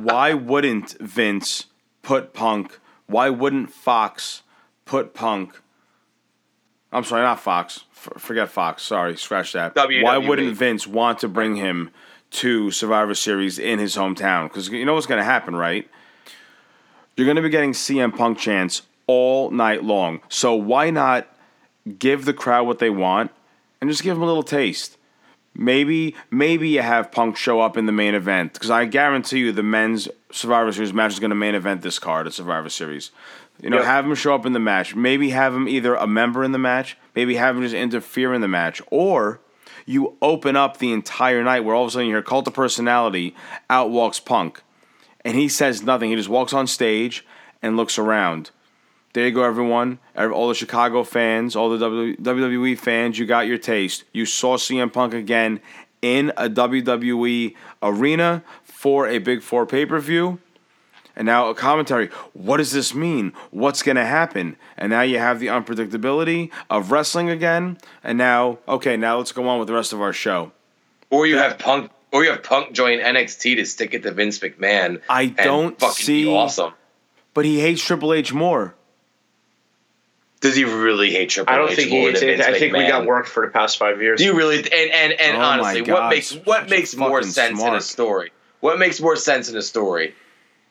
why 0.00 0.32
wouldn't 0.34 0.96
Vince 0.98 1.66
put 2.02 2.32
Punk? 2.32 2.78
Why 3.06 3.28
wouldn't 3.30 3.70
Fox 3.70 4.42
put 4.86 5.12
Punk? 5.14 5.60
I'm 6.90 7.04
sorry, 7.04 7.22
not 7.22 7.38
Fox. 7.40 7.84
F- 7.92 8.20
forget 8.20 8.48
Fox. 8.48 8.82
Sorry, 8.82 9.14
scratch 9.16 9.52
that. 9.52 9.74
WWE. 9.74 10.02
Why 10.02 10.16
wouldn't 10.16 10.56
Vince 10.56 10.86
want 10.86 11.18
to 11.18 11.28
bring 11.28 11.56
him 11.56 11.90
to 12.30 12.70
Survivor 12.70 13.14
Series 13.14 13.58
in 13.58 13.78
his 13.78 13.94
hometown? 13.94 14.44
Because 14.44 14.68
you 14.70 14.86
know 14.86 14.94
what's 14.94 15.06
going 15.06 15.18
to 15.18 15.24
happen, 15.24 15.54
right? 15.54 15.86
You're 17.16 17.26
going 17.26 17.36
to 17.36 17.42
be 17.42 17.50
getting 17.50 17.72
CM 17.72 18.16
Punk 18.16 18.38
chants 18.38 18.82
all 19.06 19.50
night 19.50 19.84
long. 19.84 20.20
So 20.30 20.54
why 20.54 20.88
not 20.90 21.26
give 21.88 22.24
the 22.24 22.32
crowd 22.34 22.66
what 22.66 22.78
they 22.78 22.90
want 22.90 23.30
and 23.80 23.90
just 23.90 24.02
give 24.02 24.14
them 24.16 24.22
a 24.22 24.26
little 24.26 24.42
taste? 24.42 24.96
Maybe 25.54 26.14
maybe 26.30 26.68
you 26.68 26.82
have 26.82 27.10
Punk 27.10 27.36
show 27.36 27.60
up 27.60 27.76
in 27.76 27.86
the 27.86 27.92
main 27.92 28.14
event 28.14 28.52
because 28.52 28.70
I 28.70 28.84
guarantee 28.84 29.38
you 29.40 29.52
the 29.52 29.62
men's 29.62 30.06
Survivor 30.30 30.70
Series 30.72 30.92
match 30.92 31.12
is 31.14 31.18
going 31.20 31.30
to 31.30 31.34
main 31.36 31.54
event 31.54 31.82
this 31.82 31.98
card 31.98 32.26
at 32.26 32.32
Survivor 32.32 32.68
Series. 32.68 33.10
You 33.60 33.70
know, 33.70 33.78
Yep. 33.78 33.86
have 33.86 34.04
him 34.04 34.14
show 34.14 34.34
up 34.36 34.46
in 34.46 34.52
the 34.52 34.60
match. 34.60 34.94
Maybe 34.94 35.30
have 35.30 35.52
him 35.52 35.66
either 35.68 35.96
a 35.96 36.06
member 36.06 36.44
in 36.44 36.52
the 36.52 36.58
match. 36.58 36.96
Maybe 37.16 37.34
have 37.36 37.56
him 37.56 37.62
just 37.62 37.74
interfere 37.74 38.32
in 38.32 38.40
the 38.40 38.46
match, 38.46 38.80
or 38.90 39.40
you 39.84 40.16
open 40.22 40.54
up 40.54 40.76
the 40.76 40.92
entire 40.92 41.42
night 41.42 41.64
where 41.64 41.74
all 41.74 41.82
of 41.84 41.88
a 41.88 41.90
sudden 41.90 42.06
you 42.06 42.12
hear 42.14 42.22
Cult 42.22 42.46
of 42.46 42.54
Personality 42.54 43.34
out 43.68 43.90
walks 43.90 44.20
Punk, 44.20 44.62
and 45.24 45.34
he 45.36 45.48
says 45.48 45.82
nothing. 45.82 46.10
He 46.10 46.16
just 46.16 46.28
walks 46.28 46.52
on 46.52 46.68
stage 46.68 47.26
and 47.62 47.76
looks 47.76 47.98
around. 47.98 48.50
There 49.14 49.26
you 49.26 49.32
go, 49.32 49.42
everyone. 49.42 49.98
All 50.16 50.48
the 50.48 50.54
Chicago 50.54 51.02
fans, 51.02 51.56
all 51.56 51.70
the 51.70 51.86
WWE 52.20 52.78
fans, 52.78 53.18
you 53.18 53.26
got 53.26 53.46
your 53.46 53.58
taste. 53.58 54.04
You 54.12 54.26
saw 54.26 54.56
CM 54.56 54.92
Punk 54.92 55.14
again 55.14 55.60
in 56.02 56.30
a 56.36 56.48
WWE 56.48 57.54
arena 57.82 58.44
for 58.62 59.08
a 59.08 59.18
Big 59.18 59.42
Four 59.42 59.66
pay 59.66 59.86
per 59.86 59.98
view. 59.98 60.38
And 61.16 61.26
now 61.26 61.48
a 61.48 61.54
commentary. 61.54 62.10
What 62.32 62.58
does 62.58 62.70
this 62.70 62.94
mean? 62.94 63.32
What's 63.50 63.82
going 63.82 63.96
to 63.96 64.04
happen? 64.04 64.56
And 64.76 64.90
now 64.90 65.02
you 65.02 65.18
have 65.18 65.40
the 65.40 65.48
unpredictability 65.48 66.50
of 66.70 66.92
wrestling 66.92 67.28
again. 67.28 67.78
And 68.04 68.18
now, 68.18 68.58
okay, 68.68 68.96
now 68.96 69.16
let's 69.18 69.32
go 69.32 69.48
on 69.48 69.58
with 69.58 69.66
the 69.66 69.74
rest 69.74 69.92
of 69.92 70.00
our 70.00 70.12
show. 70.12 70.52
Or 71.10 71.26
you 71.26 71.38
have 71.38 71.58
Punk, 71.58 71.90
or 72.12 72.22
you 72.22 72.30
have 72.30 72.44
Punk 72.44 72.72
join 72.72 73.00
NXT 73.00 73.56
to 73.56 73.64
stick 73.64 73.94
it 73.94 74.04
to 74.04 74.12
Vince 74.12 74.38
McMahon. 74.38 75.00
I 75.10 75.26
don't 75.26 75.80
see- 75.82 76.32
awesome. 76.32 76.74
But 77.34 77.44
he 77.44 77.58
hates 77.58 77.82
Triple 77.84 78.12
H 78.12 78.32
more. 78.32 78.76
Does 80.40 80.54
he 80.54 80.64
really 80.64 81.10
hate 81.10 81.30
Triple 81.30 81.52
I 81.52 81.56
don't 81.58 81.70
H 81.70 81.76
think 81.76 81.88
he 81.90 82.00
hates 82.00 82.20
than 82.20 82.28
anything. 82.28 82.44
Vince 82.44 82.56
I 82.56 82.58
think 82.60 82.72
we 82.76 82.86
got 82.86 83.06
worked 83.06 83.28
for 83.28 83.44
the 83.46 83.52
past 83.52 83.76
five 83.78 84.00
years. 84.00 84.18
Do 84.18 84.24
you 84.24 84.36
really? 84.36 84.58
And 84.58 84.66
and 84.70 85.12
and 85.14 85.36
Oh 85.36 85.40
honestly, 85.40 85.82
what 85.82 86.10
makes 86.10 86.32
what 86.32 86.60
such 86.62 86.70
makes 86.70 86.94
more 86.96 87.18
fucking 87.20 87.32
sense 87.32 87.60
in 87.62 87.74
a 87.74 87.80
story? 87.80 88.30
What 88.60 88.78
makes 88.78 89.00
more 89.00 89.16
sense 89.16 89.48
in 89.48 89.56
a 89.56 89.62
story? 89.62 90.14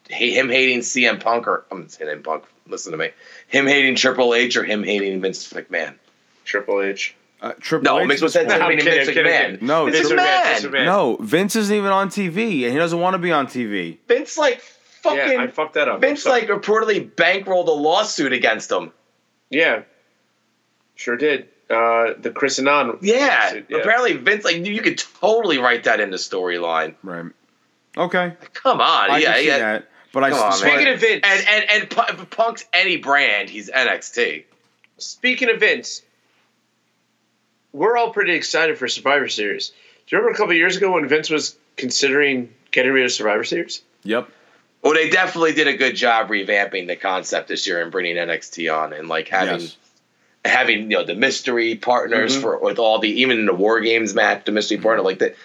Hey, 0.10 0.32
him 0.32 0.50
hating 0.50 0.80
CM 0.80 1.20
Punk 1.22 1.48
or 1.48 1.66
I'm 1.70 1.90
saying 1.90 2.24
Punk. 2.24 2.44
Listen 2.66 2.92
to 2.94 2.98
me. 2.98 3.10
Him 3.48 3.68
hating 3.68 3.96
Triple 3.96 4.34
H 4.34 4.56
or 4.56 4.64
him 4.64 4.84
hating 4.84 5.20
Vince 5.22 5.52
McMahon. 5.52 5.96
Triple 6.46 6.82
H. 6.82 7.16
Uh, 7.42 7.52
Triple 7.60 7.84
No, 7.84 7.98
H 8.00 8.04
it 8.04 8.08
makes 8.08 8.22
more 8.22 8.30
sense 8.30 8.48
more- 8.48 8.56
him 8.58 8.62
I'm 8.64 8.72
hating 8.72 8.86
Vince 8.86 9.08
I'm 9.10 9.14
kidding, 9.14 9.32
McMahon. 9.32 9.52
kidding. 9.52 9.68
No, 9.68 9.86
Vince 9.86 10.10
Vince 10.10 10.22
McMahon. 10.22 10.72
McMahon, 10.72 10.86
No, 10.86 11.18
Vince 11.20 11.56
isn't 11.58 11.76
even 11.76 11.92
on 11.92 12.10
TV, 12.10 12.64
and 12.64 12.72
he 12.72 12.78
doesn't 12.78 13.00
want 13.00 13.14
to 13.16 13.18
be 13.20 13.32
on 13.34 13.48
TV. 13.48 13.98
Vince 14.08 14.38
like 14.38 14.62
fucking. 14.62 15.18
Yeah, 15.34 15.42
I 15.44 15.48
fucked 15.48 15.74
that 15.76 15.88
up. 15.90 16.00
Vince 16.02 16.26
like 16.26 16.48
reportedly 16.48 17.10
bankrolled 17.12 17.68
a 17.68 17.72
lawsuit 17.72 18.32
against 18.34 18.72
him. 18.72 18.92
Yeah. 19.50 19.84
Sure 20.96 21.16
did. 21.18 21.48
Uh, 21.70 22.14
the 22.20 22.32
Chris 22.34 22.60
Amann. 22.60 22.98
Yeah, 23.02 23.40
lawsuit, 23.44 23.66
yeah. 23.70 23.78
apparently 23.80 24.14
Vince 24.14 24.46
like 24.46 24.66
you 24.66 24.82
could 24.82 24.98
totally 24.98 25.58
write 25.58 25.84
that 25.84 26.00
in 26.00 26.12
the 26.12 26.18
storyline. 26.18 26.96
Right. 27.04 27.32
Okay. 27.98 28.34
Come 28.54 28.80
on, 28.80 29.12
I 29.12 29.18
yeah, 29.20 29.34
can 29.34 29.42
see 29.42 29.48
yeah. 29.48 29.58
that. 29.58 29.88
But 30.14 30.24
I 30.24 30.30
Come 30.30 30.40
on, 30.40 30.54
still- 30.54 30.68
man. 30.70 30.78
Speaking 30.78 30.94
of 30.94 31.00
Vince, 31.02 31.22
And 31.26 31.48
and 31.48 31.70
and 31.82 31.90
Pu- 31.90 32.22
if 32.24 32.30
Punk's 32.30 32.66
any 32.74 32.98
brand, 32.98 33.50
he's 33.50 33.70
NXT. 33.70 34.46
speaking 34.98 35.50
of 35.50 35.60
Vince, 35.60 36.02
we're 37.74 37.98
all 37.98 38.12
pretty 38.12 38.34
excited 38.34 38.78
for 38.78 38.88
Survivor 38.88 39.28
Series. 39.28 39.70
Do 39.70 40.16
you 40.16 40.20
remember 40.20 40.36
a 40.36 40.38
couple 40.38 40.54
years 40.56 40.78
ago 40.78 40.94
when 40.94 41.08
Vince 41.08 41.30
was 41.30 41.58
considering 41.76 42.54
getting 42.72 42.92
rid 42.94 43.04
of 43.06 43.12
Survivor 43.12 43.44
Series? 43.44 43.82
Yep. 44.04 44.30
Well, 44.82 44.94
they 44.94 45.10
definitely 45.10 45.54
did 45.54 45.68
a 45.68 45.76
good 45.76 45.96
job 45.96 46.30
revamping 46.30 46.88
the 46.88 46.96
concept 46.96 47.48
this 47.50 47.68
year 47.68 47.82
and 47.82 47.92
bringing 47.92 48.16
NXT 48.16 48.74
on 48.74 48.94
and 48.94 49.08
like 49.10 49.28
having 49.28 49.62
Yes. 49.62 49.78
having 50.46 50.92
you 50.92 50.98
know 50.98 51.04
the 51.04 51.16
mystery 51.16 51.76
partners 51.76 52.34
Mm-hmm. 52.34 52.42
for 52.42 52.58
with 52.60 52.80
all 52.80 53.00
the 53.00 53.10
even 53.22 53.40
in 53.40 53.46
the 53.46 53.54
War 53.54 53.80
Games 53.82 54.14
match, 54.14 54.46
the 54.46 54.52
mystery 54.52 54.78
partner 54.78 55.04
like 55.04 55.20
that. 55.20 55.36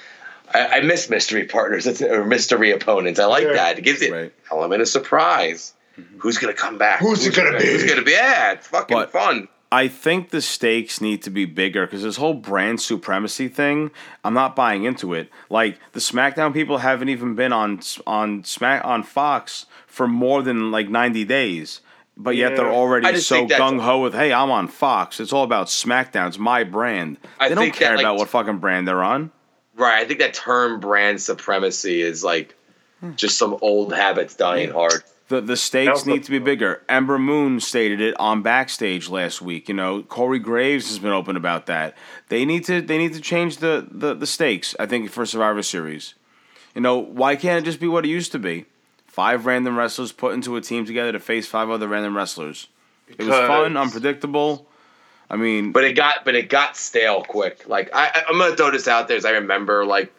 I, 0.55 0.78
I 0.78 0.80
miss 0.83 1.09
mystery 1.11 1.45
partners 1.45 1.87
or 2.03 2.24
mystery 2.24 2.72
opponents. 2.72 3.18
I 3.18 3.24
like 3.24 3.45
Yeah. 3.45 3.53
that. 3.55 3.78
It 3.78 3.83
gives 3.83 4.03
it 4.03 4.12
Right. 4.12 4.33
element 4.51 4.83
of 4.83 4.89
surprise. 4.89 5.72
Who's 6.18 6.39
gonna 6.39 6.55
come 6.55 6.78
back? 6.78 7.01
Who's 7.01 7.26
it 7.26 7.35
gonna 7.35 7.59
be? 7.59 7.66
Who's 7.66 7.85
gonna 7.85 8.03
be? 8.03 8.12
Yeah, 8.12 8.53
it's 8.53 8.66
fucking 8.68 8.97
But- 8.97 9.12
fun. 9.12 9.49
I 9.72 9.88
think 9.88 10.28
the 10.28 10.42
stakes 10.42 11.00
need 11.00 11.22
to 11.22 11.30
be 11.30 11.46
bigger 11.46 11.86
because 11.86 12.02
this 12.02 12.18
whole 12.18 12.34
brand 12.34 12.78
supremacy 12.82 13.48
thing, 13.48 13.90
I'm 14.22 14.34
not 14.34 14.54
buying 14.54 14.84
into 14.84 15.14
it. 15.14 15.30
Like 15.48 15.78
the 15.92 16.00
SmackDown 16.00 16.52
people 16.52 16.78
haven't 16.78 17.08
even 17.08 17.34
been 17.34 17.54
on 17.54 17.80
on 18.06 18.44
Smack 18.44 18.84
on 18.84 19.02
Fox 19.02 19.64
for 19.86 20.06
more 20.06 20.42
than 20.42 20.70
like 20.70 20.90
90 20.90 21.24
days. 21.24 21.80
But 22.18 22.36
yet 22.36 22.54
they're 22.54 22.70
already 22.70 23.16
so 23.16 23.46
gung 23.46 23.80
ho 23.80 24.02
with, 24.02 24.12
"Hey, 24.12 24.34
I'm 24.34 24.50
on 24.50 24.68
Fox. 24.68 25.18
It's 25.18 25.32
all 25.32 25.44
about 25.44 25.68
SmackDown. 25.68 26.28
It's 26.28 26.38
my 26.38 26.62
brand." 26.64 27.16
I 27.40 27.48
they 27.48 27.54
don't 27.54 27.64
think 27.64 27.78
that, 27.78 27.84
care 27.86 27.96
like, 27.96 28.04
about 28.04 28.16
what 28.16 28.28
fucking 28.28 28.58
brand 28.58 28.86
they're 28.86 29.02
on. 29.02 29.30
Right. 29.74 30.00
I 30.00 30.04
think 30.04 30.20
that 30.20 30.34
term 30.34 30.80
brand 30.80 31.22
supremacy 31.22 32.02
is 32.02 32.22
like 32.22 32.54
Hmm. 33.00 33.14
just 33.16 33.38
some 33.38 33.56
old 33.62 33.94
habits 33.94 34.34
dying 34.36 34.70
hard. 34.70 35.02
The 35.33 35.41
the 35.41 35.57
stakes 35.57 36.05
need 36.05 36.24
to 36.24 36.30
be 36.30 36.39
bigger. 36.39 36.83
Ember 36.91 37.18
Moon 37.18 37.59
stated 37.59 38.03
it 38.03 38.14
on 38.20 38.43
backstage 38.43 39.09
last 39.09 39.41
week. 39.41 39.66
You 39.66 39.74
know, 39.74 40.03
Corey 40.03 40.39
Graves 40.39 40.89
has 40.89 40.99
been 40.99 41.11
open 41.11 41.37
about 41.37 41.64
that. 41.66 41.97
They 42.28 42.45
need 42.45 42.66
to 42.66 42.83
they 42.83 42.99
need 42.99 43.14
to 43.14 43.20
change 43.20 43.57
the, 43.57 43.87
the, 43.91 44.12
the 44.12 44.26
stakes, 44.26 44.76
I 44.78 44.85
think, 44.85 45.11
for 45.11 45.24
Survivor 45.24 45.62
Series. 45.62 46.12
You 46.74 46.83
know, 46.83 46.99
why 46.99 47.37
can't 47.37 47.62
it 47.62 47.64
just 47.64 47.80
be 47.80 47.89
what 47.89 48.05
it 48.05 48.09
used 48.09 48.30
to 48.33 48.39
be? 48.39 48.66
Five 49.07 49.47
random 49.47 49.78
wrestlers 49.78 50.12
put 50.12 50.35
into 50.35 50.55
a 50.57 50.61
team 50.61 50.85
together 50.85 51.12
to 51.12 51.18
face 51.18 51.47
five 51.47 51.70
other 51.70 51.89
random 51.89 52.14
wrestlers. 52.14 52.68
It 53.09 53.20
was 53.20 53.28
fun, 53.28 53.74
unpredictable. 53.78 54.66
I 55.30 55.37
mean, 55.37 55.72
But 55.72 55.85
it 55.85 55.95
got 55.95 56.26
but 56.26 56.35
it 56.35 56.51
got 56.51 56.76
stale 56.76 57.22
quick. 57.22 57.66
Like 57.66 57.89
I, 57.95 58.09
I- 58.09 58.24
I'm 58.28 58.39
gonna 58.39 58.55
throw 58.55 58.70
this 58.70 58.87
out 58.87 59.09
there 59.09 59.16
as 59.16 59.24
I 59.24 59.30
remember 59.30 59.87
like 59.87 60.12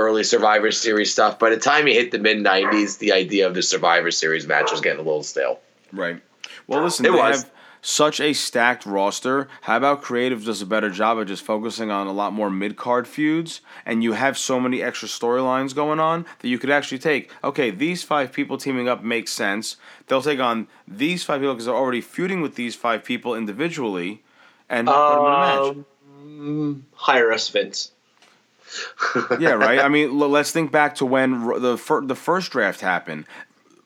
early 0.00 0.24
Survivor 0.24 0.70
Series 0.72 1.12
stuff. 1.12 1.38
By 1.38 1.50
the 1.50 1.56
time 1.58 1.86
you 1.86 1.94
hit 1.94 2.10
the 2.10 2.18
mid 2.18 2.38
'90s, 2.38 2.98
the 2.98 3.12
idea 3.12 3.46
of 3.46 3.54
the 3.54 3.62
Survivor 3.62 4.10
Series 4.10 4.46
match 4.46 4.70
was 4.70 4.80
getting 4.80 5.00
a 5.00 5.02
little 5.02 5.22
stale. 5.22 5.60
Right. 5.92 6.20
Well, 6.66 6.82
listen, 6.82 7.06
It 7.06 7.10
they 7.12 7.18
was. 7.18 7.42
have 7.42 7.50
such 7.82 8.20
a 8.20 8.32
stacked 8.34 8.84
roster. 8.84 9.48
How 9.62 9.76
about 9.78 10.02
creative 10.02 10.44
does 10.44 10.60
a 10.60 10.66
better 10.66 10.90
job 10.90 11.16
of 11.18 11.26
just 11.26 11.42
focusing 11.42 11.90
on 11.90 12.06
a 12.06 12.12
lot 12.12 12.32
more 12.32 12.50
mid 12.50 12.76
card 12.76 13.08
feuds, 13.08 13.60
and 13.86 14.02
you 14.04 14.12
have 14.12 14.36
so 14.36 14.60
many 14.60 14.82
extra 14.82 15.08
storylines 15.08 15.74
going 15.74 15.98
on 16.00 16.26
that 16.40 16.48
you 16.48 16.58
could 16.58 16.70
actually 16.70 16.98
take. 16.98 17.30
Okay, 17.42 17.70
these 17.70 18.02
five 18.02 18.32
people 18.32 18.58
teaming 18.58 18.88
up 18.88 19.02
makes 19.02 19.32
sense. 19.32 19.76
They'll 20.06 20.22
take 20.22 20.40
on 20.40 20.66
these 20.86 21.24
five 21.24 21.40
people 21.40 21.54
because 21.54 21.66
they're 21.66 21.74
already 21.74 22.00
feuding 22.02 22.42
with 22.42 22.54
these 22.54 22.74
five 22.74 23.02
people 23.02 23.34
individually, 23.34 24.22
and 24.68 24.86
put 24.86 25.14
them 25.14 25.24
in 25.26 25.32
a 25.32 25.38
match. 25.38 25.84
Um, 26.22 26.86
hire 26.94 27.32
us, 27.32 27.48
Vince. 27.48 27.92
Yeah, 29.38 29.52
right. 29.52 29.80
I 29.80 29.88
mean, 29.88 30.18
let's 30.18 30.50
think 30.50 30.70
back 30.70 30.94
to 30.96 31.06
when 31.06 31.46
the 31.60 31.76
fir- 31.76 32.02
the 32.02 32.14
first 32.14 32.52
draft 32.52 32.80
happened. 32.80 33.26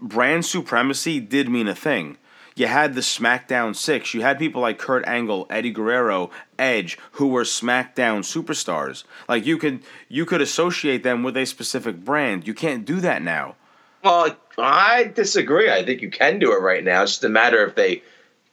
Brand 0.00 0.44
supremacy 0.44 1.20
did 1.20 1.48
mean 1.48 1.68
a 1.68 1.74
thing. 1.74 2.18
You 2.56 2.68
had 2.68 2.94
the 2.94 3.00
SmackDown 3.00 3.74
Six. 3.74 4.14
You 4.14 4.22
had 4.22 4.38
people 4.38 4.62
like 4.62 4.78
Kurt 4.78 5.06
Angle, 5.06 5.46
Eddie 5.50 5.72
Guerrero, 5.72 6.30
Edge, 6.58 6.98
who 7.12 7.26
were 7.28 7.42
SmackDown 7.42 8.20
superstars. 8.20 9.04
Like 9.28 9.44
you 9.44 9.58
could 9.58 9.82
you 10.08 10.24
could 10.24 10.40
associate 10.40 11.02
them 11.02 11.22
with 11.22 11.36
a 11.36 11.46
specific 11.46 12.04
brand. 12.04 12.46
You 12.46 12.54
can't 12.54 12.84
do 12.84 13.00
that 13.00 13.22
now. 13.22 13.56
Well, 14.04 14.36
I 14.58 15.04
disagree. 15.14 15.70
I 15.70 15.84
think 15.84 16.02
you 16.02 16.10
can 16.10 16.38
do 16.38 16.52
it 16.52 16.60
right 16.60 16.84
now. 16.84 17.02
It's 17.02 17.12
just 17.12 17.24
a 17.24 17.28
matter 17.28 17.66
if 17.66 17.74
they 17.74 18.02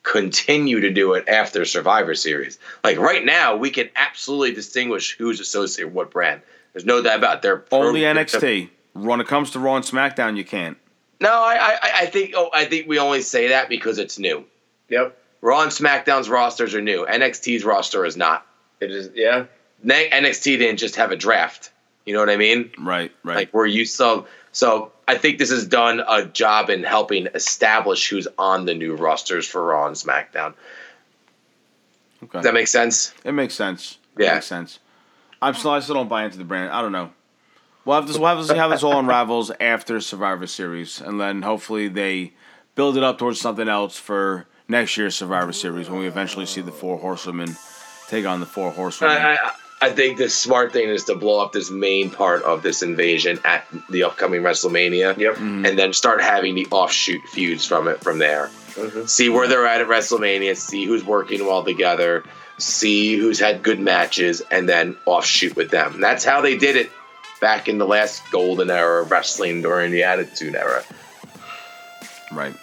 continue 0.04 0.80
to 0.82 0.90
do 0.92 1.14
it 1.14 1.28
after 1.28 1.66
Survivor 1.66 2.16
Series. 2.16 2.60
Like 2.84 2.98
right 2.98 3.24
now, 3.24 3.56
we 3.56 3.70
can 3.70 3.90
absolutely 3.96 4.54
distinguish 4.54 5.16
who's 5.18 5.40
associated 5.40 5.88
with 5.88 5.96
what 5.96 6.12
brand. 6.12 6.42
There's 6.74 6.86
no 6.86 7.02
doubt 7.02 7.20
about 7.20 7.36
it. 7.38 7.42
They're 7.42 7.66
Only 7.72 8.02
pro- 8.02 8.14
NXT. 8.14 8.70
When 8.94 9.22
it 9.22 9.28
comes 9.28 9.52
to 9.52 9.60
Raw 9.60 9.76
and 9.76 9.86
SmackDown, 9.86 10.38
you 10.38 10.44
can't. 10.44 10.78
No, 11.20 11.32
I, 11.32 11.78
I, 11.82 11.92
I 12.00 12.06
think 12.08 12.34
oh, 12.36 12.50
I 12.54 12.66
think 12.66 12.88
we 12.88 12.98
only 13.00 13.22
say 13.22 13.50
that 13.50 13.70
because 13.70 14.00
it's 14.00 14.18
new. 14.18 14.44
Yep. 14.90 15.18
Raw 15.42 15.62
and 15.62 15.72
SmackDown's 15.72 16.30
rosters 16.30 16.76
are 16.76 16.82
new. 16.82 17.06
NXT's 17.06 17.64
roster 17.64 18.06
is 18.06 18.18
not. 18.18 18.46
It 18.80 18.92
is. 18.92 19.10
Yeah. 19.14 19.46
NXT 19.86 20.58
didn't 20.60 20.78
just 20.78 20.96
have 20.98 21.12
a 21.12 21.16
draft. 21.16 21.72
You 22.06 22.14
know 22.14 22.20
what 22.20 22.30
I 22.30 22.38
mean? 22.38 22.72
Right, 22.78 23.12
right. 23.24 23.36
Like 23.36 23.54
we're 23.54 23.68
used 23.68 23.96
so 23.96 24.28
so. 24.52 24.92
I 25.08 25.18
think 25.18 25.40
this 25.40 25.50
has 25.50 25.68
done 25.68 26.02
a 26.08 26.24
job 26.26 26.70
in 26.70 26.84
helping 26.84 27.28
establish 27.36 28.08
who's 28.10 28.30
on 28.38 28.66
the 28.66 28.74
new 28.74 28.96
rosters 28.96 29.46
for 29.46 29.62
Raw 29.66 29.88
and 29.88 29.96
SmackDown. 29.96 30.54
okay. 32.24 32.32
Does 32.34 32.44
that 32.44 32.54
make 32.54 32.68
sense? 32.70 33.14
It 33.26 33.34
makes 33.34 33.54
sense. 33.54 33.98
It 34.18 34.24
Yeah. 34.24 34.36
makes 34.36 34.46
sense. 34.46 34.80
I'm 35.42 35.54
still, 35.54 35.72
I 35.72 35.82
still 35.82 35.96
don't 35.96 36.08
buy 36.08 36.24
into 36.24 36.38
the 36.38 36.46
brand. 36.46 36.72
I 36.72 36.82
don't 36.82 36.94
know. 36.94 37.12
We'll 37.84 38.00
have, 38.00 38.10
to, 38.10 38.18
we'll 38.20 38.38
have 38.38 38.46
see 38.46 38.56
how 38.56 38.70
this 38.70 38.84
all 38.84 39.00
unravels 39.00 39.52
after 39.60 40.00
Survivor 40.00 40.48
Series, 40.48 41.02
and 41.02 41.20
then 41.20 41.42
hopefully 41.42 41.90
they 41.90 42.32
build 42.76 42.96
it 42.96 43.04
up 43.04 43.18
towards 43.18 43.42
something 43.42 43.68
else 43.68 43.98
for 43.98 44.46
next 44.70 44.96
year's 44.96 45.16
Survivor 45.16 45.52
Series 45.52 45.90
when 45.90 46.00
we 46.00 46.08
eventually 46.08 46.46
see 46.46 46.62
the 46.62 46.72
Four 46.72 47.00
horsemen 47.00 47.58
take 48.08 48.26
on 48.26 48.40
the 48.40 48.46
Four 48.46 48.72
Horsewomen. 48.72 49.18
I, 49.18 49.34
I, 49.34 49.52
I 49.82 49.90
think 49.90 50.18
the 50.18 50.30
smart 50.30 50.72
thing 50.74 50.90
is 50.90 51.06
to 51.06 51.16
blow 51.16 51.40
up 51.44 51.52
this 51.54 51.72
main 51.72 52.12
part 52.12 52.44
of 52.44 52.62
this 52.62 52.84
invasion 52.84 53.40
at 53.44 53.66
the 53.90 54.04
upcoming 54.04 54.42
WrestleMania. 54.44 55.18
Yep. 55.18 55.36
Mm-hmm. 55.36 55.66
And 55.66 55.80
then 55.80 55.94
start 55.94 56.22
having 56.22 56.54
the 56.54 56.68
offshoot 56.70 57.24
feuds 57.24 57.66
from 57.66 57.88
it 57.88 58.04
from 58.04 58.20
there. 58.20 58.52
Mm-hmm. 58.76 59.06
See 59.06 59.30
where 59.30 59.48
they're 59.48 59.66
at 59.66 59.82
at 59.82 59.88
WrestleMania. 59.88 60.56
See 60.56 60.86
who's 60.86 61.04
working 61.04 61.46
well 61.46 61.64
together. 61.64 62.24
see 62.62 63.18
who's 63.18 63.40
had 63.40 63.64
good 63.64 63.80
matches, 63.80 64.42
and 64.52 64.68
then 64.70 64.98
offshoot 65.06 65.56
with 65.56 65.72
them. 65.72 65.96
And 65.96 66.04
that's 66.04 66.24
how 66.24 66.42
they 66.42 66.58
did 66.58 66.76
it 66.76 66.92
back 67.40 67.68
in 67.68 67.78
the 67.78 67.88
last 67.88 68.22
golden 68.32 68.70
era 68.70 69.02
of 69.02 69.12
wrestling 69.12 69.62
during 69.62 69.92
the 69.92 70.04
Attitude 70.04 70.56
Era. 70.56 70.84
Right. 72.32 72.54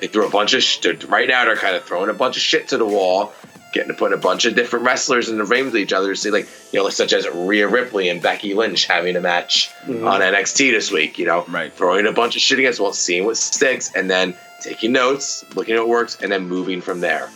They 0.00 0.06
threw 0.06 0.26
a 0.26 0.30
bunch 0.30 0.54
of 0.54 0.62
sh- 0.62 0.86
right 1.08 1.28
now. 1.28 1.44
They're 1.44 1.56
kind 1.56 1.74
of 1.74 1.84
throwing 1.84 2.10
a 2.10 2.14
bunch 2.14 2.36
of 2.36 2.42
shit 2.42 2.68
to 2.68 2.76
the 2.76 2.84
wall, 2.84 3.32
getting 3.72 3.88
to 3.88 3.94
put 3.94 4.12
a 4.12 4.16
bunch 4.16 4.44
of 4.44 4.54
different 4.54 4.84
wrestlers 4.84 5.28
in 5.28 5.38
the 5.38 5.44
ring 5.44 5.66
with 5.66 5.76
each 5.76 5.92
other. 5.92 6.14
to 6.14 6.16
See, 6.16 6.30
like 6.30 6.48
you 6.72 6.80
know, 6.80 6.88
such 6.88 7.12
as 7.12 7.26
Rhea 7.28 7.68
Ripley 7.68 8.08
and 8.08 8.22
Becky 8.22 8.54
Lynch 8.54 8.86
having 8.86 9.16
a 9.16 9.20
match 9.20 9.70
mm-hmm. 9.82 10.06
on 10.06 10.20
NXT 10.20 10.70
this 10.72 10.90
week. 10.90 11.18
You 11.18 11.26
know, 11.26 11.44
Right. 11.48 11.72
Throwing 11.72 12.06
a 12.06 12.12
bunch 12.12 12.36
of 12.36 12.42
shit 12.42 12.58
against 12.58 12.78
the 12.78 12.92
seeing 12.92 13.24
what 13.24 13.36
sticks, 13.36 13.94
and 13.94 14.10
then 14.10 14.36
taking 14.60 14.92
notes, 14.92 15.44
looking 15.54 15.74
at 15.74 15.80
what 15.80 15.88
works, 15.88 16.18
and 16.20 16.32
then 16.32 16.48
moving 16.48 16.80
from 16.80 17.00
there. 17.00 17.30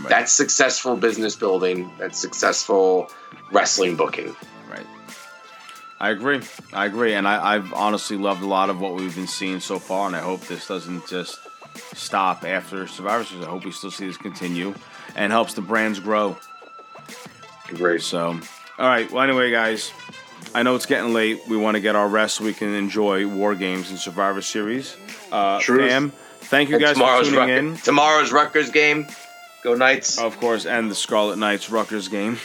Right. 0.00 0.10
That's 0.10 0.32
successful 0.32 0.96
business 0.96 1.34
building. 1.34 1.90
That's 1.98 2.18
successful 2.18 3.10
wrestling 3.50 3.96
booking. 3.96 4.36
Right. 4.70 4.86
I 5.98 6.10
agree. 6.10 6.40
I 6.72 6.86
agree, 6.86 7.14
and 7.14 7.26
I, 7.26 7.54
I've 7.54 7.72
honestly 7.72 8.16
loved 8.16 8.42
a 8.42 8.46
lot 8.46 8.70
of 8.70 8.80
what 8.80 8.94
we've 8.94 9.14
been 9.14 9.26
seeing 9.26 9.60
so 9.60 9.78
far, 9.78 10.06
and 10.06 10.14
I 10.14 10.20
hope 10.20 10.42
this 10.42 10.68
doesn't 10.68 11.08
just 11.08 11.40
stop 11.94 12.44
after 12.44 12.86
Survivor 12.86 13.24
Series. 13.24 13.44
I 13.44 13.50
hope 13.50 13.64
we 13.64 13.72
still 13.72 13.90
see 13.90 14.06
this 14.06 14.16
continue 14.16 14.74
and 15.16 15.32
helps 15.32 15.54
the 15.54 15.60
brands 15.60 16.00
grow. 16.00 16.36
Great. 17.68 18.02
So, 18.02 18.38
all 18.78 18.86
right. 18.86 19.10
Well, 19.10 19.22
anyway, 19.22 19.50
guys, 19.50 19.92
I 20.54 20.62
know 20.62 20.74
it's 20.74 20.86
getting 20.86 21.12
late. 21.12 21.40
We 21.48 21.56
want 21.56 21.74
to 21.76 21.80
get 21.80 21.96
our 21.96 22.08
rest 22.08 22.36
so 22.36 22.44
we 22.44 22.54
can 22.54 22.74
enjoy 22.74 23.26
War 23.26 23.54
Games 23.54 23.90
and 23.90 23.98
Survivor 23.98 24.40
Series. 24.42 24.96
Uh, 25.30 25.60
Truth. 25.60 25.90
Fam, 25.90 26.10
thank 26.40 26.70
you 26.70 26.76
And 26.76 26.84
guys 26.84 26.96
for 26.96 27.30
tuning 27.30 27.48
in. 27.56 27.76
tomorrow's 27.78 28.32
Rutgers 28.32 28.70
game. 28.70 29.06
Go 29.62 29.74
Knights. 29.74 30.18
Of 30.18 30.38
course, 30.38 30.66
and 30.66 30.90
the 30.90 30.94
Scarlet 30.94 31.36
Knights 31.36 31.68
Rutgers 31.68 32.08
game. 32.08 32.38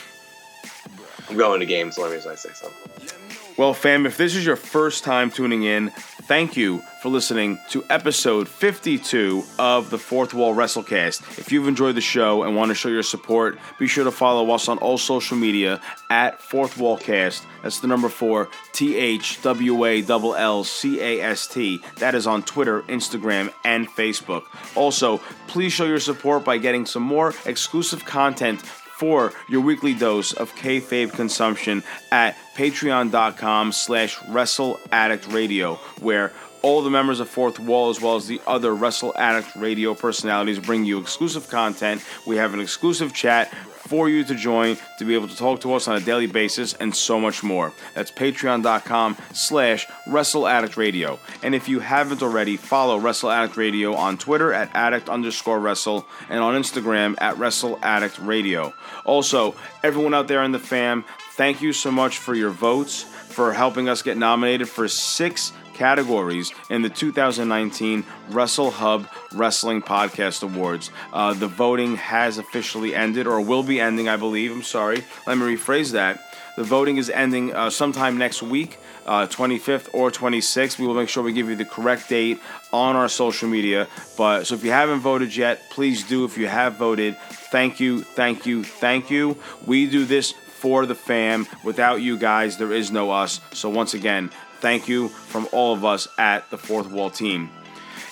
I'm 1.30 1.38
going 1.38 1.60
to 1.61 1.65
games. 1.65 1.98
Let 1.98 2.11
me 2.11 2.18
I 2.18 2.35
say 2.35 2.49
something. 2.53 3.10
Well, 3.55 3.75
fam, 3.75 4.07
if 4.07 4.17
this 4.17 4.34
is 4.34 4.43
your 4.43 4.55
first 4.55 5.03
time 5.03 5.30
tuning 5.30 5.61
in, 5.61 5.91
thank 6.23 6.57
you 6.57 6.80
for 7.03 7.09
listening 7.09 7.59
to 7.69 7.84
episode 7.88 8.47
52 8.47 9.43
of 9.59 9.91
the 9.91 9.99
Fourth 9.99 10.34
Wall 10.34 10.55
WrestleCast. 10.55 11.38
If 11.38 11.51
you've 11.51 11.67
enjoyed 11.67 11.93
the 11.93 12.01
show 12.01 12.41
and 12.41 12.55
want 12.55 12.69
to 12.69 12.75
show 12.75 12.89
your 12.89 13.03
support, 13.03 13.59
be 13.77 13.85
sure 13.85 14.05
to 14.05 14.11
follow 14.11 14.49
us 14.49 14.67
on 14.67 14.80
all 14.80 14.97
social 14.97 15.38
media 15.38 15.80
at 16.09 16.41
Fourth 16.41 16.80
Wall 16.80 16.97
Cast. 16.97 17.43
That's 17.61 17.80
the 17.80 17.85
number 17.85 18.09
four, 18.09 18.49
T 18.71 18.97
H 18.97 19.39
W 19.43 19.85
A 19.85 20.03
L 20.03 20.34
L 20.34 20.63
C 20.63 20.99
A 20.99 21.21
S 21.21 21.45
T. 21.45 21.80
That 21.97 22.15
is 22.15 22.25
on 22.25 22.41
Twitter, 22.41 22.81
Instagram, 22.84 23.53
and 23.63 23.88
Facebook. 23.88 24.45
Also, 24.75 25.19
please 25.45 25.71
show 25.71 25.85
your 25.85 25.99
support 25.99 26.43
by 26.43 26.57
getting 26.57 26.88
some 26.88 27.03
more 27.03 27.35
exclusive 27.45 28.03
content 28.03 28.63
for 28.94 29.34
your 29.49 29.61
weekly 29.61 29.94
dose 29.94 30.34
of 30.34 30.53
kayfabe 30.56 31.11
consumption 31.11 31.84
at 32.11 32.38
patreon.com 32.56 33.72
slash 33.72 34.18
wrestle 34.30 34.80
addict 34.91 35.28
radio 35.32 35.76
where 35.99 36.32
all 36.61 36.82
the 36.82 36.90
members 36.90 37.20
of 37.20 37.28
fourth 37.28 37.60
wall 37.60 37.90
as 37.90 37.99
well 37.99 38.15
as 38.15 38.28
the 38.28 38.41
other 38.48 38.74
wrestle 38.74 39.14
addict 39.18 39.53
radio 39.56 39.94
personalities 39.94 40.60
bring 40.60 40.86
you 40.86 40.99
exclusive 40.99 41.49
content. 41.49 42.02
We 42.26 42.38
have 42.38 42.53
an 42.53 42.61
exclusive 42.61 43.14
chat 43.14 43.53
for 43.94 44.10
you 44.10 44.24
to 44.24 44.34
join 44.34 44.76
to 44.98 45.06
be 45.06 45.14
able 45.14 45.28
to 45.28 45.38
talk 45.38 45.61
to 45.61 45.72
us 45.76 45.88
on 45.88 45.95
a 45.95 45.99
daily 45.99 46.26
basis 46.26 46.74
and 46.74 46.95
so 46.95 47.20
much 47.20 47.44
more. 47.44 47.72
That's 47.94 48.10
patreon.com 48.10 49.15
slash 49.34 49.86
wrestle 50.07 50.48
addict 50.48 50.78
radio. 50.78 51.20
And 51.44 51.53
if 51.53 51.70
you 51.70 51.80
haven't 51.80 52.24
already 52.24 52.57
follow 52.57 52.98
wrestle 52.98 53.30
addict 53.30 53.56
radio 53.56 53.94
on 53.94 54.18
twitter 54.18 54.52
at 54.52 54.68
addict 54.74 55.10
underscore 55.10 55.60
wrestle 55.60 56.07
and 56.28 56.40
on 56.40 56.60
instagram 56.60 57.15
at 57.22 57.38
wrestle 57.38 57.78
addict 57.84 58.18
radio. 58.18 58.74
Also 59.06 59.53
everyone 59.84 60.15
out 60.15 60.28
there 60.28 60.41
in 60.41 60.52
the 60.52 60.57
fam 60.57 61.06
thank 61.34 61.61
you 61.61 61.72
so 61.72 61.91
much 61.91 62.18
for 62.18 62.34
your 62.34 62.49
votes 62.49 63.03
for 63.03 63.53
helping 63.53 63.88
us 63.90 64.02
get 64.02 64.18
nominated 64.18 64.68
for 64.68 64.88
six 64.88 65.53
categories 65.73 66.51
in 66.69 66.81
the 66.81 66.89
2019 66.89 68.05
Wrestle 68.29 68.71
Hub 68.71 69.07
Wrestling 69.33 69.81
Podcast 69.81 70.43
Awards. 70.43 70.91
Uh, 71.11 71.33
the 71.33 71.47
voting 71.47 71.95
has 71.97 72.37
officially 72.37 72.95
ended, 72.95 73.27
or 73.27 73.41
will 73.41 73.63
be 73.63 73.79
ending, 73.79 74.07
I 74.07 74.17
believe. 74.17 74.51
I'm 74.51 74.63
sorry. 74.63 75.03
Let 75.27 75.37
me 75.37 75.55
rephrase 75.55 75.91
that. 75.93 76.19
The 76.55 76.63
voting 76.63 76.97
is 76.97 77.09
ending 77.09 77.53
uh, 77.55 77.71
sometime 77.71 78.17
next 78.17 78.43
week, 78.43 78.77
uh, 79.07 79.25
25th 79.25 79.89
or 79.93 80.11
26th. 80.11 80.77
We 80.77 80.85
will 80.85 80.93
make 80.93 81.09
sure 81.09 81.23
we 81.23 81.33
give 81.33 81.49
you 81.49 81.55
the 81.55 81.65
correct 81.65 82.09
date 82.09 82.39
on 82.71 82.95
our 82.95 83.09
social 83.09 83.49
media. 83.49 83.87
But 84.17 84.45
so 84.45 84.55
if 84.55 84.63
you 84.63 84.71
haven't 84.71 84.99
voted 84.99 85.35
yet, 85.35 85.69
please 85.71 86.03
do. 86.07 86.25
If 86.25 86.37
you 86.37 86.47
have 86.47 86.75
voted, 86.75 87.17
thank 87.51 87.79
you, 87.79 88.03
thank 88.03 88.45
you, 88.45 88.63
thank 88.63 89.09
you. 89.09 89.35
We 89.65 89.89
do 89.89 90.05
this 90.05 90.31
for 90.31 90.85
the 90.85 90.95
fam. 90.95 91.45
Without 91.63 92.01
you 92.01 92.17
guys, 92.17 92.57
there 92.57 92.71
is 92.71 92.91
no 92.91 93.11
us. 93.11 93.41
So 93.51 93.69
once 93.69 93.93
again, 93.93 94.29
thank 94.64 94.88
you 94.88 95.10
from 95.10 95.45
all 95.52 95.73
of 95.73 95.84
us 95.84 96.07
at 96.18 96.49
the 96.49 96.57
Fourth 96.57 96.90
Wall 96.90 97.10
team. 97.10 97.49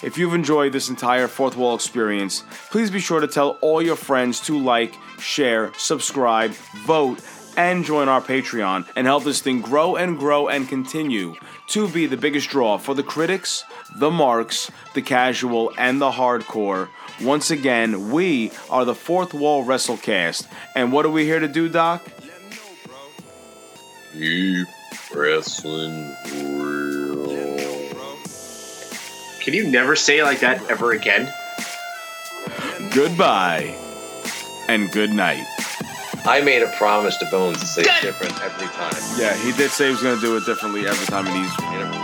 If 0.04 0.18
you've 0.18 0.34
enjoyed 0.34 0.74
this 0.74 0.90
entire 0.90 1.30
Fourth 1.30 1.56
Wall 1.56 1.76
experience, 1.76 2.44
please 2.70 2.92
be 2.92 3.00
sure 3.00 3.22
to 3.22 3.28
tell 3.28 3.52
all 3.62 3.82
your 3.82 3.96
friends 3.96 4.42
to 4.42 4.60
like, 4.60 4.94
share, 5.18 5.72
subscribe, 5.78 6.52
vote, 6.86 7.22
and 7.56 7.86
join 7.86 8.10
our 8.10 8.22
Patreon 8.22 8.86
and 8.98 9.08
help 9.08 9.24
this 9.24 9.40
thing 9.42 9.62
grow 9.62 9.96
and 9.96 10.20
grow 10.20 10.50
and 10.50 10.68
continue 10.68 11.36
to 11.68 11.88
be 11.88 12.06
the 12.06 12.18
biggest 12.18 12.50
draw 12.50 12.78
for 12.78 12.94
the 12.96 13.04
critics, 13.04 13.64
the 13.96 14.12
marks, 14.12 14.70
the 14.94 15.02
casual, 15.02 15.72
and 15.78 16.02
the 16.02 16.12
hardcore. 16.12 16.90
Once 17.22 17.50
again, 17.50 18.12
we 18.12 18.52
are 18.70 18.84
the 18.84 18.96
Fourth 18.96 19.34
Wall 19.34 19.64
WrestleCast. 19.64 20.48
And 20.76 20.92
what 20.92 21.06
are 21.06 21.12
we 21.12 21.24
here 21.24 21.40
to 21.40 21.48
do, 21.48 21.70
Doc? 21.70 22.04
Keep 24.14 24.68
wrestling 25.16 26.16
real. 26.26 27.28
Can 29.40 29.54
you 29.54 29.68
never 29.68 29.96
say 29.96 30.20
it 30.20 30.24
like 30.24 30.42
that 30.42 30.62
ever 30.70 30.92
again? 30.92 31.34
Goodbye 32.94 33.76
and 34.68 34.92
good 34.92 35.12
night. 35.12 35.46
I 36.26 36.42
made 36.42 36.62
a 36.62 36.68
promise 36.78 37.18
to 37.18 37.26
Bones 37.32 37.60
to 37.62 37.66
say 37.66 37.82
it 37.84 38.02
different 38.02 38.40
every 38.44 38.68
time. 38.68 38.94
Yeah, 39.18 39.36
he 39.38 39.52
did 39.54 39.72
say 39.72 39.86
he 39.86 39.92
was 39.92 40.04
going 40.04 40.16
to 40.16 40.22
do 40.22 40.38
it 40.38 40.46
differently 40.46 40.86
every 40.88 41.06
time, 41.08 41.26
and 41.26 41.36
he's 41.36 41.56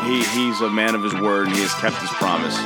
he 0.07 0.39
he's 0.39 0.61
a 0.61 0.69
man 0.69 0.95
of 0.95 1.03
his 1.03 1.13
word, 1.13 1.47
and 1.47 1.55
he 1.55 1.61
has 1.61 1.73
kept 1.75 1.97
his 1.97 2.09
promise. 2.11 2.57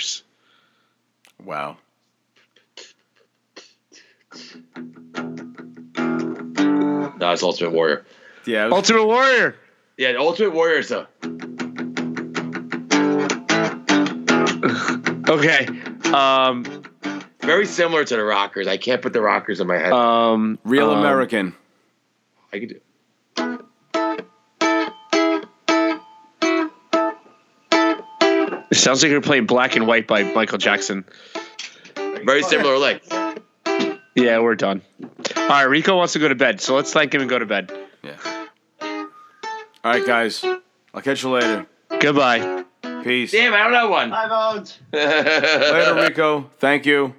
Rockers. 0.00 0.22
Wow. 1.44 1.76
No, 7.18 7.32
it's 7.32 7.42
Ultimate 7.42 7.72
Warrior. 7.72 8.04
Yeah. 8.46 8.66
was- 8.66 8.74
Ultimate 8.74 9.06
Warrior. 9.06 9.56
Yeah, 9.98 10.14
Ultimate 10.18 10.54
Warrior 10.54 10.78
is 10.78 10.90
a 10.90 11.06
Okay. 15.28 15.68
Um, 16.12 16.64
very 17.40 17.66
similar 17.66 18.04
to 18.04 18.16
the 18.16 18.24
Rockers. 18.24 18.66
I 18.66 18.78
can't 18.78 19.00
put 19.02 19.12
the 19.12 19.20
Rockers 19.20 19.60
in 19.60 19.66
my 19.66 19.76
head. 19.78 19.92
um, 19.92 20.58
Real 20.64 20.90
um, 20.90 20.98
American. 20.98 21.54
I 22.52 22.58
could 22.58 22.68
do. 22.70 22.80
It 28.70 28.76
sounds 28.76 29.02
like 29.02 29.10
you're 29.10 29.20
playing 29.20 29.46
Black 29.46 29.76
and 29.76 29.86
White 29.86 30.06
by 30.06 30.22
Michael 30.22 30.58
Jackson. 30.58 31.04
Very 31.96 32.42
similar 32.42 32.78
length. 32.78 33.12
Yeah, 34.14 34.38
we're 34.40 34.54
done. 34.54 34.82
All 35.36 35.48
right, 35.48 35.62
Rico 35.62 35.96
wants 35.96 36.12
to 36.12 36.18
go 36.18 36.28
to 36.28 36.34
bed, 36.34 36.60
so 36.60 36.74
let's 36.76 36.92
thank 36.92 37.14
him 37.14 37.20
and 37.20 37.30
go 37.30 37.38
to 37.38 37.46
bed. 37.46 37.72
Yeah. 38.02 38.16
All 38.82 39.92
right, 39.92 40.04
guys. 40.06 40.44
I'll 40.92 41.02
catch 41.02 41.22
you 41.22 41.30
later. 41.30 41.66
Goodbye. 42.00 42.64
Peace. 43.02 43.32
Damn, 43.32 43.54
I 43.54 43.58
don't 43.64 43.72
know 43.72 43.88
one. 43.88 44.10
Hi, 44.10 44.28
Bones. 44.28 44.78
Later, 44.92 45.94
Rico. 45.94 46.50
Thank 46.58 46.84
you. 46.84 47.14